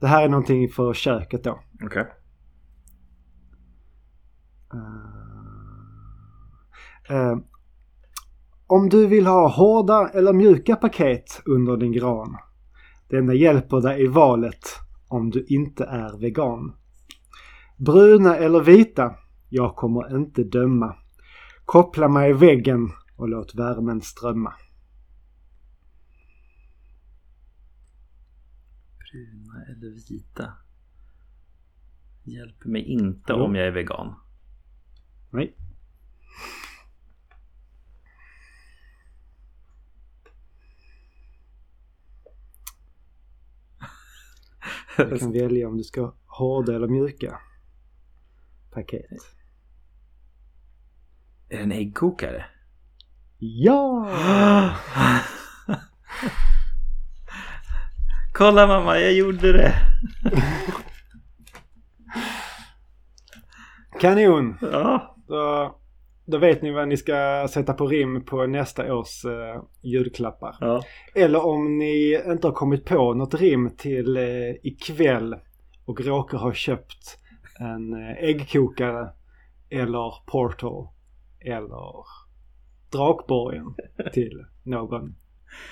det 0.00 0.06
här 0.06 0.24
är 0.24 0.28
någonting 0.28 0.68
för 0.68 0.94
köket 0.94 1.44
då. 1.44 1.60
Okej. 1.84 1.86
Okay. 1.86 2.04
Uh, 7.10 7.30
uh, 7.32 7.38
om 8.66 8.88
du 8.88 9.06
vill 9.06 9.26
ha 9.26 9.48
hårda 9.48 10.08
eller 10.14 10.32
mjuka 10.32 10.76
paket 10.76 11.42
under 11.44 11.76
din 11.76 11.92
gran. 11.92 12.36
Denna 13.08 13.34
hjälper 13.34 13.80
dig 13.80 14.02
i 14.02 14.06
valet 14.06 14.68
om 15.08 15.30
du 15.30 15.44
inte 15.48 15.84
är 15.84 16.18
vegan. 16.18 16.74
Bruna 17.76 18.36
eller 18.36 18.60
vita? 18.60 19.14
Jag 19.48 19.76
kommer 19.76 20.16
inte 20.16 20.44
döma. 20.44 20.94
Koppla 21.64 22.08
mig 22.08 22.30
i 22.30 22.32
väggen 22.32 22.90
och 23.20 23.28
låt 23.28 23.54
värmen 23.54 24.00
strömma. 24.00 24.54
Bruna 28.98 29.64
eller 29.64 30.08
vita? 30.08 30.52
Hjälper 32.24 32.68
mig 32.68 32.82
inte 32.82 33.32
jo. 33.32 33.44
om 33.44 33.54
jag 33.54 33.66
är 33.66 33.70
vegan. 33.70 34.14
Nej. 35.30 35.56
Du 44.96 45.18
kan 45.18 45.32
välja 45.32 45.68
om 45.68 45.76
du 45.76 45.84
ska 45.84 46.00
ha 46.00 46.14
hårda 46.26 46.76
eller 46.76 46.88
mjuka 46.88 47.40
paket. 48.70 49.10
Är 51.48 51.56
det 51.56 51.62
en 51.62 51.72
äggkokare? 51.72 52.59
Ja! 53.42 54.06
Kolla 58.32 58.66
mamma, 58.66 58.98
jag 58.98 59.12
gjorde 59.12 59.52
det! 59.52 59.74
Kanon! 64.00 64.58
Ja. 64.60 65.16
Då, 65.28 65.74
då 66.24 66.38
vet 66.38 66.62
ni 66.62 66.70
vad 66.70 66.88
ni 66.88 66.96
ska 66.96 67.46
sätta 67.50 67.72
på 67.74 67.86
rim 67.86 68.24
på 68.24 68.46
nästa 68.46 68.94
års 68.94 69.24
uh, 69.24 69.62
julklappar. 69.82 70.56
Ja. 70.60 70.82
Eller 71.14 71.46
om 71.46 71.78
ni 71.78 72.22
inte 72.26 72.46
har 72.46 72.54
kommit 72.54 72.84
på 72.84 73.14
något 73.14 73.34
rim 73.34 73.70
till 73.76 74.16
uh, 74.16 74.54
ikväll 74.62 75.36
och 75.84 76.00
råkar 76.00 76.38
ha 76.38 76.52
köpt 76.52 77.18
en 77.60 77.94
uh, 77.94 78.24
äggkokare 78.24 79.08
eller 79.70 80.14
portal 80.26 80.88
eller 81.40 82.04
Drakborgen 82.92 83.74
till 84.12 84.44
någon 84.62 85.14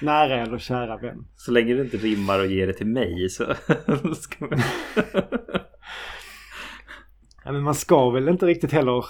nära 0.02 0.42
eller 0.42 0.58
kära 0.58 0.96
vän. 0.96 1.26
Så 1.36 1.52
länge 1.52 1.74
du 1.74 1.82
inte 1.82 1.96
rimmar 1.96 2.40
och 2.40 2.46
ger 2.46 2.66
det 2.66 2.72
till 2.72 2.86
mig 2.86 3.28
så 3.28 3.44
ska 4.14 4.46
man... 4.46 4.58
ja, 7.44 7.52
men 7.52 7.62
man 7.62 7.74
ska 7.74 8.10
väl 8.10 8.28
inte 8.28 8.46
riktigt 8.46 8.72
heller 8.72 9.04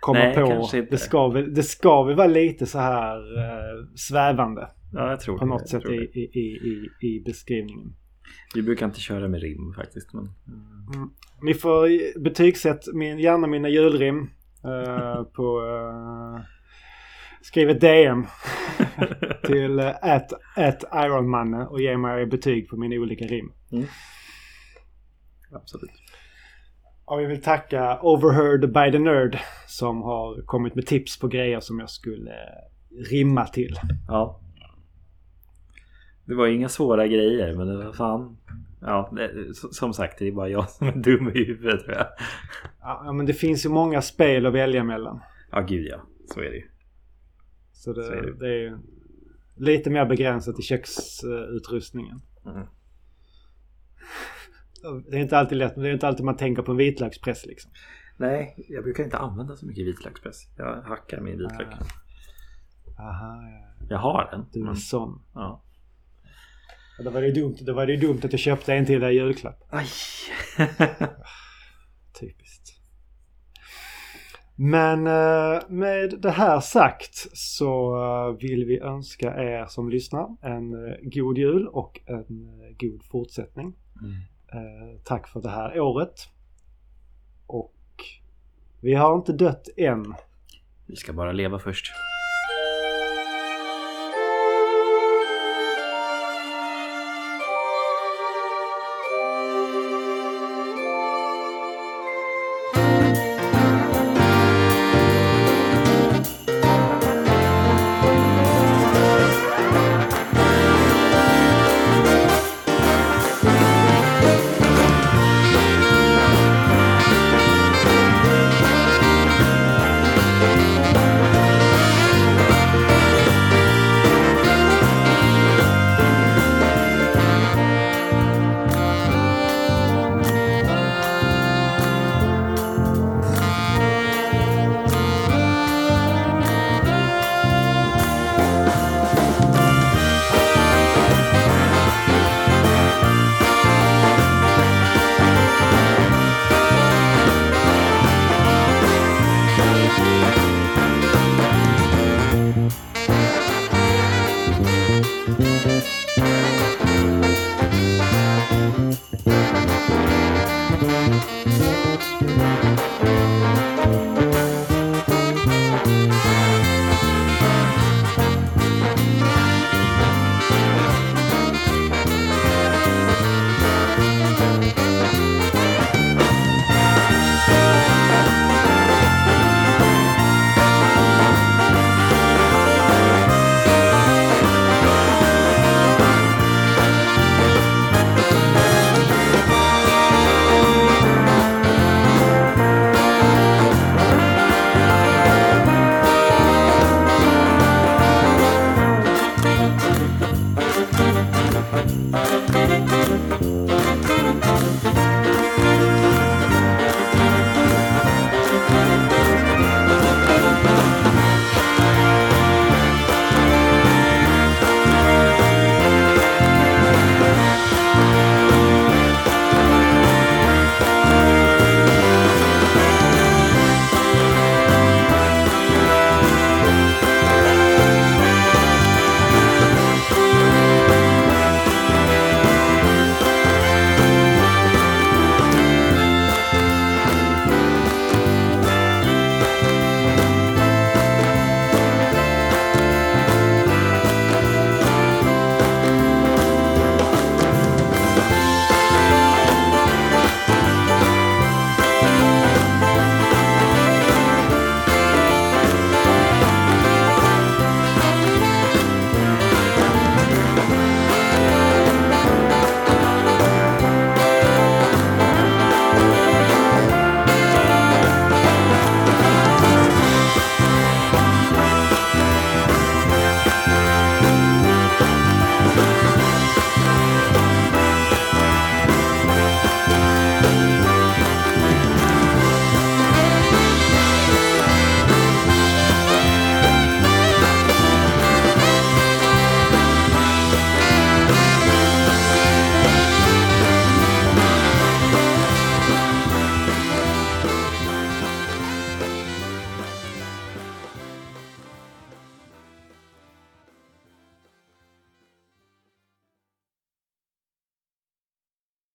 komma 0.00 0.18
Nej, 0.18 0.34
på. 0.34 0.70
Det 0.90 0.98
ska, 0.98 1.28
väl, 1.28 1.54
det 1.54 1.62
ska 1.62 2.02
väl 2.02 2.16
vara 2.16 2.26
lite 2.26 2.66
så 2.66 2.78
här 2.78 3.18
uh, 3.18 3.86
svävande. 3.94 4.68
Ja, 4.92 5.10
jag 5.10 5.20
tror 5.20 5.38
På 5.38 5.44
det, 5.44 5.50
något 5.50 5.68
sätt 5.68 5.84
i, 5.88 6.20
i, 6.20 6.40
i, 6.40 6.90
i 7.00 7.22
beskrivningen. 7.26 7.92
Vi 8.54 8.62
brukar 8.62 8.86
inte 8.86 9.00
köra 9.00 9.28
med 9.28 9.42
rim 9.42 9.74
faktiskt. 9.76 10.12
Men... 10.12 10.30
Mm. 10.94 11.10
Ni 11.42 11.54
får 11.54 12.18
betygsätta 12.20 12.92
min, 12.92 13.18
gärna 13.18 13.46
mina 13.46 13.68
julrim 13.68 14.18
uh, 14.64 15.22
på 15.36 15.60
uh, 15.60 16.40
Skriv 17.44 17.70
ett 17.70 17.80
DM 17.80 18.26
till 19.46 19.78
ett, 19.78 20.32
ett 20.56 20.84
Ironman 20.94 21.54
och 21.54 21.80
ge 21.80 21.96
mig 21.96 22.26
betyg 22.26 22.68
på 22.68 22.76
mina 22.76 22.94
olika 22.94 23.24
rim. 23.24 23.52
Mm. 23.72 23.86
absolut. 25.52 25.90
Och 27.04 27.20
vi 27.20 27.26
vill 27.26 27.42
tacka 27.42 27.98
Overheard 28.02 28.60
by 28.60 28.92
the 28.92 28.98
Nerd 28.98 29.38
som 29.66 30.02
har 30.02 30.46
kommit 30.46 30.74
med 30.74 30.86
tips 30.86 31.18
på 31.18 31.28
grejer 31.28 31.60
som 31.60 31.80
jag 31.80 31.90
skulle 31.90 32.30
eh, 32.30 33.10
rimma 33.10 33.46
till. 33.46 33.78
Ja. 34.08 34.40
Det 36.24 36.34
var 36.34 36.46
inga 36.46 36.68
svåra 36.68 37.06
grejer 37.06 37.56
men 37.56 37.66
det 37.66 37.84
var 37.84 37.92
fan. 37.92 38.36
Ja, 38.80 39.12
det, 39.12 39.54
som 39.54 39.92
sagt 39.92 40.18
det 40.18 40.28
är 40.28 40.32
bara 40.32 40.48
jag 40.48 40.70
som 40.70 40.88
är 40.88 40.92
dum 40.92 41.28
i 41.28 41.44
huvudet 41.44 41.84
tror 41.84 41.94
jag. 41.94 42.06
Ja, 42.80 43.12
men 43.12 43.26
det 43.26 43.34
finns 43.34 43.64
ju 43.64 43.68
många 43.68 44.02
spel 44.02 44.46
att 44.46 44.54
välja 44.54 44.84
mellan. 44.84 45.20
Ja, 45.50 45.60
gud 45.60 45.86
ja. 45.86 46.00
Så 46.34 46.40
är 46.40 46.50
det 46.50 46.56
ju. 46.56 46.73
Så 47.84 47.92
det, 47.92 48.04
Så 48.04 48.12
är 48.12 48.22
det. 48.22 48.38
det 48.38 48.66
är 48.66 48.78
lite 49.56 49.90
mer 49.90 50.06
begränsat 50.06 50.58
i 50.58 50.62
köksutrustningen. 50.62 52.20
Mm. 52.46 52.66
Det 55.10 55.16
är 55.16 55.20
inte 55.20 55.38
alltid 55.38 55.58
lätt, 55.58 55.76
men 55.76 55.82
det 55.82 55.90
är 55.90 55.92
inte 55.92 56.08
alltid 56.08 56.24
man 56.24 56.36
tänker 56.36 56.62
på 56.62 56.70
en 56.72 56.76
vitlökspress 56.76 57.46
liksom. 57.46 57.70
Nej, 58.16 58.54
jag 58.68 58.84
brukar 58.84 59.04
inte 59.04 59.18
använda 59.18 59.56
så 59.56 59.66
mycket 59.66 59.86
vitlökspress. 59.86 60.36
Jag 60.56 60.82
hackar 60.82 61.20
min 61.20 61.38
vitlök. 61.38 61.68
Aha, 62.98 63.42
ja. 63.42 63.86
Jag 63.88 63.98
har 63.98 64.28
den. 64.30 64.46
du 64.52 64.60
är 64.60 64.64
men, 64.64 64.76
sån. 64.76 65.22
ja. 65.34 65.62
Ja, 66.98 67.04
Då 67.04 67.10
var 67.10 67.22
det 67.22 67.32
dumt, 67.32 67.56
då 67.60 67.72
var 67.72 67.86
det 67.86 67.96
dumt 67.96 68.20
att 68.24 68.32
jag 68.32 68.40
köpte 68.40 68.74
en 68.74 68.86
till 68.86 69.00
dig 69.00 69.14
i 69.16 69.18
julklapp. 69.18 69.62
Aj. 69.70 69.86
Men 74.56 75.06
eh, 75.06 75.62
med 75.68 76.14
det 76.18 76.30
här 76.30 76.60
sagt 76.60 77.26
så 77.32 77.96
eh, 77.96 78.36
vill 78.40 78.64
vi 78.64 78.78
önska 78.78 79.26
er 79.26 79.66
som 79.66 79.90
lyssnar 79.90 80.36
en 80.42 80.88
eh, 80.88 80.94
god 81.02 81.38
jul 81.38 81.68
och 81.68 82.00
en 82.06 82.50
god 82.78 83.04
fortsättning. 83.04 83.74
Mm. 84.02 84.14
Tack 85.04 85.28
för 85.28 85.40
det 85.40 85.48
här 85.48 85.80
året. 85.80 86.28
Och 87.46 87.74
vi 88.80 88.94
har 88.94 89.16
inte 89.16 89.32
dött 89.32 89.68
än. 89.76 90.14
Vi 90.86 90.96
ska 90.96 91.12
bara 91.12 91.32
leva 91.32 91.58
först. 91.58 91.92